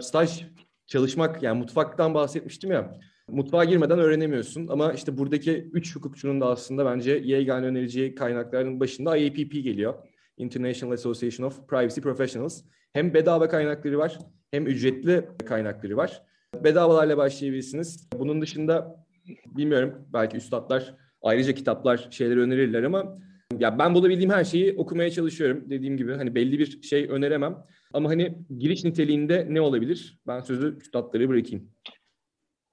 Staj 0.00 0.44
çalışmak 0.86 1.42
yani 1.42 1.58
mutfaktan 1.58 2.14
bahsetmiştim 2.14 2.72
ya. 2.72 3.00
Mutfağa 3.32 3.64
girmeden 3.64 3.98
öğrenemiyorsun 3.98 4.68
ama 4.68 4.92
işte 4.92 5.18
buradaki 5.18 5.70
üç 5.72 5.96
hukukçunun 5.96 6.40
da 6.40 6.46
aslında 6.46 6.86
bence 6.86 7.22
yegane 7.24 7.66
önereceği 7.66 8.14
kaynakların 8.14 8.80
başında 8.80 9.16
IAPP 9.16 9.52
geliyor. 9.52 9.94
International 10.36 10.92
Association 10.92 11.46
of 11.46 11.68
Privacy 11.68 12.00
Professionals. 12.00 12.62
Hem 12.92 13.14
bedava 13.14 13.48
kaynakları 13.48 13.98
var 13.98 14.18
hem 14.50 14.66
ücretli 14.66 15.28
kaynakları 15.46 15.96
var. 15.96 16.22
Bedavalarla 16.64 17.16
başlayabilirsiniz. 17.16 18.08
Bunun 18.18 18.42
dışında 18.42 19.04
bilmiyorum 19.46 19.94
belki 20.12 20.36
üstadlar 20.36 20.94
ayrıca 21.22 21.52
kitaplar 21.52 22.08
şeyleri 22.10 22.40
önerirler 22.40 22.82
ama 22.82 23.18
ya 23.58 23.78
ben 23.78 23.94
bulabildiğim 23.94 24.30
her 24.30 24.44
şeyi 24.44 24.74
okumaya 24.76 25.10
çalışıyorum. 25.10 25.64
Dediğim 25.70 25.96
gibi 25.96 26.14
hani 26.14 26.34
belli 26.34 26.58
bir 26.58 26.82
şey 26.82 27.06
öneremem. 27.10 27.66
Ama 27.92 28.10
hani 28.10 28.38
giriş 28.58 28.84
niteliğinde 28.84 29.46
ne 29.50 29.60
olabilir? 29.60 30.20
Ben 30.26 30.40
sözü 30.40 30.78
üstadları 30.80 31.28
bırakayım. 31.28 31.70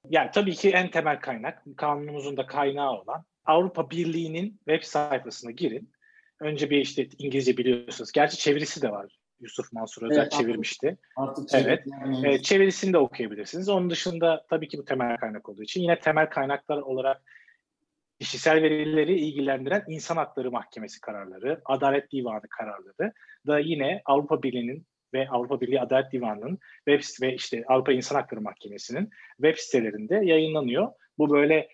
Yani 0.10 0.30
tabii 0.34 0.56
ki 0.56 0.70
en 0.70 0.92
temel 0.92 1.20
kaynak, 1.20 1.64
kanunumuzun 1.78 2.38
da 2.38 2.46
kaynağı 2.46 2.92
olan 2.92 3.26
Avrupa 3.46 3.90
Birliği'nin 3.90 4.50
web 4.50 4.84
sayfasına 4.84 5.52
girin. 5.52 5.92
Önce 6.40 6.70
bir 6.70 6.78
işte 6.78 7.08
İngilizce 7.18 7.58
biliyorsunuz. 7.58 8.12
Gerçi 8.12 8.38
çevirisi 8.38 8.82
de 8.82 8.92
var. 8.92 9.20
Yusuf 9.40 9.74
Mansur 9.74 10.10
Özel 10.10 10.22
evet, 10.22 10.32
çevirmişti. 10.32 10.98
Artık, 11.16 11.50
evet. 11.54 11.84
Yani. 11.92 12.28
evet. 12.28 12.44
Çevirisini 12.44 12.94
de 12.94 12.98
okuyabilirsiniz. 12.98 13.70
Onun 13.70 13.90
dışında 13.90 14.46
tabii 14.50 14.68
ki 14.68 14.78
bu 14.78 14.86
temel 14.86 15.18
kaynak 15.18 15.50
olduğu 15.50 15.64
için 15.64 15.82
yine 15.82 16.00
temel 16.00 16.30
kaynaklar 16.30 16.78
olarak 16.78 17.22
kişisel 18.20 18.62
verileri 18.62 19.20
ilgilendiren 19.20 19.84
İnsan 19.88 20.18
Hakları 20.18 20.52
Mahkemesi 20.52 21.02
kararları, 21.02 21.62
Adalet 21.66 22.12
Divanı 22.12 22.48
kararları 22.50 23.14
da 23.48 23.60
yine 23.60 24.02
Avrupa 24.06 24.44
Birliği'nin 24.44 24.86
ve 25.14 25.30
Avrupa 25.30 25.62
Birliği 25.62 25.82
Adalet 25.82 26.12
Divanı'nın 26.12 26.60
web 26.88 27.22
ve 27.22 27.36
işte 27.36 27.64
Avrupa 27.68 27.92
İnsan 27.92 28.16
Hakları 28.16 28.42
Mahkemesi'nin 28.42 29.10
web 29.38 29.58
sitelerinde 29.58 30.16
yayınlanıyor. 30.16 30.92
Bu 31.18 31.30
böyle 31.30 31.70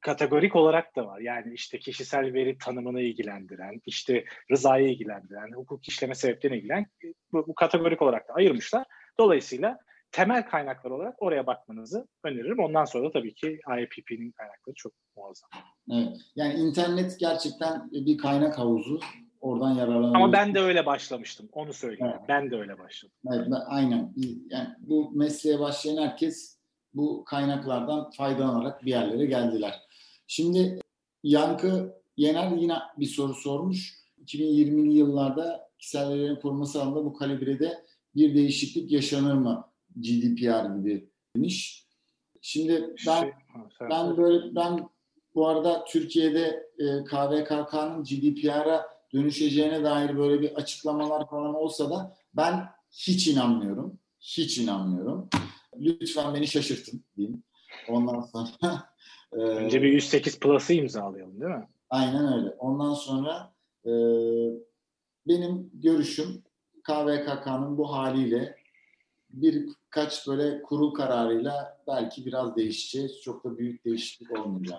kategorik 0.00 0.56
olarak 0.56 0.96
da 0.96 1.06
var. 1.06 1.20
Yani 1.20 1.54
işte 1.54 1.78
kişisel 1.78 2.32
veri 2.32 2.58
tanımını 2.58 3.00
ilgilendiren, 3.00 3.80
işte 3.86 4.24
rızayı 4.50 4.88
ilgilendiren, 4.88 5.52
hukuk 5.52 5.88
işleme 5.88 6.14
sebeplerini 6.14 6.58
ilgilen 6.58 6.86
bu, 7.32 7.46
bu 7.46 7.54
kategorik 7.54 8.02
olarak 8.02 8.28
da 8.28 8.32
ayırmışlar. 8.34 8.86
Dolayısıyla 9.18 9.78
temel 10.12 10.46
kaynaklar 10.46 10.90
olarak 10.90 11.22
oraya 11.22 11.46
bakmanızı 11.46 12.08
öneririm. 12.24 12.58
Ondan 12.58 12.84
sonra 12.84 13.04
da 13.04 13.10
tabii 13.10 13.34
ki 13.34 13.60
IPP'nin 13.78 14.32
kaynakları 14.32 14.74
çok 14.74 14.92
muazzam. 15.16 15.50
Evet. 15.92 16.16
Yani 16.36 16.54
internet 16.54 17.20
gerçekten 17.20 17.90
bir 17.92 18.18
kaynak 18.18 18.58
havuzu. 18.58 19.00
Oradan 19.44 19.70
yararlanabiliriz. 19.70 20.14
Ama 20.14 20.32
ben 20.32 20.54
de 20.54 20.60
öyle 20.60 20.86
başlamıştım. 20.86 21.48
Onu 21.52 21.72
söyleyeyim. 21.72 22.12
Evet. 22.16 22.28
Ben 22.28 22.50
de 22.50 22.56
öyle 22.56 22.78
başladım. 22.78 23.16
Evet, 23.32 23.48
aynen. 23.66 24.14
Yani 24.50 24.68
bu 24.78 25.10
mesleğe 25.10 25.60
başlayan 25.60 26.02
herkes 26.02 26.58
bu 26.94 27.24
kaynaklardan 27.24 28.10
faydalanarak 28.10 28.84
bir 28.84 28.90
yerlere 28.90 29.26
geldiler. 29.26 29.80
Şimdi 30.26 30.80
Yankı 31.22 31.94
Yener 32.16 32.50
yine 32.56 32.74
bir 32.98 33.06
soru 33.06 33.34
sormuş. 33.34 33.94
2020'li 34.24 34.94
yıllarda 34.94 35.68
kişisel 35.78 36.08
verilerin 36.08 36.36
korunması 36.36 36.82
alanında 36.82 37.04
bu 37.04 37.12
kalibrede 37.12 37.84
bir 38.14 38.34
değişiklik 38.34 38.92
yaşanır 38.92 39.34
mı? 39.34 39.68
GDPR 39.96 40.76
gibi 40.76 41.10
demiş. 41.36 41.86
Şimdi 42.40 42.94
ben 43.06 43.20
şey, 43.20 43.32
ben 43.90 44.16
böyle 44.16 44.54
ben 44.54 44.88
bu 45.34 45.48
arada 45.48 45.84
Türkiye'de 45.84 46.70
e, 46.78 47.04
KVKK'nın 47.04 48.04
GDPR'a 48.04 48.93
dönüşeceğine 49.14 49.84
dair 49.84 50.16
böyle 50.16 50.40
bir 50.40 50.54
açıklamalar 50.54 51.28
falan 51.28 51.54
olsa 51.54 51.90
da 51.90 52.16
ben 52.34 52.68
hiç 52.90 53.28
inanmıyorum. 53.28 53.98
Hiç 54.20 54.58
inanmıyorum. 54.58 55.28
Lütfen 55.80 56.34
beni 56.34 56.46
şaşırtın 56.46 57.04
diyeyim. 57.16 57.42
Ondan 57.88 58.20
sonra 58.20 58.48
e, 59.32 59.36
Önce 59.36 59.82
bir 59.82 59.92
108 59.92 60.40
Plus'ı 60.40 60.72
imzalayalım 60.72 61.40
değil 61.40 61.52
mi? 61.52 61.68
Aynen 61.90 62.32
öyle. 62.32 62.50
Ondan 62.50 62.94
sonra 62.94 63.52
e, 63.86 63.92
benim 65.26 65.70
görüşüm 65.74 66.42
KVKK'nın 66.82 67.78
bu 67.78 67.92
haliyle 67.92 68.56
birkaç 69.30 70.26
böyle 70.28 70.62
kurul 70.62 70.94
kararıyla 70.94 71.80
belki 71.86 72.26
biraz 72.26 72.56
değişeceğiz. 72.56 73.20
Çok 73.20 73.44
da 73.44 73.58
büyük 73.58 73.84
değişiklik 73.84 74.38
olmayacak. 74.38 74.78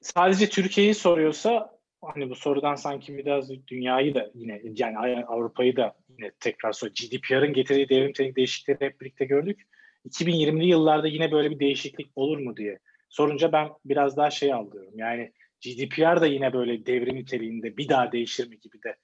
Sadece 0.00 0.48
Türkiye'yi 0.48 0.94
soruyorsa 0.94 1.79
hani 2.02 2.30
bu 2.30 2.34
sorudan 2.34 2.74
sanki 2.74 3.18
biraz 3.18 3.50
dünyayı 3.66 4.14
da 4.14 4.30
yine 4.34 4.60
yani 4.76 5.24
Avrupa'yı 5.24 5.76
da 5.76 5.94
yine 6.18 6.30
tekrar 6.40 6.72
sor. 6.72 6.88
GDPR'ın 6.88 7.52
getirdiği 7.52 7.88
devrim 7.88 8.34
değişiklikleri 8.36 8.90
hep 8.90 9.00
birlikte 9.00 9.24
gördük. 9.24 9.60
2020'li 10.08 10.66
yıllarda 10.66 11.08
yine 11.08 11.32
böyle 11.32 11.50
bir 11.50 11.58
değişiklik 11.58 12.10
olur 12.16 12.38
mu 12.38 12.56
diye 12.56 12.78
sorunca 13.08 13.52
ben 13.52 13.68
biraz 13.84 14.16
daha 14.16 14.30
şey 14.30 14.52
alıyorum. 14.52 14.92
Yani 14.96 15.32
GDPR 15.64 16.20
da 16.20 16.26
yine 16.26 16.52
böyle 16.52 16.86
devrim 16.86 17.16
niteliğinde 17.16 17.76
bir 17.76 17.88
daha 17.88 18.12
değişir 18.12 18.48
mi 18.48 18.60
gibi 18.60 18.82
de 18.82 18.96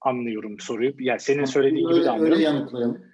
anlıyorum 0.00 0.60
soruyu. 0.60 0.94
Yani 0.98 1.20
senin 1.20 1.44
söylediğin 1.44 1.86
öyle, 1.86 1.94
gibi 1.94 2.04
de 2.04 2.10
anlıyorum. 2.10 2.32
Öyle 2.34 2.44
yanıtlayalım. 2.44 3.06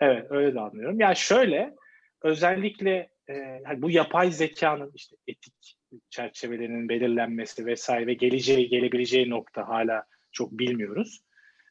Evet 0.00 0.26
öyle 0.30 0.54
de 0.54 0.60
anlıyorum. 0.60 1.00
Yani 1.00 1.16
şöyle 1.16 1.74
özellikle 2.22 3.10
e, 3.28 3.60
hani 3.64 3.82
bu 3.82 3.90
yapay 3.90 4.30
zekanın 4.30 4.92
işte 4.94 5.16
etik 5.26 5.76
çerçevelerinin 6.10 6.88
belirlenmesi 6.88 7.66
vesaire 7.66 8.06
ve 8.06 8.14
geleceği 8.14 8.68
gelebileceği 8.68 9.30
nokta 9.30 9.68
hala 9.68 10.04
çok 10.32 10.52
bilmiyoruz. 10.52 11.22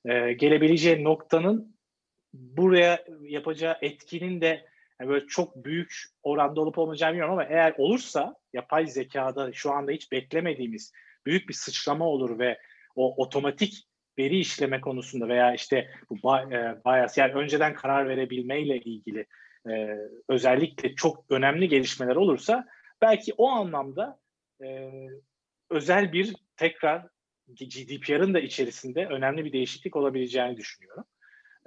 E, 0.05 0.33
gelebileceği 0.33 1.03
noktanın 1.03 1.75
buraya 2.33 3.05
yapacağı 3.21 3.77
etkinin 3.81 4.41
de 4.41 4.65
yani 4.99 5.09
böyle 5.09 5.27
çok 5.27 5.65
büyük 5.65 5.93
oranda 6.23 6.61
olup 6.61 6.77
olmayacağını 6.77 7.11
bilmiyorum 7.11 7.33
ama 7.33 7.43
eğer 7.43 7.73
olursa 7.77 8.35
yapay 8.53 8.87
zekada 8.87 9.53
şu 9.53 9.71
anda 9.71 9.91
hiç 9.91 10.11
beklemediğimiz 10.11 10.91
büyük 11.25 11.49
bir 11.49 11.53
sıçrama 11.53 12.05
olur 12.05 12.39
ve 12.39 12.57
o 12.95 13.23
otomatik 13.23 13.87
veri 14.17 14.39
işleme 14.39 14.81
konusunda 14.81 15.27
veya 15.27 15.53
işte 15.53 15.89
bu 16.09 16.15
bias 16.85 17.17
yani 17.17 17.33
önceden 17.33 17.73
karar 17.73 18.09
verebilmeyle 18.09 18.79
ilgili 18.79 19.25
e, 19.69 19.97
özellikle 20.27 20.95
çok 20.95 21.25
önemli 21.29 21.69
gelişmeler 21.69 22.15
olursa 22.15 22.67
belki 23.01 23.33
o 23.37 23.49
anlamda 23.49 24.19
e, 24.63 24.91
özel 25.69 26.13
bir 26.13 26.35
tekrar 26.57 27.07
GDPR'ın 27.47 28.33
da 28.33 28.39
içerisinde 28.39 29.05
önemli 29.05 29.45
bir 29.45 29.53
değişiklik 29.53 29.95
olabileceğini 29.95 30.57
düşünüyorum. 30.57 31.03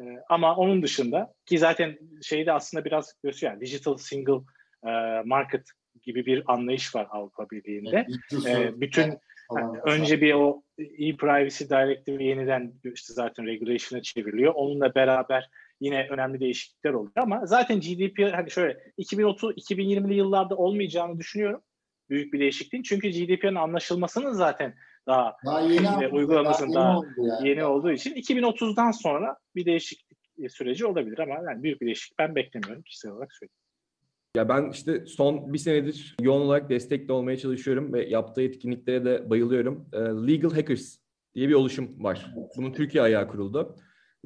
E, 0.01 0.03
ama 0.29 0.57
onun 0.57 0.83
dışında 0.83 1.35
ki 1.47 1.59
zaten 1.59 1.99
şeyde 2.23 2.53
aslında 2.53 2.85
biraz 2.85 3.15
gösteriyor 3.23 3.53
yani 3.53 3.67
digital 3.67 3.97
single 3.97 4.41
e, 4.87 4.91
market 5.25 5.67
gibi 6.03 6.27
bir 6.27 6.43
anlayış 6.47 6.95
var 6.95 7.07
Avrupa 7.11 7.51
Birliği'nde. 7.51 8.07
Evet, 8.47 8.75
e, 8.75 8.81
bütün 8.81 9.19
yani 9.57 9.79
önce 9.85 10.21
bir 10.21 10.35
o 10.35 10.63
e-privacy 10.79 11.65
directive 11.65 12.25
yeniden 12.25 12.73
işte 12.95 13.13
zaten 13.13 13.47
regulation'a 13.47 14.03
çevriliyor. 14.03 14.55
Onunla 14.55 14.95
beraber 14.95 15.51
yine 15.81 16.07
önemli 16.11 16.41
değişiklikler 16.41 16.93
oluyor 16.93 17.13
ama 17.17 17.47
zaten 17.47 17.81
GDPR 17.81 18.33
hani 18.33 18.51
şöyle 18.51 18.79
2030 18.97 19.55
2020'li 19.57 20.15
yıllarda 20.15 20.57
olmayacağını 20.57 21.19
düşünüyorum. 21.19 21.61
Büyük 22.11 22.33
bir 22.33 22.41
değişikliğin. 22.41 22.83
Çünkü 22.83 23.11
GDPR'ın 23.11 23.55
anlaşılmasının 23.55 24.33
zaten 24.33 24.75
daha, 25.07 25.37
daha 25.47 25.61
yeni 25.61 26.01
ve 26.01 26.09
uygulamasının 26.09 26.75
daha, 26.75 26.95
yeni, 26.95 27.17
daha 27.17 27.37
yani. 27.37 27.49
yeni 27.49 27.65
olduğu 27.65 27.93
için 27.93 28.15
2030'dan 28.15 28.91
sonra 28.91 29.37
bir 29.55 29.67
değişiklik 29.67 30.53
süreci 30.53 30.87
olabilir 30.87 31.19
ama 31.19 31.35
yani 31.35 31.63
büyük 31.63 31.81
bir 31.81 31.87
değişiklik 31.87 32.19
ben 32.19 32.35
beklemiyorum 32.35 32.83
kişisel 32.83 33.13
olarak 33.13 33.33
söyleyeyim. 33.33 33.59
Ya 34.37 34.49
ben 34.49 34.71
işte 34.71 35.07
son 35.07 35.53
bir 35.53 35.59
senedir 35.59 36.17
yoğun 36.21 36.41
olarak 36.41 36.71
destekli 36.71 37.13
olmaya 37.13 37.37
çalışıyorum 37.37 37.93
ve 37.93 38.09
yaptığı 38.09 38.43
etkinliklere 38.43 39.05
de 39.05 39.31
bayılıyorum. 39.31 39.89
Legal 40.29 40.51
Hackers 40.51 40.99
diye 41.35 41.49
bir 41.49 41.55
oluşum 41.55 42.05
var. 42.05 42.35
Bunun 42.57 42.73
Türkiye 42.73 43.03
ayağı 43.03 43.29
kuruldu. 43.29 43.77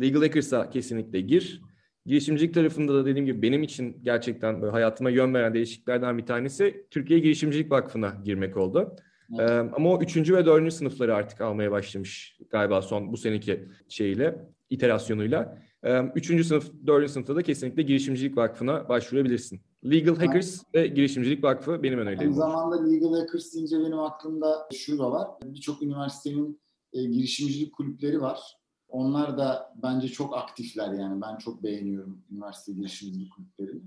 Legal 0.00 0.20
Hackers'a 0.20 0.70
kesinlikle 0.70 1.20
gir. 1.20 1.62
Girişimcilik 2.06 2.54
tarafında 2.54 2.94
da 2.94 3.06
dediğim 3.06 3.26
gibi 3.26 3.42
benim 3.42 3.62
için 3.62 3.96
gerçekten 4.02 4.62
böyle 4.62 4.72
hayatıma 4.72 5.10
yön 5.10 5.34
veren 5.34 5.54
değişikliklerden 5.54 6.18
bir 6.18 6.26
tanesi 6.26 6.86
Türkiye 6.90 7.18
Girişimcilik 7.18 7.70
Vakfı'na 7.70 8.14
girmek 8.24 8.56
oldu. 8.56 8.96
Evet. 9.38 9.50
Ee, 9.50 9.54
ama 9.54 9.90
o 9.90 10.02
üçüncü 10.02 10.36
ve 10.36 10.46
dördüncü 10.46 10.70
sınıfları 10.70 11.14
artık 11.14 11.40
almaya 11.40 11.70
başlamış 11.70 12.38
galiba 12.50 12.82
son 12.82 13.12
bu 13.12 13.16
seneki 13.16 13.68
şeyiyle, 13.88 14.48
iterasyonuyla. 14.70 15.58
Ee, 15.82 16.02
üçüncü 16.14 16.44
sınıf, 16.44 16.72
dördüncü 16.86 17.12
sınıfta 17.12 17.36
da 17.36 17.42
kesinlikle 17.42 17.82
Girişimcilik 17.82 18.36
Vakfı'na 18.36 18.88
başvurabilirsin. 18.88 19.60
Legal 19.84 20.16
Hackers 20.16 20.62
Aynen. 20.74 20.84
ve 20.84 20.94
Girişimcilik 20.94 21.44
Vakfı 21.44 21.82
benim 21.82 21.98
önerilerim. 21.98 22.28
Aynı 22.28 22.34
zamanda 22.34 22.88
Legal 22.88 23.20
Hackers 23.20 23.54
deyince 23.54 23.78
benim 23.78 23.98
aklımda 23.98 24.68
şu 24.74 24.98
da 24.98 25.10
var. 25.12 25.28
Birçok 25.44 25.82
üniversitenin 25.82 26.60
e, 26.92 27.04
girişimcilik 27.04 27.72
kulüpleri 27.72 28.20
var. 28.20 28.40
Onlar 28.88 29.38
da 29.38 29.74
bence 29.82 30.08
çok 30.08 30.36
aktifler 30.36 30.92
yani. 30.92 31.22
Ben 31.22 31.36
çok 31.36 31.62
beğeniyorum 31.62 32.22
üniversite 32.32 32.72
girişimcilik 32.72 33.32
kulüplerini. 33.32 33.82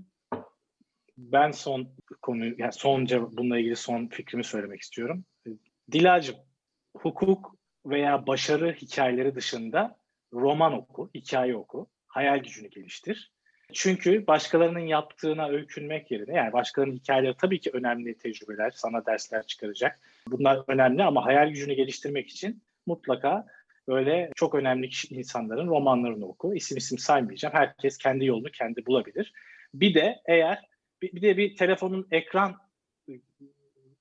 Ben 1.18 1.50
son 1.50 1.88
konu, 2.22 2.44
yani 2.60 2.72
sonca 2.72 3.32
bununla 3.36 3.58
ilgili 3.58 3.76
son 3.76 4.06
fikrimi 4.06 4.44
söylemek 4.44 4.80
istiyorum. 4.80 5.24
Dilacım, 5.92 6.36
hukuk 6.96 7.56
veya 7.86 8.26
başarı 8.26 8.72
hikayeleri 8.72 9.34
dışında 9.34 9.96
roman 10.32 10.72
oku, 10.72 11.10
hikaye 11.14 11.56
oku, 11.56 11.86
hayal 12.06 12.38
gücünü 12.38 12.68
geliştir. 12.68 13.32
Çünkü 13.72 14.26
başkalarının 14.26 14.86
yaptığına 14.86 15.48
öykünmek 15.48 16.10
yerine 16.10 16.34
yani 16.34 16.52
başkalarının 16.52 16.96
hikayeleri 16.96 17.36
tabii 17.36 17.60
ki 17.60 17.70
önemli 17.72 18.18
tecrübeler, 18.18 18.70
sana 18.70 19.06
dersler 19.06 19.46
çıkaracak. 19.46 20.00
Bunlar 20.26 20.64
önemli 20.68 21.02
ama 21.02 21.24
hayal 21.24 21.48
gücünü 21.48 21.74
geliştirmek 21.74 22.28
için 22.28 22.62
mutlaka 22.86 23.46
böyle 23.88 24.30
çok 24.36 24.54
önemli 24.54 24.90
insanların 25.10 25.68
romanlarını 25.68 26.26
oku. 26.26 26.54
İsim 26.54 26.78
isim 26.78 26.98
saymayacağım. 26.98 27.54
Herkes 27.54 27.98
kendi 27.98 28.24
yolunu 28.24 28.50
kendi 28.50 28.86
bulabilir. 28.86 29.32
Bir 29.74 29.94
de 29.94 30.20
eğer 30.26 30.58
bir 31.02 31.22
de 31.22 31.36
bir 31.36 31.56
telefonun 31.56 32.08
ekran 32.10 32.56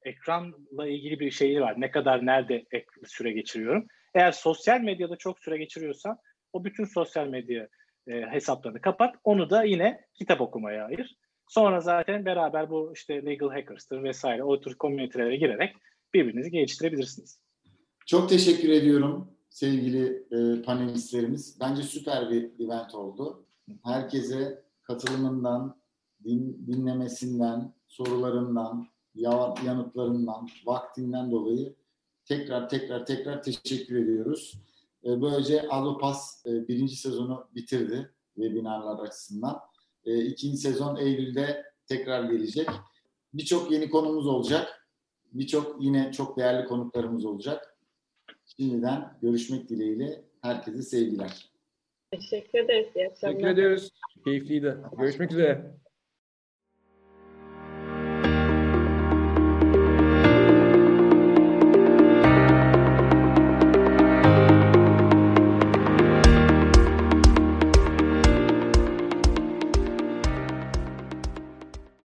ekranla 0.03 0.87
ilgili 0.87 1.19
bir 1.19 1.31
şeyi 1.31 1.61
var. 1.61 1.75
Ne 1.77 1.91
kadar 1.91 2.25
nerede 2.25 2.65
süre 3.05 3.31
geçiriyorum. 3.31 3.87
Eğer 4.13 4.31
sosyal 4.31 4.81
medyada 4.81 5.15
çok 5.15 5.39
süre 5.39 5.57
geçiriyorsan 5.57 6.17
o 6.53 6.63
bütün 6.63 6.85
sosyal 6.85 7.27
medya 7.27 7.67
e, 8.07 8.21
hesaplarını 8.21 8.81
kapat. 8.81 9.15
Onu 9.23 9.49
da 9.49 9.63
yine 9.63 10.01
kitap 10.13 10.41
okumaya 10.41 10.85
ayır. 10.85 11.17
Sonra 11.47 11.79
zaten 11.79 12.25
beraber 12.25 12.69
bu 12.69 12.91
işte 12.95 13.25
legal 13.25 13.49
hackers'tır 13.49 14.03
vesaire 14.03 14.43
o 14.43 14.61
tür 14.61 14.75
komünitelere 14.75 15.35
girerek 15.35 15.75
birbirinizi 16.13 16.51
geliştirebilirsiniz. 16.51 17.41
Çok 18.05 18.29
teşekkür 18.29 18.69
ediyorum 18.69 19.40
sevgili 19.51 20.27
e, 20.31 20.61
panelistlerimiz. 20.61 21.59
Bence 21.59 21.83
süper 21.83 22.29
bir 22.29 22.65
event 22.65 22.95
oldu. 22.95 23.45
Herkese 23.83 24.63
katılımından, 24.83 25.75
din, 26.23 26.67
dinlemesinden, 26.67 27.73
sorularından, 27.87 28.87
yanıtlarından, 29.65 30.49
vaktinden 30.65 31.31
dolayı 31.31 31.75
tekrar 32.25 32.69
tekrar 32.69 33.05
tekrar 33.05 33.43
teşekkür 33.43 33.95
ediyoruz. 33.95 34.53
E, 35.05 35.21
böylece 35.21 35.67
Avrupas 35.69 36.45
e, 36.45 36.67
birinci 36.67 36.95
sezonu 36.95 37.47
bitirdi 37.55 38.11
webinarlar 38.35 39.07
açısından. 39.07 39.59
E, 40.05 40.25
ikinci 40.25 40.57
sezon 40.57 40.95
Eylül'de 40.95 41.65
tekrar 41.87 42.23
gelecek. 42.23 42.69
Birçok 43.33 43.71
yeni 43.71 43.89
konumuz 43.89 44.27
olacak. 44.27 44.87
Birçok 45.33 45.83
yine 45.83 46.11
çok 46.11 46.37
değerli 46.37 46.67
konuklarımız 46.67 47.25
olacak. 47.25 47.70
Şimdiden 48.57 49.17
görüşmek 49.21 49.69
dileğiyle 49.69 50.21
herkese 50.41 50.81
sevgiler. 50.81 51.51
Teşekkür 52.11 52.59
ederiz. 52.59 52.87
İyi 52.95 53.09
Teşekkür 53.21 53.47
ediyoruz. 53.47 53.89
Keyifliydi. 54.25 54.77
Görüşmek 54.97 55.31
üzere. 55.31 55.75